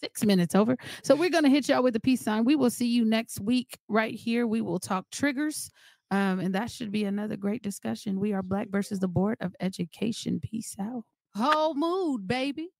six 0.00 0.24
minutes 0.24 0.54
over. 0.54 0.76
So 1.02 1.14
we're 1.14 1.30
going 1.30 1.44
to 1.44 1.50
hit 1.50 1.68
y'all 1.68 1.82
with 1.82 1.94
the 1.94 2.00
peace 2.00 2.20
sign. 2.20 2.44
We 2.44 2.56
will 2.56 2.70
see 2.70 2.86
you 2.86 3.04
next 3.04 3.40
week 3.40 3.78
right 3.88 4.14
here. 4.14 4.46
We 4.46 4.60
will 4.60 4.78
talk 4.78 5.06
triggers. 5.10 5.70
Um, 6.10 6.40
and 6.40 6.54
that 6.54 6.70
should 6.70 6.90
be 6.90 7.04
another 7.04 7.36
great 7.36 7.62
discussion. 7.62 8.18
We 8.18 8.32
are 8.32 8.42
Black 8.42 8.68
versus 8.70 8.98
the 8.98 9.08
Board 9.08 9.36
of 9.40 9.54
Education. 9.60 10.40
Peace 10.40 10.74
out. 10.80 11.04
Whole 11.34 11.74
mood, 11.74 12.26
baby. 12.26 12.70